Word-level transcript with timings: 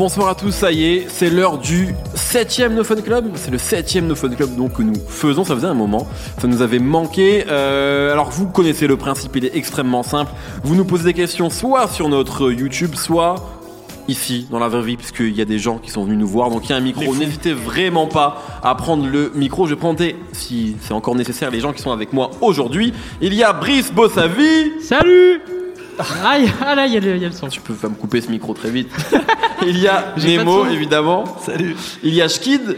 Bonsoir 0.00 0.28
à 0.28 0.34
tous, 0.34 0.52
ça 0.52 0.72
y 0.72 0.84
est, 0.84 1.06
c'est 1.10 1.28
l'heure 1.28 1.58
du 1.58 1.94
7ème 2.16 2.72
No 2.72 2.84
Fun 2.84 3.02
Club. 3.02 3.32
C'est 3.34 3.50
le 3.50 3.58
7ème 3.58 4.06
No 4.06 4.14
Fun 4.14 4.30
Club 4.30 4.56
donc, 4.56 4.72
que 4.78 4.82
nous 4.82 4.94
faisons, 4.94 5.44
ça 5.44 5.54
faisait 5.54 5.66
un 5.66 5.74
moment, 5.74 6.08
ça 6.38 6.48
nous 6.48 6.62
avait 6.62 6.78
manqué. 6.78 7.44
Euh, 7.48 8.10
alors 8.10 8.30
vous 8.30 8.46
connaissez 8.46 8.86
le 8.86 8.96
principe, 8.96 9.36
il 9.36 9.44
est 9.44 9.54
extrêmement 9.54 10.02
simple. 10.02 10.32
Vous 10.64 10.74
nous 10.74 10.86
posez 10.86 11.04
des 11.04 11.12
questions 11.12 11.50
soit 11.50 11.86
sur 11.86 12.08
notre 12.08 12.50
YouTube, 12.50 12.94
soit 12.94 13.34
ici 14.08 14.46
dans 14.50 14.58
la 14.58 14.68
vraie 14.68 14.80
vie 14.80 14.96
puisqu'il 14.96 15.36
y 15.36 15.42
a 15.42 15.44
des 15.44 15.58
gens 15.58 15.76
qui 15.76 15.90
sont 15.90 16.04
venus 16.04 16.16
nous 16.16 16.28
voir. 16.28 16.48
Donc 16.48 16.64
il 16.64 16.70
y 16.70 16.72
a 16.72 16.76
un 16.76 16.80
micro. 16.80 17.14
N'hésitez 17.14 17.52
vraiment 17.52 18.06
pas 18.06 18.42
à 18.62 18.74
prendre 18.76 19.06
le 19.06 19.30
micro. 19.34 19.66
Je 19.66 19.74
vais 19.74 19.78
présenter 19.78 20.16
si 20.32 20.76
c'est 20.80 20.94
encore 20.94 21.14
nécessaire 21.14 21.50
les 21.50 21.60
gens 21.60 21.74
qui 21.74 21.82
sont 21.82 21.92
avec 21.92 22.14
moi 22.14 22.30
aujourd'hui. 22.40 22.94
Il 23.20 23.34
y 23.34 23.42
a 23.42 23.52
Brice 23.52 23.92
Bossavi. 23.92 24.80
Salut 24.82 25.59
ah, 26.24 26.38
y- 26.38 26.50
ah 26.64 26.74
là, 26.74 26.86
il 26.86 26.92
y, 26.94 26.96
a 26.96 27.00
le- 27.00 27.16
il 27.16 27.22
y 27.22 27.24
a 27.24 27.28
le 27.28 27.34
son. 27.34 27.48
tu 27.48 27.60
peux 27.60 27.74
pas 27.74 27.88
me 27.88 27.94
couper 27.94 28.20
ce 28.20 28.30
micro 28.30 28.52
très 28.54 28.70
vite 28.70 28.90
il 29.66 29.78
y 29.78 29.88
a 29.88 30.12
J'ai 30.16 30.36
pas 30.36 30.42
de 30.44 30.48
Nemo 30.48 30.64
son. 30.64 30.70
évidemment 30.70 31.24
salut 31.44 31.76
il 32.02 32.14
y 32.14 32.22
a 32.22 32.28
Schkid 32.28 32.76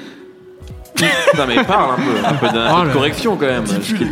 non 1.37 1.45
mais 1.49 1.63
parle 1.65 1.93
un 1.93 1.97
peu 1.97 2.27
un 2.27 2.35
peu 2.35 2.49
de, 2.49 2.59
un 2.59 2.69
peu 2.69 2.75
Oh 2.79 2.83
de 2.83 2.87
là. 2.89 2.93
correction 2.93 3.37
quand 3.37 3.47
même 3.47 3.67
Schkid. 3.67 4.09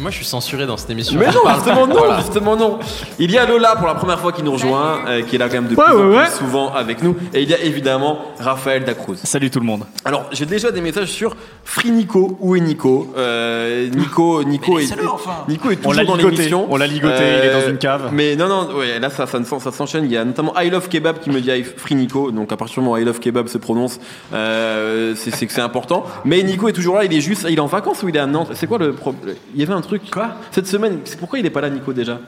Moi, 0.00 0.10
je 0.10 0.16
suis 0.16 0.24
censuré 0.24 0.66
dans 0.66 0.76
cette 0.76 0.90
émission. 0.90 1.18
mais 1.18 1.26
non 1.26 1.40
justement 1.54 1.86
non 1.86 1.94
Voilà. 1.96 2.20
justement 2.20 2.56
non 2.56 2.78
il 3.18 3.30
y 3.30 3.38
a 3.38 3.46
Lola 3.46 3.74
pour 3.76 3.86
la 3.88 3.94
première 3.94 4.20
fois 4.20 4.32
qui 4.32 4.42
nous 4.42 4.52
rejoint 4.52 5.00
euh, 5.08 5.22
qui 5.22 5.36
est 5.36 5.38
là 5.38 5.48
quand 5.48 5.54
même 5.60 5.66
de 5.68 5.74
Ouais, 5.74 5.84
plus 5.84 5.94
en 5.94 5.96
ouais, 5.98 6.08
plus 6.10 6.16
ouais. 6.18 6.30
souvent 6.30 6.72
avec 6.72 7.02
nous 7.02 7.16
et 7.34 7.42
il 7.42 7.48
y 7.50 7.54
a 7.54 7.60
évidemment 7.60 8.18
Raphaël 8.38 8.84
Dacruz 8.84 9.16
Salut 9.24 9.50
tout 9.50 9.58
le 9.60 9.66
monde. 9.66 9.84
Alors, 10.04 10.26
j'ai 10.32 10.46
déjà 10.46 10.70
des 10.70 10.80
messages 10.80 11.08
sur 11.08 11.34
Free 11.64 11.90
Nico. 11.90 12.36
Où 12.40 12.54
est 12.56 12.60
Nico 12.60 13.12
Euh, 13.16 13.88
Nico, 13.88 14.42
Nico 14.44 14.78
est, 14.78 14.88
Nico 15.48 15.70
est 15.70 15.78
On 15.84 15.92
l'a 15.92 16.02
toujours 16.02 16.06
dans 16.06 16.16
ligoté. 16.16 16.36
l'émission. 16.36 16.66
On 16.70 16.76
l'a 16.76 16.86
ligoté, 16.86 17.14
il 17.42 17.48
est 17.48 17.52
dans 17.52 17.68
une 17.68 17.78
cave. 17.78 18.10
Mais 18.12 18.36
non, 18.36 18.48
non, 18.48 18.68
ouais, 18.76 18.98
là 19.00 19.10
ça, 19.10 19.26
ça, 19.26 19.38
ça 19.44 19.72
s'enchaîne. 19.72 20.04
Il 20.04 20.12
y 20.12 20.16
a 20.16 20.24
notamment 20.24 20.54
I 20.60 20.70
Love 20.70 20.88
Kebab 20.88 21.18
qui 21.18 21.30
me 21.30 21.40
dit 21.40 21.50
I- 21.50 21.64
Free 21.64 21.94
Nico. 21.96 22.30
Donc 22.30 22.52
à 22.52 22.56
partir 22.56 22.74
du 22.76 22.80
moment 22.80 22.92
où 22.92 22.98
I 22.98 23.04
Love 23.04 23.18
Kebab 23.20 23.48
se 23.48 23.58
prononce, 23.58 23.98
euh, 24.32 25.14
c'est 25.16 25.34
c'est 25.34 25.46
que 25.46 25.52
c'est 25.52 25.60
important. 25.60 26.04
Mais 26.24 26.42
Nico 26.42 26.68
est 26.68 26.72
toujours 26.72 26.96
là. 26.96 27.04
Il 27.04 27.12
est 27.12 27.20
juste, 27.20 27.46
il 27.48 27.56
est 27.56 27.60
en 27.60 27.66
vacances 27.66 28.02
ou 28.02 28.08
il 28.08 28.16
est 28.16 28.20
à 28.20 28.26
Nantes? 28.26 28.50
C'est 28.54 28.66
quoi 28.66 28.78
le 28.78 28.92
problème 28.92 29.34
Il 29.54 29.60
y 29.60 29.64
avait 29.64 29.72
un 29.74 29.80
truc. 29.80 29.87
Quoi? 30.10 30.34
Cette 30.50 30.66
semaine. 30.66 31.00
C'est 31.04 31.18
pourquoi 31.18 31.38
il 31.38 31.46
est 31.46 31.50
pas 31.50 31.60
là, 31.60 31.70
Nico 31.70 31.92
déjà? 31.92 32.18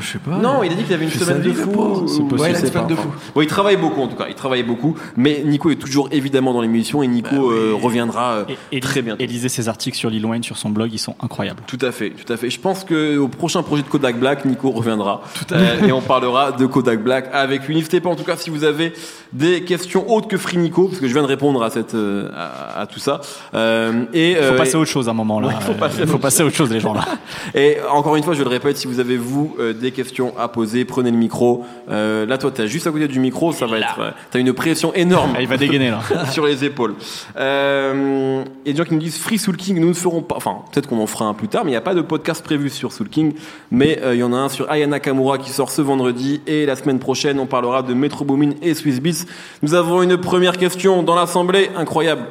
Je 0.00 0.12
sais 0.12 0.18
pas. 0.18 0.36
non, 0.36 0.62
il 0.62 0.72
a 0.72 0.74
dit 0.74 0.84
qu'il 0.84 0.94
avait 0.94 1.04
une 1.04 1.10
semaine 1.10 1.42
de 1.42 1.52
fou. 1.52 1.70
pauvre. 1.70 2.04
C'est 2.08 2.20
ou- 2.20 2.26
possible. 2.28 2.40
ouais, 2.40 2.50
il 2.50 2.54
a 2.54 2.58
Je 2.58 2.60
une 2.60 2.66
sais 2.66 2.72
semaine 2.72 2.84
pas. 2.86 2.90
de 2.90 2.94
fou. 2.96 3.08
Bon, 3.34 3.40
il 3.40 3.46
travaille 3.46 3.76
beaucoup 3.76 4.00
en 4.00 4.08
tout 4.08 4.16
cas, 4.16 4.26
il 4.28 4.34
travaille 4.34 4.62
beaucoup. 4.62 4.94
Mais 5.16 5.42
Nico 5.44 5.70
est 5.70 5.76
toujours 5.76 6.08
évidemment 6.12 6.52
dans 6.52 6.60
l'émission 6.62 7.02
et 7.02 7.08
Nico 7.08 7.50
euh, 7.50 7.74
reviendra 7.80 8.32
euh, 8.32 8.44
Et, 8.72 8.76
et- 8.76 8.80
très 8.80 9.02
bientôt. 9.02 9.22
Et 9.22 9.26
lisez 9.26 9.48
ses 9.48 9.68
articles 9.68 9.96
sur 9.96 10.08
Lil 10.10 10.24
Wayne 10.24 10.42
sur 10.44 10.56
son 10.56 10.70
blog, 10.70 10.90
ils 10.92 10.98
sont 10.98 11.16
incroyables. 11.22 11.60
Tout 11.66 11.78
à 11.82 11.90
fait, 11.92 12.10
tout 12.10 12.32
à 12.32 12.36
fait. 12.36 12.48
Je 12.50 12.60
pense 12.60 12.84
que 12.84 13.16
au 13.18 13.28
prochain 13.28 13.62
projet 13.62 13.82
de 13.82 13.88
Kodak 13.88 14.18
Black, 14.18 14.44
Nico 14.44 14.70
reviendra 14.70 15.22
Euh, 15.52 15.86
et 15.86 15.92
on 15.92 16.00
parlera 16.00 16.52
de 16.52 16.66
Kodak 16.66 17.02
Black 17.02 17.28
avec 17.32 17.66
lui. 17.66 17.74
N'hésitez 17.74 18.00
pas 18.00 18.10
en 18.10 18.16
tout 18.16 18.24
cas 18.24 18.36
si 18.36 18.50
vous 18.50 18.64
avez 18.64 18.92
des 19.32 19.62
questions 19.64 20.10
autres 20.12 20.28
que 20.28 20.36
Free 20.36 20.58
Nico, 20.58 20.86
parce 20.88 21.00
que 21.00 21.08
je 21.08 21.12
viens 21.12 21.22
de 21.22 21.26
répondre 21.28 21.62
à 21.62 21.70
cette 21.70 21.94
euh, 21.94 22.28
à, 22.36 22.80
à 22.82 22.86
tout 22.86 23.00
ça. 23.00 23.20
Euh, 23.54 24.04
et 24.12 24.30
Il 24.32 24.36
faut 24.36 24.42
euh, 24.42 24.56
passer 24.56 24.76
à 24.76 24.78
autre 24.78 24.90
chose 24.90 25.08
à 25.08 25.10
un 25.10 25.14
moment 25.14 25.40
là. 25.40 25.48
Ouais, 25.48 25.54
faut 25.60 25.72
passer 25.74 26.00
à 26.00 26.04
Il 26.04 26.08
faut 26.08 26.18
passer 26.18 26.42
à 26.42 26.46
autre 26.46 26.56
chose 26.56 26.70
les 26.70 26.80
gens 26.80 26.94
là. 26.94 27.04
Et 27.54 27.78
encore 27.90 28.16
une 28.16 28.22
fois, 28.22 28.34
je 28.34 28.42
le 28.42 28.48
répète, 28.48 28.76
si 28.76 28.86
vous 28.86 29.00
avez 29.00 29.16
vous 29.16 29.56
euh, 29.72 29.80
des 29.80 29.90
questions 29.90 30.32
à 30.38 30.48
poser, 30.48 30.84
prenez 30.84 31.10
le 31.10 31.16
micro. 31.16 31.64
Euh, 31.90 32.26
là, 32.26 32.38
toi, 32.38 32.50
t'es 32.50 32.66
juste 32.68 32.86
à 32.86 32.90
côté 32.90 33.08
du 33.08 33.18
micro, 33.20 33.52
ça 33.52 33.66
va 33.66 33.78
être. 33.78 33.98
euh, 34.00 34.10
T'as 34.30 34.38
une 34.38 34.52
pression 34.52 34.92
énorme. 34.94 35.32
Ah, 35.36 35.40
il 35.42 35.48
va 35.48 35.56
dégainer 35.56 35.90
là. 35.90 36.00
sur 36.30 36.46
les 36.46 36.64
épaules. 36.64 36.94
Euh, 37.36 38.44
Il 38.64 38.68
y 38.68 38.70
a 38.70 38.72
des 38.72 38.78
gens 38.78 38.84
qui 38.88 38.94
nous 38.94 39.00
disent 39.00 39.18
Free 39.18 39.38
Soul 39.38 39.56
King, 39.56 39.80
nous 39.80 39.88
ne 39.88 39.92
ferons 39.94 40.22
pas. 40.22 40.36
Enfin, 40.36 40.58
peut-être 40.72 40.88
qu'on 40.88 41.00
en 41.00 41.06
fera 41.06 41.24
un 41.26 41.34
plus 41.34 41.48
tard, 41.48 41.64
mais 41.64 41.70
il 41.70 41.74
n'y 41.74 41.78
a 41.78 41.80
pas 41.82 41.94
de 41.94 42.02
podcast 42.02 42.44
prévu 42.44 42.70
sur 42.70 42.92
Soul 42.92 43.08
King. 43.08 43.34
Mais 43.70 43.98
euh, 44.02 44.14
il 44.14 44.20
y 44.20 44.22
en 44.22 44.32
a 44.32 44.36
un 44.36 44.48
sur 44.48 44.70
Aya 44.70 44.86
Nakamura 44.86 45.38
qui 45.38 45.50
sort 45.50 45.70
ce 45.70 45.82
vendredi. 45.82 46.40
Et 46.46 46.66
la 46.66 46.76
semaine 46.76 46.98
prochaine, 46.98 47.38
on 47.40 47.46
parlera 47.46 47.82
de 47.82 47.94
Metro 47.94 48.24
Boomin 48.24 48.50
et 48.62 48.74
Swiss 48.74 49.00
Beats. 49.00 49.24
Nous 49.62 49.74
avons 49.74 50.02
une 50.02 50.16
première 50.18 50.56
question 50.58 51.02
dans 51.02 51.14
l'assemblée. 51.14 51.70
Incroyable. 51.76 52.22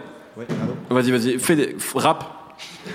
Vas-y, 0.89 1.11
vas-y, 1.11 1.39
fais 1.39 1.55
des. 1.55 1.67
f- 1.75 1.95
Rap. 1.97 2.40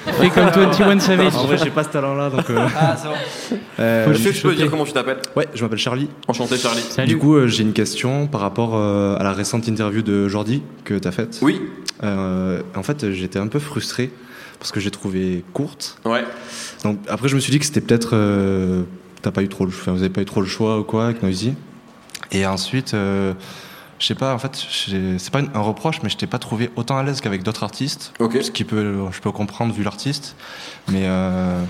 Fais 0.05 0.31
comme 0.31 0.49
21 0.49 0.99
Savage. 1.01 1.35
En 1.37 1.45
vrai, 1.47 1.59
j'ai 1.59 1.71
pas 1.71 1.85
ce 1.85 1.91
talent-là, 1.91 2.31
donc. 2.31 2.49
euh, 2.51 2.67
Ah, 2.77 2.97
c'est 3.01 3.09
bon. 3.09 3.61
euh, 3.79 4.13
Je 4.15 4.33
je 4.33 4.43
peux 4.43 4.55
dire 4.55 4.69
comment 4.71 4.85
tu 4.85 4.93
t'appelles. 4.93 5.19
Ouais, 5.37 5.47
je 5.55 5.63
m'appelle 5.63 5.79
Charlie. 5.79 6.09
Enchanté, 6.29 6.57
Charlie. 6.57 6.81
Salut. 6.83 7.07
Du 7.09 7.19
coup, 7.19 7.37
euh, 7.37 7.47
j'ai 7.47 7.63
une 7.63 7.73
question 7.73 8.27
par 8.27 8.41
rapport 8.41 8.73
euh, 8.75 9.17
à 9.17 9.23
la 9.23 9.33
récente 9.33 9.69
interview 9.69 10.03
de 10.03 10.29
Jordi 10.29 10.63
que 10.85 10.95
t'as 10.95 11.13
faite. 11.13 11.39
Oui. 11.43 11.61
Euh, 12.03 12.63
en 12.75 12.83
fait, 12.83 13.13
j'étais 13.13 13.39
un 13.39 13.47
peu 13.47 13.59
frustré 13.61 14.11
parce 14.59 14.73
que 14.73 14.81
j'ai 14.81 14.91
trouvé 14.91 15.45
courte. 15.53 15.99
Ouais. 16.05 16.25
Donc 16.83 16.99
après, 17.09 17.29
je 17.29 17.35
me 17.37 17.41
suis 17.41 17.53
dit 17.53 17.59
que 17.59 17.65
c'était 17.67 17.81
peut-être 17.81 18.11
euh, 18.15 18.83
t'as 19.23 19.31
pas 19.31 19.43
eu 19.43 19.49
trop, 19.49 19.65
le, 19.65 19.71
enfin, 19.71 19.93
vous 19.93 20.01
avez 20.01 20.09
pas 20.11 20.23
eu 20.23 20.27
trop 20.27 20.41
le 20.41 20.47
choix 20.49 20.79
ou 20.81 20.85
quoi 20.85 21.05
avec 21.07 21.23
Noisy. 21.23 21.55
Et 22.33 22.45
ensuite, 22.45 22.95
euh, 22.95 23.35
je 23.99 24.07
sais 24.07 24.15
pas. 24.15 24.35
En 24.35 24.39
fait, 24.39 24.51
c'est 24.57 25.31
pas 25.33 25.41
un 25.55 25.61
reproche, 25.61 26.01
mais 26.03 26.09
je 26.09 26.17
t'ai 26.17 26.27
pas 26.27 26.39
trouvé 26.39 26.71
autant 26.77 26.97
à 26.99 27.03
l'aise 27.03 27.21
qu'avec 27.21 27.43
d'autres 27.43 27.63
artistes. 27.65 28.13
Ok. 28.19 28.39
Ce 28.43 28.51
qui 28.51 28.65
peut, 28.65 28.95
je 29.11 29.21
peux 29.21 29.33
comprendre 29.33 29.73
vu 29.75 29.83
l'artiste, 29.83 30.37
mais. 30.89 31.03
euh, 31.05 31.61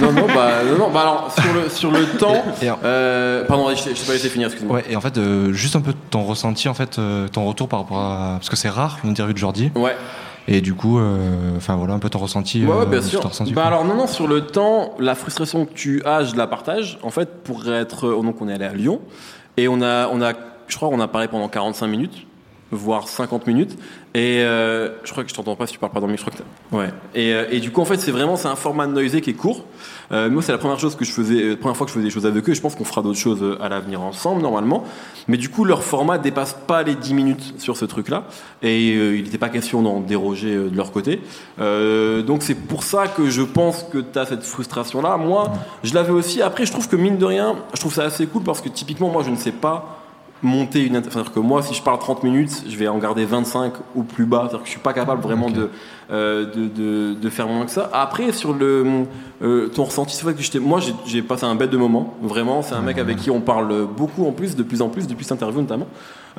Non, 0.00 0.10
non, 0.12 0.26
bah, 0.26 0.64
non, 0.64 0.78
non, 0.78 0.90
bah 0.90 1.00
alors, 1.02 1.32
sur 1.32 1.52
le, 1.54 1.68
sur 1.68 1.90
le 1.92 2.04
temps. 2.18 2.42
Et 2.60 2.68
en- 2.70 2.78
Euh, 2.82 3.44
pardon, 3.44 3.70
je 3.70 3.76
je 3.76 3.84
t'ai 3.94 4.06
pas 4.06 4.12
laissé 4.14 4.28
finir, 4.28 4.48
excuse-moi. 4.48 4.76
Ouais, 4.76 4.84
et 4.90 4.96
en 4.96 5.00
fait, 5.00 5.16
euh, 5.16 5.52
juste 5.52 5.76
un 5.76 5.80
peu 5.80 5.94
ton 6.10 6.24
ressenti, 6.24 6.68
en 6.68 6.74
fait, 6.74 6.98
euh, 6.98 7.28
ton 7.28 7.46
retour 7.46 7.68
par 7.68 7.80
rapport 7.80 7.98
à. 7.98 8.36
Parce 8.38 8.48
que 8.50 8.56
c'est 8.56 8.68
rare, 8.68 8.98
une 9.04 9.10
interview 9.10 9.32
de 9.32 9.38
Jordi. 9.38 9.70
Ouais. 9.76 9.96
Et 10.48 10.60
du 10.62 10.74
coup, 10.74 10.98
enfin 11.56 11.76
voilà, 11.76 11.92
un 11.94 12.00
peu 12.00 12.08
ton 12.10 12.18
ressenti. 12.18 12.64
Ouais, 12.64 12.74
ouais, 12.78 12.86
bien 12.86 13.00
sûr. 13.02 13.20
ressenti, 13.22 13.52
bah 13.52 13.66
alors 13.66 13.84
non, 13.84 13.94
non, 13.94 14.08
sur 14.08 14.26
le 14.26 14.40
temps, 14.46 14.94
la 14.98 15.14
frustration 15.14 15.64
que 15.66 15.72
tu 15.74 16.02
as, 16.04 16.24
je 16.24 16.34
la 16.34 16.48
partage. 16.48 16.98
En 17.04 17.10
fait, 17.10 17.44
pour 17.44 17.68
être, 17.72 18.06
euh, 18.08 18.22
donc 18.22 18.40
on 18.40 18.48
est 18.48 18.54
allé 18.54 18.64
à 18.64 18.72
Lyon 18.72 19.00
et 19.56 19.68
on 19.68 19.80
a, 19.82 20.08
on 20.08 20.20
a, 20.20 20.32
je 20.70 20.76
crois, 20.76 20.88
qu'on 20.88 21.00
a 21.00 21.08
parlé 21.08 21.28
pendant 21.28 21.48
45 21.48 21.86
minutes, 21.86 22.26
voire 22.70 23.08
50 23.08 23.46
minutes. 23.46 23.76
Et 24.12 24.40
euh, 24.40 24.88
je 25.04 25.12
crois 25.12 25.22
que 25.22 25.30
je 25.30 25.34
t'entends 25.34 25.54
pas 25.54 25.68
si 25.68 25.74
tu 25.74 25.78
parles 25.78 25.92
pas 25.92 26.00
dans 26.00 26.06
le 26.06 26.12
micro. 26.12 26.30
Ouais. 26.72 26.88
Et, 27.14 27.32
euh, 27.32 27.46
et 27.50 27.60
du 27.60 27.70
coup, 27.70 27.80
en 27.80 27.84
fait, 27.84 27.98
c'est 27.98 28.10
vraiment, 28.10 28.34
c'est 28.34 28.48
un 28.48 28.56
format 28.56 28.88
noisé 28.88 29.20
qui 29.20 29.30
est 29.30 29.34
court. 29.34 29.64
Euh, 30.10 30.28
moi, 30.28 30.42
c'est 30.42 30.50
la 30.50 30.58
première 30.58 30.80
chose 30.80 30.96
que 30.96 31.04
je 31.04 31.12
faisais, 31.12 31.42
euh, 31.42 31.56
première 31.56 31.76
fois 31.76 31.86
que 31.86 31.90
je 31.92 31.94
faisais 31.94 32.06
des 32.06 32.10
choses 32.10 32.26
avec 32.26 32.48
eux. 32.48 32.52
Je 32.52 32.60
pense 32.60 32.74
qu'on 32.74 32.84
fera 32.84 33.02
d'autres 33.02 33.18
choses 33.18 33.56
à 33.60 33.68
l'avenir 33.68 34.00
ensemble, 34.00 34.42
normalement. 34.42 34.82
Mais 35.28 35.36
du 35.36 35.48
coup, 35.48 35.64
leur 35.64 35.84
format 35.84 36.18
dépasse 36.18 36.56
pas 36.66 36.82
les 36.82 36.96
10 36.96 37.14
minutes 37.14 37.54
sur 37.58 37.76
ce 37.76 37.84
truc-là. 37.84 38.24
Et 38.62 38.94
il 38.94 39.22
n'était 39.22 39.38
pas 39.38 39.48
question 39.48 39.80
d'en 39.80 40.00
déroger 40.00 40.56
de 40.56 40.76
leur 40.76 40.90
côté. 40.90 41.20
Donc 41.58 42.42
c'est 42.42 42.54
pour 42.54 42.82
ça 42.82 43.06
que 43.06 43.30
je 43.30 43.42
pense 43.42 43.84
que 43.84 43.98
tu 43.98 44.18
as 44.18 44.26
cette 44.26 44.42
frustration-là. 44.42 45.18
Moi, 45.18 45.52
je 45.84 45.94
l'avais 45.94 46.10
aussi. 46.10 46.42
Après, 46.42 46.66
je 46.66 46.72
trouve 46.72 46.88
que 46.88 46.96
mine 46.96 47.16
de 47.16 47.24
rien, 47.24 47.56
je 47.74 47.80
trouve 47.80 47.94
ça 47.94 48.04
assez 48.04 48.26
cool 48.26 48.42
parce 48.42 48.60
que 48.60 48.68
typiquement, 48.68 49.08
moi, 49.08 49.22
je 49.22 49.30
ne 49.30 49.36
sais 49.36 49.52
pas 49.52 49.99
monter 50.42 50.86
une 50.86 50.94
c'est-à-dire 50.94 51.32
que 51.32 51.38
moi 51.40 51.62
si 51.62 51.74
je 51.74 51.82
parle 51.82 51.98
30 51.98 52.22
minutes 52.24 52.64
je 52.68 52.76
vais 52.76 52.88
en 52.88 52.98
garder 52.98 53.24
25 53.24 53.72
ou 53.94 54.02
plus 54.02 54.24
bas. 54.24 54.42
C'est-à-dire 54.42 54.60
que 54.60 54.66
je 54.66 54.70
suis 54.70 54.80
pas 54.80 54.92
capable 54.92 55.20
vraiment 55.22 55.50
de, 55.50 55.68
euh, 56.10 56.46
de, 56.46 56.66
de, 56.68 57.14
de 57.14 57.28
faire 57.30 57.46
moins 57.46 57.64
que 57.66 57.70
ça. 57.70 57.90
Après 57.92 58.32
sur 58.32 58.52
le 58.54 59.04
euh, 59.42 59.68
ton 59.68 59.84
ressenti 59.84 60.16
c'est 60.16 60.22
vrai 60.24 60.34
que 60.34 60.42
j'étais 60.42 60.58
moi 60.58 60.80
j'ai- 60.80 60.94
j'ai 61.06 61.22
passé 61.22 61.44
un 61.44 61.54
bête 61.54 61.70
de 61.70 61.76
moment. 61.76 62.14
Vraiment 62.22 62.62
c'est 62.62 62.74
un 62.74 62.80
mec 62.82 62.98
avec 62.98 63.18
qui 63.18 63.30
on 63.30 63.40
parle 63.40 63.86
beaucoup 63.86 64.26
en 64.26 64.32
plus 64.32 64.56
de 64.56 64.62
plus 64.62 64.80
en 64.82 64.88
plus 64.88 65.06
depuis 65.06 65.24
cette 65.24 65.32
interview 65.38 65.60
notamment 65.60 65.86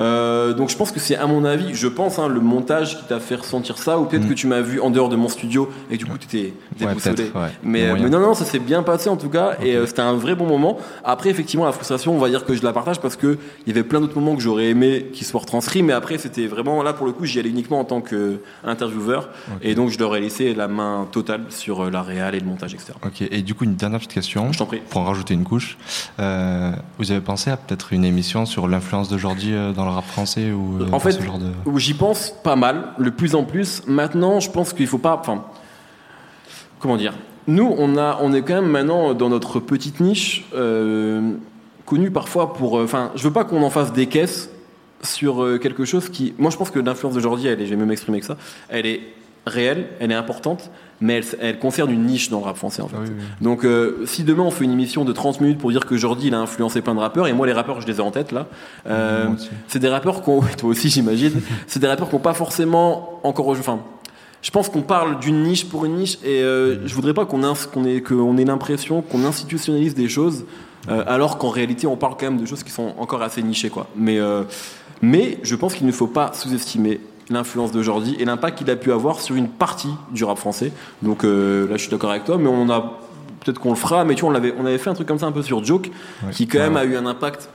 euh, 0.01 0.53
donc 0.53 0.69
je 0.69 0.77
pense 0.77 0.91
que 0.91 0.99
c'est 0.99 1.15
à 1.15 1.27
mon 1.27 1.45
avis 1.45 1.73
je 1.73 1.87
pense 1.87 2.19
hein, 2.19 2.27
le 2.27 2.39
montage 2.39 2.97
qui 2.97 3.05
t'a 3.05 3.19
fait 3.19 3.35
ressentir 3.35 3.77
ça 3.77 3.99
ou 3.99 4.05
peut-être 4.05 4.25
Mm. 4.25 4.29
que 4.29 4.33
tu 4.33 4.47
m'as 4.47 4.61
vu 4.61 4.79
en 4.79 4.89
dehors 4.89 5.09
de 5.09 5.15
mon 5.15 5.29
studio 5.29 5.69
et 5.89 5.97
que 5.97 6.03
du 6.03 6.09
coup 6.09 6.17
tu 6.17 6.25
étais 6.25 6.53
Ouais, 6.79 6.87
ouais. 6.87 7.49
mais, 7.63 7.93
non, 8.09 8.19
non, 8.19 8.33
ça 8.33 8.45
s'est 8.45 8.59
bien 8.59 8.81
passé 8.83 9.09
en 9.09 9.17
tout 9.17 9.29
cas, 9.29 9.55
et 9.61 9.75
euh, 9.75 9.85
c'était 9.85 10.01
un 10.01 10.13
vrai 10.13 10.35
bon 10.35 10.47
moment. 10.47 10.77
Après, 11.03 11.29
effectivement, 11.29 11.65
la 11.65 11.71
frustration, 11.71 12.15
on 12.15 12.19
va 12.19 12.29
dire 12.29 12.43
que 12.45 12.55
je 12.55 12.63
la 12.63 12.73
partage 12.73 12.99
parce 12.99 13.15
que 13.15 13.37
il 13.65 13.67
y 13.67 13.71
avait 13.71 13.87
plein 13.87 13.99
d'autres 14.01 14.19
moments 14.19 14.35
que 14.35 14.41
j'aurais 14.41 14.69
aimé 14.69 15.07
qu'ils 15.13 15.27
soient 15.27 15.41
retranscrits, 15.41 15.83
mais 15.83 15.93
après, 15.93 16.17
c'était 16.17 16.47
vraiment 16.47 16.81
là 16.83 16.93
pour 16.93 17.05
le 17.05 17.11
coup, 17.11 17.25
j'y 17.25 17.39
allais 17.39 17.49
uniquement 17.49 17.79
en 17.79 17.83
tant 17.85 18.01
qu'intervieweur, 18.01 19.29
et 19.61 19.75
donc 19.75 19.89
je 19.89 19.99
leur 19.99 20.15
ai 20.15 20.21
laissé 20.21 20.53
la 20.53 20.67
main 20.67 21.07
totale 21.11 21.41
sur 21.49 21.85
euh, 21.85 21.89
la 21.89 22.01
réal 22.01 22.35
et 22.35 22.39
le 22.39 22.45
montage, 22.45 22.73
etc. 22.73 22.93
Ok, 23.05 23.21
et 23.21 23.41
du 23.41 23.53
coup, 23.53 23.63
une 23.65 23.75
dernière 23.75 23.99
petite 23.99 24.13
question. 24.13 24.51
Je 24.51 24.57
t'en 24.59 24.65
prie. 24.65 24.81
Pour 24.89 25.01
en 25.01 25.05
rajouter 25.05 25.33
une 25.33 25.43
couche. 25.43 25.77
Euh, 26.19 26.71
vous 26.97 27.11
avez 27.11 27.21
pensé 27.21 27.51
à 27.51 27.57
peut-être 27.57 27.93
une 27.93 28.05
émission 28.05 28.45
sur 28.45 28.67
l'influence 28.67 29.09
euh, 29.11 29.71
dans 29.73 29.85
le 29.91 29.95
rap 29.97 30.05
français 30.05 30.51
ou 30.51 30.81
euh, 30.81 30.87
En 30.91 30.99
fait, 30.99 31.11
ce 31.11 31.21
genre 31.21 31.39
de. 31.39 31.51
J'y 31.77 31.93
pense 31.93 32.33
pas 32.43 32.55
mal, 32.55 32.93
le 32.97 33.11
plus 33.11 33.35
en 33.35 33.43
plus. 33.43 33.83
Maintenant, 33.87 34.39
je 34.39 34.49
pense 34.49 34.73
qu'il 34.73 34.87
faut 34.87 34.97
pas. 34.97 35.17
Enfin, 35.19 35.43
comment 36.79 36.97
dire? 36.97 37.13
Nous, 37.47 37.73
on 37.77 37.97
a, 37.97 38.19
on 38.21 38.33
est 38.33 38.41
quand 38.41 38.55
même 38.55 38.69
maintenant 38.69 39.13
dans 39.13 39.29
notre 39.29 39.59
petite 39.59 39.99
niche, 39.99 40.45
euh, 40.55 41.31
connue 41.85 42.11
parfois 42.11 42.53
pour. 42.53 42.77
euh, 42.79 42.83
Enfin, 42.83 43.11
je 43.15 43.23
veux 43.23 43.33
pas 43.33 43.43
qu'on 43.43 43.63
en 43.63 43.69
fasse 43.69 43.93
des 43.93 44.07
caisses 44.07 44.49
sur 45.03 45.59
quelque 45.61 45.83
chose 45.85 46.09
qui. 46.09 46.33
Moi, 46.37 46.51
je 46.51 46.57
pense 46.57 46.69
que 46.69 46.79
l'influence 46.79 47.13
de 47.15 47.19
Jordi, 47.19 47.47
elle 47.47 47.61
est, 47.61 47.65
je 47.65 47.71
vais 47.71 47.75
même 47.75 47.87
m'exprimer 47.89 48.19
que 48.19 48.25
ça, 48.25 48.37
elle 48.69 48.85
est 48.85 49.01
réelle, 49.45 49.87
elle 49.99 50.11
est 50.11 50.15
importante, 50.15 50.69
mais 50.99 51.15
elle, 51.15 51.25
elle 51.39 51.59
concerne 51.59 51.91
une 51.91 52.05
niche 52.05 52.29
dans 52.29 52.39
le 52.39 52.45
rap 52.45 52.57
français 52.57 52.81
en 52.81 52.87
fait. 52.87 52.97
Ah 52.97 53.03
oui, 53.03 53.09
oui. 53.17 53.23
Donc 53.41 53.65
euh, 53.65 54.03
si 54.05 54.23
demain 54.23 54.43
on 54.43 54.51
fait 54.51 54.65
une 54.65 54.71
émission 54.71 55.03
de 55.03 55.11
30 55.11 55.41
minutes 55.41 55.57
pour 55.57 55.71
dire 55.71 55.85
que 55.85 55.97
Jordi 55.97 56.27
il 56.27 56.35
a 56.35 56.39
influencé 56.39 56.81
plein 56.81 56.93
de 56.93 56.99
rappeurs, 56.99 57.27
et 57.27 57.33
moi 57.33 57.47
les 57.47 57.53
rappeurs 57.53 57.81
je 57.81 57.87
les 57.87 57.97
ai 57.97 58.01
en 58.01 58.11
tête 58.11 58.31
là, 58.31 58.47
euh, 58.87 59.29
c'est 59.67 59.79
des 59.79 59.89
rappeurs 59.89 60.21
qu'on, 60.21 60.41
toi 60.57 60.69
aussi 60.69 60.89
j'imagine, 60.89 61.41
c'est 61.67 61.79
des 61.79 61.87
rappeurs 61.87 62.09
qui 62.09 62.15
n'ont 62.15 62.21
pas 62.21 62.35
forcément 62.35 63.19
encore, 63.23 63.49
enfin, 63.49 63.79
je 64.43 64.51
pense 64.51 64.69
qu'on 64.69 64.81
parle 64.81 65.19
d'une 65.19 65.43
niche 65.43 65.67
pour 65.67 65.85
une 65.85 65.95
niche, 65.95 66.17
et 66.23 66.43
euh, 66.43 66.87
je 66.87 66.93
voudrais 66.93 67.13
pas 67.13 67.25
qu'on 67.25 67.41
qu'on 67.73 67.85
ait, 67.85 68.01
qu'on 68.01 68.37
ait 68.37 68.45
l'impression 68.45 69.01
qu'on 69.01 69.25
institutionnalise 69.25 69.95
des 69.95 70.07
choses, 70.07 70.45
euh, 70.89 71.03
alors 71.07 71.39
qu'en 71.39 71.49
réalité 71.49 71.87
on 71.87 71.97
parle 71.97 72.13
quand 72.19 72.27
même 72.27 72.39
de 72.39 72.45
choses 72.45 72.63
qui 72.63 72.71
sont 72.71 72.93
encore 72.99 73.23
assez 73.23 73.41
nichées 73.41 73.69
quoi. 73.69 73.87
Mais 73.95 74.19
Mais 75.01 75.39
je 75.41 75.55
pense 75.55 75.73
qu'il 75.73 75.87
ne 75.87 75.91
faut 75.91 76.05
pas 76.05 76.31
sous-estimer 76.33 76.99
l'influence 77.33 77.71
de 77.71 77.81
Jordi 77.81 78.15
et 78.19 78.25
l'impact 78.25 78.57
qu'il 78.59 78.69
a 78.69 78.75
pu 78.75 78.91
avoir 78.91 79.19
sur 79.19 79.35
une 79.35 79.47
partie 79.49 79.93
du 80.11 80.23
rap 80.23 80.37
français. 80.37 80.71
Donc 81.01 81.23
euh, 81.23 81.67
là, 81.69 81.77
je 81.77 81.81
suis 81.81 81.91
d'accord 81.91 82.11
avec 82.11 82.25
toi, 82.25 82.37
mais 82.37 82.47
on 82.49 82.69
a 82.69 82.97
peut-être 83.43 83.59
qu'on 83.59 83.69
le 83.71 83.75
fera, 83.75 84.03
mais 84.05 84.15
tu 84.15 84.21
vois, 84.21 84.31
on 84.31 84.35
avait, 84.35 84.53
on 84.59 84.65
avait 84.65 84.77
fait 84.77 84.89
un 84.89 84.93
truc 84.93 85.07
comme 85.07 85.19
ça 85.19 85.25
un 85.25 85.31
peu 85.31 85.41
sur 85.43 85.63
Joke, 85.63 85.89
Ouais. 86.23 86.31
qui 86.31 86.47
quand 86.47 86.59
même 86.59 86.75
Ouais. 86.75 86.81
a 86.81 86.85
eu 86.85 86.95
un 86.95 87.05
impact 87.05 87.49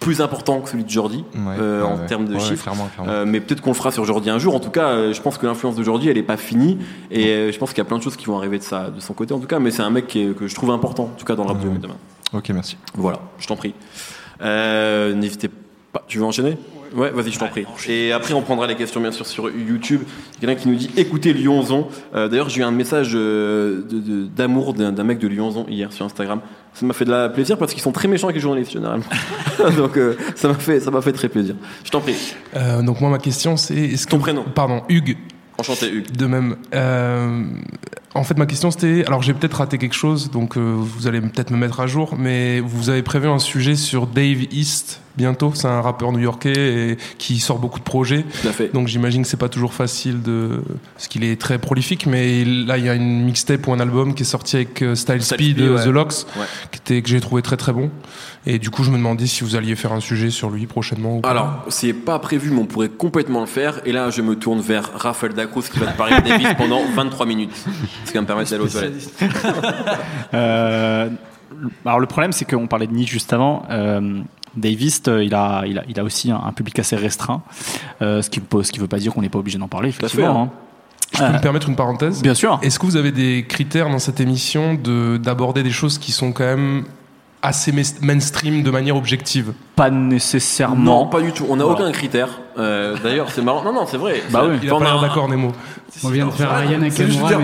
plus 0.00 0.22
important 0.22 0.60
que 0.62 0.70
celui 0.70 0.84
de 0.84 0.88
Jordi 0.88 1.24
Ouais, 1.34 1.56
euh, 1.60 1.82
en 1.84 1.98
termes 2.06 2.24
de 2.26 2.38
chiffres. 2.38 2.62
clairement, 2.62 2.88
clairement. 2.94 3.12
Euh, 3.12 3.24
mais 3.26 3.38
peut-être 3.40 3.60
qu'on 3.60 3.70
le 3.70 3.74
fera 3.76 3.90
sur 3.90 4.04
Jordi 4.06 4.30
un 4.30 4.38
jour. 4.38 4.54
En 4.54 4.60
tout 4.60 4.70
cas, 4.70 5.12
je 5.12 5.20
pense 5.20 5.36
que 5.36 5.46
l'influence 5.46 5.76
de 5.76 5.82
Jordi, 5.82 6.08
elle 6.08 6.16
est 6.16 6.22
pas 6.22 6.38
finie. 6.38 6.78
Et 7.10 7.52
je 7.52 7.58
pense 7.58 7.70
qu'il 7.70 7.78
y 7.78 7.82
a 7.82 7.84
plein 7.84 7.98
de 7.98 8.02
choses 8.02 8.16
qui 8.16 8.24
vont 8.24 8.38
arriver 8.38 8.58
de, 8.58 8.62
sa, 8.62 8.88
de 8.88 8.98
son 9.00 9.12
côté, 9.12 9.34
en 9.34 9.38
tout 9.40 9.46
cas. 9.46 9.58
Mais 9.58 9.70
c'est 9.70 9.82
un 9.82 9.90
mec 9.90 10.06
qui 10.06 10.22
est- 10.22 10.34
que 10.34 10.46
je 10.46 10.54
trouve 10.54 10.70
important, 10.70 11.04
en 11.04 11.18
tout 11.18 11.26
cas 11.26 11.34
dans 11.36 11.42
le 11.44 11.48
rap 11.50 11.60
de 11.60 11.68
demain. 11.78 11.96
Ok, 12.32 12.48
merci. 12.50 12.78
Voilà, 12.94 13.18
je 13.38 13.46
t'en 13.46 13.56
prie. 13.56 13.74
N'hésitez 14.42 15.48
pas. 15.48 15.56
Tu 16.06 16.18
veux 16.18 16.24
enchaîner? 16.24 16.56
Ouais, 16.94 17.10
vas-y, 17.10 17.30
je 17.30 17.38
t'en 17.38 17.46
prie. 17.46 17.64
Et 17.88 18.10
après, 18.12 18.34
on 18.34 18.42
prendra 18.42 18.66
les 18.66 18.74
questions, 18.74 19.00
bien 19.00 19.12
sûr, 19.12 19.24
sur 19.26 19.48
YouTube. 19.48 20.02
Il 20.02 20.42
y 20.42 20.44
a 20.44 20.48
quelqu'un 20.48 20.62
qui 20.62 20.68
nous 20.68 20.74
dit 20.74 20.90
écoutez 20.96 21.32
Lyonzon. 21.32 21.86
Euh, 22.14 22.28
D'ailleurs, 22.28 22.48
j'ai 22.48 22.60
eu 22.60 22.64
un 22.64 22.72
message 22.72 23.12
euh, 23.14 23.82
d'amour 24.36 24.74
d'un 24.74 25.04
mec 25.04 25.18
de 25.18 25.28
Lyonzon 25.28 25.66
hier 25.68 25.92
sur 25.92 26.04
Instagram. 26.04 26.40
Ça 26.74 26.84
m'a 26.86 26.92
fait 26.92 27.04
de 27.04 27.10
la 27.10 27.28
plaisir 27.28 27.58
parce 27.58 27.72
qu'ils 27.72 27.82
sont 27.82 27.92
très 27.92 28.08
méchants 28.08 28.26
avec 28.26 28.36
les 28.36 28.40
journalistes, 28.42 28.72
généralement. 28.72 29.04
Donc, 29.76 29.96
euh, 29.96 30.16
ça 30.34 30.48
m'a 30.48 30.54
fait, 30.54 30.80
ça 30.80 30.90
m'a 30.90 31.00
fait 31.00 31.12
très 31.12 31.28
plaisir. 31.28 31.54
Je 31.84 31.90
t'en 31.90 32.00
prie. 32.00 32.14
Euh, 32.56 32.82
donc 32.82 33.00
moi 33.00 33.10
ma 33.10 33.18
question 33.18 33.56
c'est 33.56 33.74
est-ce 33.76 34.06
que 34.06 34.10
Ton 34.10 34.18
prénom. 34.18 34.44
pardon 34.54 34.82
Hugues 34.88 35.16
Enchanté, 35.60 35.90
Hugues. 35.90 36.10
de 36.16 36.26
même 36.26 36.56
Euh, 36.74 37.44
en 38.14 38.24
fait 38.24 38.36
ma 38.38 38.46
question 38.46 38.70
c'était 38.70 39.04
alors 39.06 39.22
j'ai 39.22 39.34
peut-être 39.34 39.54
raté 39.54 39.78
quelque 39.78 39.94
chose 39.94 40.30
donc 40.30 40.56
euh, 40.56 40.74
vous 40.76 41.06
allez 41.06 41.20
peut-être 41.20 41.50
me 41.52 41.56
mettre 41.56 41.80
à 41.80 41.86
jour 41.86 42.16
mais 42.18 42.58
vous 42.60 42.90
avez 42.90 43.02
prévu 43.02 43.28
un 43.28 43.38
sujet 43.38 43.76
sur 43.76 44.06
Dave 44.06 44.42
East 44.50 45.00
bientôt 45.16 45.52
c'est 45.54 45.68
un 45.68 45.80
rappeur 45.80 46.10
new-yorkais 46.12 46.52
et 46.92 46.98
qui 47.18 47.38
sort 47.38 47.58
beaucoup 47.58 47.78
de 47.78 47.84
projets 47.84 48.24
Tout 48.42 48.48
à 48.48 48.52
fait. 48.52 48.72
donc 48.72 48.88
j'imagine 48.88 49.22
que 49.22 49.28
c'est 49.28 49.36
pas 49.36 49.48
toujours 49.48 49.74
facile 49.74 50.22
de 50.22 50.60
parce 50.94 51.06
qu'il 51.08 51.22
est 51.24 51.40
très 51.40 51.58
prolifique 51.58 52.06
mais 52.06 52.44
là 52.44 52.78
il 52.78 52.84
y 52.84 52.88
a 52.88 52.94
une 52.94 53.24
mixtape 53.24 53.66
ou 53.68 53.72
un 53.72 53.80
album 53.80 54.14
qui 54.14 54.22
est 54.22 54.26
sorti 54.26 54.56
avec 54.56 54.82
euh, 54.82 54.94
Style 54.94 55.22
Style 55.22 55.36
Speed 55.36 55.56
Speed, 55.56 55.66
de 55.66 55.74
ouais. 55.74 55.84
The 55.84 55.88
Locks 55.88 56.26
Ouais. 56.36 56.46
qui 56.72 56.78
était 56.78 57.02
que 57.02 57.08
j'ai 57.08 57.20
trouvé 57.20 57.42
très 57.42 57.56
très 57.56 57.72
bon 57.72 57.90
et 58.46 58.58
du 58.58 58.70
coup 58.70 58.84
je 58.84 58.90
me 58.90 58.96
demandais 58.96 59.26
si 59.26 59.44
vous 59.44 59.54
alliez 59.56 59.76
faire 59.76 59.92
un 59.92 60.00
sujet 60.00 60.30
sur 60.30 60.50
lui 60.50 60.66
prochainement 60.66 61.18
ou 61.18 61.20
pas. 61.20 61.30
Alors, 61.30 61.64
c'est 61.68 61.92
pas 61.92 62.18
prévu, 62.18 62.50
mais 62.50 62.60
on 62.60 62.66
pourrait 62.66 62.88
complètement 62.88 63.40
le 63.40 63.46
faire. 63.46 63.80
Et 63.84 63.92
là, 63.92 64.10
je 64.10 64.22
me 64.22 64.34
tourne 64.36 64.60
vers 64.60 64.90
Raphaël 64.94 65.34
Dacruz 65.34 65.62
qui 65.70 65.78
va 65.78 65.86
te 65.92 65.96
parler 65.98 66.16
de 66.20 66.28
Davis 66.28 66.48
pendant 66.56 66.80
23 66.94 67.26
minutes. 67.26 67.52
Ce 68.04 68.10
qui 68.10 68.14
va 68.14 68.22
me 68.22 68.26
permettre 68.26 68.50
d'aller 68.50 68.64
aux 68.64 68.68
toilettes. 68.68 69.10
Euh, 70.34 71.08
alors 71.84 72.00
le 72.00 72.06
problème, 72.06 72.32
c'est 72.32 72.44
qu'on 72.48 72.66
parlait 72.66 72.86
de 72.86 72.92
niche 72.94 73.10
juste 73.10 73.32
avant. 73.32 73.64
Euh, 73.70 74.20
Davis, 74.56 75.02
euh, 75.08 75.22
il 75.24 75.34
a, 75.34 75.64
il 75.66 75.78
a, 75.78 75.82
il 75.88 75.98
a 76.00 76.04
aussi 76.04 76.30
un, 76.30 76.40
un 76.44 76.52
public 76.52 76.78
assez 76.78 76.96
restreint, 76.96 77.42
euh, 78.02 78.22
ce 78.22 78.30
qui 78.30 78.40
ne 78.40 78.80
veut 78.80 78.88
pas 78.88 78.98
dire 78.98 79.12
qu'on 79.12 79.22
n'est 79.22 79.28
pas 79.28 79.38
obligé 79.38 79.58
d'en 79.58 79.68
parler, 79.68 79.90
effectivement. 79.90 80.42
hein. 80.42 80.50
je 81.12 81.18
peux 81.18 81.24
Euh, 81.24 81.32
me 81.32 81.40
permettre 81.40 81.68
une 81.68 81.76
parenthèse? 81.76 82.22
Bien 82.22 82.34
sûr. 82.34 82.58
Est-ce 82.62 82.78
que 82.78 82.86
vous 82.86 82.96
avez 82.96 83.12
des 83.12 83.44
critères 83.48 83.88
dans 83.90 83.98
cette 83.98 84.20
émission 84.20 84.74
de 84.74 85.18
d'aborder 85.18 85.62
des 85.62 85.70
choses 85.70 85.98
qui 85.98 86.12
sont 86.12 86.32
quand 86.32 86.44
même 86.44 86.84
assez 87.42 87.72
mainstream 88.02 88.62
de 88.62 88.70
manière 88.70 88.96
objective 88.96 89.52
Pas 89.76 89.90
nécessairement. 89.90 90.76
Non, 90.76 91.06
pas 91.06 91.20
du 91.20 91.32
tout. 91.32 91.46
On 91.48 91.56
n'a 91.56 91.64
Voilà. 91.64 91.80
aucun 91.80 91.92
critère. 91.92 92.28
Euh, 92.58 92.96
D'ailleurs, 93.02 93.30
c'est 93.30 93.40
marrant. 93.42 93.62
Non, 93.64 93.72
non, 93.72 93.86
c'est 93.86 93.96
vrai. 93.96 94.22
Bah 94.30 94.44
oui. 94.48 94.58
Il 94.62 94.68
a 94.70 94.74
On 94.74 94.78
pas 94.78 94.84
l'air 94.84 95.00
d'accord 95.00 95.28
Nemo. 95.28 95.52
On 96.04 96.08
vient 96.08 96.26
de 96.26 96.30
faire 96.30 96.54
Ryan 96.56 96.78
mais 96.78 96.90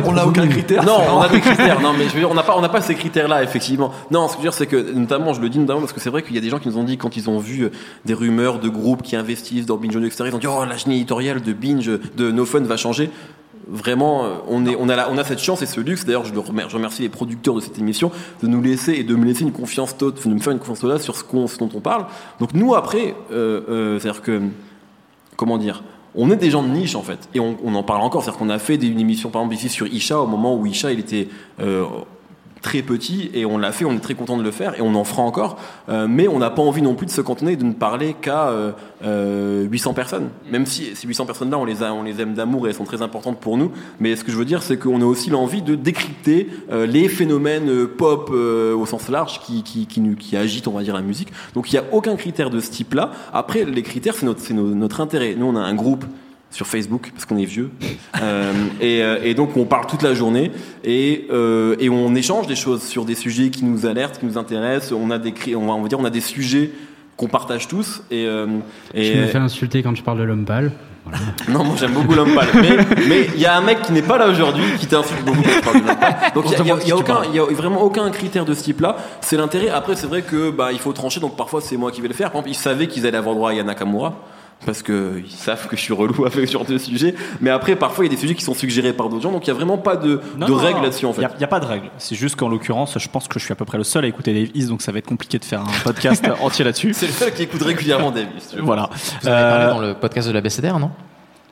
on 0.05 0.13
n'a 0.13 0.27
aucun 0.27 0.47
critère. 0.47 0.85
Non, 0.85 0.99
on 1.15 1.21
a 1.21 1.29
des 1.29 1.41
critères. 1.41 1.81
Non, 1.81 1.93
mais 1.97 2.05
je 2.09 2.13
veux 2.13 2.21
dire, 2.21 2.31
on 2.31 2.35
n'a 2.35 2.43
pas, 2.43 2.55
on 2.57 2.61
n'a 2.61 2.69
pas 2.69 2.81
ces 2.81 2.95
critères-là, 2.95 3.43
effectivement. 3.43 3.91
Non, 4.11 4.29
ce 4.29 4.33
que 4.33 4.39
je 4.39 4.43
veux 4.43 4.51
dire, 4.51 4.55
c'est 4.55 4.67
que, 4.67 4.93
notamment, 4.93 5.33
je 5.33 5.41
le 5.41 5.49
dis 5.49 5.59
notamment 5.59 5.81
parce 5.81 5.93
que 5.93 6.01
c'est 6.01 6.11
vrai 6.11 6.23
qu'il 6.23 6.35
y 6.35 6.39
a 6.39 6.41
des 6.43 6.51
gens 6.51 6.59
qui 6.59 6.69
nous 6.69 6.79
ont 6.79 6.85
dit, 6.85 6.97
quand 6.99 7.17
ils 7.17 7.29
ont 7.29 7.39
vu 7.39 7.63
euh, 7.65 7.71
des 8.05 8.15
rumeurs 8.15 8.59
de 8.61 8.69
groupes 8.69 9.03
qui 9.03 9.17
investissent 9.17 9.67
dans 9.67 9.77
Binge 9.77 9.97
Audio, 9.97 10.07
etc., 10.07 10.25
ils 10.29 10.35
ont 10.35 10.39
dit, 10.39 10.47
oh, 10.47 10.65
la 10.69 10.77
ligne 10.77 10.93
éditoriale 10.93 11.41
de 11.41 11.53
Binge, 11.53 11.91
de 12.17 12.31
No 12.31 12.45
Fun 12.45 12.61
va 12.61 12.77
changer. 12.77 13.11
Vraiment, 13.69 14.25
euh, 14.25 14.29
on, 14.49 14.89
a 14.89 15.25
cette 15.25 15.41
chance 15.41 15.61
et 15.63 15.67
ce 15.67 15.81
luxe. 15.81 16.05
D'ailleurs, 16.05 16.25
je, 16.25 16.33
remercie 16.33 17.03
les 17.03 17.09
producteurs 17.09 17.55
de 17.55 17.61
cette 17.61 17.79
émission 17.79 18.13
de 18.43 18.47
nous 18.47 18.63
laisser 18.63 18.93
et 18.93 19.03
de 19.03 19.15
me 19.17 19.25
laisser 19.25 19.43
une 19.43 19.53
confiance 19.53 19.97
totale, 19.97 20.23
de 20.23 20.35
me 20.35 20.39
faire 20.39 20.53
une 20.53 20.61
confiance 20.61 20.81
totale 20.81 21.01
sur 21.01 21.17
ce, 21.17 21.25
dont 21.59 21.71
on 21.75 21.81
parle. 21.81 22.07
Donc, 22.39 22.55
nous, 22.55 22.77
après, 22.77 23.17
euh, 23.33 23.63
euh, 23.69 23.99
c'est-à-dire 23.99 24.23
que, 24.23 24.41
comment 25.35 25.59
dire, 25.59 25.83
on 26.15 26.31
est 26.31 26.37
des 26.37 26.51
gens 26.51 26.63
de 26.63 26.69
niche 26.69 26.95
en 26.95 27.03
fait, 27.03 27.29
et 27.35 27.41
on, 27.41 27.57
en 27.75 27.83
parle 27.83 28.03
encore. 28.03 28.23
C'est-à-dire 28.23 28.39
qu'on 28.39 28.51
a 28.51 28.59
fait 28.59 28.79
des, 28.79 28.87
une 28.87 29.01
émission 29.01 29.29
par 29.31 29.43
exemple 29.43 29.57
ici 29.57 29.69
sur 29.69 29.87
Isha 29.87 30.19
au 30.19 30.27
moment 30.27 30.57
où 30.57 30.65
Isha 30.65 30.93
il 30.93 31.01
était 31.01 31.29
très 32.67 32.83
petit 32.83 33.31
et 33.33 33.47
on 33.47 33.59
l'a 33.59 33.71
fait, 33.71 33.85
on 33.85 33.93
est 33.93 34.01
très 34.01 34.15
content 34.15 34.37
de 34.37 34.43
le 34.43 34.51
faire 34.51 34.75
et 34.75 34.83
on 34.83 34.97
en 34.97 35.05
fera 35.05 35.23
encore. 35.23 35.57
Euh, 35.89 36.09
mais 36.11 36.27
on 36.27 36.41
n'a 36.41 36.51
pas 36.51 36.63
envie 36.63 36.83
non 36.83 36.97
plus 36.97 37.07
de 37.07 37.13
se 37.13 37.21
cantonner 37.21 37.53
et 37.53 37.57
de 37.57 37.63
ne 37.63 37.73
parler 37.73 38.17
qu'à 38.21 38.49
euh, 38.49 38.73
euh, 39.05 39.69
800 39.71 39.95
personnes. 39.95 40.31
Même 40.51 40.67
si 40.67 40.97
ces 40.97 41.07
800 41.07 41.27
personnes-là, 41.27 41.59
on 41.59 41.65
les 41.65 41.85
a, 41.85 41.93
on 41.93 42.03
les 42.03 42.21
aime 42.21 42.35
d'amour 42.35 42.67
et 42.67 42.71
elles 42.71 42.75
sont 42.75 42.83
très 42.83 43.03
importantes 43.03 43.39
pour 43.39 43.57
nous. 43.57 43.71
Mais 44.01 44.17
ce 44.17 44.25
que 44.25 44.33
je 44.33 44.37
veux 44.37 44.45
dire, 44.45 44.65
c'est 44.65 44.79
qu'on 44.79 45.01
a 45.01 45.05
aussi 45.05 45.31
l'envie 45.31 45.63
de 45.63 45.77
décrypter 45.77 46.49
euh, 46.73 46.87
les 46.87 47.09
phénomènes 47.09 47.71
euh, 47.71 47.87
pop 47.87 48.31
euh, 48.33 48.75
au 48.75 48.85
sens 48.85 49.09
large 49.11 49.39
qui, 49.39 49.63
qui, 49.63 49.87
qui, 49.87 50.37
agitent, 50.37 50.67
on 50.67 50.73
va 50.73 50.83
dire, 50.83 50.95
la 50.95 51.03
musique. 51.03 51.29
Donc 51.55 51.73
il 51.73 51.77
n'y 51.77 51.79
a 51.79 51.85
aucun 51.93 52.17
critère 52.17 52.51
de 52.51 52.59
ce 52.59 52.73
type-là. 52.73 53.13
Après, 53.33 53.65
les 53.65 53.83
critères, 53.83 54.17
c'est 54.17 54.27
notre, 54.27 54.53
notre 54.53 55.01
intérêt. 55.01 55.37
Nous, 55.39 55.47
on 55.47 55.55
a 55.55 55.61
un 55.61 55.75
groupe 55.75 56.05
sur 56.57 56.67
Facebook 56.67 57.11
parce 57.13 57.25
qu'on 57.27 57.37
est 57.39 57.45
vieux. 57.45 57.71
Euh, 58.23 58.51
et, 58.81 59.03
euh, 59.03 59.19
et 59.23 59.35
donc 59.35 59.59
on 59.59 59.67
parle 59.67 59.87
toute 59.87 60.01
la 60.03 60.15
journée. 60.15 60.51
Et, 60.85 61.27
euh, 61.31 61.77
et 61.79 61.91
on 61.91 62.15
échange 62.15 62.47
des 62.47 62.57
choses 62.57 62.83
sur 62.83 63.05
des 63.05 63.15
sujets 63.15 63.51
qui 63.51 63.63
nous 63.63 63.85
alertent, 63.85 64.19
qui 64.19 64.25
nous 64.25 64.39
intéressent. 64.39 64.93
On 64.93 65.11
a 65.11 65.19
des 65.19 65.35
on 65.55 65.67
va, 65.67 65.73
on 65.75 65.83
va 65.83 65.89
dire 65.89 66.01
on 66.01 66.05
a 66.07 66.11
des 66.11 66.23
sujets 66.23 66.71
qu'on 67.19 67.27
partage 67.29 67.69
tous. 67.69 68.03
Et, 68.11 68.25
euh, 68.27 68.47
et 68.95 69.13
Je 69.13 69.21
me 69.21 69.27
fais 69.27 69.37
insulter 69.39 69.83
quand 69.83 69.95
je 69.95 70.03
parle 70.03 70.19
de 70.19 70.23
l'homme 70.23 70.47
pâle. 70.47 70.73
non 71.49 71.63
moi 71.63 71.77
j'aime 71.79 71.93
beaucoup 71.93 72.15
l'homme 72.15 72.35
pâle. 72.35 72.49
Mais 73.07 73.29
il 73.35 73.41
y 73.41 73.45
a 73.47 73.55
un 73.59 73.61
mec 73.61 73.83
qui 73.83 73.93
n'est 73.93 74.01
pas 74.03 74.17
là 74.17 74.29
aujourd'hui 74.29 74.65
qui 74.79 74.87
t'insulte 74.87 75.25
beaucoup 75.25 75.43
quand 75.43 75.51
tu 75.51 75.61
parles 75.61 75.83
de 75.83 75.87
l'homme 75.87 75.97
pâle. 75.99 76.17
donc 76.35 76.45
il 76.47 76.53
y 76.53 76.55
a- 76.55 76.65
y 76.65 76.71
a, 76.71 76.79
il 76.83 76.89
y 76.89 76.93
a 76.93 76.97
aucun 76.97 77.19
il 77.29 77.35
y 77.37 77.39
a 77.39 77.45
vraiment 77.45 77.83
aucun 77.83 78.11
critère 78.11 78.47
de 78.47 78.55
ce 78.55 78.63
type 78.65 78.81
là 78.81 78.97
c'est 79.21 79.37
l'intérêt. 79.37 79.69
Après 79.69 79.95
c'est 79.95 80.07
vrai 80.07 80.23
que 80.23 80.51
bah 80.51 80.73
il 80.73 80.79
faut 80.79 80.93
trancher. 80.95 81.21
Donc 81.21 81.37
parfois 81.37 81.61
c'est 81.61 81.77
moi 81.77 81.93
qui 81.93 82.01
vais 82.01 82.09
le 82.09 82.15
faire. 82.15 82.31
Par 82.31 82.41
exemple 82.41 82.51
ils 82.57 82.61
savaient 82.61 82.87
qu'ils 82.89 83.07
allaient 83.07 83.19
avoir 83.19 83.35
droit 83.35 83.51
à 83.51 83.53
Yana 83.55 83.69
Nakamura 83.75 84.15
parce 84.65 84.83
que 84.83 85.21
ils 85.25 85.31
savent 85.31 85.67
que 85.69 85.77
je 85.77 85.83
suis 85.83 85.93
relou 85.93 86.25
avec 86.27 86.47
ce 86.47 86.53
genre 86.53 86.65
de 86.65 86.79
sujet 86.79 87.15
mais 87.41 87.51
après 87.51 87.77
parfois 87.77 88.05
il 88.05 88.09
y 88.09 88.11
a 88.13 88.15
des 88.15 88.21
sujets 88.21 88.35
qui 88.35 88.43
sont 88.43 88.55
suggérés 88.55 88.93
par 88.95 89.09
d'autres 89.09 89.23
gens 89.23 89.33
donc 89.33 89.45
il 89.47 89.49
y 89.49 89.51
a 89.51 89.55
vraiment 89.55 89.77
pas 89.79 89.97
de, 89.97 90.21
de 90.39 90.53
règles 90.53 90.83
là-dessus 90.83 91.07
en 91.07 91.13
fait 91.13 91.23
Il 91.23 91.39
n'y 91.39 91.45
a, 91.45 91.49
pas 91.49 91.61
de 91.61 91.67
règles. 91.67 91.91
C'est 91.99 92.15
juste 92.17 92.37
qu'en 92.37 92.49
l'occurrence, 92.49 92.99
je 92.99 93.09
pense 93.09 93.29
que 93.29 93.39
je 93.39 93.45
suis 93.45 93.53
à 93.53 93.57
peu 93.57 93.65
près 93.65 93.79
le 93.79 93.85
seul 93.85 94.05
à 94.05 94.09
écouter 94.09 94.33
Dave 94.33 94.51
East, 94.55 94.69
donc 94.69 94.83
ça 94.83 94.93
va 94.93 94.99
être 94.99 95.07
compliqué 95.07 95.39
de 95.39 95.45
faire 95.45 95.61
un 95.61 95.83
podcast 95.85 96.25
entier 96.43 96.65
là-dessus. 96.65 96.93
c'est 96.95 97.07
le 97.07 97.13
seul 97.13 97.33
qui 97.35 97.43
écoute 97.43 97.63
régulièrement 97.63 98.11
Davis 98.11 98.49
tu 98.51 98.57
vois. 98.57 98.65
Voilà. 98.65 98.91
Vous 99.23 99.29
en 99.29 99.33
avez 99.33 99.43
parlé 99.51 99.65
Euh, 99.65 99.71
dans 99.75 99.81
le 99.81 99.95
podcast 99.95 100.29
de 100.29 100.33
la 100.33 100.41
BCDR, 100.41 100.79
non? 100.79 100.91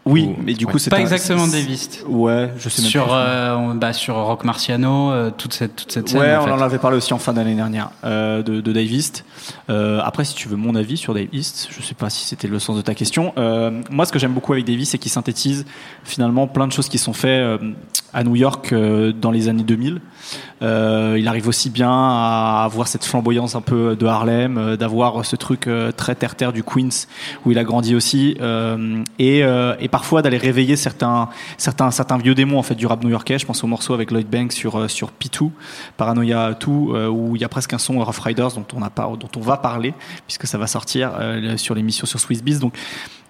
Oui, 0.06 0.26
Ou- 0.28 0.42
mais 0.44 0.52
du 0.54 0.64
ouais. 0.66 0.72
coup, 0.72 0.78
c'est 0.78 0.90
Pas 0.90 0.96
un- 0.98 1.00
exactement 1.00 1.46
Davis. 1.46 2.04
Ouais, 2.06 2.52
je 2.58 2.68
sais 2.68 2.82
même 2.82 2.90
Sur, 2.90 3.04
plus. 3.04 3.12
euh, 3.14 3.56
on- 3.56 3.74
bah, 3.74 3.92
sur 3.92 4.14
Rock 4.16 4.44
Marciano, 4.44 5.10
euh, 5.12 5.30
toute 5.36 5.54
cette, 5.54 5.76
toute 5.76 5.92
cette 5.92 6.08
scène. 6.08 6.20
Ouais, 6.20 6.36
en 6.36 6.42
on 6.42 6.46
fait. 6.46 6.50
en 6.52 6.60
avait 6.60 6.78
parlé 6.78 6.96
aussi 6.96 7.14
en 7.14 7.18
fin 7.18 7.32
d'année 7.32 7.54
dernière 7.54 7.90
euh, 8.04 8.42
de, 8.42 8.60
de 8.60 8.72
Dave 8.72 8.90
East. 8.92 9.24
Euh, 9.70 10.00
après, 10.04 10.24
si 10.24 10.34
tu 10.34 10.48
veux 10.48 10.56
mon 10.56 10.74
avis 10.74 10.96
sur 10.96 11.14
Dave 11.14 11.28
East, 11.32 11.68
je 11.70 11.82
sais 11.82 11.94
pas 11.94 12.10
si 12.10 12.24
c'était 12.26 12.48
le 12.48 12.58
sens 12.58 12.76
de 12.76 12.82
ta 12.82 12.94
question. 12.94 13.32
Euh, 13.38 13.80
moi, 13.90 14.04
ce 14.06 14.12
que 14.12 14.18
j'aime 14.18 14.32
beaucoup 14.32 14.52
avec 14.52 14.64
Dave 14.66 14.78
East, 14.78 14.92
c'est 14.92 14.98
qu'il 14.98 15.10
synthétise 15.10 15.64
finalement 16.04 16.46
plein 16.46 16.66
de 16.66 16.72
choses 16.72 16.88
qui 16.88 16.98
sont 16.98 17.12
faites 17.14 17.40
euh, 17.40 17.58
à 18.12 18.24
New 18.24 18.36
York 18.36 18.72
euh, 18.72 19.12
dans 19.12 19.30
les 19.30 19.48
années 19.48 19.62
2000. 19.64 20.00
Euh, 20.62 21.16
il 21.18 21.28
arrive 21.28 21.48
aussi 21.48 21.68
bien 21.70 21.90
à 21.92 22.62
avoir 22.64 22.88
cette 22.88 23.04
flamboyance 23.04 23.54
un 23.56 23.60
peu 23.60 23.96
de 23.96 24.06
Harlem, 24.06 24.56
euh, 24.56 24.76
d'avoir 24.76 25.24
ce 25.24 25.36
truc 25.36 25.66
euh, 25.66 25.92
très 25.92 26.14
terre-terre 26.14 26.52
du 26.52 26.62
Queens 26.62 27.06
où 27.44 27.50
il 27.50 27.58
a 27.58 27.64
grandi 27.64 27.94
aussi, 27.94 28.36
euh, 28.40 29.02
et, 29.18 29.42
euh, 29.44 29.74
et 29.80 29.88
parfois 29.94 30.22
d'aller 30.22 30.38
réveiller 30.38 30.74
certains, 30.74 31.28
certains, 31.56 31.92
certains 31.92 32.18
vieux 32.18 32.34
démons 32.34 32.58
en 32.58 32.64
fait 32.64 32.74
du 32.74 32.84
rap 32.84 33.04
new-yorkais. 33.04 33.38
Je 33.38 33.46
pense 33.46 33.62
au 33.62 33.68
morceau 33.68 33.94
avec 33.94 34.10
Lloyd 34.10 34.28
Banks 34.28 34.50
sur 34.50 34.74
euh, 34.74 34.88
sur 34.88 35.12
P2, 35.12 35.52
Paranoia 35.96 36.52
2, 36.54 36.66
euh, 36.66 37.08
où 37.08 37.36
il 37.36 37.42
y 37.42 37.44
a 37.44 37.48
presque 37.48 37.74
un 37.74 37.78
son 37.78 38.04
Rough 38.04 38.18
Riders 38.18 38.54
dont 38.56 38.66
on 38.74 38.82
a 38.82 38.90
pas, 38.90 39.04
dont 39.04 39.30
on 39.36 39.40
va 39.40 39.56
parler 39.56 39.94
puisque 40.26 40.48
ça 40.48 40.58
va 40.58 40.66
sortir 40.66 41.12
euh, 41.20 41.56
sur 41.56 41.76
l'émission 41.76 42.08
sur 42.08 42.18
Swiss 42.18 42.42
Beats. 42.42 42.58
Donc 42.58 42.74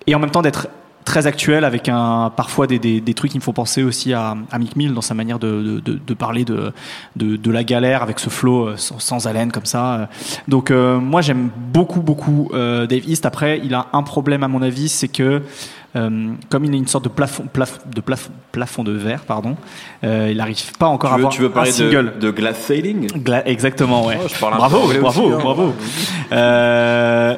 et 0.07 0.15
en 0.15 0.19
même 0.19 0.31
temps 0.31 0.41
d'être 0.41 0.69
très 1.05 1.27
actuel 1.27 1.65
avec 1.65 1.91
un 1.91 2.33
parfois 2.35 2.67
des, 2.67 2.79
des, 2.79 3.03
des 3.03 3.13
trucs 3.13 3.33
qui 3.33 3.39
me 3.39 3.43
font 3.43 3.53
penser 3.53 3.83
aussi 3.83 4.15
à, 4.15 4.35
à 4.51 4.59
Mick 4.59 4.75
Mill 4.75 4.95
dans 4.95 5.03
sa 5.03 5.13
manière 5.13 5.39
de, 5.39 5.83
de, 5.85 5.99
de 5.99 6.15
parler 6.15 6.47
de, 6.47 6.73
de, 7.17 7.37
de 7.37 7.51
la 7.51 7.63
galère 7.63 8.03
avec 8.03 8.19
ce 8.19 8.31
flow 8.31 8.75
sans, 8.77 8.99
sans 9.01 9.27
haleine 9.27 9.53
comme 9.53 9.67
ça. 9.67 10.09
Donc 10.49 10.71
euh, 10.71 10.99
moi 10.99 11.21
j'aime 11.21 11.51
beaucoup 11.73 12.01
beaucoup 12.01 12.49
euh, 12.55 12.87
Dave 12.87 13.07
East. 13.07 13.27
Après 13.27 13.61
il 13.63 13.75
a 13.75 13.89
un 13.93 14.03
problème 14.03 14.43
à 14.43 14.49
mon 14.49 14.63
avis 14.63 14.89
c'est 14.89 15.09
que 15.09 15.43
comme 15.95 16.65
il 16.65 16.73
a 16.75 16.77
une 16.77 16.89
sorte 16.89 17.05
de 17.05 17.09
plafond, 17.09 17.45
plaf- 17.53 17.81
de 17.95 18.01
plafond, 18.01 18.31
plafond 18.53 18.83
de 18.85 18.93
verre, 18.93 19.21
pardon, 19.25 19.57
euh, 20.03 20.29
il 20.31 20.37
n'arrive 20.39 20.77
pas 20.77 20.87
encore 20.89 21.11
tu 21.11 21.15
à 21.15 21.17
veux, 21.19 21.23
avoir 21.23 21.33
tu 21.33 21.41
veux 21.43 21.49
un 21.49 21.51
parler 21.51 21.71
single. 21.71 22.15
de, 22.19 22.27
de 22.27 22.31
glass 22.33 22.59
sailing 22.59 23.07
Gla- 23.23 23.43
exactement, 23.47 24.05
ouais. 24.07 24.19
Oh, 24.23 24.27
je 24.29 24.39
parle 24.39 24.55
un 24.55 24.57
peu 24.57 24.63
bravo, 24.63 24.99
bravo, 25.01 25.33
hein. 25.33 25.39
bravo. 25.41 25.75
Euh, 26.33 27.37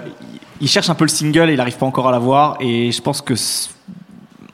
il 0.60 0.68
cherche 0.68 0.88
un 0.88 0.94
peu 0.94 1.04
le 1.04 1.08
single 1.10 1.50
et 1.50 1.52
il 1.52 1.56
n'arrive 1.58 1.76
pas 1.76 1.86
encore 1.86 2.08
à 2.08 2.12
l'avoir. 2.12 2.56
Et 2.60 2.90
je 2.92 3.02
pense 3.02 3.20
que 3.20 3.34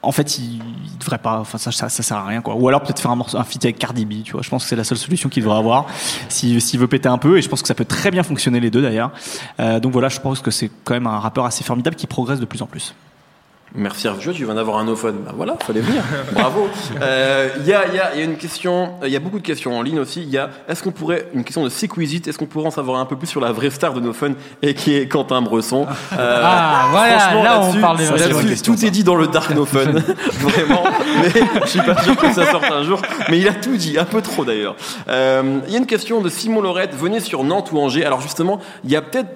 en 0.04 0.10
fait, 0.10 0.36
il, 0.38 0.54
il 0.56 0.98
devrait 0.98 1.18
pas. 1.18 1.38
Enfin, 1.38 1.58
ça, 1.58 1.70
ça, 1.70 1.88
ça 1.88 2.02
sert 2.02 2.16
à 2.16 2.26
rien, 2.26 2.40
quoi. 2.40 2.56
Ou 2.56 2.66
alors 2.66 2.80
peut-être 2.82 2.98
faire 3.00 3.12
un 3.12 3.16
morceau, 3.16 3.38
un 3.38 3.44
feat 3.44 3.64
avec 3.64 3.78
Cardi 3.78 4.04
B, 4.04 4.24
tu 4.24 4.32
vois. 4.32 4.42
Je 4.42 4.48
pense 4.50 4.64
que 4.64 4.68
c'est 4.68 4.74
la 4.74 4.82
seule 4.82 4.98
solution 4.98 5.28
qu'il 5.28 5.44
devrait 5.44 5.58
avoir 5.58 5.86
s'il 6.28 6.58
veut 6.80 6.88
péter 6.88 7.08
un 7.08 7.18
peu. 7.18 7.38
Et 7.38 7.42
je 7.42 7.48
pense 7.48 7.62
que 7.62 7.68
ça 7.68 7.74
peut 7.76 7.84
très 7.84 8.10
bien 8.10 8.24
fonctionner 8.24 8.58
les 8.58 8.70
deux 8.70 8.82
d'ailleurs. 8.82 9.12
Euh, 9.60 9.78
donc 9.78 9.92
voilà, 9.92 10.08
je 10.08 10.18
pense 10.18 10.40
que 10.40 10.50
c'est 10.50 10.72
quand 10.82 10.94
même 10.94 11.06
un 11.06 11.20
rappeur 11.20 11.44
assez 11.44 11.62
formidable 11.62 11.94
qui 11.94 12.08
progresse 12.08 12.40
de 12.40 12.46
plus 12.46 12.62
en 12.62 12.66
plus. 12.66 12.94
Merci 13.74 14.06
Hervé, 14.06 14.32
tu 14.34 14.44
viens 14.44 14.54
d'avoir 14.54 14.78
un 14.78 14.88
ophone. 14.88 15.20
Bah 15.24 15.32
voilà, 15.34 15.56
fallait 15.64 15.80
venir. 15.80 16.02
Bravo. 16.32 16.68
Euh, 17.00 17.48
Il 17.60 17.66
y, 17.66 17.72
a, 17.72 17.86
il 17.88 17.94
y, 17.94 17.98
a, 17.98 18.12
il 18.14 18.18
y 18.18 18.22
a 18.22 18.24
une 18.24 18.36
question, 18.36 18.90
il 19.02 19.08
y 19.08 19.16
a 19.16 19.20
beaucoup 19.20 19.38
de 19.38 19.44
questions 19.46 19.78
en 19.78 19.80
ligne 19.80 19.98
aussi. 19.98 20.20
Il 20.22 20.28
y 20.28 20.36
a, 20.36 20.50
est-ce 20.68 20.82
qu'on 20.82 20.90
pourrait, 20.90 21.28
une 21.34 21.42
question 21.42 21.64
de 21.64 21.70
Sequisite, 21.70 22.28
est-ce 22.28 22.36
qu'on 22.36 22.44
pourrait 22.46 22.66
en 22.66 22.70
savoir 22.70 23.00
un 23.00 23.06
peu 23.06 23.16
plus 23.16 23.26
sur 23.28 23.40
la 23.40 23.50
vraie 23.52 23.70
star 23.70 23.94
de 23.94 24.12
fun 24.12 24.32
et 24.60 24.74
qui 24.74 24.94
est 24.94 25.06
Quentin 25.08 25.40
Bresson? 25.40 25.86
Euh, 26.18 26.40
Ah, 26.44 26.88
voilà, 26.90 27.18
franchement, 27.18 27.42
là, 27.44 27.60
on 27.62 27.80
parle 27.80 27.96
des 27.96 28.04
vraies 28.04 28.44
questions, 28.48 28.74
Tout 28.74 28.84
est 28.84 28.90
dit 28.90 29.04
dans 29.04 29.16
le 29.16 29.26
Dark 29.26 29.50
No 29.54 29.64
Fun, 29.64 29.92
vraiment. 30.40 30.84
Mais 31.22 31.40
je 31.64 31.68
suis 31.68 31.80
pas 31.80 32.02
sûr 32.02 32.14
que 32.16 32.30
ça 32.30 32.50
sorte 32.50 32.70
un 32.70 32.82
jour. 32.84 33.00
Mais 33.30 33.38
il 33.38 33.48
a 33.48 33.54
tout 33.54 33.76
dit, 33.76 33.98
un 33.98 34.04
peu 34.04 34.20
trop 34.20 34.44
d'ailleurs. 34.44 34.76
Euh, 35.08 35.60
Il 35.66 35.72
y 35.72 35.76
a 35.76 35.78
une 35.78 35.86
question 35.86 36.20
de 36.20 36.28
Simon 36.28 36.60
Lorette. 36.60 36.94
Venez 36.94 37.20
sur 37.20 37.42
Nantes 37.42 37.70
ou 37.72 37.78
Angers. 37.78 38.04
Alors 38.04 38.20
justement, 38.20 38.60
il 38.84 38.90
y 38.90 38.96
a 38.96 39.02
peut-être 39.02 39.30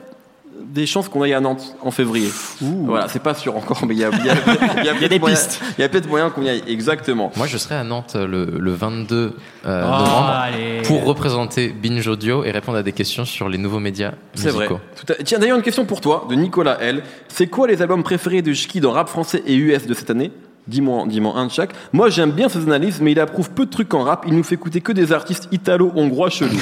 des 0.65 0.87
chances 0.87 1.09
qu'on 1.09 1.23
aille 1.23 1.35
à 1.35 1.41
Nantes 1.41 1.77
en 1.83 1.91
février. 1.91 2.29
Voilà, 2.61 3.09
c'est 3.09 3.23
pas 3.23 3.35
sûr 3.35 3.57
encore, 3.57 3.81
mais 3.87 3.95
il 3.95 4.01
y 4.01 4.05
a, 4.05 4.11
il 4.13 4.25
y 4.27 4.31
a- 4.31 4.35
il 4.79 4.85
y 4.85 4.89
a 4.89 4.95
peut-être 4.99 5.11
des 5.11 5.19
moyen- 5.19 5.35
pistes. 5.37 5.61
Il 5.79 5.81
y 5.81 5.85
a 5.85 5.89
peut-être 5.89 6.09
moyen 6.09 6.31
qu'on 6.31 6.43
y 6.43 6.49
aille, 6.49 6.63
exactement. 6.69 7.33
Moi, 7.37 7.47
je 7.47 7.57
serai 7.57 7.75
à 7.77 7.85
Nantes 7.85 8.15
le, 8.17 8.45
le 8.59 8.73
22 8.73 9.17
euh, 9.17 9.31
Ah, 9.65 9.99
novembre 9.99 10.29
allez. 10.43 10.83
pour 10.83 11.05
représenter 11.05 11.69
Binge 11.69 12.07
Audio 12.09 12.45
et 12.45 12.51
répondre 12.51 12.79
à 12.79 12.83
des 12.83 12.93
questions 12.93 13.25
sur 13.25 13.49
les 13.49 13.59
nouveaux 13.59 13.81
médias 13.81 14.13
C'est 14.35 14.51
vrai. 14.51 14.69
Tout 14.69 15.13
à- 15.13 15.15
Tiens, 15.25 15.39
d'ailleurs, 15.39 15.57
une 15.57 15.63
question 15.63 15.85
pour 15.85 16.01
toi, 16.01 16.27
de 16.29 16.35
Nicolas 16.35 16.79
L. 16.81 17.03
C'est 17.29 17.47
quoi 17.47 17.67
les 17.69 17.81
albums 17.83 18.03
préférés 18.03 18.43
de 18.43 18.53
Shki 18.53 18.81
dans 18.81 18.93
rap 18.93 19.09
français 19.09 19.43
et 19.47 19.55
US 19.55 19.87
de 19.87 19.95
cette 19.95 20.11
année? 20.11 20.31
Dis-moi 20.69 21.05
dis 21.07 21.21
un 21.25 21.47
de 21.47 21.51
chaque. 21.53 21.71
Moi, 21.93 22.09
j'aime 22.11 22.33
bien 22.33 22.49
ses 22.49 22.59
analyses, 22.59 23.01
mais 23.01 23.13
il 23.13 23.21
approuve 23.21 23.51
peu 23.51 23.67
de 23.67 23.71
trucs 23.71 23.95
en 23.95 24.03
rap. 24.03 24.25
Il 24.27 24.35
nous 24.35 24.43
fait 24.43 24.57
écouter 24.57 24.81
que 24.81 24.91
des 24.91 25.13
artistes 25.13 25.47
italo-hongrois 25.53 26.29
chelous. 26.29 26.51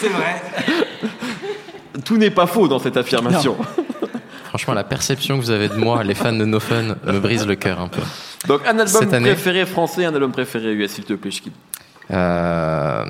C'est 0.00 0.08
vrai. 0.08 0.42
Tout 2.04 2.16
n'est 2.16 2.30
pas 2.30 2.46
faux 2.46 2.68
dans 2.68 2.78
cette 2.78 2.96
affirmation. 2.96 3.56
Franchement, 4.48 4.74
la 4.74 4.84
perception 4.84 5.36
que 5.38 5.42
vous 5.42 5.50
avez 5.50 5.68
de 5.68 5.74
moi, 5.74 6.02
les 6.04 6.14
fans 6.14 6.32
de 6.32 6.44
No 6.44 6.60
Fun, 6.60 6.96
me 7.04 7.18
brise 7.20 7.46
le 7.46 7.56
cœur 7.56 7.80
un 7.80 7.88
peu. 7.88 8.00
Donc, 8.48 8.62
un 8.66 8.78
album 8.78 8.86
Cette 8.86 9.12
année. 9.12 9.30
préféré 9.30 9.66
français, 9.66 10.04
un 10.04 10.14
album 10.14 10.32
préféré 10.32 10.72
US, 10.72 10.92
s'il 10.92 11.04
te 11.04 11.12
plaît. 11.14 11.30
Euh, 12.12 13.04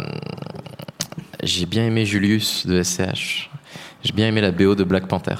J'ai 1.43 1.66
bien 1.66 1.85
aimé 1.87 2.05
Julius 2.07 2.66
de 2.66 2.83
SCH. 2.83 3.50
J'ai 4.02 4.12
bien 4.12 4.26
aimé 4.28 4.40
la 4.40 4.50
BO 4.50 4.75
de 4.75 4.85
Black 4.85 5.07
Panther. 5.07 5.37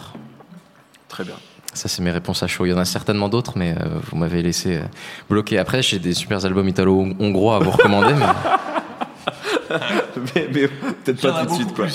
Très 1.09 1.25
bien. 1.25 1.35
Ça, 1.73 1.89
c'est 1.89 2.03
mes 2.03 2.11
réponses 2.11 2.43
à 2.43 2.47
chaud. 2.47 2.67
Il 2.67 2.71
y 2.71 2.73
en 2.73 2.79
a 2.79 2.85
certainement 2.85 3.29
d'autres, 3.29 3.53
mais 3.57 3.73
euh, 3.73 3.99
vous 4.11 4.17
m'avez 4.17 4.43
laissé 4.43 4.77
euh, 4.77 4.83
bloquer. 5.29 5.59
Après, 5.59 5.83
j'ai 5.83 5.99
des 5.99 6.15
super 6.15 6.45
albums 6.45 6.69
italo-hongrois 6.69 7.57
à 7.57 7.59
vous 7.59 7.71
recommander. 7.71 8.15
mais... 8.15 8.27
mais, 10.35 10.49
mais 10.53 10.69
peut-être 10.69 11.23
pas 11.23 11.45
tout 11.45 11.51
de 11.51 11.55
suite. 11.55 11.75
Quoi. 11.75 11.87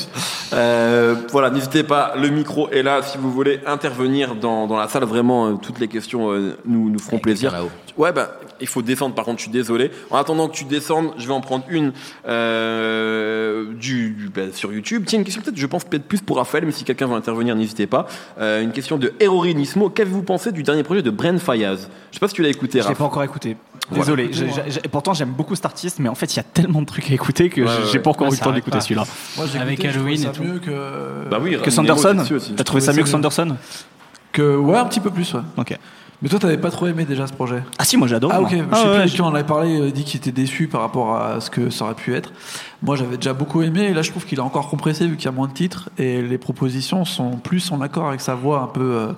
Euh, 0.53 1.15
voilà, 1.31 1.49
n'hésitez 1.49 1.83
pas, 1.83 2.13
le 2.15 2.29
micro 2.29 2.69
est 2.69 2.83
là 2.83 3.01
si 3.03 3.17
vous 3.17 3.31
voulez 3.31 3.59
intervenir 3.65 4.35
dans, 4.35 4.67
dans 4.67 4.77
la 4.77 4.87
salle. 4.87 5.03
Vraiment, 5.03 5.47
euh, 5.47 5.53
toutes 5.55 5.79
les 5.79 5.87
questions 5.87 6.31
euh, 6.31 6.57
nous, 6.65 6.89
nous 6.89 6.99
feront 6.99 7.19
plaisir. 7.19 7.53
Ouais, 7.97 8.11
bah, 8.11 8.39
il 8.61 8.67
faut 8.67 8.81
descendre, 8.81 9.15
par 9.15 9.25
contre, 9.25 9.39
je 9.39 9.43
suis 9.43 9.51
désolé. 9.51 9.91
En 10.09 10.17
attendant 10.17 10.47
que 10.47 10.55
tu 10.55 10.63
descendes, 10.65 11.11
je 11.17 11.27
vais 11.27 11.33
en 11.33 11.41
prendre 11.41 11.65
une 11.69 11.91
euh, 12.27 13.50
bah, 14.33 14.41
sur 14.53 14.71
YouTube. 14.73 15.03
Tiens, 15.05 15.19
une 15.19 15.25
question 15.25 15.41
peut-être, 15.41 15.57
je 15.57 15.65
pense 15.67 15.83
peut-être 15.83 16.03
plus 16.05 16.21
pour 16.21 16.37
Raphaël, 16.37 16.65
mais 16.65 16.71
si 16.71 16.83
quelqu'un 16.83 17.07
veut 17.07 17.15
intervenir, 17.15 17.55
n'hésitez 17.55 17.87
pas. 17.87 18.07
Euh, 18.39 18.61
une 18.61 18.71
question 18.71 18.97
de 18.97 19.13
Erori 19.19 19.53
Nismo. 19.55 19.89
Qu'avez-vous 19.89 20.23
pensé 20.23 20.51
du 20.51 20.63
dernier 20.63 20.83
projet 20.83 21.01
de 21.01 21.09
Bren 21.09 21.39
Fayaz? 21.39 21.89
Je 22.11 22.15
sais 22.15 22.19
pas 22.19 22.27
si 22.27 22.33
tu 22.35 22.41
l'as 22.41 22.49
écouté, 22.49 22.81
Je 22.81 22.87
l'ai 22.89 22.95
pas 22.95 23.03
encore 23.05 23.23
écouté. 23.23 23.57
Désolé. 23.91 24.29
J'ai- 24.31 24.81
pourtant, 24.91 25.13
j'aime 25.13 25.31
beaucoup 25.31 25.55
cet 25.55 25.65
artiste, 25.65 25.99
mais 25.99 26.07
en 26.09 26.15
fait, 26.15 26.33
il 26.33 26.37
y 26.37 26.39
a 26.39 26.43
tellement 26.43 26.81
de 26.81 26.85
trucs 26.85 27.09
à 27.11 27.13
écouter 27.13 27.49
que 27.49 27.61
Ouais, 27.61 27.67
j'ai 27.87 27.97
ouais. 27.97 27.99
pas 27.99 28.09
encore 28.11 28.27
eu 28.27 28.31
le 28.31 28.37
temps 28.37 28.51
d'écouter 28.51 28.79
celui-là. 28.79 29.03
Moi, 29.37 29.45
j'ai 29.51 29.59
Avec 29.59 29.79
écouté, 29.79 29.89
Halloween 29.89 30.23
et 30.23 30.31
tout. 30.31 30.43
mieux 30.43 30.59
que. 30.59 31.29
Bah 31.29 31.39
oui, 31.41 31.57
Que 31.61 31.71
Sanderson. 31.71 32.23
T'as 32.55 32.63
trouvé 32.63 32.81
ça 32.81 32.93
mieux 32.93 33.03
que 33.03 33.09
Sanderson 33.09 33.55
que 34.31 34.55
ouais, 34.55 34.77
un 34.77 34.85
petit 34.85 35.01
peu 35.01 35.09
plus, 35.11 35.33
ouais. 35.33 35.41
Ok. 35.57 35.77
Mais 36.21 36.29
toi, 36.29 36.37
t'avais 36.37 36.57
pas 36.57 36.69
trop 36.69 36.85
aimé 36.85 37.05
déjà 37.05 37.25
ce 37.25 37.33
projet? 37.33 37.63
Ah 37.79 37.83
si, 37.83 37.97
moi 37.97 38.07
j'adore. 38.07 38.31
Ah 38.33 38.39
moi. 38.41 38.47
ok, 38.49 38.55
je 38.55 38.63
Ah, 38.71 38.75
sais 38.75 38.99
plus 39.01 39.09
je- 39.09 39.15
qui 39.15 39.21
on 39.21 39.25
en 39.25 39.33
avait 39.33 39.43
parlé, 39.43 39.73
il 39.87 39.91
dit 39.91 40.03
qu'il 40.03 40.19
était 40.19 40.31
déçu 40.31 40.67
par 40.67 40.81
rapport 40.81 41.15
à 41.15 41.41
ce 41.41 41.49
que 41.49 41.69
ça 41.71 41.85
aurait 41.85 41.95
pu 41.95 42.13
être. 42.13 42.31
Moi 42.83 42.95
j'avais 42.95 43.15
déjà 43.17 43.33
beaucoup 43.33 43.61
aimé 43.63 43.81
et 43.85 43.93
là 43.93 44.01
je 44.03 44.11
trouve 44.11 44.25
qu'il 44.25 44.39
a 44.39 44.43
encore 44.43 44.69
compressé 44.69 45.07
vu 45.07 45.15
qu'il 45.17 45.25
y 45.25 45.29
a 45.29 45.31
moins 45.31 45.47
de 45.47 45.53
titres 45.53 45.89
et 45.97 46.21
les 46.21 46.37
propositions 46.37 47.05
sont 47.05 47.37
plus 47.37 47.71
en 47.71 47.81
accord 47.81 48.07
avec 48.07 48.21
sa 48.21 48.35
voix 48.35 48.61
un 48.61 48.67
peu 48.67 48.81
euh, 48.81 49.13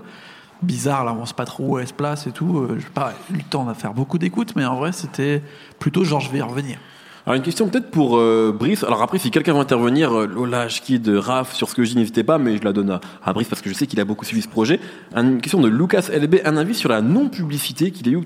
bizarre 0.62 1.04
là, 1.04 1.14
on 1.20 1.26
sait 1.26 1.34
pas 1.34 1.44
trop 1.46 1.64
où 1.66 1.78
elle 1.80 1.88
se 1.88 1.94
place 1.94 2.26
et 2.26 2.32
tout. 2.32 2.60
Euh, 2.60 2.78
J'ai 2.80 2.88
pas 2.94 3.12
eu 3.32 3.38
le 3.38 3.44
temps 3.44 3.66
de 3.66 3.74
faire 3.74 3.94
beaucoup 3.94 4.18
d'écoute 4.18 4.54
mais 4.56 4.64
en 4.66 4.76
vrai 4.78 4.94
c'était 4.94 5.42
plutôt 5.80 6.06
genre 6.06 6.22
je 6.22 6.30
vais 6.32 6.38
y 6.38 6.42
revenir. 6.42 6.78
Alors 7.26 7.38
une 7.38 7.42
question 7.42 7.70
peut-être 7.70 7.90
pour 7.90 8.18
euh, 8.18 8.54
Brice. 8.54 8.84
Alors 8.84 9.02
après, 9.02 9.18
si 9.18 9.32
quelqu'un 9.32 9.54
veut 9.54 9.60
intervenir, 9.60 10.12
euh, 10.12 10.28
Lola, 10.28 10.68
Schkid, 10.68 11.08
Raph, 11.08 11.54
sur 11.54 11.70
ce 11.70 11.76
que 11.76 11.86
je 11.86 11.96
n'hésitez 11.96 12.26
pas, 12.26 12.38
mais 12.38 12.58
je 12.58 12.66
la 12.66 12.74
donne 12.74 12.90
à, 12.90 13.00
à 13.24 13.32
Brice 13.32 13.48
parce 13.48 13.62
que 13.62 13.70
je 13.70 13.74
sais 13.74 13.88
qu'il 13.88 14.02
a 14.02 14.06
beaucoup 14.06 14.26
suivi 14.26 14.42
ce 14.42 14.50
projet. 14.50 14.82
Une 15.16 15.40
question 15.40 15.62
de 15.62 15.70
Lucas 15.70 16.10
LB, 16.14 16.42
un 16.44 16.58
avis 16.58 16.76
sur 16.76 16.90
la 16.90 17.02
non-publicité 17.02 17.92
qu'il 17.92 18.10
a 18.10 18.12
eu 18.12 18.18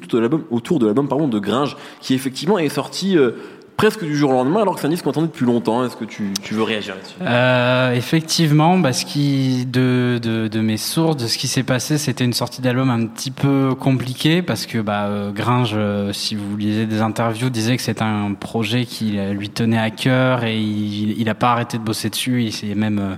autour 0.49 0.79
de 0.79 0.87
l'album, 0.87 1.05
de 1.05 1.09
pardon, 1.09 1.27
de 1.27 1.37
Gringe, 1.37 1.77
qui 2.01 2.15
effectivement 2.15 2.57
est 2.57 2.69
sorti 2.69 3.15
euh, 3.15 3.33
presque 3.77 4.03
du 4.03 4.17
jour 4.17 4.31
au 4.31 4.33
lendemain, 4.33 4.63
alors 4.63 4.73
que 4.73 4.81
c'est 4.81 4.87
un 4.87 4.89
disque 4.89 5.03
qu'on 5.03 5.11
attendait 5.11 5.27
depuis 5.27 5.45
longtemps. 5.45 5.85
Est-ce 5.85 5.95
que 5.95 6.03
tu, 6.03 6.33
veux 6.51 6.63
réagir 6.63 6.95
là-dessus? 6.95 7.13
Euh, 7.21 7.93
effectivement, 7.93 8.79
bah, 8.79 8.91
ce 8.91 9.05
qui, 9.05 9.67
de, 9.67 10.19
de, 10.19 10.61
mes 10.61 10.77
sources, 10.77 11.15
de 11.15 11.27
ce 11.27 11.37
qui 11.37 11.47
s'est 11.47 11.63
passé, 11.63 11.99
c'était 11.99 12.25
une 12.25 12.33
sortie 12.33 12.61
d'album 12.61 12.89
un 12.89 13.05
petit 13.05 13.29
peu 13.29 13.75
compliquée 13.79 14.41
parce 14.41 14.65
que 14.65 14.79
bah, 14.79 15.05
euh, 15.05 15.31
Gringe, 15.31 15.73
euh, 15.75 16.11
si 16.11 16.33
vous 16.33 16.57
lisez 16.57 16.87
des 16.87 17.01
interviews, 17.01 17.51
disait 17.51 17.77
que 17.77 17.83
c'est 17.83 18.01
un 18.01 18.33
projet 18.33 18.85
qui 18.85 19.11
lui 19.31 19.49
tenait 19.49 19.77
à 19.77 19.91
cœur 19.91 20.43
et 20.43 20.57
il 20.57 21.23
n'a 21.23 21.35
pas 21.35 21.51
arrêté 21.51 21.77
de 21.77 21.83
bosser 21.83 22.09
dessus. 22.09 22.43
Il 22.43 22.51
s'est 22.51 22.73
même 22.73 23.17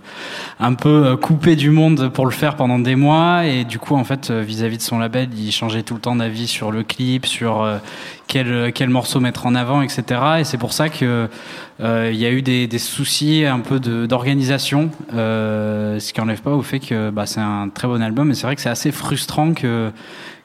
un 0.60 0.74
peu 0.74 1.16
coupé 1.16 1.56
du 1.56 1.70
monde 1.70 2.10
pour 2.10 2.26
le 2.26 2.32
faire 2.32 2.58
pendant 2.58 2.80
des 2.80 2.96
mois 2.96 3.46
et 3.46 3.64
du 3.64 3.80
coup, 3.80 3.96
en 3.96 4.04
fait, 4.04 4.30
vis-à-vis 4.30 4.78
de 4.78 4.82
son 4.82 5.00
label, 5.00 5.30
il 5.38 5.54
changeait 5.54 5.84
tout 5.84 5.94
le 5.94 6.02
temps 6.02 6.18
d'avis 6.18 6.48
sur 6.48 6.72
le 6.72 6.84
clip, 6.84 7.26
sur 7.26 7.66
quel, 8.30 8.72
quel 8.72 8.90
morceau 8.90 9.20
mettre 9.20 9.46
en 9.46 9.56
avant, 9.56 9.82
etc. 9.82 10.04
Et 10.40 10.44
c'est 10.46 10.58
pour 10.58 10.72
ça 10.72 10.88
que 10.88 11.28
euh, 11.82 12.10
il 12.14 12.18
y 12.18 12.26
a 12.26 12.32
eu 12.32 12.42
des, 12.42 12.68
des 12.68 12.78
soucis 12.78 13.44
un 13.44 13.60
peu 13.60 13.80
d'organisation, 13.80 14.92
euh, 15.14 16.00
ce 16.00 16.14
qui 16.14 16.22
enlève 16.22 16.42
pas 16.42 16.52
au 16.52 16.62
fait 16.62 16.80
que 16.80 17.10
bah, 17.10 17.26
c'est 17.26 17.42
un 17.42 17.68
très 17.68 17.88
bon 17.88 18.02
album. 18.02 18.32
Et 18.32 18.36
c'est 18.36 18.46
vrai 18.46 18.56
que 18.56 18.62
c'est 18.62 18.70
assez 18.70 18.92
frustrant 18.94 19.54
que 19.54 19.92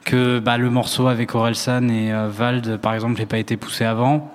que 0.04 0.38
bah, 0.38 0.58
le 0.58 0.68
morceau 0.68 1.08
avec 1.08 1.34
Orelsan 1.34 1.88
et 1.88 2.12
euh, 2.12 2.28
Vald, 2.28 2.76
par 2.78 2.94
exemple, 2.94 3.18
n'ait 3.18 3.26
pas 3.26 3.38
été 3.38 3.56
poussé 3.56 3.84
avant. 3.84 4.30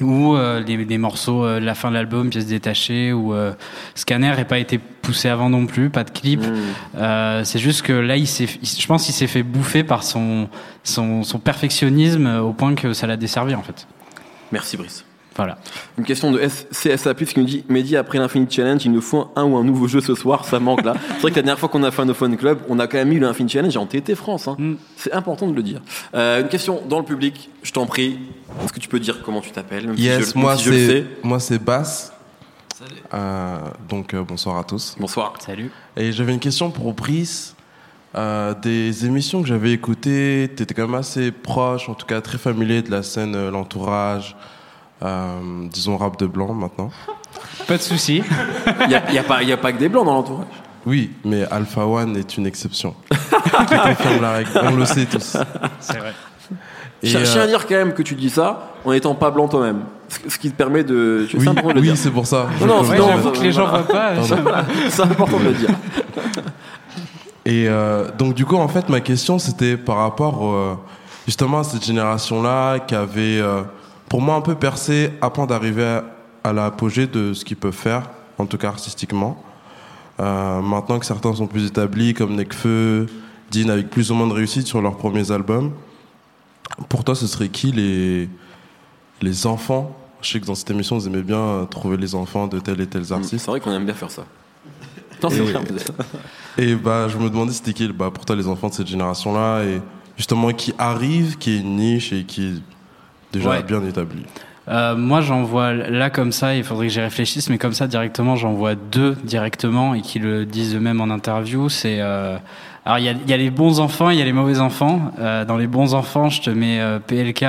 Ou 0.00 0.36
euh, 0.36 0.60
les, 0.60 0.76
les 0.76 0.98
morceaux, 0.98 1.44
euh, 1.44 1.58
la 1.58 1.74
fin 1.74 1.88
de 1.88 1.94
l'album, 1.94 2.30
pièces 2.30 2.46
détachées, 2.46 3.12
ou 3.12 3.34
euh, 3.34 3.52
Scanner 3.96 4.34
n'ait 4.36 4.44
pas 4.44 4.58
été 4.58 4.78
poussé 5.10 5.28
avant 5.28 5.50
non 5.50 5.66
plus, 5.66 5.90
pas 5.90 6.04
de 6.04 6.10
clip. 6.10 6.40
Euh, 6.96 7.42
c'est 7.44 7.58
juste 7.58 7.82
que 7.82 7.92
là, 7.92 8.16
il 8.16 8.26
s'est, 8.28 8.46
je 8.46 8.86
pense 8.86 9.04
qu'il 9.04 9.14
s'est 9.14 9.26
fait 9.26 9.42
bouffer 9.42 9.82
par 9.82 10.04
son, 10.04 10.48
son, 10.84 11.24
son 11.24 11.38
perfectionnisme 11.38 12.26
euh, 12.26 12.40
au 12.40 12.52
point 12.52 12.74
que 12.76 12.92
ça 12.92 13.06
l'a 13.08 13.16
desservi 13.16 13.54
en 13.56 13.62
fait. 13.62 13.86
Merci 14.52 14.76
Brice. 14.76 15.04
Voilà. 15.36 15.58
Une 15.96 16.04
question 16.04 16.30
de 16.32 16.38
S- 16.40 16.66
CSA 16.72 17.14
Plus 17.14 17.26
qui 17.32 17.38
nous 17.40 17.46
dit 17.46 17.64
Mehdi, 17.68 17.96
après 17.96 18.18
l'Infinite 18.18 18.52
Challenge, 18.52 18.84
il 18.84 18.92
nous 18.92 19.00
faut 19.00 19.30
un 19.36 19.44
ou 19.44 19.56
un 19.56 19.64
nouveau 19.64 19.88
jeu 19.88 20.00
ce 20.00 20.14
soir, 20.14 20.44
ça 20.44 20.60
manque 20.60 20.84
là. 20.84 20.94
C'est 21.14 21.20
vrai 21.22 21.30
que 21.30 21.36
la 21.36 21.42
dernière 21.42 21.58
fois 21.58 21.68
qu'on 21.68 21.82
a 21.82 21.90
fait 21.90 22.02
un 22.02 22.06
No 22.06 22.14
Fun 22.14 22.34
Club, 22.36 22.58
on 22.68 22.78
a 22.78 22.86
quand 22.86 22.98
même 22.98 23.12
eu 23.12 23.18
l'Infinite 23.20 23.50
Challenge 23.52 23.76
en 23.76 23.86
TT 23.86 24.14
France. 24.16 24.48
hein. 24.48 24.56
Mm. 24.58 24.74
C'est 24.96 25.12
important 25.12 25.46
de 25.48 25.54
le 25.54 25.62
dire. 25.62 25.80
Euh, 26.14 26.42
une 26.42 26.48
question 26.48 26.82
dans 26.88 26.98
le 26.98 27.04
public, 27.04 27.48
je 27.62 27.72
t'en 27.72 27.86
prie. 27.86 28.18
Est-ce 28.64 28.72
que 28.72 28.80
tu 28.80 28.88
peux 28.88 29.00
dire 29.00 29.22
comment 29.24 29.40
tu 29.40 29.50
t'appelles? 29.50 29.88
Si 29.96 30.02
Yes, 30.02 30.34
moi 30.34 30.56
si 30.56 30.64
je 30.64 30.70
le 30.70 30.76
c'est 30.76 30.86
sais. 30.88 31.06
moi 31.22 31.40
c'est 31.40 31.58
Bass. 31.62 32.12
Euh, 33.12 33.58
donc 33.88 34.14
euh, 34.14 34.22
bonsoir 34.22 34.58
à 34.58 34.64
tous. 34.64 34.96
Bonsoir. 34.98 35.34
Salut. 35.38 35.70
Et 35.96 36.12
j'avais 36.12 36.32
une 36.32 36.40
question 36.40 36.70
pour 36.70 36.92
Brice. 36.94 37.54
Euh, 38.16 38.54
des 38.54 39.06
émissions 39.06 39.40
que 39.40 39.46
j'avais 39.46 39.72
écoutées, 39.72 40.50
t'étais 40.56 40.74
quand 40.74 40.86
même 40.88 40.96
assez 40.96 41.30
proche, 41.30 41.88
en 41.88 41.94
tout 41.94 42.06
cas 42.06 42.20
très 42.20 42.38
familier 42.38 42.82
de 42.82 42.90
la 42.90 43.04
scène, 43.04 43.36
euh, 43.36 43.52
l'entourage, 43.52 44.34
euh, 45.04 45.38
disons 45.70 45.96
rap 45.96 46.18
de 46.18 46.26
blanc 46.26 46.52
maintenant. 46.52 46.90
Pas 47.68 47.76
de 47.76 47.82
souci. 47.82 48.24
Il 48.80 48.88
n'y 48.88 48.94
a, 48.96 49.12
y 49.12 49.18
a 49.18 49.22
pas- 49.22 49.42
y 49.44 49.52
a 49.52 49.56
pas 49.56 49.72
que 49.72 49.78
des 49.78 49.88
blancs 49.88 50.04
dans 50.06 50.14
l'entourage. 50.14 50.46
Oui, 50.86 51.12
mais 51.24 51.44
Alpha 51.44 51.86
One 51.86 52.16
est 52.16 52.36
une 52.36 52.46
exception. 52.46 52.96
Qui 53.10 53.76
confirme 53.76 54.22
la 54.22 54.32
règle. 54.32 54.50
On 54.64 54.74
le 54.74 54.84
sait 54.86 55.06
tous. 55.06 55.36
C'est 55.78 55.98
vrai. 55.98 56.12
Et, 57.02 57.06
Je 57.08 57.18
tiens 57.18 57.42
euh, 57.42 57.44
à 57.44 57.46
dire 57.46 57.66
quand 57.66 57.76
même 57.76 57.94
que 57.94 58.02
tu 58.02 58.14
dis 58.16 58.30
ça 58.30 58.72
en 58.84 58.92
étant 58.92 59.14
pas 59.14 59.30
blanc 59.30 59.46
toi-même. 59.46 59.84
Ce, 60.28 60.38
qui 60.38 60.50
te 60.50 60.56
permet 60.56 60.82
de. 60.82 61.28
Oui, 61.34 61.46
oui, 61.76 61.92
c'est 61.94 62.10
pour 62.10 62.26
ça. 62.26 62.48
Non, 62.60 62.66
non, 62.66 62.82
non, 62.82 63.08
j'avoue 63.08 63.30
que 63.30 63.42
les 63.42 63.52
gens 63.52 63.68
voient 63.68 63.86
pas. 63.86 64.14
C'est 64.88 65.02
important 65.02 65.38
de 65.38 65.44
le 65.44 65.52
dire. 65.52 65.70
Et 67.44 67.68
euh, 67.68 68.10
donc 68.18 68.34
du 68.34 68.44
coup, 68.44 68.56
en 68.56 68.68
fait, 68.68 68.88
ma 68.88 69.00
question, 69.00 69.38
c'était 69.38 69.76
par 69.76 69.96
rapport 69.96 70.46
euh, 70.46 70.74
justement 71.26 71.60
à 71.60 71.64
cette 71.64 71.84
génération-là 71.84 72.80
qui 72.80 72.94
avait, 72.94 73.40
euh, 73.40 73.62
pour 74.08 74.20
moi, 74.20 74.34
un 74.34 74.40
peu 74.40 74.54
percé 74.54 75.10
avant 75.22 75.46
d'arriver 75.46 75.84
à, 75.84 76.04
à 76.44 76.52
l'apogée 76.52 77.06
de 77.06 77.32
ce 77.32 77.44
qu'ils 77.44 77.56
peuvent 77.56 77.72
faire, 77.72 78.10
en 78.38 78.46
tout 78.46 78.58
cas 78.58 78.68
artistiquement. 78.68 79.42
Euh, 80.20 80.60
maintenant 80.60 80.98
que 80.98 81.06
certains 81.06 81.34
sont 81.34 81.46
plus 81.46 81.66
établis, 81.66 82.12
comme 82.12 82.36
Nekfeu 82.36 83.06
Dean 83.50 83.68
avec 83.68 83.90
plus 83.90 84.10
ou 84.10 84.14
moins 84.14 84.26
de 84.26 84.32
réussite 84.32 84.66
sur 84.66 84.82
leurs 84.82 84.96
premiers 84.96 85.30
albums. 85.30 85.72
Pour 86.88 87.04
toi, 87.04 87.14
ce 87.14 87.26
serait 87.26 87.48
qui 87.48 87.72
les, 87.72 88.28
les 89.22 89.46
enfants 89.46 89.96
Je 90.22 90.28
sais 90.30 90.40
que 90.40 90.46
dans 90.46 90.54
cette 90.54 90.70
émission, 90.70 90.96
vous 90.98 91.06
aimez 91.06 91.22
bien 91.22 91.66
trouver 91.70 91.96
les 91.96 92.14
enfants 92.14 92.46
de 92.46 92.58
tels 92.60 92.80
et 92.80 92.86
tels 92.86 93.06
C'est 93.06 93.12
artistes. 93.14 93.46
vrai 93.46 93.60
qu'on 93.60 93.72
aime 93.72 93.84
bien 93.86 93.94
faire 93.94 94.10
ça. 94.10 94.22
Non, 95.22 95.28
c'est 95.30 95.38
Et- 95.42 95.52
ça. 95.52 95.92
Et 96.58 96.74
bah, 96.74 97.08
je 97.08 97.16
me 97.16 97.28
demandais 97.30 97.52
c'était 97.52 97.72
qui, 97.72 97.88
bah, 97.88 98.10
pour 98.12 98.24
toi, 98.24 98.36
les 98.36 98.46
enfants 98.48 98.68
de 98.68 98.74
cette 98.74 98.86
génération-là, 98.88 99.62
et 99.64 99.80
justement 100.16 100.50
qui 100.52 100.74
arrive, 100.78 101.38
qui 101.38 101.52
est 101.56 101.58
une 101.60 101.76
niche 101.76 102.12
et 102.12 102.24
qui 102.24 102.46
est 102.48 102.54
déjà 103.32 103.50
Ouais. 103.50 103.62
bien 103.62 103.82
établi. 103.84 104.22
Euh, 104.68 104.94
moi, 104.96 105.20
j'en 105.20 105.42
vois 105.42 105.72
là 105.72 106.10
comme 106.10 106.32
ça, 106.32 106.54
il 106.54 106.64
faudrait 106.64 106.86
que 106.88 106.92
j'y 106.92 107.00
réfléchisse, 107.00 107.48
mais 107.50 107.58
comme 107.58 107.72
ça, 107.72 107.86
directement, 107.86 108.36
j'en 108.36 108.52
vois 108.52 108.74
deux 108.74 109.16
directement 109.24 109.94
et 109.94 110.00
qui 110.02 110.18
le 110.18 110.44
disent 110.46 110.74
eux-mêmes 110.76 111.00
en 111.00 111.10
interview. 111.10 111.68
C'est. 111.68 111.98
euh, 112.00 112.36
Alors, 112.84 112.98
il 112.98 113.04
y 113.04 113.08
a, 113.08 113.12
il 113.12 113.28
y 113.28 113.32
a 113.32 113.36
les 113.36 113.50
bons 113.50 113.80
enfants, 113.80 114.10
il 114.10 114.18
y 114.18 114.22
a 114.22 114.24
les 114.24 114.32
mauvais 114.32 114.58
enfants. 114.60 115.12
Euh, 115.18 115.44
dans 115.44 115.56
les 115.56 115.66
bons 115.66 115.94
enfants, 115.94 116.28
je 116.28 116.40
te 116.42 116.50
mets 116.50 116.80
euh, 116.80 116.98
PLK 116.98 117.44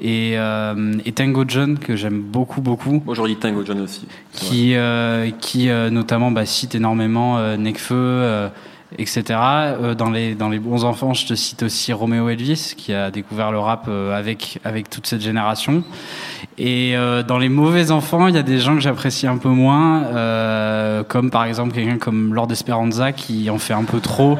et, 0.00 0.34
euh, 0.38 0.92
et 1.04 1.12
Tango 1.12 1.44
John, 1.46 1.78
que 1.78 1.96
j'aime 1.96 2.20
beaucoup, 2.20 2.60
beaucoup. 2.60 3.02
Dit 3.26 3.36
Tango 3.36 3.64
John 3.64 3.80
aussi. 3.80 4.06
qui, 4.32 4.74
euh, 4.74 5.30
qui 5.40 5.68
euh, 5.70 5.90
notamment 5.90 6.30
bah, 6.30 6.46
cite 6.46 6.74
énormément 6.74 7.38
euh, 7.38 7.56
Nekfeu, 7.56 7.94
euh, 7.96 8.48
etc. 8.96 9.22
Euh, 9.28 9.94
dans, 9.94 10.10
les, 10.10 10.34
dans 10.34 10.48
les 10.48 10.58
bons 10.58 10.84
enfants, 10.84 11.12
je 11.12 11.26
te 11.26 11.34
cite 11.34 11.62
aussi 11.62 11.92
Romeo 11.92 12.28
Elvis, 12.28 12.74
qui 12.76 12.94
a 12.94 13.10
découvert 13.10 13.52
le 13.52 13.58
rap 13.58 13.86
euh, 13.88 14.16
avec, 14.16 14.58
avec 14.64 14.88
toute 14.88 15.06
cette 15.06 15.20
génération. 15.20 15.84
Et 16.56 16.96
euh, 16.96 17.22
dans 17.22 17.38
les 17.38 17.48
mauvais 17.48 17.90
enfants, 17.90 18.28
il 18.28 18.34
y 18.34 18.38
a 18.38 18.42
des 18.42 18.58
gens 18.58 18.74
que 18.74 18.80
j'apprécie 18.80 19.26
un 19.26 19.36
peu 19.36 19.50
moins, 19.50 20.04
comme 21.08 21.30
par 21.30 21.44
exemple 21.44 21.74
quelqu'un 21.74 21.98
comme 21.98 22.34
Lord 22.34 22.50
Esperanza, 22.50 23.12
qui 23.12 23.50
en 23.50 23.58
fait 23.58 23.74
un 23.74 23.84
peu 23.84 24.00
trop. 24.00 24.38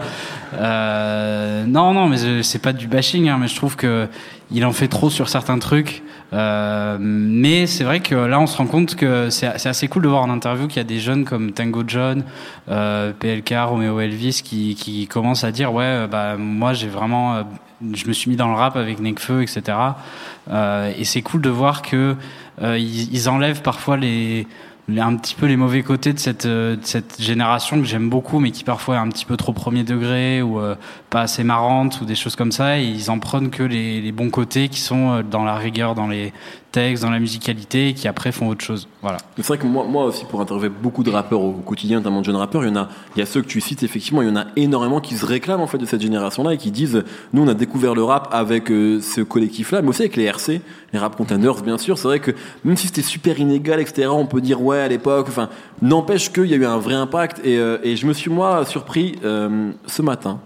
Non, 0.52 1.93
non, 1.93 2.09
mais 2.09 2.43
c'est 2.43 2.59
pas 2.59 2.73
du 2.73 2.88
bashing, 2.88 3.28
hein, 3.28 3.38
mais 3.40 3.49
je 3.49 3.57
trouve 3.57 3.76
que 3.76 4.09
il 4.50 4.64
en 4.64 4.73
fait 4.73 4.88
trop 4.88 5.11
sur 5.11 5.28
certains 5.28 5.59
trucs. 5.59 6.02
Euh, 6.32 6.99
mais 7.00 7.66
c'est 7.66 7.85
vrai 7.85 8.00
que 8.00 8.14
là, 8.14 8.38
on 8.38 8.47
se 8.47 8.56
rend 8.56 8.66
compte 8.66 8.97
que 8.97 9.30
c'est 9.30 9.47
assez 9.47 9.88
cool 9.88 10.02
de 10.02 10.08
voir 10.08 10.23
en 10.23 10.30
interview 10.30 10.66
qu'il 10.68 10.76
y 10.76 10.80
a 10.80 10.85
des 10.85 10.99
jeunes 11.00 11.25
comme 11.25 11.52
Tango 11.52 11.82
John, 11.87 12.23
euh, 12.68 13.12
PLK, 13.18 13.54
Romeo 13.64 13.99
Elvis 14.00 14.42
qui, 14.44 14.75
qui 14.75 15.06
commencent 15.06 15.44
à 15.44 15.52
dire 15.52 15.73
ouais, 15.73 16.06
bah 16.06 16.37
moi 16.37 16.75
j'ai 16.75 16.88
vraiment, 16.88 17.35
euh, 17.37 17.42
je 17.94 18.06
me 18.06 18.12
suis 18.12 18.30
mis 18.30 18.37
dans 18.37 18.49
le 18.49 18.54
rap 18.56 18.76
avec 18.76 19.00
Nekfeu, 19.00 19.42
etc. 19.42 19.62
Euh, 20.50 20.92
et 20.99 21.04
c'est 21.04 21.23
cool 21.23 21.40
de 21.40 21.50
voir 21.50 21.80
que 21.82 22.14
ils, 22.61 23.14
ils 23.14 23.28
enlèvent 23.28 23.62
parfois 23.62 23.97
les- 23.97 24.47
un 24.97 25.16
petit 25.16 25.35
peu 25.35 25.47
les 25.47 25.57
mauvais 25.57 25.83
côtés 25.83 26.12
de 26.12 26.18
cette, 26.18 26.47
euh, 26.47 26.76
de 26.76 26.85
cette 26.85 27.21
génération 27.21 27.78
que 27.78 27.85
j'aime 27.85 28.09
beaucoup, 28.09 28.40
mais 28.40 28.50
qui 28.50 28.64
parfois 28.64 28.97
est 28.97 28.99
un 28.99 29.09
petit 29.09 29.26
peu 29.26 29.37
trop 29.37 29.52
premier 29.52 29.85
degré 29.85 30.40
ou 30.40 30.61
euh, 30.61 30.76
pas 31.11 31.23
assez 31.23 31.45
marrante 31.45 32.00
ou 32.00 32.07
des 32.07 32.14
choses 32.14 32.37
comme 32.37 32.52
ça. 32.52 32.78
Ils 32.78 33.11
en 33.11 33.18
prennent 33.18 33.50
que 33.50 33.62
les, 33.62 34.00
les 34.00 34.12
bons 34.12 34.30
côtés 34.30 34.68
qui 34.68 34.80
sont 34.80 35.11
euh, 35.11 35.23
dans 35.23 35.45
la 35.45 35.57
rigueur, 35.57 35.95
dans 35.95 36.09
les 36.09 36.33
textes, 36.70 37.02
dans 37.02 37.10
la 37.10 37.18
musicalité, 37.18 37.94
qui 37.94 38.08
après 38.08 38.32
font 38.32 38.48
autre 38.48 38.64
chose. 38.64 38.88
Voilà. 39.02 39.18
C'est 39.37 39.46
vrai 39.46 39.58
que 39.58 39.66
moi, 39.66 39.84
moi 39.84 40.04
aussi, 40.04 40.25
pour 40.25 40.40
interviewer 40.40 40.68
beaucoup 40.68 41.02
de 41.02 41.10
rappeurs 41.10 41.40
au 41.40 41.52
quotidien, 41.52 41.98
notamment 41.98 42.20
de 42.20 42.25
jeunes 42.25 42.37
rappeurs, 42.37 42.64
il 42.64 42.68
y 42.68 42.72
en 42.72 42.76
a, 42.76 42.88
il 43.16 43.20
y 43.20 43.22
a 43.22 43.26
ceux 43.26 43.42
que 43.42 43.46
tu 43.46 43.60
cites, 43.60 43.82
effectivement, 43.82 44.22
il 44.22 44.28
y 44.28 44.30
en 44.30 44.37
a 44.37 44.46
énormément 44.56 45.00
qui 45.00 45.16
se 45.16 45.25
réclament, 45.25 45.60
en 45.60 45.66
fait, 45.66 45.78
de 45.78 45.87
cette 45.87 46.00
génération-là 46.00 46.54
et 46.54 46.56
qui 46.58 46.70
disent, 46.70 47.04
nous, 47.32 47.42
on 47.42 47.48
a 47.48 47.54
découvert 47.54 47.94
le 47.94 48.02
rap 48.04 48.28
avec 48.32 48.70
euh, 48.70 49.00
ce 49.00 49.20
collectif-là, 49.20 49.82
mais 49.82 49.88
aussi 49.88 50.02
avec 50.02 50.16
les 50.16 50.25
RC, 50.25 50.60
les 50.92 50.98
rap 50.98 51.16
contenders, 51.16 51.62
bien 51.62 51.78
sûr. 51.78 51.98
C'est 51.98 52.08
vrai 52.08 52.20
que 52.20 52.32
même 52.64 52.76
si 52.76 52.88
c'était 52.88 53.02
super 53.02 53.38
inégal, 53.38 53.80
etc., 53.80 54.08
on 54.10 54.26
peut 54.26 54.40
dire, 54.40 54.62
ouais, 54.62 54.80
à 54.80 54.88
l'époque, 54.88 55.26
enfin, 55.28 55.48
n'empêche 55.82 56.32
qu'il 56.32 56.46
y 56.46 56.54
a 56.54 56.56
eu 56.56 56.66
un 56.66 56.78
vrai 56.78 56.94
impact 56.94 57.40
et, 57.44 57.58
euh, 57.58 57.78
et 57.82 57.96
je 57.96 58.06
me 58.06 58.12
suis, 58.12 58.30
moi, 58.30 58.64
surpris, 58.64 59.16
euh, 59.25 59.70
ce 59.87 60.02
matin, 60.02 60.40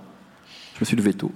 je 0.75 0.81
me 0.81 0.85
suis 0.85 0.97
levé 0.97 1.15
tôt. 1.15 1.33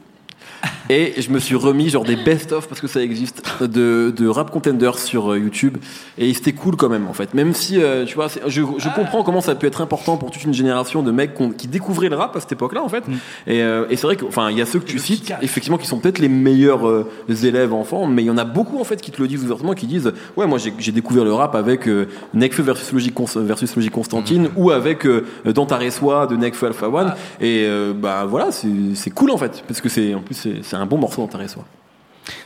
Et 0.89 1.15
je 1.21 1.31
me 1.31 1.39
suis 1.39 1.57
remis 1.57 1.89
genre 1.89 2.05
des 2.05 2.17
best-of 2.17 2.69
parce 2.69 2.81
que 2.81 2.87
ça 2.87 3.03
existe 3.03 3.43
de, 3.63 4.13
de 4.17 4.29
rap 4.29 4.51
contenders 4.51 4.99
sur 4.99 5.33
euh, 5.33 5.39
YouTube. 5.39 5.79
Et 6.19 6.33
c'était 6.35 6.53
cool 6.53 6.77
quand 6.77 6.89
même 6.89 7.07
en 7.09 7.13
fait. 7.13 7.35
Même 7.35 7.55
si 7.55 7.83
euh, 7.83 8.05
tu 8.05 8.15
vois, 8.15 8.29
c'est- 8.29 8.41
je, 8.47 8.63
je 8.79 8.89
comprends 8.95 9.23
comment 9.23 9.41
ça 9.41 9.55
peut 9.55 9.67
être 9.67 9.81
important 9.81 10.17
pour 10.17 10.31
toute 10.31 10.45
une 10.45 10.55
génération 10.55 11.03
de 11.03 11.11
mecs 11.11 11.35
qu'on- 11.35 11.51
qui 11.51 11.67
découvraient 11.67 12.09
le 12.09 12.17
rap 12.17 12.37
à 12.37 12.41
cette 12.41 12.53
époque-là 12.53 12.83
en 12.83 12.89
fait. 12.89 13.05
Et, 13.47 13.63
euh, 13.63 13.87
et 13.91 13.97
c'est 13.97 14.07
vrai 14.07 14.17
que 14.17 14.25
enfin 14.25 14.51
il 14.51 14.59
y 14.59 14.63
a 14.63 14.67
ceux 14.67 14.79
que 14.79 14.85
tu 14.87 14.99
cites 14.99 15.33
effectivement 15.43 15.79
qui 15.79 15.87
sont 15.87 15.99
peut-être 15.99 16.19
les 16.19 16.29
meilleurs 16.29 16.87
euh, 16.87 17.09
élèves 17.43 17.73
enfants, 17.75 18.07
mais 18.07 18.23
il 18.23 18.27
y 18.27 18.31
en 18.31 18.39
a 18.39 18.45
beaucoup 18.45 18.79
en 18.79 18.85
fait 18.85 19.01
qui 19.01 19.11
te 19.11 19.21
le 19.21 19.29
disent 19.29 19.43
ouvertement, 19.45 19.75
qui 19.75 19.87
disent 19.87 20.13
ouais 20.37 20.47
moi 20.47 20.59
j'ai 20.59 20.73
j'ai 20.79 20.93
découvert 20.93 21.25
le 21.25 21.33
rap 21.33 21.55
avec 21.55 21.89
euh, 21.89 22.07
Nekfeu 22.35 22.63
versus 22.63 22.93
Logic 22.93 23.13
Cons- 23.15 23.27
versus 23.41 23.75
Logic 23.75 23.91
Constantine 23.93 24.51
ou 24.57 24.71
avec 24.71 25.05
euh, 25.07 25.25
Dans 25.53 25.67
ta 25.67 25.79
de 25.79 26.37
Nekfeu 26.37 26.67
Alpha 26.69 26.89
One. 26.89 27.13
Et 27.41 27.65
euh, 27.67 27.93
bah 27.93 28.25
voilà 28.29 28.51
c'est 28.53 28.69
c'est 28.95 29.11
cool 29.11 29.31
en 29.31 29.37
fait 29.37 29.63
parce 29.67 29.81
que 29.81 29.89
c'est 29.89 30.15
en 30.15 30.21
plus 30.21 30.35
c'est 30.35 30.57
c'est 30.63 30.76
un 30.77 30.87
bon 30.87 30.99
morceau 30.99 31.23
Dans 31.23 31.29
ta 31.29 31.39
Ressois. 31.39 31.65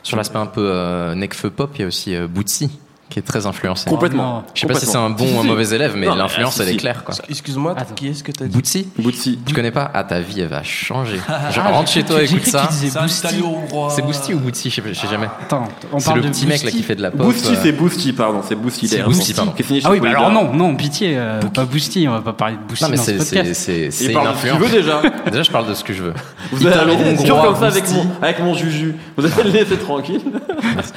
Sur 0.03 0.17
l'aspect 0.17 0.39
un 0.39 0.47
peu 0.47 0.71
euh, 0.73 1.15
Necfeu 1.15 1.51
pop, 1.51 1.71
il 1.75 1.81
y 1.81 1.85
a 1.85 1.87
aussi 1.87 2.15
euh, 2.15 2.27
Bootsy 2.27 2.71
qui 3.11 3.19
est 3.19 3.23
très 3.23 3.45
influencé. 3.47 3.91
Complètement. 3.91 4.45
Je 4.55 4.61
sais 4.61 4.67
pas 4.67 4.75
si 4.75 4.87
c'est 4.87 4.97
un 4.97 5.11
bon 5.11 5.37
ou 5.37 5.41
un 5.41 5.45
mauvais 5.45 5.69
élève, 5.75 5.95
mais 5.97 6.07
l'influence 6.07 6.55
ah, 6.61 6.63
si, 6.63 6.69
elle 6.69 6.75
est 6.75 6.79
claire 6.79 7.05
quoi. 7.05 7.15
Excuse-moi, 7.29 7.75
qui 7.97 8.09
est-ce 8.09 8.25
que 8.25 8.33
t'as 8.33 8.47
dit 8.47 8.55
Bootsy 8.55 8.87
Bootsy. 8.99 9.39
Tu 9.45 9.53
connais 9.55 9.71
pas 9.73 9.91
Ah 9.93 10.05
ta 10.05 10.21
vie 10.21 10.41
elle 10.41 10.49
va 10.49 10.63
changer. 10.63 11.17
Genre, 11.17 11.65
Ah, 11.67 11.71
rentre 11.71 11.89
j'ai- 11.89 12.01
chez 12.01 12.07
toi, 12.07 12.23
écoute 12.23 12.47
ça. 12.47 12.69
C'est 12.71 14.03
Bootsy 14.03 14.33
ou 14.35 14.39
Bootsy 14.39 14.71
Je 14.71 14.81
sais- 14.95 15.09
jamais. 15.11 15.27
Attends, 15.43 15.69
on 15.93 15.99
C'est 15.99 16.07
parle 16.07 16.19
le 16.21 16.25
de 16.27 16.29
petit 16.31 16.47
mec 16.47 16.59
là 16.63 16.71
Boosty 16.71 16.77
qui 16.79 16.83
fait 16.85 16.95
de 16.95 17.03
la 17.03 17.11
pop. 17.11 17.21
Boosty, 17.23 17.53
euh, 17.53 17.57
c'est 17.63 17.73
Boosty, 17.73 18.13
pardon, 18.13 18.41
c'est 18.47 18.55
Boosty. 18.55 18.87
C'est 18.89 18.97
d'ailleurs. 18.97 19.09
Boosty, 19.09 19.35
pardon. 19.35 19.53
Ah 19.85 19.91
oui, 19.91 20.01
bah 20.01 20.09
alors 20.11 20.31
non, 20.31 20.53
non, 20.53 20.77
pitié, 20.77 21.15
euh, 21.17 21.41
pas 21.53 21.65
Boosty, 21.65 22.07
on 22.09 22.13
va 22.13 22.21
pas 22.21 22.33
parler 22.33 22.55
de 22.57 22.69
Boosty 22.69 22.85
Non 22.85 22.91
mais 22.91 22.97
c'est 22.97 24.13
une 24.13 24.17
influence. 24.17 24.59
veut 24.61 24.69
déjà. 24.69 25.03
Déjà 25.27 25.43
je 25.43 25.51
parle 25.51 25.69
de 25.69 25.75
ce 25.75 25.83
que 25.83 25.93
je 25.93 26.03
veux. 26.05 26.15
Vous 26.53 26.67
allez 26.67 27.17
toujours 27.17 27.43
comme 27.43 27.57
ça 27.57 27.67
avec 27.67 27.91
mon, 27.91 28.07
avec 28.23 28.39
mon 28.41 28.55
juju. 28.55 28.95
Vous 29.17 29.25
allez 29.25 29.43
le 29.45 29.51
laisser 29.51 29.77
tranquille. 29.77 30.21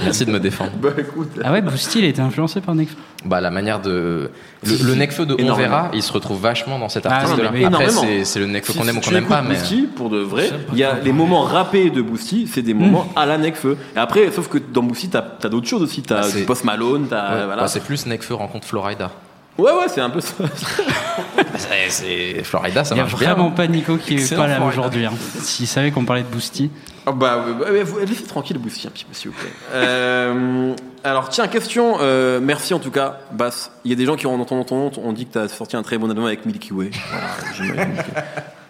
Merci 0.04 0.26
de 0.26 0.32
me 0.32 0.40
défendre. 0.40 0.72
Bah 0.82 0.90
écoute. 0.98 1.32
Ah 1.44 1.52
ouais, 1.52 1.62
Boosty, 1.62 2.02
il 2.04 2.08
a 2.08 2.10
été 2.10 2.22
influencé 2.22 2.62
par 2.62 2.76
Nekfeu. 2.76 2.96
Bah 3.26 3.40
la 3.42 3.50
manière 3.52 3.80
de 3.82 4.30
le, 4.64 4.76
le 4.86 4.96
Necfeu 4.96 5.26
de 5.26 5.34
On 5.34 5.38
Énormément. 5.38 5.70
verra, 5.70 5.92
il 5.94 6.04
se 6.04 6.12
retrouve 6.12 6.42
vachement 6.42 6.78
dans 6.80 6.90
cet 6.90 7.06
Ah, 7.06 7.16
artiste 7.16 7.38
là. 7.42 7.52
mais 7.54 7.64
Après 7.66 7.90
c'est 7.90 8.26
c'est 8.26 8.40
le 8.40 8.48
Necfeu 8.48 8.74
Si- 8.74 8.80
qu'on 8.80 8.88
aime 8.88 8.94
si 8.96 8.98
ou 9.00 9.02
qu'on 9.02 9.12
n'aime 9.12 9.26
pas 9.28 9.42
mais 9.42 9.56
Boosty, 9.56 9.88
pour 9.96 10.10
de 10.10 10.18
vrai, 10.20 10.50
il 10.74 10.78
y 10.80 10.84
a 10.84 11.00
les 11.00 11.12
moments 11.14 11.42
rappés 11.44 11.90
de 11.90 12.02
Boosty, 12.02 12.48
c'est 12.52 12.62
des 12.62 12.74
moments 12.74 13.08
à 13.16 13.26
la 13.26 13.38
Necfeu. 13.38 13.78
Et 13.96 14.00
après, 14.00 14.30
sauf 14.32 14.48
que 14.50 14.58
dans 14.58 14.84
Boosty, 14.84 15.10
t'as 15.10 15.24
as, 15.44 15.50
d'autres 15.50 15.68
choses 15.68 15.82
aussi. 15.84 16.02
T'as 16.02 16.20
Ah, 16.20 16.24
c'est- 16.24 16.40
du 16.40 16.44
Post 16.46 16.64
Malone, 16.66 17.08
t'as. 17.10 17.36
Ouais, 17.40 17.46
voilà. 17.46 17.62
bah, 17.64 17.68
c'est 17.68 17.84
plus 17.84 18.06
Necfeu 18.06 18.36
rencontre 18.36 18.68
Florida. 18.68 19.10
Ouais, 19.58 19.72
ouais, 19.72 19.86
c'est 19.88 20.02
un 20.02 20.10
peu 20.10 20.20
ça. 20.20 20.34
C'est- 21.58 21.90
C'est 21.90 22.44
Florida, 22.44 22.84
ça 22.84 22.96
Il 22.96 22.98
y 22.98 23.02
a 23.02 23.04
marche 23.04 23.18
bien. 23.18 23.34
vraiment 23.34 23.52
pas 23.52 23.68
Nico 23.68 23.98
qui 23.98 24.16
est 24.16 24.18
Excellent 24.18 24.42
pas 24.44 24.48
là 24.48 24.62
aujourd'hui. 24.66 25.06
Hein. 25.06 25.14
S'il 25.42 25.68
savait 25.68 25.92
qu'on 25.92 26.06
parlait 26.06 26.24
de 26.24 26.28
Boosty. 26.28 26.72
Ah 27.06 27.12
bah, 27.12 27.44
ouais, 27.70 27.84
vous- 27.84 28.00
laissez 28.00 28.24
tranquille 28.24 28.58
Boosty 28.58 28.88
un 28.88 28.92
petit 28.92 29.06
peu, 29.06 29.14
s'il 29.14 29.32
vous 29.32 29.38
plaît. 29.38 29.52
Euh, 29.74 30.74
alors, 31.04 31.28
tiens, 31.30 31.48
question. 31.48 31.98
euh, 32.00 32.40
merci 32.42 32.74
en 32.74 32.80
tout 32.80 32.92
cas, 32.92 33.18
Bass. 33.34 33.72
Il 33.84 33.92
y 33.92 33.94
a 33.94 33.98
des 33.98 34.06
gens 34.06 34.16
qui 34.16 34.26
ont 34.26 34.40
entendu 34.40 34.66
ton 34.66 34.78
nom, 34.78 34.92
on 35.04 35.12
dit 35.12 35.26
que 35.26 35.34
t'as 35.34 35.48
sorti 35.50 35.76
un 35.76 35.84
très 35.84 35.98
bon 35.98 36.10
album 36.10 36.26
avec 36.26 36.46
Milky 36.46 36.72
Way. 36.72 36.92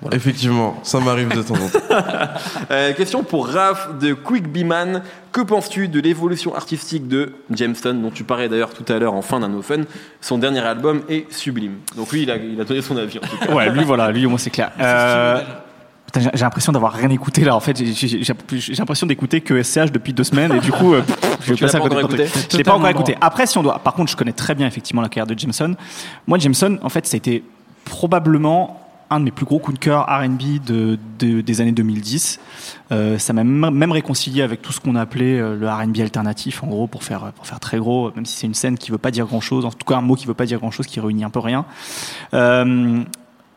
Voilà, 0.01 0.15
Effectivement, 0.17 0.79
ça 0.83 0.99
m'arrive 0.99 1.29
de 1.29 1.41
temps 1.43 1.53
en 1.53 1.69
temps. 1.69 1.79
Euh, 2.71 2.93
question 2.93 3.23
pour 3.23 3.47
Raph 3.49 3.99
de 3.99 4.13
Quick 4.13 4.47
Beeman. 4.51 5.03
Que 5.31 5.41
penses-tu 5.41 5.87
de 5.87 5.99
l'évolution 5.99 6.55
artistique 6.55 7.07
de 7.07 7.33
Jameson, 7.51 7.93
dont 7.93 8.09
tu 8.09 8.23
parlais 8.23 8.49
d'ailleurs 8.49 8.73
tout 8.73 8.91
à 8.91 8.97
l'heure 8.97 9.13
en 9.13 9.21
fin 9.21 9.39
d'un 9.39 9.53
open 9.53 9.85
Son 10.21 10.37
dernier 10.39 10.61
album 10.61 11.03
est 11.09 11.31
sublime. 11.31 11.75
Donc 11.95 12.11
lui, 12.11 12.23
il 12.23 12.31
a, 12.31 12.37
il 12.37 12.59
a 12.59 12.63
donné 12.63 12.81
son 12.81 12.97
avis 12.97 13.19
en 13.19 13.21
tout 13.21 13.37
cas. 13.37 13.53
Ouais, 13.53 13.69
lui, 13.69 13.83
voilà, 13.83 14.11
lui, 14.11 14.25
au 14.25 14.29
moins, 14.29 14.37
c'est 14.39 14.49
clair. 14.49 14.71
J'ai- 16.15 16.29
l'impression 16.43 16.71
d'avoir 16.71 16.93
rien 16.93 17.09
écouté 17.09 17.43
là. 17.43 17.55
En 17.55 17.59
fait, 17.59 17.75
j'ai- 17.77 18.21
l'impression 18.77 19.07
d'écouter 19.07 19.41
que 19.41 19.61
SCH 19.63 19.91
depuis 19.91 20.13
deux 20.13 20.23
semaines 20.23 20.53
et 20.53 20.59
du 20.59 20.71
coup, 20.71 20.93
euh, 20.93 21.01
je 21.41 21.53
pas 21.55 21.65
l'ai 22.57 22.63
pas 22.63 22.71
encore 22.73 22.87
écouté. 22.89 23.17
Après, 23.21 23.45
si 23.47 23.57
on 23.57 23.63
doit, 23.63 23.79
par 23.79 23.93
contre, 23.93 24.11
je 24.11 24.15
connais 24.17 24.31
très 24.33 24.53
bien 24.55 24.67
effectivement 24.67 25.01
la 25.01 25.09
carrière 25.09 25.27
de 25.33 25.37
Jameson. 25.37 25.75
Moi, 26.27 26.37
Jameson, 26.37 26.77
en 26.83 26.89
fait, 26.89 27.07
ça 27.07 27.15
a 27.15 27.17
été 27.17 27.43
probablement 27.85 28.79
un 29.09 29.19
de 29.19 29.25
mes 29.25 29.31
plus 29.31 29.45
gros 29.45 29.59
coups 29.59 29.77
de 29.77 29.83
cœur 29.83 30.05
R&B 30.07 30.59
de, 30.65 30.97
de- 31.19 31.41
des 31.41 31.61
années 31.61 31.71
2010. 31.71 32.39
Euh, 32.91 33.17
ça 33.19 33.31
m'a 33.33 33.43
même 33.43 33.91
réconcilié 33.91 34.41
avec 34.41 34.61
tout 34.61 34.71
ce 34.71 34.79
qu'on 34.79 34.95
appelait 34.95 35.39
euh, 35.39 35.55
le 35.55 35.69
R&B 35.69 35.99
alternatif, 35.99 36.63
en 36.63 36.67
gros, 36.67 36.87
pour 36.87 37.03
faire 37.03 37.31
pour 37.35 37.45
faire 37.45 37.59
très 37.59 37.77
gros, 37.77 38.11
même 38.15 38.25
si 38.25 38.37
c'est 38.37 38.47
une 38.47 38.53
scène 38.55 38.77
qui 38.77 38.89
veut 38.91 38.97
pas 38.97 39.11
dire 39.11 39.25
grand 39.27 39.41
chose, 39.41 39.65
en 39.65 39.71
tout 39.71 39.85
cas 39.87 39.97
un 39.97 40.01
mot 40.01 40.15
qui 40.15 40.25
veut 40.25 40.33
pas 40.33 40.45
dire 40.45 40.59
grand 40.59 40.71
chose, 40.71 40.87
qui 40.87 40.99
réunit 40.99 41.23
un 41.23 41.29
peu 41.29 41.39
rien. 41.39 41.65
Euh, 42.33 43.03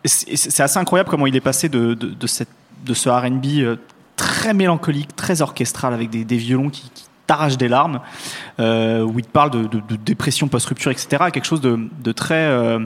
c'est 0.09 0.61
assez 0.61 0.79
incroyable 0.79 1.09
comment 1.09 1.27
il 1.27 1.37
est 1.37 1.41
passé 1.41 1.69
de, 1.69 1.97
ce 2.27 3.09
RB 3.09 3.47
euh, 3.59 3.77
très 4.17 4.55
mélancolique, 4.55 5.15
très 5.17 5.43
orchestral, 5.43 5.95
avec 5.95 6.11
des, 6.11 6.37
violons 6.37 6.71
qui, 6.71 6.91
qui 6.95 7.05
t'arrachent 7.27 7.59
des 7.59 7.69
larmes, 7.69 8.01
euh, 8.61 9.03
où 9.03 9.19
il 9.19 9.25
te 9.25 9.31
parle 9.31 9.51
de, 9.51 9.65
de- 9.67 9.97
dépression 9.97 10.49
post-rupture, 10.49 10.91
etc., 10.91 11.19
à 11.21 11.31
quelque 11.31 11.45
chose 11.45 11.61
de, 11.61 11.89
euh, 12.31 12.79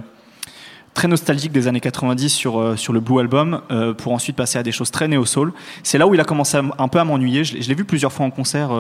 très 0.95 1.09
nostalgique 1.09 1.53
des 1.53 1.69
années 1.69 1.81
90 1.81 2.29
sur, 2.29 2.61
le 2.61 3.01
Blue 3.01 3.21
Album, 3.21 3.63
pour 3.99 4.13
ensuite 4.13 4.37
passer 4.37 4.59
à 4.59 4.63
des 4.63 4.73
choses 4.73 4.91
très 4.91 5.09
néo-soul. 5.09 5.53
C'est 5.83 5.99
là 5.99 6.07
où 6.07 6.15
il 6.15 6.21
a 6.21 6.25
commencé 6.25 6.57
un 6.57 6.89
peu 6.89 6.99
à 6.99 7.05
m'ennuyer. 7.05 7.45
Je, 7.45 7.61
je 7.61 7.69
l'ai 7.69 7.75
vu 7.75 7.85
plusieurs 7.85 8.13
fois 8.13 8.27
en 8.27 8.31
concert. 8.31 8.71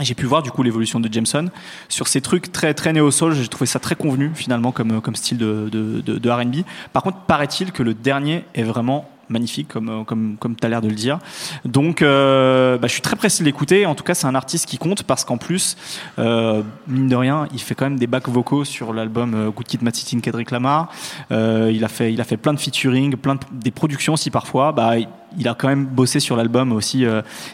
J'ai 0.00 0.14
pu 0.14 0.26
voir 0.26 0.42
du 0.42 0.50
coup 0.50 0.62
l'évolution 0.62 1.00
de 1.00 1.12
Jameson 1.12 1.50
sur 1.88 2.08
ces 2.08 2.20
trucs 2.20 2.50
très 2.50 2.72
très 2.74 2.92
néo 2.92 3.10
soul. 3.10 3.34
J'ai 3.34 3.48
trouvé 3.48 3.66
ça 3.66 3.78
très 3.78 3.94
convenu 3.94 4.30
finalement 4.34 4.72
comme 4.72 5.00
comme 5.00 5.16
style 5.16 5.38
de 5.38 5.68
de, 5.70 6.00
de, 6.00 6.18
de 6.18 6.30
R&B. 6.30 6.64
Par 6.92 7.02
contre, 7.02 7.18
paraît-il 7.18 7.72
que 7.72 7.82
le 7.82 7.94
dernier 7.94 8.44
est 8.54 8.62
vraiment 8.62 9.08
magnifique, 9.32 9.68
comme, 9.68 9.88
euh, 9.88 10.04
comme, 10.04 10.36
comme 10.38 10.54
tu 10.54 10.64
as 10.64 10.68
l'air 10.68 10.80
de 10.80 10.88
le 10.88 10.94
dire. 10.94 11.18
Donc, 11.64 12.02
euh, 12.02 12.78
bah, 12.78 12.86
je 12.86 12.92
suis 12.92 13.02
très 13.02 13.16
pressé 13.16 13.42
de 13.42 13.46
l'écouter. 13.46 13.86
En 13.86 13.94
tout 13.94 14.04
cas, 14.04 14.14
c'est 14.14 14.26
un 14.26 14.34
artiste 14.34 14.66
qui 14.66 14.78
compte 14.78 15.02
parce 15.02 15.24
qu'en 15.24 15.38
plus, 15.38 15.76
euh, 16.18 16.62
mine 16.86 17.08
de 17.08 17.16
rien, 17.16 17.48
il 17.52 17.60
fait 17.60 17.74
quand 17.74 17.86
même 17.86 17.98
des 17.98 18.06
bacs 18.06 18.28
vocaux 18.28 18.64
sur 18.64 18.92
l'album 18.92 19.50
Good 19.56 19.66
Kid, 19.66 19.82
Mad 19.82 19.94
City, 19.94 20.20
Kendrick 20.20 20.50
Lamar. 20.50 20.90
Il, 21.30 21.82
a 21.84 21.88
fait, 21.88 22.12
il 22.12 22.20
a 22.20 22.24
fait 22.24 22.36
plein 22.36 22.52
de 22.52 22.60
featuring, 22.60 23.16
plein 23.16 23.34
de, 23.36 23.40
des 23.52 23.70
productions 23.70 24.12
aussi 24.12 24.30
parfois. 24.30 24.72
Bah, 24.72 24.98
il- 24.98 25.48
a 25.48 25.54
quand 25.54 25.68
même 25.68 25.86
bossé 25.86 26.20
sur 26.20 26.36
l'album 26.36 26.72
aussi 26.72 27.06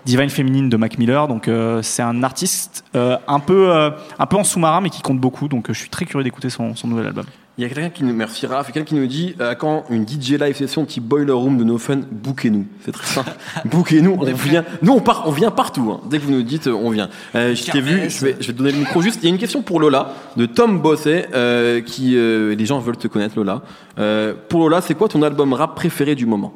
Divine 0.05 0.31
Feminine 0.31 0.69
de 0.69 0.77
Mac 0.77 0.99
Miller. 0.99 1.29
Donc, 1.29 1.49
c'est 1.83 2.03
un 2.03 2.23
artiste 2.25 2.85
un, 2.95 3.41
peu, 3.41 3.73
un 4.19 4.27
peu 4.27 4.37
en 4.37 4.45
sous-marin, 4.45 4.81
mais 4.81 4.91
qui 4.91 5.01
compte 5.01 5.21
beaucoup. 5.21 5.47
Donc, 5.49 5.67
je 5.69 5.79
suis 5.79 5.89
très 5.89 6.05
curieux 6.05 6.25
d'écouter 6.25 6.51
son, 6.51 6.75
son 6.75 6.89
nouvel 6.89 7.07
album. 7.07 7.25
Il 7.59 7.63
y 7.63 7.65
a 7.65 7.69
quelqu'un 7.69 7.91
qui 7.91 8.05
nous 8.05 8.15
merci 8.15 8.47
Raph, 8.47 8.71
quelqu'un 8.71 8.85
qui 8.85 8.95
nous 8.95 9.09
dit 9.09 9.35
à 9.41 9.57
quand 9.57 9.85
une 9.91 10.07
DJ 10.07 10.35
live 10.35 10.55
session 10.55 10.85
type 10.85 11.03
Boiler 11.03 11.33
Room 11.33 11.59
de 11.59 11.65
No 11.65 11.77
Fun, 11.77 12.03
bouquez-nous. 12.09 12.67
C'est 12.85 12.93
très 12.93 13.05
simple. 13.05 13.33
bouquez-nous, 13.65 14.17
on 14.17 14.25
vient. 14.33 14.65
Nous 14.81 14.93
on 14.93 15.01
part, 15.01 15.25
on 15.27 15.33
vient 15.33 15.51
partout. 15.51 15.91
hein. 15.91 16.01
Dès 16.09 16.21
que 16.21 16.25
vous 16.25 16.31
nous 16.31 16.45
dites, 16.45 16.69
euh, 16.69 16.73
on 16.73 16.91
vient. 16.91 17.09
Euh, 17.35 17.57
je 17.57 17.65
t'ai 17.65 17.81
vu, 17.81 18.09
je 18.09 18.25
vais, 18.25 18.37
je 18.39 18.47
vais 18.47 18.53
te 18.53 18.59
donner 18.59 18.71
le 18.71 18.79
micro 18.79 19.03
juste. 19.03 19.19
Il 19.23 19.25
y 19.25 19.27
a 19.27 19.31
une 19.35 19.41
question 19.41 19.63
pour 19.63 19.81
Lola 19.81 20.15
de 20.37 20.47
Tom 20.47 20.81
Bosset, 20.81 21.31
euh, 21.35 21.81
qui 21.81 22.17
euh, 22.17 22.55
les 22.55 22.65
gens 22.65 22.79
veulent 22.79 22.97
te 22.97 23.09
connaître 23.09 23.37
Lola. 23.37 23.63
Euh, 23.99 24.35
pour 24.49 24.61
Lola, 24.61 24.81
c'est 24.81 24.95
quoi 24.95 25.09
ton 25.09 25.23
album 25.23 25.53
rap 25.53 25.75
préféré 25.75 26.15
du 26.15 26.27
moment? 26.27 26.55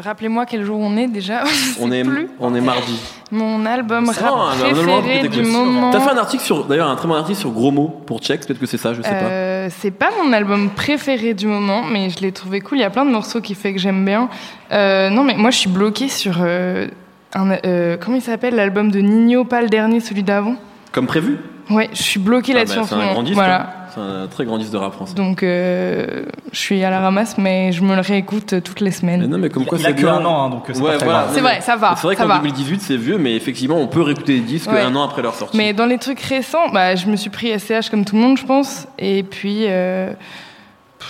Euh, 0.00 0.02
Rappelez-moi 0.04 0.46
quel 0.46 0.64
jour 0.64 0.78
on 0.78 0.96
est 0.96 1.06
déjà. 1.06 1.44
On 1.80 1.90
est, 1.92 2.02
plus. 2.02 2.28
on 2.38 2.54
est 2.54 2.60
mardi. 2.60 2.98
Mon 3.30 3.64
album 3.64 4.08
rap 4.08 4.58
de 4.58 4.74
préféré 4.74 5.28
du 5.28 5.42
moment. 5.42 5.90
T'as 5.90 6.00
fait 6.00 6.10
un 6.10 6.18
article 6.18 6.42
sur, 6.42 6.64
d'ailleurs 6.64 6.88
un 6.88 6.96
très 6.96 7.06
bon 7.08 7.14
article 7.14 7.38
sur 7.38 7.50
Gros 7.50 7.70
mots 7.70 8.02
pour 8.06 8.20
Check. 8.20 8.46
Peut-être 8.46 8.58
que 8.58 8.66
c'est 8.66 8.76
ça, 8.76 8.92
je 8.92 9.02
sais 9.02 9.08
pas. 9.08 9.14
Euh, 9.14 9.68
c'est 9.70 9.90
pas 9.90 10.10
mon 10.22 10.32
album 10.32 10.70
préféré 10.70 11.34
du 11.34 11.46
moment, 11.46 11.82
mais 11.84 12.10
je 12.10 12.20
l'ai 12.20 12.32
trouvé 12.32 12.60
cool. 12.60 12.78
Il 12.78 12.80
y 12.82 12.84
a 12.84 12.90
plein 12.90 13.04
de 13.04 13.10
morceaux 13.10 13.40
qui 13.40 13.54
fait 13.54 13.72
que 13.72 13.78
j'aime 13.78 14.04
bien. 14.04 14.28
Euh, 14.72 15.10
non, 15.10 15.24
mais 15.24 15.34
moi 15.34 15.50
je 15.50 15.58
suis 15.58 15.70
bloquée 15.70 16.08
sur 16.08 16.38
euh, 16.40 16.88
un, 17.34 17.52
euh, 17.64 17.96
comment 17.98 18.16
il 18.16 18.22
s'appelle 18.22 18.54
l'album 18.54 18.90
de 18.90 19.00
Nino, 19.00 19.44
pas 19.44 19.62
le 19.62 19.68
dernier, 19.68 20.00
celui 20.00 20.22
d'avant? 20.22 20.56
Comme 20.92 21.06
prévu? 21.06 21.38
Ouais, 21.70 21.88
je 21.92 22.02
suis 22.02 22.20
bloquée 22.20 22.52
Ah 22.54 22.58
là-dessus 22.58 22.76
bah, 22.76 22.82
en 22.82 22.84
c'est 22.84 22.90
ce 22.90 22.94
un 22.94 22.98
moment. 22.98 23.12
grand 23.12 23.22
disque. 23.22 23.34
Voilà. 23.34 23.60
hein. 23.62 23.66
C'est 23.94 24.00
un 24.00 24.26
très 24.28 24.44
grand 24.44 24.58
disque 24.58 24.70
de 24.72 24.76
rap 24.76 24.92
français. 24.92 25.14
Donc 25.14 25.42
euh, 25.42 26.24
je 26.52 26.58
suis 26.58 26.82
à 26.84 26.90
la 26.90 27.00
ramasse, 27.00 27.36
mais 27.38 27.72
je 27.72 27.82
me 27.82 27.94
le 27.96 28.00
réécoute 28.00 28.52
euh, 28.52 28.60
toutes 28.60 28.80
les 28.80 28.86
Mais 28.86 28.90
semaines. 28.92 29.26
non, 29.26 29.38
mais 29.38 29.48
comme 29.50 29.66
quoi 29.66 29.78
il 29.78 29.84
a 29.84 29.88
c'est 29.88 29.94
que 29.96 30.00
bien. 30.02 30.14
un 30.14 30.24
an, 30.24 30.44
hein, 30.46 30.50
donc 30.50 30.62
c'est 30.72 30.80
Ouais, 30.80 30.96
voilà. 31.02 31.26
C'est 31.32 31.40
vrai, 31.40 31.60
ça 31.60 31.74
va. 31.76 31.94
C'est 31.96 32.06
vrai 32.06 32.14
qu'en 32.16 32.26
va. 32.26 32.38
2018 32.38 32.80
c'est 32.82 32.96
vieux, 32.96 33.18
mais 33.18 33.34
effectivement 33.34 33.76
on 33.78 33.88
peut 33.88 34.02
réécouter 34.02 34.34
les 34.34 34.40
disques 34.40 34.70
Ouais. 34.70 34.80
un 34.80 34.94
an 34.94 35.02
après 35.02 35.22
leur 35.22 35.34
sortie. 35.34 35.56
Mais 35.56 35.72
dans 35.72 35.86
les 35.86 35.98
trucs 35.98 36.20
récents, 36.20 36.68
bah, 36.72 36.94
je 36.94 37.06
me 37.06 37.16
suis 37.16 37.30
pris 37.30 37.50
SCH 37.58 37.90
comme 37.90 38.04
tout 38.04 38.14
le 38.14 38.22
monde, 38.22 38.38
je 38.38 38.44
pense. 38.46 38.86
Et 38.98 39.24
puis, 39.24 39.64
euh, 39.66 40.12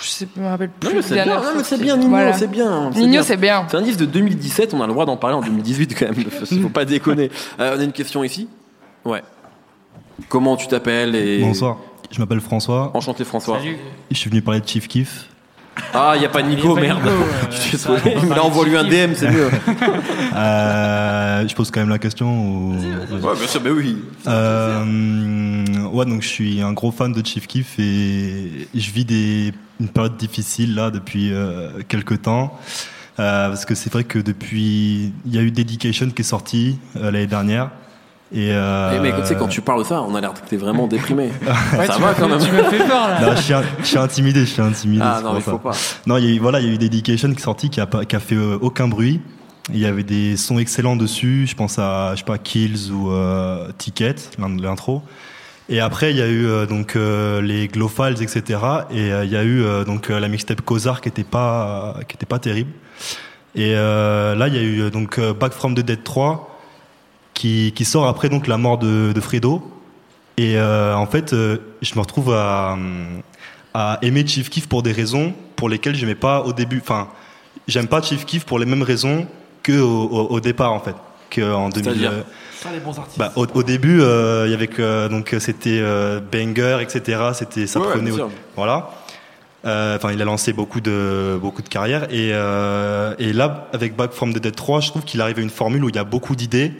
je 0.01 0.07
sais, 0.07 0.27
je 0.35 0.41
me 0.41 0.47
rappelle 0.47 0.69
plus. 0.69 0.89
non, 0.89 0.95
mais 0.95 1.01
c'est 1.03 1.13
bien, 1.13 1.25
dernière 1.25 1.43
non, 1.43 1.49
mais 1.57 1.63
c'est 1.63 1.69
sortie. 1.69 1.83
bien, 1.83 1.97
Nino, 1.97 2.09
Voilà. 2.09 2.33
c'est 2.33 2.49
bien. 2.49 2.89
Nino, 2.95 3.07
bien. 3.11 3.23
c'est 3.23 3.37
bien. 3.37 3.65
C'est 3.67 3.77
un 3.77 3.81
disque 3.81 3.99
de 3.99 4.05
2017, 4.05 4.73
on 4.73 4.81
a 4.81 4.87
le 4.87 4.93
droit 4.93 5.05
d'en 5.05 5.17
parler 5.17 5.35
en 5.35 5.41
2018 5.41 5.95
quand 5.99 6.05
même. 6.05 6.15
Faut 6.63 6.69
pas 6.69 6.85
déconner. 6.85 7.29
Euh, 7.59 7.75
on 7.77 7.79
a 7.79 7.83
une 7.83 7.91
question 7.91 8.23
ici? 8.23 8.47
Ouais. 9.05 9.21
Comment 10.29 10.55
tu 10.57 10.67
t'appelles 10.67 11.15
et 11.15 11.39
Bonsoir, 11.41 11.77
je 12.11 12.19
m'appelle 12.19 12.41
François. 12.41 12.91
Enchanté 12.93 13.23
François. 13.25 13.59
Je 14.09 14.15
suis 14.17 14.29
venu 14.29 14.41
parler 14.41 14.61
de 14.61 14.67
Chief 14.67 14.87
Kiff. 14.87 15.27
Ah, 15.93 16.13
il 16.17 16.21
y 16.21 16.25
a 16.25 16.29
pas 16.29 16.41
Nico, 16.41 16.75
merde. 16.75 16.99
Nico, 17.01 17.09
euh, 17.13 17.45
Je 17.49 17.57
suis 17.57 17.77
ça, 17.77 17.91
là, 18.29 18.43
envoie-lui 18.43 18.73
de 18.73 18.77
un 18.77 18.83
DM, 18.83 19.13
c'est 19.15 19.29
mieux. 19.31 19.49
Euh, 20.33 21.45
je 21.47 21.53
pose 21.55 21.71
quand 21.71 21.81
même 21.81 21.89
la 21.89 21.97
question. 21.99 22.27
ou- 22.69 22.73
Ouais, 23.11 23.35
bien 23.37 23.47
sûr, 23.47 23.61
mais 23.61 23.69
oui. 23.69 23.97
Euh, 24.27 25.65
ouais, 25.91 26.05
donc 26.05 26.21
je 26.21 26.27
suis 26.27 26.61
un 26.61 26.71
gros 26.73 26.91
fan 26.91 27.11
de 27.11 27.25
Chief 27.25 27.47
Keef 27.47 27.77
et 27.79 28.67
je 28.73 28.91
vis 28.91 29.03
des, 29.05 29.51
une 29.81 29.89
période 29.89 30.15
difficile 30.17 30.73
là 30.75 30.89
depuis 30.89 31.33
euh, 31.33 31.69
quelques 31.87 32.21
temps. 32.21 32.57
Euh, 33.19 33.49
parce 33.49 33.65
que 33.65 33.75
c'est 33.75 33.91
vrai 33.91 34.03
que 34.05 34.19
depuis, 34.19 35.11
il 35.25 35.35
y 35.35 35.37
a 35.37 35.41
eu 35.41 35.51
Dedication 35.51 36.09
qui 36.09 36.21
est 36.21 36.25
sorti 36.25 36.77
euh, 36.95 37.11
l'année 37.11 37.27
dernière. 37.27 37.69
Et 38.33 38.49
euh, 38.53 38.93
Eh, 38.95 38.99
mais 39.01 39.11
tu 39.19 39.25
sais, 39.27 39.35
quand 39.35 39.47
tu 39.47 39.61
parles 39.61 39.79
de 39.79 39.87
ça, 39.87 40.01
on 40.01 40.15
a 40.15 40.21
l'air 40.21 40.33
que 40.33 40.39
t'es 40.47 40.55
vraiment 40.57 40.87
déprimé. 40.87 41.29
Ouais, 41.77 41.85
ça 41.87 41.97
va 41.97 42.13
quand 42.13 42.27
fait- 42.27 42.35
même. 42.35 42.39
Tu 42.39 42.51
me 42.51 42.63
fais 42.63 42.77
peur 42.77 43.07
là. 43.09 43.21
non, 43.21 43.35
je, 43.35 43.41
suis, 43.41 43.53
je 43.81 43.85
suis 43.85 43.97
intimidé, 43.97 44.39
je 44.41 44.45
suis 44.45 44.61
intimidé. 44.61 45.03
Ah 45.05 45.19
non, 45.23 45.33
il 45.37 45.41
ça. 45.43 45.51
faut 45.51 45.57
pas. 45.59 45.71
Non, 46.07 46.17
il 46.17 46.25
y 46.25 46.27
a 46.29 46.35
eu, 46.35 46.39
voilà, 46.39 46.59
il 46.61 46.67
y 46.67 46.69
a 46.69 46.73
eu 46.73 46.77
Dedication 46.77 47.29
qui 47.31 47.37
est 47.39 47.43
sorti, 47.43 47.69
qui 47.69 47.81
a, 47.81 47.85
pas- 47.87 48.05
qui 48.05 48.15
a 48.15 48.19
fait 48.21 48.35
euh, 48.35 48.57
aucun 48.61 48.87
bruit. 48.87 49.19
Il 49.73 49.79
y 49.79 49.85
avait 49.85 50.03
des 50.03 50.37
sons 50.37 50.59
excellents 50.59 50.95
dessus. 50.95 51.45
Je 51.47 51.55
pense 51.55 51.77
à, 51.77 52.11
je 52.13 52.19
sais 52.19 52.25
pas, 52.25 52.37
Kills 52.37 52.89
ou 52.91 53.11
euh, 53.11 53.67
Ticket, 53.77 54.15
l'in- 54.39 54.57
l'intro. 54.61 55.01
Et 55.69 55.79
après, 55.79 56.11
il 56.11 56.17
y 56.17 56.21
a 56.21 56.27
eu 56.27 56.45
euh, 56.47 56.65
donc 56.65 56.95
euh, 56.95 57.41
les 57.41 57.67
Glow 57.67 57.87
Files, 57.87 58.21
etc. 58.21 58.59
Et 58.91 59.11
euh, 59.11 59.23
il 59.25 59.31
y 59.31 59.37
a 59.37 59.43
eu 59.43 59.61
euh, 59.63 59.83
donc 59.85 60.09
euh, 60.09 60.19
la 60.19 60.27
mixtape 60.29 60.61
Kozar 60.61 60.99
qui 61.01 61.09
était 61.09 61.23
pas, 61.23 61.95
qui 62.07 62.15
était 62.15 62.25
pas 62.25 62.39
terrible. 62.39 62.71
Et 63.55 63.73
euh, 63.75 64.35
là, 64.35 64.47
il 64.47 64.55
y 64.55 64.59
a 64.59 64.63
eu 64.63 64.89
donc 64.89 65.19
Back 65.39 65.51
from 65.53 65.75
the 65.75 65.81
Dead 65.81 66.03
3 66.03 66.50
qui, 67.41 67.71
qui 67.75 67.85
sort 67.85 68.05
après 68.07 68.29
donc 68.29 68.47
la 68.47 68.57
mort 68.57 68.77
de, 68.77 69.11
de 69.13 69.21
Fredo. 69.21 69.53
Et 70.37 70.53
euh, 70.57 70.93
en 70.95 71.05
fait, 71.07 71.33
euh, 71.33 71.57
je 71.81 71.93
me 71.95 72.01
retrouve 72.01 72.33
à, 72.33 72.77
à 73.73 73.97
aimer 74.01 74.25
Chief 74.27 74.49
Keef 74.49 74.67
pour 74.67 74.83
des 74.83 74.91
raisons 74.91 75.33
pour 75.55 75.67
lesquelles 75.69 75.95
j'aimais 75.95 76.15
pas 76.27 76.41
au 76.43 76.53
début. 76.53 76.79
Enfin, 76.81 77.07
j'aime 77.67 77.87
pas 77.87 78.01
Chief 78.01 78.25
Keef 78.25 78.43
pour 78.45 78.59
les 78.59 78.65
mêmes 78.65 78.83
raisons 78.83 79.27
que 79.63 79.79
au, 79.79 80.03
au- 80.17 80.27
au 80.35 80.39
départ 80.39 80.71
en 80.73 80.79
fait. 80.79 80.95
Que 81.29 81.41
en 81.53 81.69
2000. 81.69 81.83
C'est-à-dire 81.83 82.11
euh, 82.11 82.21
Ça, 82.61 82.69
les 82.73 82.79
bons 82.79 82.97
artistes. 82.97 83.17
bah, 83.19 83.31
au, 83.35 83.45
au 83.53 83.63
début, 83.63 84.01
euh, 84.01 84.43
il 84.47 84.51
y 84.51 84.53
avait 84.53 84.67
que 84.67 85.07
donc 85.07 85.35
c'était 85.39 85.79
euh, 85.81 86.19
banger, 86.19 86.77
etc. 86.81 87.21
C'était 87.33 87.65
ça 87.67 87.79
Ouais, 87.79 87.87
ouais, 87.87 87.93
prenait 87.93 88.11
sûr. 88.11 88.29
voilà. 88.55 88.89
Euh, 89.65 89.95
Enfin, 89.97 90.11
il 90.11 90.21
a 90.21 90.25
lancé 90.25 90.53
beaucoup 90.53 90.81
de 90.81 91.37
beaucoup 91.39 91.61
de 91.61 91.69
carrières 91.69 92.05
et 92.11 92.31
euh, 92.33 93.13
et 93.19 93.31
là 93.31 93.67
avec 93.73 93.95
Back 93.95 94.11
from 94.11 94.33
the 94.33 94.39
Dead 94.39 94.55
3, 94.55 94.79
je 94.81 94.87
trouve 94.89 95.03
qu'il 95.03 95.21
arrive 95.21 95.37
à 95.37 95.41
une 95.41 95.51
formule 95.51 95.83
où 95.85 95.89
il 95.89 95.95
y 95.95 95.99
a 95.99 96.03
beaucoup 96.03 96.35
d'idées. 96.35 96.71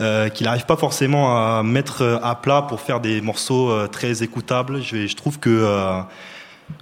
Euh, 0.00 0.30
qu'il 0.30 0.46
n'arrive 0.46 0.64
pas 0.64 0.76
forcément 0.76 1.36
à 1.58 1.62
mettre 1.62 2.00
euh, 2.02 2.18
à 2.22 2.34
plat 2.34 2.62
pour 2.62 2.80
faire 2.80 3.00
des 3.00 3.20
morceaux 3.20 3.70
euh, 3.70 3.86
très 3.86 4.22
écoutables. 4.22 4.80
Je, 4.82 5.14
trouve 5.14 5.38
que, 5.38 5.50
euh, 5.50 6.00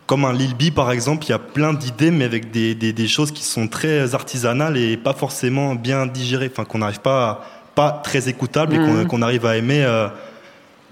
comme 0.06 0.24
un 0.24 0.32
Lil 0.32 0.54
B 0.54 0.72
par 0.72 0.92
exemple, 0.92 1.24
il 1.26 1.30
y 1.30 1.32
a 1.32 1.40
plein 1.40 1.72
d'idées, 1.72 2.12
mais 2.12 2.24
avec 2.24 2.52
des, 2.52 2.76
des, 2.76 2.92
des 2.92 3.08
choses 3.08 3.32
qui 3.32 3.42
sont 3.42 3.66
très 3.66 4.14
artisanales 4.14 4.76
et 4.76 4.96
pas 4.96 5.14
forcément 5.14 5.74
bien 5.74 6.06
digérées. 6.06 6.48
Enfin, 6.52 6.64
qu'on 6.64 6.78
n'arrive 6.78 7.00
pas, 7.00 7.28
à- 7.28 7.40
pas 7.74 7.90
très 8.04 8.28
écoutable 8.28 8.74
et 8.74 8.78
qu'on 8.78 9.04
qu'on 9.06 9.22
arrive 9.22 9.46
à 9.46 9.56
aimer 9.56 9.82
euh, 9.84 10.06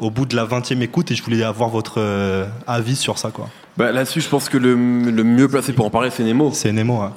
au 0.00 0.10
bout 0.10 0.26
de 0.26 0.34
la 0.34 0.44
20e 0.46 0.80
écoute. 0.82 1.12
Et 1.12 1.14
je 1.14 1.22
voulais 1.22 1.44
avoir 1.44 1.68
votre 1.70 2.00
euh, 2.00 2.44
avis 2.66 2.96
sur 2.96 3.18
ça, 3.18 3.30
quoi. 3.30 3.48
Bah, 3.76 3.92
Là-dessus, 3.92 4.20
je 4.20 4.28
pense 4.28 4.48
que 4.48 4.58
le, 4.58 4.74
le 4.74 5.22
mieux 5.22 5.46
placé 5.46 5.72
pour 5.72 5.86
en 5.86 5.90
parler, 5.90 6.10
c'est 6.10 6.24
Nemo. 6.24 6.50
C'est 6.52 6.72
Nemo. 6.72 7.00
hein. 7.02 7.12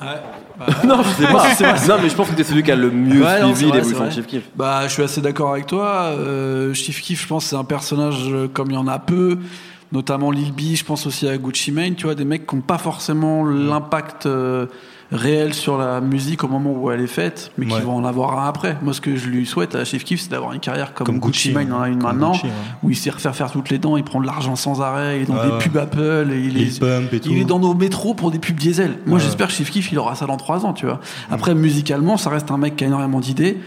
non, 0.86 1.02
je 1.04 1.10
sais 1.10 1.64
pas. 1.64 1.88
non, 1.88 2.02
mais 2.02 2.10
je 2.10 2.16
pense 2.16 2.30
que 2.30 2.36
t'es 2.36 2.44
celui 2.44 2.64
qui 2.64 2.72
a 2.72 2.76
le 2.76 2.92
mieux 2.92 3.24
Ouais, 3.24 3.42
non, 3.42 3.50
c'est 3.50 3.56
suivi 3.56 3.72
vrai, 3.72 3.78
l'évolution 3.80 4.06
de 4.06 4.10
c'est 4.10 4.16
Chief. 4.16 4.28
Keef. 4.28 4.44
Bah, 4.56 4.82
je 4.88 4.94
suis 4.94 5.04
assez 5.04 5.22
d'accord 5.22 5.54
avec 5.54 5.66
toi. 5.66 6.14
Euh, 6.18 6.74
Chief 6.74 7.02
Keef, 7.02 7.22
je 7.24 7.28
pense, 7.28 7.46
c'est 7.46 7.56
un 7.56 7.64
personnage 7.64 8.28
euh, 8.30 8.48
comme 8.52 8.72
il 8.72 8.74
y 8.74 8.78
en 8.78 8.88
a 8.88 9.00
peu, 9.00 9.38
notamment 9.92 10.32
Lil 10.32 10.52
B. 10.52 10.76
Je 10.76 10.84
pense 10.84 11.06
aussi 11.08 11.28
à 11.28 11.38
Gucci 11.38 11.72
Mane. 11.72 11.96
Tu 11.96 12.06
vois, 12.06 12.16
des 12.16 12.26
mecs 12.26 12.46
qui 12.46 12.56
n'ont 12.56 12.62
pas 12.62 12.78
forcément 12.78 13.46
l'impact 13.46 14.26
euh, 14.26 14.66
réel 15.12 15.54
sur 15.56 15.78
la 15.80 16.02
musique 16.02 16.44
au 16.44 16.48
moment 16.48 16.72
où 16.72 16.92
elle 16.92 17.02
est 17.02 17.08
faite, 17.08 17.52
mais 17.58 17.66
qui 17.66 17.74
Ouais. 17.74 17.82
vont 17.82 17.96
en 17.96 18.06
avoir 18.06 18.40
un 18.40 18.48
après. 18.48 18.78
Moi, 18.84 18.94
ce 18.94 19.02
que 19.02 19.16
je 19.16 19.28
lui 19.28 19.46
souhaite 19.46 19.74
à 19.74 19.84
Chief 19.84 20.04
Keef, 20.04 20.22
c'est 20.22 20.30
d'avoir 20.30 20.54
une 20.54 20.60
carrière 20.60 20.94
comme, 20.94 21.06
Comme 21.08 21.20
Gucci, 21.20 21.52
Mane 21.52 21.74
en 21.74 21.82
a 21.82 21.90
une 21.90 22.02
maintenant, 22.02 22.32
Gucci, 22.34 22.46
ouais. 22.46 22.52
où 22.84 22.90
il 22.92 22.96
sait 22.96 23.10
refaire 23.10 23.36
faire 23.36 23.50
toutes 23.52 23.70
les 23.72 23.80
dents, 23.80 23.98
il 23.98 24.04
prend 24.04 24.22
de 24.22 24.28
l'argent 24.28 24.56
sans 24.56 24.82
arrêt, 24.82 25.18
il 25.18 25.22
est 25.24 25.26
dans 25.26 25.34
Ouais, 25.36 25.50
des 25.52 25.58
pubs 25.64 25.78
Apple, 25.78 26.28
et 26.32 26.40
il 26.42 26.58
est 26.58 26.82
et 26.84 27.20
il 27.26 27.38
est 27.40 27.46
dans 27.46 27.58
nos 27.60 27.74
métros 27.74 28.14
pour 28.14 28.30
des 28.30 28.38
pubs 28.40 28.56
diesel. 28.56 28.98
Moi, 29.08 29.18
j'espère 29.20 29.48
que 29.48 29.54
Chief 29.54 29.72
Keef, 29.72 29.92
il 29.92 29.98
aura 29.98 30.14
ça 30.16 30.28
dans 30.28 30.38
trois 30.38 30.66
ans, 30.66 30.74
tu 30.74 30.86
vois. 30.86 31.00
Après, 31.32 31.56
musicalement, 31.56 32.18
ça 32.18 32.30
reste 32.30 32.52
un 32.52 32.58
mec 32.58 32.76
qui 32.76 32.84
a 32.84 32.88
énormément 32.88 33.20
d'idées. 33.20 33.58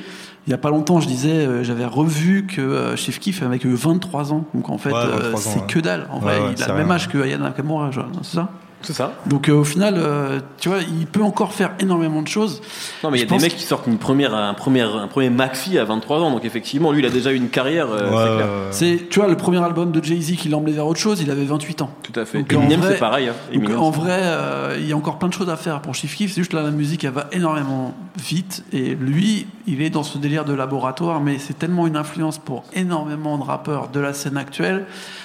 Il 0.46 0.50
y 0.50 0.54
a 0.54 0.58
pas 0.58 0.70
longtemps, 0.70 0.98
je 1.00 1.06
disais, 1.06 1.30
euh, 1.30 1.62
j'avais 1.62 1.84
revu 1.84 2.46
que 2.48 2.60
euh, 2.60 2.96
Chief 2.96 3.20
Keef 3.20 3.42
avait 3.44 3.60
que 3.60 3.68
23 3.68 4.32
ans. 4.32 4.44
Donc 4.54 4.70
en 4.70 4.78
fait, 4.78 4.90
Ouais, 4.90 4.96
euh, 4.98 5.30
23 5.30 5.30
ans, 5.34 5.36
c'est 5.36 5.60
ouais. 5.60 5.66
que 5.68 5.78
dalle. 5.78 6.08
En 6.10 6.16
Ouais, 6.18 6.38
vrai, 6.40 6.54
il 6.56 6.62
a 6.62 6.66
le 6.68 6.74
même 6.74 6.90
âge 6.90 7.08
que 7.08 7.18
Aya 7.18 7.38
Nakamura, 7.38 7.90
c'est 8.22 8.34
ça? 8.36 8.48
C'est 8.82 8.92
ça. 8.92 9.12
Donc 9.26 9.48
euh, 9.48 9.52
au 9.52 9.64
final, 9.64 9.94
euh, 9.96 10.40
tu 10.58 10.68
vois, 10.68 10.78
il 10.80 11.06
peut 11.06 11.22
encore 11.22 11.52
faire 11.52 11.72
énormément 11.80 12.22
de 12.22 12.28
choses. 12.28 12.60
Non, 13.04 13.10
mais 13.10 13.18
il 13.18 13.20
y 13.20 13.24
a 13.24 13.26
des 13.26 13.42
mecs 13.42 13.56
qui 13.56 13.62
sortent 13.64 13.86
une 13.86 13.98
première, 13.98 14.34
un 14.34 14.54
premier, 14.54 14.82
un 14.82 15.08
premier 15.08 15.30
maxi 15.30 15.78
à 15.78 15.84
23 15.84 16.20
ans. 16.20 16.30
Donc 16.30 16.44
effectivement, 16.44 16.92
lui, 16.92 17.00
il 17.00 17.06
a 17.06 17.10
déjà 17.10 17.32
eu 17.32 17.36
une 17.36 17.48
carrière. 17.48 17.88
euh, 17.90 18.10
Ouais, 18.10 18.44
c'est 18.70 19.08
tu 19.08 19.18
vois, 19.20 19.28
le 19.28 19.36
premier 19.36 19.62
album 19.62 19.92
de 19.92 20.02
Jay-Z 20.02 20.36
qui 20.36 20.48
l'a 20.48 20.56
emmené 20.56 20.72
vers 20.72 20.86
autre 20.86 21.00
chose, 21.00 21.20
il 21.22 21.30
avait 21.30 21.44
28 21.44 21.82
ans. 21.82 21.90
Tout 22.02 22.18
à 22.18 22.24
fait. 22.24 22.38
Donc, 22.38 22.52
Eminem, 22.52 22.80
en 22.80 22.82
vrai- 22.82 22.92
c'est 22.94 22.98
pareil. 23.00 23.28
hein. 23.28 23.34
Donc 23.52 23.62
Eminem, 23.64 23.78
en 23.78 23.90
vrai, 23.90 24.18
euh, 24.22 24.76
il 24.80 24.86
y 24.88 24.92
a 24.92 24.96
encore 24.96 25.18
plein 25.18 25.28
de 25.28 25.34
choses 25.34 25.48
à 25.50 25.56
faire 25.56 25.80
pour 25.80 25.94
Chief 25.94 26.14
Keef. 26.16 26.32
C'est 26.32 26.40
juste 26.40 26.52
là, 26.52 26.62
la 26.62 26.70
musique, 26.70 27.04
elle 27.04 27.10
va 27.12 27.28
énormément 27.32 27.94
vite. 28.18 28.64
Et 28.72 28.94
lui, 28.94 29.46
il 29.66 29.82
est 29.82 29.90
dans 29.90 30.02
ce 30.02 30.18
délire 30.18 30.44
de 30.44 30.52
laboratoire, 30.54 31.20
mais 31.20 31.38
c'est 31.38 31.58
tellement 31.58 31.86
une 31.86 31.96
influence 31.96 32.38
pour 32.38 32.64
énormément 32.74 33.38
de 33.38 33.42
rappeurs 33.44 33.88
de 33.88 34.00
la 34.00 34.12
scène 34.12 34.36
actuelle 34.36 34.84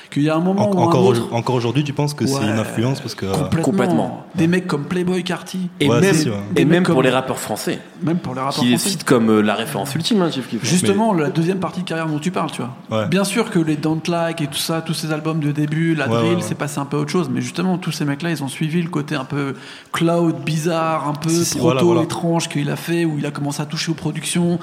qu'il 0.09 0.23
y 0.23 0.29
a 0.29 0.35
un 0.35 0.39
moment 0.39 0.69
En- 0.71 0.83
encore, 0.87 1.05
autre. 1.05 1.27
encore 1.33 1.55
aujourd'hui, 1.55 1.83
tu 1.83 1.93
penses 1.93 2.13
que 2.13 2.25
c'est 2.25 2.41
une 2.43 2.59
influence 2.59 2.99
parce 3.01 3.15
que 3.15 3.25
euh, 3.25 3.31
Complètement. 3.33 3.63
Complètement. 3.63 4.23
Des 4.35 4.47
mecs 4.47 4.67
comme 4.67 4.85
Playboy 4.85 5.23
Carty. 5.23 5.69
Et 5.79 5.89
Ouais, 5.89 5.99
même, 6.01 6.13
si, 6.15 6.29
ouais. 6.29 6.35
et 6.55 6.65
même 6.65 6.83
pour 6.83 7.01
les 7.01 7.09
rappeurs 7.09 7.39
français, 7.39 7.79
Même 8.03 8.17
pour 8.19 8.33
les 8.35 8.41
rappeurs 8.41 8.59
qui 8.63 8.69
les 8.69 8.77
français. 8.77 8.89
citent 8.91 9.03
comme 9.03 9.29
euh, 9.29 9.41
la 9.41 9.55
référence 9.55 9.93
ultime, 9.95 10.21
hein, 10.21 10.29
Chief 10.31 10.47
Keef. 10.49 10.63
Justement, 10.63 11.13
la 11.13 11.29
deuxième 11.29 11.59
partie 11.59 11.81
de 11.81 11.85
carrière 11.87 12.07
dont 12.07 12.19
tu 12.19 12.31
parles, 12.31 12.51
tu 12.51 12.61
vois. 12.61 12.99
Ouais. 13.01 13.07
Bien 13.07 13.23
sûr 13.23 13.49
que 13.49 13.59
les 13.59 13.75
Don't 13.75 14.01
Like 14.07 14.41
et 14.41 14.47
tout 14.47 14.57
ça, 14.57 14.81
tous 14.81 14.93
ces 14.93 15.11
albums 15.11 15.39
de 15.39 15.51
début, 15.51 15.95
la 15.95 16.07
Ouais, 16.09 16.17
drill, 16.17 16.37
c'est 16.41 16.55
passé 16.55 16.79
un 16.79 16.85
peu 16.85 16.97
autre 16.97 17.11
chose. 17.11 17.29
Mais 17.31 17.41
justement, 17.41 17.77
tous 17.77 17.91
ces 17.91 18.05
mecs-là, 18.05 18.29
ils 18.31 18.43
ont 18.43 18.47
suivi 18.47 18.81
le 18.81 18.89
côté 18.89 19.15
un 19.15 19.25
peu 19.25 19.55
cloud, 19.91 20.35
bizarre, 20.45 21.07
un 21.07 21.13
peu 21.13 21.29
Si, 21.29 21.45
si, 21.45 21.51
proto, 21.57 21.63
voilà, 21.65 21.81
voilà. 21.83 22.01
étrange 22.03 22.49
qu'il 22.49 22.69
a 22.69 22.75
fait, 22.75 23.05
où 23.05 23.17
il 23.17 23.25
a 23.25 23.31
commencé 23.31 23.61
à 23.61 23.65
toucher 23.65 23.91
aux 23.91 23.95
productions, 23.95 24.59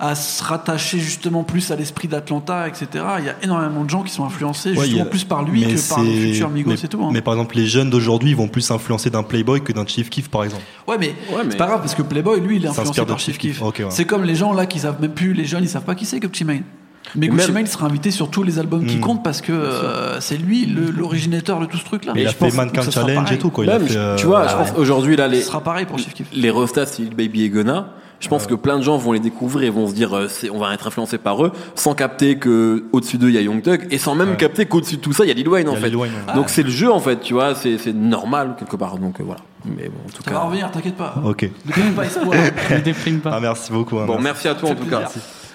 à 0.00 0.14
se 0.14 0.42
rattacher 0.42 0.98
justement 0.98 1.44
plus 1.44 1.70
à 1.70 1.76
l'esprit 1.76 2.08
d'Atlanta, 2.08 2.66
etc. 2.68 2.86
Il 3.18 3.24
y 3.24 3.28
a 3.28 3.34
énormément 3.42 3.84
de 3.84 3.90
gens 3.90 4.02
qui 4.02 4.12
sont 4.12 4.24
influencés 4.24 4.72
Ouais, 4.76 4.87
justement 4.90 5.06
a- 5.06 5.10
plus 5.10 5.24
par 5.24 5.42
lui 5.42 5.60
mais 5.66 5.74
que 5.74 5.88
par 5.88 6.02
les 6.02 6.14
c'est- 6.14 6.32
futurs 6.32 6.50
Migos 6.50 6.70
mais, 6.70 6.76
et 6.76 6.88
tout. 6.88 7.02
hein. 7.02 7.10
mais 7.12 7.20
par 7.22 7.34
exemple, 7.34 7.56
les 7.56 7.66
jeunes 7.66 7.90
d'aujourd'hui 7.90 8.30
ils 8.30 8.36
vont 8.36 8.48
plus 8.48 8.70
influencer 8.70 9.10
d'un 9.10 9.22
Playboy 9.22 9.60
que 9.62 9.72
d'un 9.72 9.86
Chief 9.86 10.10
Keef, 10.10 10.28
par 10.28 10.44
exemple. 10.44 10.62
Ouais, 10.86 10.96
mais, 10.98 11.08
Ouais, 11.30 11.42
mais- 11.44 11.50
c'est 11.52 11.56
pas 11.56 11.66
grave 11.66 11.80
parce 11.80 11.94
que 11.94 12.02
Playboy, 12.02 12.40
lui, 12.40 12.56
il 12.56 12.64
est 12.64 12.68
influencé 12.68 13.04
par 13.04 13.18
Chief 13.18 13.38
Keef. 13.38 13.58
Keef. 13.58 13.62
Ok, 13.62 13.76
ouais. 13.80 13.86
C'est 13.90 14.04
comme 14.04 14.24
les 14.24 14.34
gens 14.34 14.52
là 14.52 14.66
qui 14.66 14.78
savent 14.78 15.00
même 15.00 15.12
plus, 15.14 15.32
les 15.34 15.44
jeunes, 15.44 15.62
ils 15.64 15.68
savent 15.68 15.84
pas 15.84 15.94
qui 15.94 16.04
c'est 16.06 16.18
Gucci 16.20 16.44
Mane. 16.44 16.62
Mais 17.16 17.28
Gucci 17.28 17.52
Mane 17.52 17.66
sera 17.66 17.86
invité 17.86 18.10
sur 18.10 18.30
tous 18.30 18.42
les 18.42 18.58
albums 18.58 18.84
qui 18.86 18.96
Mm. 18.96 19.00
comptent 19.00 19.24
parce 19.24 19.40
que 19.40 19.52
euh, 19.52 20.20
c'est 20.20 20.36
lui 20.36 20.66
le- 20.66 20.90
l'originateur 20.90 21.60
de 21.60 21.66
tout 21.66 21.76
ce 21.78 21.84
truc-là. 21.84 22.12
il 22.16 22.26
a 22.26 22.30
je 22.30 22.34
fait 22.36 22.46
pense 22.46 22.54
Mannequin 22.54 22.82
Challenge 22.90 23.14
pareil. 23.14 23.34
et 23.34 23.38
tout, 23.38 23.50
quoi. 23.50 23.64
Il 23.64 23.70
a 23.70 23.78
Même, 23.78 23.88
fait, 23.88 23.94
tu 23.94 23.98
euh, 23.98 24.16
vois, 24.26 24.46
je 24.46 24.52
ah 24.54 24.56
pense 24.64 24.72
aujourd'hui, 24.78 25.16
là, 25.16 25.28
les, 25.28 25.40
Ce 25.40 25.46
sera 25.48 25.60
pareil 25.62 25.86
pour 25.86 25.98
Chief 25.98 26.12
Keef. 26.14 26.26
les 26.32 26.50
Rostas, 26.50 26.96
Lil 26.98 27.14
Baby 27.14 27.44
et 27.44 27.50
Gunna, 27.50 27.94
je 28.20 28.26
pense 28.28 28.46
que 28.48 28.54
plein 28.54 28.78
de 28.78 28.82
gens 28.82 28.96
vont 28.96 29.12
les 29.12 29.20
découvrir 29.20 29.68
et 29.68 29.70
vont 29.70 29.86
se 29.86 29.94
dire, 29.94 30.12
euh, 30.16 30.26
c'est- 30.28 30.50
on 30.50 30.58
va 30.58 30.74
être 30.74 30.86
influencé 30.88 31.18
par 31.18 31.44
eux, 31.44 31.52
sans 31.76 31.94
capter 31.94 32.36
que 32.36 32.84
au-dessus 32.92 33.16
d'eux 33.16 33.28
il 33.28 33.34
y 33.36 33.38
a 33.38 33.42
Young 33.42 33.62
Thug 33.62 33.86
et 33.90 33.98
sans 33.98 34.14
même 34.16 34.30
Ouais. 34.30 34.36
capter 34.36 34.66
qu'au-dessus 34.66 34.96
de 34.96 35.00
tout 35.00 35.12
ça 35.12 35.24
il 35.24 35.28
y 35.28 35.30
a 35.30 35.34
Lil 35.34 35.48
Wayne 35.48 35.68
en 35.68 35.72
il 35.72 35.74
y 35.74 35.78
a 35.78 35.80
fait. 35.82 35.88
Lil 35.88 35.96
Wayne, 35.96 36.12
ouais. 36.28 36.34
Donc 36.34 36.48
c'est 36.48 36.64
le 36.64 36.70
jeu 36.70 36.90
en 36.90 36.98
fait, 37.00 37.20
tu 37.20 37.32
vois, 37.34 37.54
c'est 37.54 37.78
c'est 37.78 37.92
normal 37.94 38.56
quelque 38.58 38.76
part. 38.76 38.98
Donc 38.98 39.20
euh, 39.20 39.24
voilà. 39.24 39.40
Mais 39.64 39.84
bon, 39.88 39.98
en 40.06 40.10
tout 40.10 40.22
Ça 40.24 40.30
va 40.30 40.36
cas. 40.38 40.42
revenir, 40.44 40.70
t'inquiète 40.70 40.96
pas. 40.96 41.14
Ok. 41.24 41.48
Ne 41.66 41.90
pas 41.94 42.04
espoir. 42.04 42.30
Ne 42.70 42.78
déprime 42.80 43.20
pas. 43.20 43.30
Ah, 43.34 43.40
merci 43.40 43.70
beaucoup. 43.72 43.98
hein, 43.98 44.04
Bon, 44.06 44.14
merci. 44.20 44.24
merci 44.24 44.48
à 44.48 44.54
toi 44.54 44.70
en 44.70 44.74
tout 44.74 44.84
cas. 44.86 45.08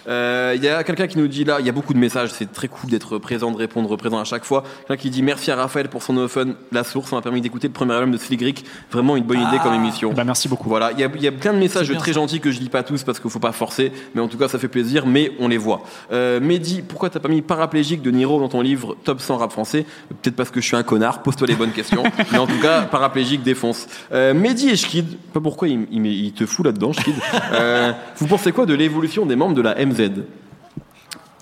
Plaisir. 0.03 0.13
Euh, 0.13 0.53
Il 0.55 0.63
y 0.63 0.67
a 0.69 0.83
quelqu'un 0.83 1.07
qui 1.07 1.17
nous 1.17 1.27
dit 1.27 1.43
là, 1.43 1.57
il 1.59 1.65
y 1.65 1.69
a 1.69 1.71
beaucoup 1.71 1.93
de 1.93 1.99
messages, 1.99 2.29
c'est 2.31 2.51
très 2.51 2.67
cool 2.67 2.89
d'être 2.89 3.17
présent, 3.17 3.51
de 3.51 3.57
répondre 3.57 3.95
présent 3.97 4.19
à 4.19 4.23
chaque 4.23 4.43
fois. 4.45 4.63
Quelqu'un 4.87 5.01
qui 5.01 5.09
dit 5.09 5.21
merci 5.23 5.51
à 5.51 5.55
Raphaël 5.55 5.87
pour 5.89 6.03
son 6.03 6.15
open, 6.17 6.55
la 6.71 6.83
source, 6.83 7.09
ça 7.09 7.15
m'a 7.15 7.21
permis 7.21 7.41
d'écouter 7.41 7.67
le 7.67 7.73
premier 7.73 7.93
album 7.93 8.11
de 8.11 8.17
Sligrick, 8.17 8.65
vraiment 8.91 9.15
une 9.15 9.23
bonne 9.23 9.41
idée 9.41 9.57
comme 9.61 9.73
émission. 9.73 10.13
Bah, 10.13 10.23
merci 10.23 10.47
beaucoup. 10.47 10.69
Voilà, 10.69 10.91
il 10.91 10.99
y 10.99 11.03
a, 11.03 11.09
il 11.15 11.21
y 11.21 11.27
a 11.27 11.31
plein 11.31 11.53
de 11.53 11.57
messages 11.59 11.87
très 11.97 12.07
ça. 12.13 12.19
gentils 12.19 12.39
que 12.39 12.51
je 12.51 12.59
lis 12.59 12.69
pas 12.69 12.83
tous 12.83 13.03
parce 13.03 13.19
qu'il 13.19 13.29
faut 13.29 13.39
pas 13.39 13.51
forcer, 13.51 13.91
mais 14.15 14.21
en 14.21 14.27
tout 14.27 14.37
cas 14.37 14.47
ça 14.47 14.59
fait 14.59 14.67
plaisir, 14.67 15.05
mais 15.05 15.31
on 15.39 15.47
les 15.47 15.57
voit. 15.57 15.83
Euh, 16.11 16.39
Mehdi, 16.39 16.81
pourquoi 16.81 17.09
t'as 17.09 17.19
pas 17.19 17.29
mis 17.29 17.41
paraplégique 17.41 18.01
de 18.01 18.11
Niro 18.11 18.39
dans 18.39 18.49
ton 18.49 18.61
livre 18.61 18.95
Top 19.03 19.21
100 19.21 19.37
rap 19.37 19.51
français? 19.51 19.85
Peut-être 20.21 20.35
parce 20.35 20.49
que 20.51 20.61
je 20.61 20.65
suis 20.67 20.75
un 20.75 20.83
connard, 20.83 21.21
pose-toi 21.23 21.47
les 21.47 21.55
bonnes 21.55 21.71
questions, 21.71 22.03
mais 22.31 22.37
en 22.37 22.47
tout 22.47 22.59
cas 22.61 22.81
paraplégique 22.83 23.43
défonce. 23.43 23.87
Euh, 24.11 24.33
Mehdi 24.33 24.69
et 24.69 24.75
Schkid, 24.75 25.17
pas 25.33 25.39
pourquoi 25.41 25.67
il, 25.67 25.87
il- 25.91 26.05
il 26.05 26.31
te 26.33 26.45
fout 26.45 26.65
là-dedans, 26.65 26.93
Schkid. 26.93 27.15
Euh, 27.53 27.91
vous 28.17 28.27
pensez 28.27 28.51
quoi 28.51 28.65
de 28.65 28.73
l'évolution 28.73 29.25
des 29.25 29.35
membres 29.35 29.55
de 29.55 29.61
la 29.61 29.79
MZ 29.93 30.11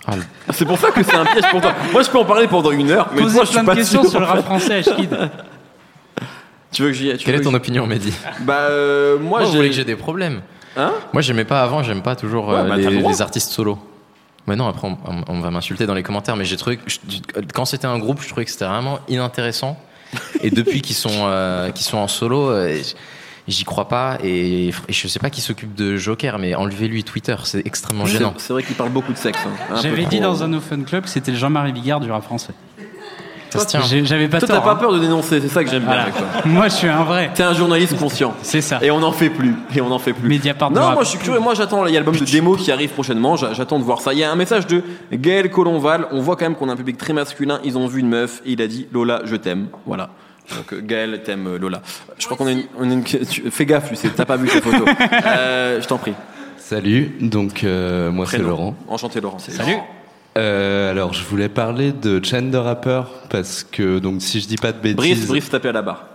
Ah, 0.08 0.14
C'est 0.52 0.66
pour 0.66 0.78
ça 0.78 0.92
que 0.92 1.04
c'est 1.04 1.16
un 1.16 1.26
piège 1.26 1.50
pour 1.52 1.62
toi. 1.62 1.74
Moi 1.92 2.04
je 2.04 2.10
peux 2.10 2.18
en 2.20 2.26
parler 2.26 2.48
pendant 2.48 2.72
une 2.72 2.90
heure, 2.92 3.10
mais 3.14 3.22
Posez 3.22 3.36
toi 3.36 3.44
je 3.46 3.50
suis 3.50 3.56
plein 3.56 3.64
de 3.64 3.68
pas 3.68 3.76
questions 3.76 4.04
sur 4.04 4.20
le 4.20 4.26
rap 4.26 4.44
français, 4.44 4.76
Ashkid. 4.76 5.18
Tu 6.72 6.84
veux 6.84 6.90
que 6.90 6.94
j'y 6.94 7.16
Quelle 7.18 7.36
est 7.36 7.42
ton 7.42 7.54
opinion, 7.54 7.86
Mehdi 7.86 8.14
Bah 8.42 8.54
euh, 8.70 9.18
moi, 9.20 9.44
j'ai- 9.44 9.58
voulez 9.58 9.70
que 9.70 9.76
j'ai 9.76 9.84
des 9.86 9.96
problèmes 9.98 10.42
Hein 10.78 10.94
Moi, 11.12 11.22
j'aimais 11.22 11.44
pas 11.44 11.62
avant, 11.64 11.84
j'aime 11.84 12.02
pas 12.02 12.16
toujours 12.16 12.48
Ouais, 12.48 12.56
euh, 12.56 12.64
bah, 12.70 12.78
les, 12.78 12.86
le 12.90 13.22
artistes 13.22 13.52
solo. 13.52 13.78
Mais 14.48 14.56
non, 14.56 14.68
après, 14.70 14.88
on, 14.88 14.98
on- 15.06 15.24
on 15.28 15.40
va 15.42 15.52
m'insulter 15.52 15.86
dans 15.86 15.94
les 15.94 16.02
commentaires, 16.04 16.38
mais 16.38 16.46
j'ai 16.46 16.56
trouvé 16.56 16.78
que 16.78 16.84
je- 16.90 17.00
quand 17.54 17.66
c'était 17.66 17.88
un 17.88 18.00
groupe, 18.00 18.22
je 18.22 18.28
trouvais 18.30 18.46
que 18.46 18.52
c'était 18.52 18.66
vraiment 18.66 19.00
inintéressant. 19.10 19.78
Et 20.42 20.50
depuis 20.50 20.82
qu'ils 20.82 20.96
sont, 20.96 21.10
euh, 21.26 21.70
qu'ils 21.72 21.86
sont 21.86 21.98
en 21.98 22.08
solo, 22.08 22.50
euh, 22.52 22.82
j'y 23.48 23.64
crois 23.64 23.88
pas. 23.88 24.18
Et, 24.24 24.70
et 24.70 24.74
je 24.94 25.08
sais 25.08 25.20
pas 25.20 25.30
qui 25.30 25.42
s'occupe 25.42 25.76
de 25.76 25.98
Joker, 25.98 26.40
mais 26.40 26.56
enlevez-lui 26.56 27.04
Twitter, 27.04 27.36
c'est 27.44 27.66
extrêmement 27.66 28.06
gênant. 28.06 28.34
c'est 28.38 28.54
vrai 28.54 28.64
qu'il 28.64 28.76
parle 28.76 28.90
beaucoup 28.92 29.14
de 29.14 29.18
sexe. 29.18 29.40
hein. 29.46 29.76
J'avais 29.82 30.06
dit 30.06 30.20
dans 30.20 30.44
un 30.44 30.54
Open 30.54 30.84
Club 30.86 31.04
que 31.04 31.10
c'était 31.10 31.32
le 31.32 31.38
Jean-Marie 31.38 31.74
Bigard 31.74 32.00
du 32.00 32.12
rap 32.12 32.24
français. 32.24 32.54
J'avais 34.06 34.30
pas 34.30 34.40
Toi, 34.40 34.48
t'as 34.48 34.62
pas 34.62 34.72
hein. 34.72 34.76
peur 34.78 34.94
de 34.94 35.00
dénoncer, 35.00 35.42
c'est 35.42 35.50
ça 35.50 35.62
que 35.62 35.70
j'aime 35.70 35.80
bien 35.84 35.88
Voilà. 35.88 36.04
avec 36.04 36.16
toi. 36.16 36.26
Moi, 36.46 36.70
je 36.70 36.74
suis 36.74 36.88
un 36.88 37.04
vrai. 37.04 37.32
T'es 37.34 37.44
un 37.44 37.54
journaliste 37.54 37.98
conscient. 37.98 38.34
C'est 38.44 38.62
ça. 38.62 38.80
Et 38.82 38.90
on 38.92 39.00
n'en 39.00 39.12
fait 39.12 39.30
plus. 39.30 39.54
Et 39.76 39.82
on 39.82 39.90
n'en 39.90 40.00
fait 40.00 40.14
plus. 40.14 40.30
Mediapart 40.30 40.72
Non, 40.72 40.94
moi 40.94 41.04
je 41.04 41.10
suis 41.10 41.18
curieux. 41.20 41.42
Moi 41.42 41.54
j'attends. 41.54 41.86
Il 41.86 41.92
y 41.92 41.98
a 41.98 42.00
l'album 42.00 42.16
de 42.16 42.24
démo 42.24 42.56
qui 42.56 42.72
arrive 42.72 42.92
prochainement. 42.92 43.36
J'a- 43.36 43.52
J'attends 43.54 43.78
de 43.78 43.84
voir 43.84 44.00
ça. 44.00 44.14
Il 44.14 44.20
y 44.20 44.24
a 44.24 44.32
un 44.32 44.36
message 44.38 44.68
de 44.68 44.82
Gaël 45.12 45.50
Colonval. 45.52 46.08
On 46.12 46.22
voit 46.22 46.38
quand 46.38 46.46
même 46.46 46.56
qu'on 46.56 46.70
a 46.70 46.72
un 46.72 46.76
public 46.78 46.98
très 46.98 47.12
masculin. 47.12 47.60
Ils 47.66 47.78
ont 47.78 47.88
vu 47.88 48.00
une 48.00 48.08
meuf 48.08 48.42
et 48.46 48.54
il 48.54 48.62
a 48.62 48.68
dit 48.68 48.88
Lola, 48.94 49.22
je 49.26 49.36
t'aime. 49.36 49.68
Voilà. 49.86 50.12
Donc 50.56 50.74
Gaël 50.86 51.22
t'aime 51.24 51.48
euh, 51.48 51.58
Lola. 51.58 51.82
Je 52.18 52.26
crois 52.26 52.38
qu'on 52.38 52.48
a 52.48 52.52
une, 52.52 52.64
on 52.78 52.90
a 52.90 52.94
une- 52.94 53.04
tu- 53.04 53.50
Fais 53.52 53.66
gaffe, 53.66 53.90
tu 53.90 53.96
sais, 53.96 54.10
t'as 54.10 54.26
pas 54.26 54.38
vu 54.38 54.48
ces 54.48 54.62
photos. 54.62 54.88
Euh, 55.26 55.82
je 55.82 55.88
t'en 55.88 55.98
prie. 55.98 56.14
Salut, 56.58 57.16
donc 57.22 57.64
euh, 57.64 58.12
moi 58.12 58.26
c'est. 58.30 58.38
Laurent. 58.38 58.76
Enchanté 58.88 59.20
Laurent. 59.22 59.40
Salut. 59.40 59.76
Euh, 60.38 60.92
alors 60.92 61.14
je 61.14 61.24
voulais 61.26 61.50
parler 61.50 61.92
de 61.92 62.24
Chain 62.24 62.44
de 62.44 62.58
Rapper 62.58 63.02
parce 63.30 63.64
que 63.66 64.00
donc 64.00 64.22
si 64.22 64.40
je 64.40 64.48
dis 64.48 64.56
pas 64.56 64.72
de 64.72 64.78
bêtises, 64.78 64.96
Brice, 64.96 65.28
Brice 65.28 65.50
tapé 65.50 65.68
à 65.70 65.72
la 65.74 65.82
barre. 65.82 66.06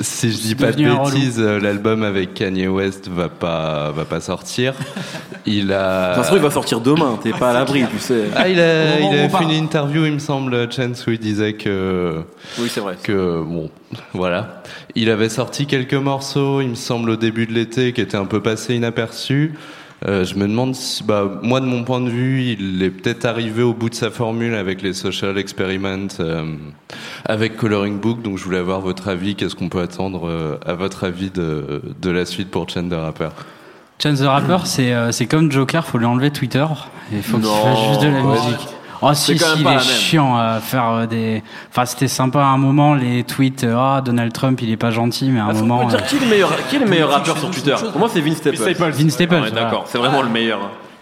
Si 0.00 0.30
je 0.30 0.36
dis 0.38 0.54
pas 0.54 0.72
de 0.72 0.82
bêtises, 0.84 1.38
euh, 1.40 1.58
l'album 1.58 2.02
avec 2.02 2.34
Kanye 2.34 2.68
West 2.68 3.08
va 3.08 3.28
pas 3.28 3.90
va 3.92 4.04
pas 4.04 4.20
sortir. 4.20 4.74
Il 5.46 5.72
a 5.72 6.14
Ça 6.14 6.22
se 6.22 6.26
trouve, 6.28 6.38
il 6.38 6.42
va 6.44 6.50
sortir 6.50 6.80
demain. 6.80 7.18
T'es 7.22 7.30
pas 7.32 7.50
à 7.50 7.52
l'abri, 7.54 7.84
tu 7.90 7.98
sais. 7.98 8.24
ah 8.36 8.48
il 8.48 8.60
a 8.60 9.00
il 9.00 9.18
a 9.18 9.28
fait 9.30 9.44
une 9.44 9.50
interview 9.50 10.04
il 10.04 10.12
me 10.12 10.18
semble 10.18 10.70
Chance 10.70 11.06
où 11.06 11.10
il 11.12 11.18
disait 11.18 11.54
que 11.54 12.22
Oui, 12.58 12.68
c'est 12.68 12.80
vrai. 12.80 12.96
que 13.02 13.42
bon 13.42 13.70
voilà 14.12 14.62
il 14.94 15.08
avait 15.08 15.30
sorti 15.30 15.66
quelques 15.66 15.94
morceaux 15.94 16.60
il 16.60 16.68
me 16.68 16.74
semble 16.74 17.08
au 17.10 17.16
début 17.16 17.46
de 17.46 17.52
l'été 17.54 17.94
qui 17.94 18.02
étaient 18.02 18.18
un 18.18 18.26
peu 18.26 18.42
passés 18.42 18.74
inaperçus 18.74 19.54
Euh, 20.06 20.24
je 20.24 20.36
me 20.36 20.46
demande 20.46 20.76
si 20.76 21.02
bah 21.02 21.40
moi 21.42 21.58
de 21.60 21.66
mon 21.66 21.82
point 21.82 22.00
de 22.00 22.08
vue 22.08 22.56
il 22.56 22.80
est 22.84 22.90
peut-être 22.90 23.24
arrivé 23.24 23.64
au 23.64 23.74
bout 23.74 23.90
de 23.90 23.96
sa 23.96 24.12
formule 24.12 24.54
avec 24.54 24.80
les 24.80 24.92
social 24.92 25.36
experiments 25.38 26.06
euh, 26.20 26.44
avec 27.24 27.56
coloring 27.56 27.98
book 27.98 28.22
donc 28.22 28.38
je 28.38 28.44
voulais 28.44 28.58
avoir 28.58 28.80
votre 28.80 29.08
avis 29.08 29.34
qu'est-ce 29.34 29.56
qu'on 29.56 29.68
peut 29.68 29.80
attendre 29.80 30.28
euh, 30.28 30.56
à 30.64 30.74
votre 30.74 31.02
avis 31.02 31.30
de, 31.30 31.82
de 32.00 32.10
la 32.10 32.26
suite 32.26 32.48
pour 32.48 32.68
Chain 32.68 32.88
the 32.88 32.92
Rapper? 32.94 33.30
Chance 34.00 34.20
the 34.20 34.26
Rapper, 34.26 34.58
c'est 34.66 34.92
euh, 34.94 35.10
c'est 35.10 35.26
comme 35.26 35.50
Joker, 35.50 35.84
faut 35.84 35.98
lui 35.98 36.06
enlever 36.06 36.30
Twitter. 36.30 36.64
Il 37.10 37.20
faut 37.20 37.38
qu'il 37.38 37.46
fasse 37.48 37.88
juste 37.88 38.02
de 38.02 38.06
la 38.06 38.22
Ouais. 38.24 38.36
musique. 38.36 38.68
Oh 39.00 39.14
si, 39.14 39.38
si, 39.38 39.44
même 39.44 39.58
il 39.64 39.76
est 39.76 39.80
chiant 39.80 40.36
à 40.36 40.58
faire 40.60 40.88
euh, 40.90 41.06
des... 41.06 41.42
Enfin, 41.70 41.86
c'était 41.86 42.08
sympa 42.08 42.40
à 42.40 42.46
un 42.46 42.58
moment, 42.58 42.94
les 42.94 43.22
tweets, 43.22 43.64
euh, 43.64 43.76
ah, 43.76 44.00
Donald 44.04 44.32
Trump, 44.32 44.60
il 44.60 44.70
est 44.70 44.76
pas 44.76 44.90
gentil, 44.90 45.30
mais 45.30 45.38
à 45.40 45.44
un 45.44 45.52
qu'on 45.52 45.60
moment... 45.60 45.84
dire 45.86 45.98
euh, 45.98 46.02
qui 46.02 46.16
est 46.16 46.20
le 46.20 46.26
meilleur, 46.26 46.50
qui 46.68 46.76
est 46.76 46.80
le 46.80 46.86
meilleur 46.86 47.10
rappeur 47.10 47.38
sur 47.38 47.50
Twitter? 47.50 47.76
Pour 47.92 47.98
moi, 47.98 48.08
c'est 48.12 48.20
Vince 48.20 48.38
Staples. 48.38 48.56
Vince 48.56 49.12
Staples, 49.12 49.34
Ah 49.38 49.42
ouais. 49.42 49.50
D'accord, 49.50 49.84
c'est 49.86 49.98
vraiment 49.98 50.22
le 50.22 50.28
meilleur. 50.28 50.58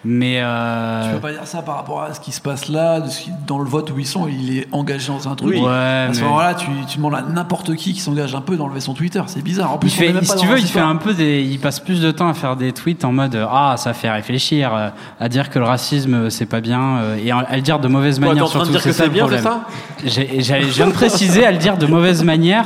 Mais... 0.07 0.35
Tu 0.37 0.42
Euh... 0.45 1.12
peux 1.14 1.21
pas 1.21 1.33
dire 1.33 1.47
ça 1.47 1.62
par 1.62 1.77
rapport 1.77 2.03
à 2.03 2.14
ce 2.14 2.21
qui 2.21 2.31
se 2.33 2.40
passe 2.40 2.69
là, 2.69 3.01
de 3.01 3.09
ce 3.09 3.23
qui- 3.23 3.31
dans 3.47 3.59
le 3.59 3.64
vote 3.69 3.90
où 3.90 3.99
ils 3.99 4.07
sont, 4.07 4.29
il 4.29 4.59
est 4.59 4.69
engagé 4.73 5.09
dans 5.09 5.29
un 5.29 5.35
truc. 5.35 5.51
Oui. 5.55 5.61
Ouais, 5.61 5.69
à 5.69 6.09
ce 6.12 6.21
mais- 6.21 6.27
moment-là, 6.27 6.55
tu, 6.55 6.66
tu 6.88 6.99
demandes 6.99 7.14
à 7.14 7.23
n'importe 7.23 7.75
qui 7.75 7.92
qui 7.92 8.01
s'engage 8.01 8.35
un 8.35 8.40
peu 8.40 8.57
d'enlever 8.57 8.81
son 8.81 8.95
Twitter. 8.95 9.23
C'est 9.27 9.42
bizarre. 9.42 9.73
En 9.73 9.79
plus, 9.79 9.88
Il 9.88 9.97
fait, 9.99 10.12
même 10.12 10.23
si 10.25 10.37
tu 10.37 10.47
veux, 10.47 10.59
il 10.59 10.66
fait 10.66 10.81
un 10.81 10.97
peu 10.97 11.12
des, 11.14 11.42
il 11.42 11.59
passe 11.59 11.81
plus 11.81 12.01
de 12.01 12.11
temps 12.11 12.29
à 12.29 12.35
faire 12.35 12.57
des 12.57 12.73
tweets 12.73 13.05
en 13.05 13.12
mode 13.12 13.35
euh, 13.35 13.47
ah 13.51 13.75
ça 13.77 13.92
fait 13.92 14.11
réfléchir, 14.11 14.73
euh, 14.75 14.88
à 15.21 15.29
dire 15.29 15.51
que 15.51 15.59
le 15.59 15.64
racisme 15.64 16.14
euh, 16.14 16.31
c'est 16.31 16.47
pas 16.47 16.61
bien 16.61 17.01
et 17.23 17.31
à 17.31 17.57
le 17.57 17.62
dire 17.62 17.79
de 17.79 17.88
mauvaise 17.88 18.21
manière 18.21 18.45
en 18.45 18.49
train 18.49 18.61
de 18.61 18.64
surtout. 18.66 18.73
dire 18.79 18.83
que 18.85 18.92
ça 18.92 18.99
c'est 18.99 19.05
le 19.07 19.11
bien, 19.12 19.29
c'est 19.29 19.42
problème. 19.42 19.62
ça 19.64 20.05
J'ai- 20.05 20.42
j'ai- 20.42 20.62
Je 20.62 20.66
viens 20.75 20.87
de 20.87 20.92
préciser 20.92 21.45
à 21.47 21.51
le 21.53 21.59
dire 21.59 21.77
de 21.77 21.87
mauvaise 21.87 22.23
manière, 22.23 22.64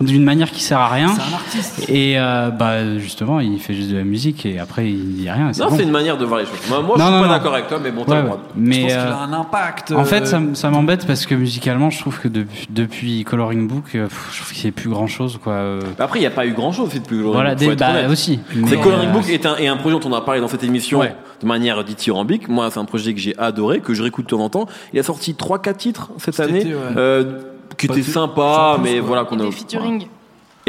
d'une 0.00 0.22
manière 0.22 0.50
qui 0.50 0.62
sert 0.62 0.78
à 0.78 0.88
rien. 0.88 1.08
C'est 1.14 1.20
un 1.22 1.34
artiste. 1.34 1.88
Et 1.88 2.14
euh, 2.18 2.50
bah 2.50 2.98
justement, 2.98 3.40
il 3.40 3.58
fait 3.58 3.74
juste 3.74 3.90
de 3.90 3.96
la 3.96 4.04
musique 4.04 4.44
et 4.46 4.58
après 4.58 4.90
il 4.90 5.14
dit 5.16 5.30
rien. 5.30 5.50
et 5.50 5.54
c'est 5.54 5.62
Non, 5.62 5.70
bon. 5.70 5.76
c'est 5.76 5.82
une 5.82 5.90
manière 5.90 6.16
de 6.18 6.24
voir 6.24 6.40
les 6.40 6.46
choses. 6.46 6.54
Moi, 6.82 6.96
moi, 6.96 6.96
Non, 6.98 7.04
je 7.04 7.10
suis 7.10 7.14
non, 7.14 7.20
pas 7.20 7.26
non. 7.26 7.32
d'accord 7.32 7.54
avec 7.54 7.68
toi, 7.68 7.78
mais 7.82 7.90
bon, 7.90 8.04
t'as 8.04 8.12
Ouais, 8.12 8.18
le 8.20 8.24
droit. 8.26 8.36
ouais. 8.36 8.42
Je 8.56 8.60
Mais 8.60 8.80
pense 8.82 8.90
qu'il 8.90 8.98
euh, 9.00 9.12
a 9.12 9.18
un 9.18 9.32
impact. 9.32 9.92
en 9.92 10.04
fait, 10.04 10.32
euh, 10.34 10.54
ça, 10.54 10.70
m'embête 10.70 11.06
parce 11.06 11.26
que 11.26 11.34
musicalement, 11.34 11.90
je 11.90 11.98
trouve 11.98 12.18
que 12.20 12.28
depuis, 12.28 12.66
depuis 12.70 13.24
Coloring 13.24 13.66
Book, 13.68 13.84
euh, 13.94 14.06
pff, 14.06 14.28
je 14.32 14.38
trouve 14.40 14.52
qu'il 14.52 14.64
n'y 14.64 14.68
a 14.70 14.72
plus 14.72 14.90
grand 14.90 15.06
chose 15.06 15.38
quoi. 15.42 15.52
euh. 15.54 15.80
Bah 15.98 16.04
Après, 16.04 16.18
il 16.18 16.22
n'y 16.22 16.26
a 16.26 16.30
pas 16.30 16.46
eu 16.46 16.52
grand 16.52 16.72
chose 16.72 16.88
depuis 16.94 17.16
Coloring 17.16 17.32
Voilà, 17.32 17.54
Book, 17.54 17.68
des, 17.68 17.76
bah, 17.76 17.92
aussi. 18.10 18.40
C'est 18.52 18.58
Mais, 18.76 18.80
Coloring 18.80 19.08
euh, 19.08 19.12
Book 19.12 19.28
est 19.28 19.46
un, 19.46 19.56
est 19.56 19.66
un 19.68 19.76
projet 19.76 19.98
dont 19.98 20.08
on 20.08 20.12
a 20.12 20.20
parlé 20.20 20.40
dans 20.40 20.48
cette 20.48 20.64
émission 20.64 21.00
Ouais. 21.00 21.14
de 21.40 21.46
manière 21.46 21.82
dithyrambique. 21.84 22.48
Moi, 22.48 22.70
c'est 22.70 22.78
un 22.80 22.84
projet 22.84 23.14
que 23.14 23.20
j'ai 23.20 23.36
adoré, 23.38 23.80
que 23.80 23.94
je 23.94 24.02
réécoute 24.02 24.26
de 24.26 24.30
temps 24.30 24.40
en 24.42 24.48
temps. 24.50 24.66
Il 24.92 24.98
a 25.00 25.02
sorti 25.02 25.32
3-4 25.34 25.76
titres 25.76 26.10
cette 26.18 26.34
Cet 26.34 26.48
année, 26.48 26.60
été, 26.60 26.74
ouais. 26.74 26.80
euh, 26.96 27.40
qui 27.76 27.86
étaient 27.86 28.02
sympas, 28.02 28.78
mais 28.82 29.00
voilà 29.00 29.24
qu'on 29.24 29.38
a. 29.40 29.44
Des 29.44 29.50
featuring. 29.52 30.06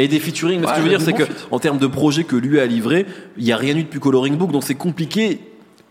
Et 0.00 0.06
des 0.06 0.20
featuring. 0.20 0.60
Mais 0.60 0.66
ce 0.68 0.72
que 0.72 0.78
je 0.78 0.82
veux 0.82 0.88
dire, 0.90 1.00
c'est 1.00 1.12
que 1.12 1.24
en 1.50 1.58
termes 1.58 1.78
de 1.78 1.86
projets 1.88 2.22
que 2.24 2.36
lui 2.36 2.60
a 2.60 2.66
livré, 2.66 3.04
il 3.36 3.44
n'y 3.44 3.50
a 3.52 3.56
rien 3.56 3.76
eu 3.76 3.82
depuis 3.82 3.98
Coloring 3.98 4.36
Book, 4.36 4.52
donc 4.52 4.62
c'est 4.62 4.76
compliqué. 4.76 5.40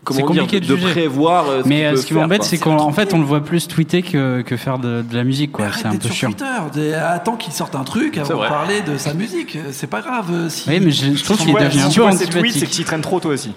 Comment 0.08 0.20
C'est 0.20 0.26
compliqué 0.26 0.60
dire, 0.60 0.68
de 0.70 0.74
de, 0.74 0.80
juger. 0.80 0.92
prévoir. 0.92 1.48
euh, 1.48 1.62
ce 1.62 1.68
Mais 1.68 1.84
euh, 1.84 1.96
ce 1.96 2.06
qui 2.06 2.14
m'embête, 2.14 2.42
c'est 2.42 2.56
qu'en 2.58 2.92
fait, 2.92 3.12
on 3.12 3.18
le 3.18 3.24
voit 3.24 3.42
plus 3.44 3.68
tweeter 3.68 4.02
que, 4.02 4.40
que 4.42 4.56
faire 4.56 4.78
de, 4.78 5.02
de 5.02 5.14
la 5.14 5.24
musique, 5.24 5.52
quoi. 5.52 5.66
C'est 5.72 5.86
un 5.86 5.96
peu 5.96 6.08
sur. 6.08 6.28
Twitter. 6.30 6.44
Des- 6.74 6.94
Attends 6.94 7.36
qu'il 7.36 7.52
sorte 7.52 7.74
un 7.74 7.84
truc 7.84 8.16
avant 8.18 8.42
de 8.42 8.48
parler 8.48 8.80
de 8.82 8.96
sa 8.96 9.12
musique. 9.14 9.58
C'est 9.72 9.86
pas 9.86 10.00
grave. 10.00 10.26
euh, 10.32 10.48
Si... 10.48 10.68
Oui, 10.68 10.80
mais 10.80 10.90
je, 10.90 11.14
je 11.14 11.24
trouve 11.24 11.36
qu'il 11.36 11.50
est 11.50 11.52
devenu 11.52 11.70
si 11.72 11.78
un 11.86 11.88
tu 11.90 12.00
peu 12.00 12.48
c'est 12.50 12.66
que 12.66 12.72
tu 12.72 12.84
traînes 12.84 13.00
trop 13.02 13.20
toi 13.20 13.32
aussi. 13.32 13.52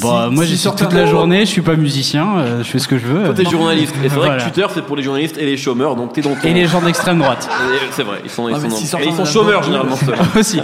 Bon, 0.00 0.28
Si- 0.30 0.34
moi 0.34 0.44
si 0.44 0.50
j'y 0.50 0.56
suis 0.56 0.62
certains- 0.62 0.86
toute 0.86 0.94
la 0.94 1.04
journée, 1.04 1.40
je 1.40 1.50
suis 1.50 1.60
pas 1.60 1.76
musicien, 1.76 2.38
euh, 2.38 2.58
je 2.58 2.62
fais 2.64 2.78
ce 2.78 2.88
que 2.88 2.96
je 2.96 3.04
veux. 3.06 3.24
Toi, 3.26 3.34
t'es 3.34 3.44
journaliste. 3.44 3.94
Et 4.02 4.08
c'est 4.08 4.14
vrai 4.16 4.26
Voilà. 4.28 4.36
que 4.38 4.42
Twitter, 4.50 4.66
c'est 4.72 4.82
pour 4.86 4.96
les 4.96 5.02
journalistes 5.02 5.36
et 5.36 5.44
les 5.44 5.58
chômeurs, 5.58 5.96
donc 5.96 6.14
t'es 6.14 6.22
dans 6.22 6.34
ton. 6.34 6.48
Et 6.48 6.54
les 6.54 6.66
gens 6.66 6.80
d'extrême 6.80 7.18
droite. 7.18 7.46
Et 7.50 7.92
C'est 7.92 8.02
vrai, 8.02 8.20
ils 8.24 8.30
sont, 8.30 8.48
ils 8.48 8.54
Ouais, 8.54 8.60
sont, 8.60 8.70
si 8.70 8.84
et 8.84 8.86
ils 8.86 8.88
sont 8.88 8.96
albums 9.10 9.26
chômeurs 9.26 9.62
généralement. 9.62 9.96
ceux-là. 9.96 10.16
Aussi. 10.40 10.60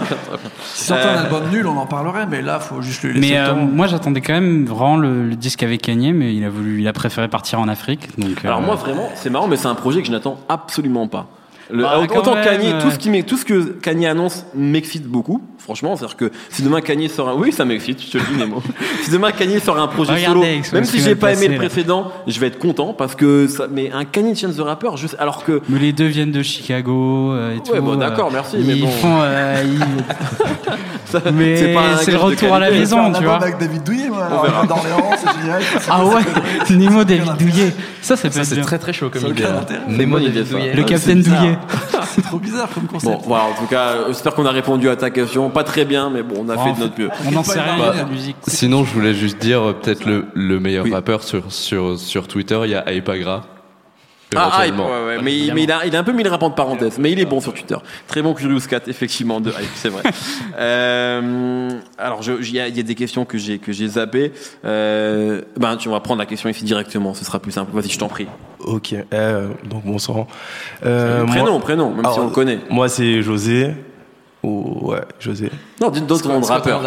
Si 0.64 0.84
sortait 0.84 1.04
un 1.04 1.08
Euh, 1.08 1.22
album 1.24 1.42
nul, 1.52 1.66
on 1.66 1.76
en 1.76 1.84
parlerait, 1.86 2.26
mais 2.26 2.40
là, 2.40 2.58
faut 2.58 2.80
juste 2.80 3.02
le 3.02 3.10
laisser 3.12 3.20
Mais 3.34 3.36
le 3.38 3.44
euh, 3.44 3.48
temps. 3.50 3.56
moi 3.70 3.86
j'attendais 3.86 4.22
quand 4.22 4.32
même 4.32 4.64
vraiment 4.64 4.96
le, 4.96 5.28
le 5.28 5.36
disque 5.36 5.62
avec 5.62 5.82
Kanye, 5.82 6.12
mais 6.14 6.34
il 6.34 6.42
a 6.44 6.48
voulu, 6.48 6.80
il 6.80 6.88
a 6.88 6.92
préféré 6.94 7.28
partir 7.28 7.60
en 7.60 7.68
Afrique. 7.68 8.08
Donc, 8.18 8.44
Alors 8.44 8.60
euh, 8.60 8.62
moi 8.62 8.76
vraiment, 8.76 9.10
c'est 9.14 9.28
marrant, 9.30 9.46
mais 9.46 9.56
c'est 9.58 9.68
un 9.68 9.74
projet 9.74 10.00
que 10.00 10.06
je 10.06 10.12
n'attends 10.12 10.38
absolument 10.48 11.06
pas. 11.06 11.26
Le, 11.70 11.82
Bah, 11.82 12.00
autant 12.00 12.34
Kanye, 12.42 12.72
euh. 12.72 12.80
tout 12.80 12.90
ce 12.90 12.98
qui 12.98 13.24
tout 13.24 13.36
ce 13.36 13.44
que 13.44 13.60
Kanye 13.82 14.06
annonce 14.06 14.44
m'excite 14.54 15.06
beaucoup. 15.06 15.42
Franchement, 15.58 15.96
c'est-à-dire 15.96 16.16
que 16.16 16.32
si 16.48 16.62
demain 16.62 16.80
Kanye 16.80 17.08
sort 17.10 17.28
un, 17.28 17.34
oui, 17.34 17.52
ça 17.52 17.66
m'excite, 17.66 18.00
je 18.02 18.12
te 18.12 18.16
le 18.18 18.24
dis 18.24 18.38
Nemo. 18.38 18.62
si 19.02 19.10
demain 19.10 19.32
Kanye 19.32 19.60
sort 19.60 19.78
un 19.78 19.86
projet 19.88 20.14
Regardez, 20.14 20.62
solo, 20.62 20.74
même 20.74 20.84
si 20.84 20.98
j'ai 21.00 21.14
pas 21.14 21.34
aimé 21.34 21.48
le 21.48 21.52
là. 21.54 21.58
précédent, 21.58 22.10
je 22.26 22.40
vais 22.40 22.46
être 22.46 22.58
content 22.58 22.94
parce 22.94 23.14
que 23.14 23.46
ça, 23.48 23.66
mais 23.70 23.90
un 23.92 24.06
Kanye 24.06 24.34
Chance 24.34 24.56
the 24.56 24.60
Rapper, 24.60 24.90
je 24.96 25.08
alors 25.18 25.44
que 25.44 25.60
Mais 25.68 25.78
les 25.78 25.92
deux 25.92 26.06
viennent 26.06 26.32
de 26.32 26.42
Chicago 26.42 27.32
euh, 27.32 27.56
et 27.56 27.60
tout. 27.60 27.72
Ouais, 27.72 27.80
bon, 27.80 27.92
euh, 27.92 27.96
d'accord, 27.96 28.30
merci, 28.32 28.56
mais 28.64 28.76
Ils 28.76 28.80
bon. 28.82 28.88
font. 28.90 29.18
euh, 29.20 29.62
ils- 29.66 30.14
ça- 31.04 31.20
Mais 31.34 31.56
c'est 32.02 32.12
le 32.12 32.16
retour 32.18 32.54
à 32.54 32.60
la 32.60 32.70
maison, 32.70 33.12
tu 33.12 33.24
vois. 33.24 33.36
avec 33.36 33.58
David 33.58 33.82
Douillet, 33.84 34.08
moi. 34.08 34.26
On 34.30 34.42
verra. 34.42 34.60
Alors, 34.60 34.66
d'Orléans, 34.66 35.10
c'est 35.18 35.40
génial. 35.42 35.62
Ah 35.90 36.06
ouais, 36.06 36.22
Nemo 36.70 37.04
David 37.04 37.36
Douillet. 37.38 37.72
Ça, 38.00 38.16
c'est 38.16 38.30
très 38.62 38.78
très 38.78 38.92
chaud 38.94 39.10
comme 39.10 39.26
idée. 39.26 39.44
hein. 39.44 39.66
Nemo 39.88 40.18
ça. 40.18 40.24
Douillet. 40.30 40.72
Le 40.74 40.82
Ouais, 40.82 40.88
Capitaine. 40.88 41.20
Douillet. 41.22 41.57
C'est 42.14 42.22
trop 42.22 42.38
bizarre 42.38 42.68
comme 42.72 42.86
concept. 42.86 43.12
Bon, 43.12 43.20
voilà, 43.26 43.44
en 43.44 43.52
tout 43.60 43.66
cas, 43.66 44.06
j'espère 44.08 44.34
qu'on 44.34 44.46
a 44.46 44.50
répondu 44.50 44.88
à 44.88 44.96
ta 44.96 45.10
question. 45.10 45.50
Pas 45.50 45.64
très 45.64 45.84
bien, 45.84 46.10
mais 46.10 46.22
bon, 46.22 46.36
on 46.40 46.48
a 46.48 46.54
Bon, 46.56 46.64
fait 46.64 46.72
de 46.72 46.80
notre 46.80 46.98
mieux. 47.00 47.10
On 47.26 47.30
n'en 47.32 47.42
sait 47.44 47.60
rien 47.60 47.76
Bah, 47.78 47.92
de 47.92 47.98
la 47.98 48.04
musique. 48.04 48.36
Sinon, 48.46 48.84
je 48.84 48.92
voulais 48.94 49.14
juste 49.14 49.38
dire 49.38 49.60
euh, 49.62 49.72
peut-être 49.72 50.04
le, 50.06 50.26
le 50.34 50.60
meilleur 50.60 50.84
Oui. 50.84 50.92
rappeur 50.92 51.22
sur, 51.22 51.52
sur, 51.52 51.98
sur 51.98 52.26
Twitter, 52.28 52.58
il 52.64 52.70
y 52.70 52.74
a 52.74 52.88
Aepagra. 52.90 53.42
Ah, 54.36 54.50
ah, 54.52 54.66
il- 54.66 54.68
Éventuellement. 54.74 54.86
ouais, 54.86 55.06
ouais, 55.16 55.22
mais, 55.22 55.36
il, 55.38 55.54
mais 55.54 55.62
il 55.62 55.72
a, 55.72 55.86
il 55.86 55.96
a 55.96 55.98
un 56.00 56.04
peu 56.04 56.12
mis 56.12 56.22
le 56.22 56.28
rap 56.28 56.42
en 56.42 56.50
parenthèse, 56.50 56.98
mais 56.98 57.10
il 57.12 57.18
est 57.18 57.24
bon 57.24 57.40
sur 57.40 57.54
Twitter. 57.54 57.76
Très 58.06 58.20
bon 58.20 58.34
Curious 58.34 58.60
Cat, 58.68 58.80
effectivement, 58.86 59.40
de 59.40 59.50
hype, 59.50 59.70
c'est 59.74 59.88
vrai. 59.88 60.02
euh, 60.58 61.70
alors, 61.96 62.22
je- 62.22 62.32
il 62.40 62.52
y, 62.54 62.60
a- 62.60 62.68
il 62.68 62.76
y 62.76 62.80
a 62.80 62.82
des 62.82 62.94
questions 62.94 63.24
que 63.24 63.38
j'ai 63.38 63.58
que 63.58 63.72
j'ai 63.72 63.88
zappées. 63.88 64.32
Euh, 64.64 65.42
ben, 65.56 65.76
tu 65.76 65.88
vas 65.88 66.00
prendre 66.00 66.18
la 66.20 66.26
question 66.26 66.48
ici 66.48 66.64
directement, 66.64 67.14
ce 67.14 67.24
sera 67.24 67.38
plus 67.38 67.52
simple. 67.52 67.70
Vas-y, 67.72 67.88
je 67.90 67.98
t'en 67.98 68.08
prie. 68.08 68.26
Ok, 68.60 68.94
euh, 69.14 69.48
donc 69.64 69.84
bonsoir. 69.84 70.26
Euh, 70.84 71.24
prénom, 71.24 71.52
moi- 71.52 71.60
prénom, 71.60 71.90
même 71.94 72.04
si 72.12 72.18
on 72.18 72.24
le 72.26 72.30
connaît. 72.30 72.58
Moi, 72.70 72.88
c'est 72.88 73.22
José. 73.22 73.74
Ou 74.44 74.90
ouais, 74.92 75.00
José. 75.18 75.50
Non, 75.80 75.90
dites 75.90 76.06
d'autres 76.06 76.28
noms 76.28 76.40
de 76.40 76.44
rappeurs. 76.46 76.80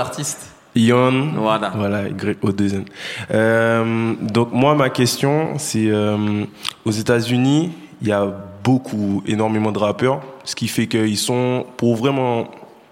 Ion. 0.75 1.33
Voilà. 1.35 1.71
Voilà, 1.75 2.07
Y 2.07 2.37
au 2.41 2.51
deuxième. 2.51 2.85
Euh, 3.33 4.13
donc 4.21 4.53
moi, 4.53 4.75
ma 4.75 4.89
question, 4.89 5.57
c'est 5.57 5.87
euh, 5.87 6.45
aux 6.85 6.91
États-Unis, 6.91 7.71
il 8.01 8.07
y 8.07 8.11
a 8.11 8.33
beaucoup, 8.63 9.23
énormément 9.25 9.71
de 9.71 9.79
rappeurs, 9.79 10.21
ce 10.43 10.55
qui 10.55 10.67
fait 10.67 10.87
qu'ils 10.87 11.17
sont 11.17 11.65
pour 11.77 11.95
vraiment 11.95 12.47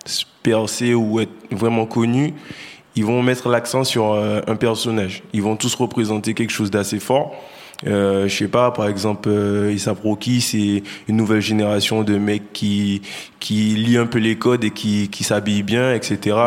se 0.06 0.26
percer 0.44 0.94
ou 0.94 1.20
être 1.20 1.32
vraiment 1.52 1.86
connus, 1.86 2.34
ils 2.96 3.06
vont 3.06 3.22
mettre 3.22 3.50
l'accent 3.50 3.84
sur 3.84 4.13
euh, 4.13 4.42
un 4.48 4.56
personnage. 4.56 5.24
Ils 5.34 5.42
vont 5.42 5.56
tous 5.56 5.74
représenter 5.76 6.34
quelque 6.34 6.52
chose 6.52 6.72
d'assez 6.72 7.00
fort. 7.00 7.34
Euh, 7.88 8.28
je 8.28 8.36
sais 8.36 8.48
pas, 8.48 8.72
par 8.72 8.88
exemple, 8.88 9.30
euh, 9.30 9.72
Issa 9.72 9.94
Rocky, 9.94 10.42
c'est 10.42 10.84
une 11.08 11.15
nouvelle 11.15 11.42
génération 11.42 12.04
de 12.04 12.18
mecs 12.18 12.52
qui 12.54 13.02
qui 13.39 13.76
lit 13.76 13.98
un 13.98 14.06
peu 14.06 14.20
les 14.20 14.36
codes 14.36 14.63
et 14.63 14.72
qui 14.72 15.10
qui 15.10 15.24
s'habillent 15.24 15.63
bien, 15.63 15.94
etc. 15.94 16.38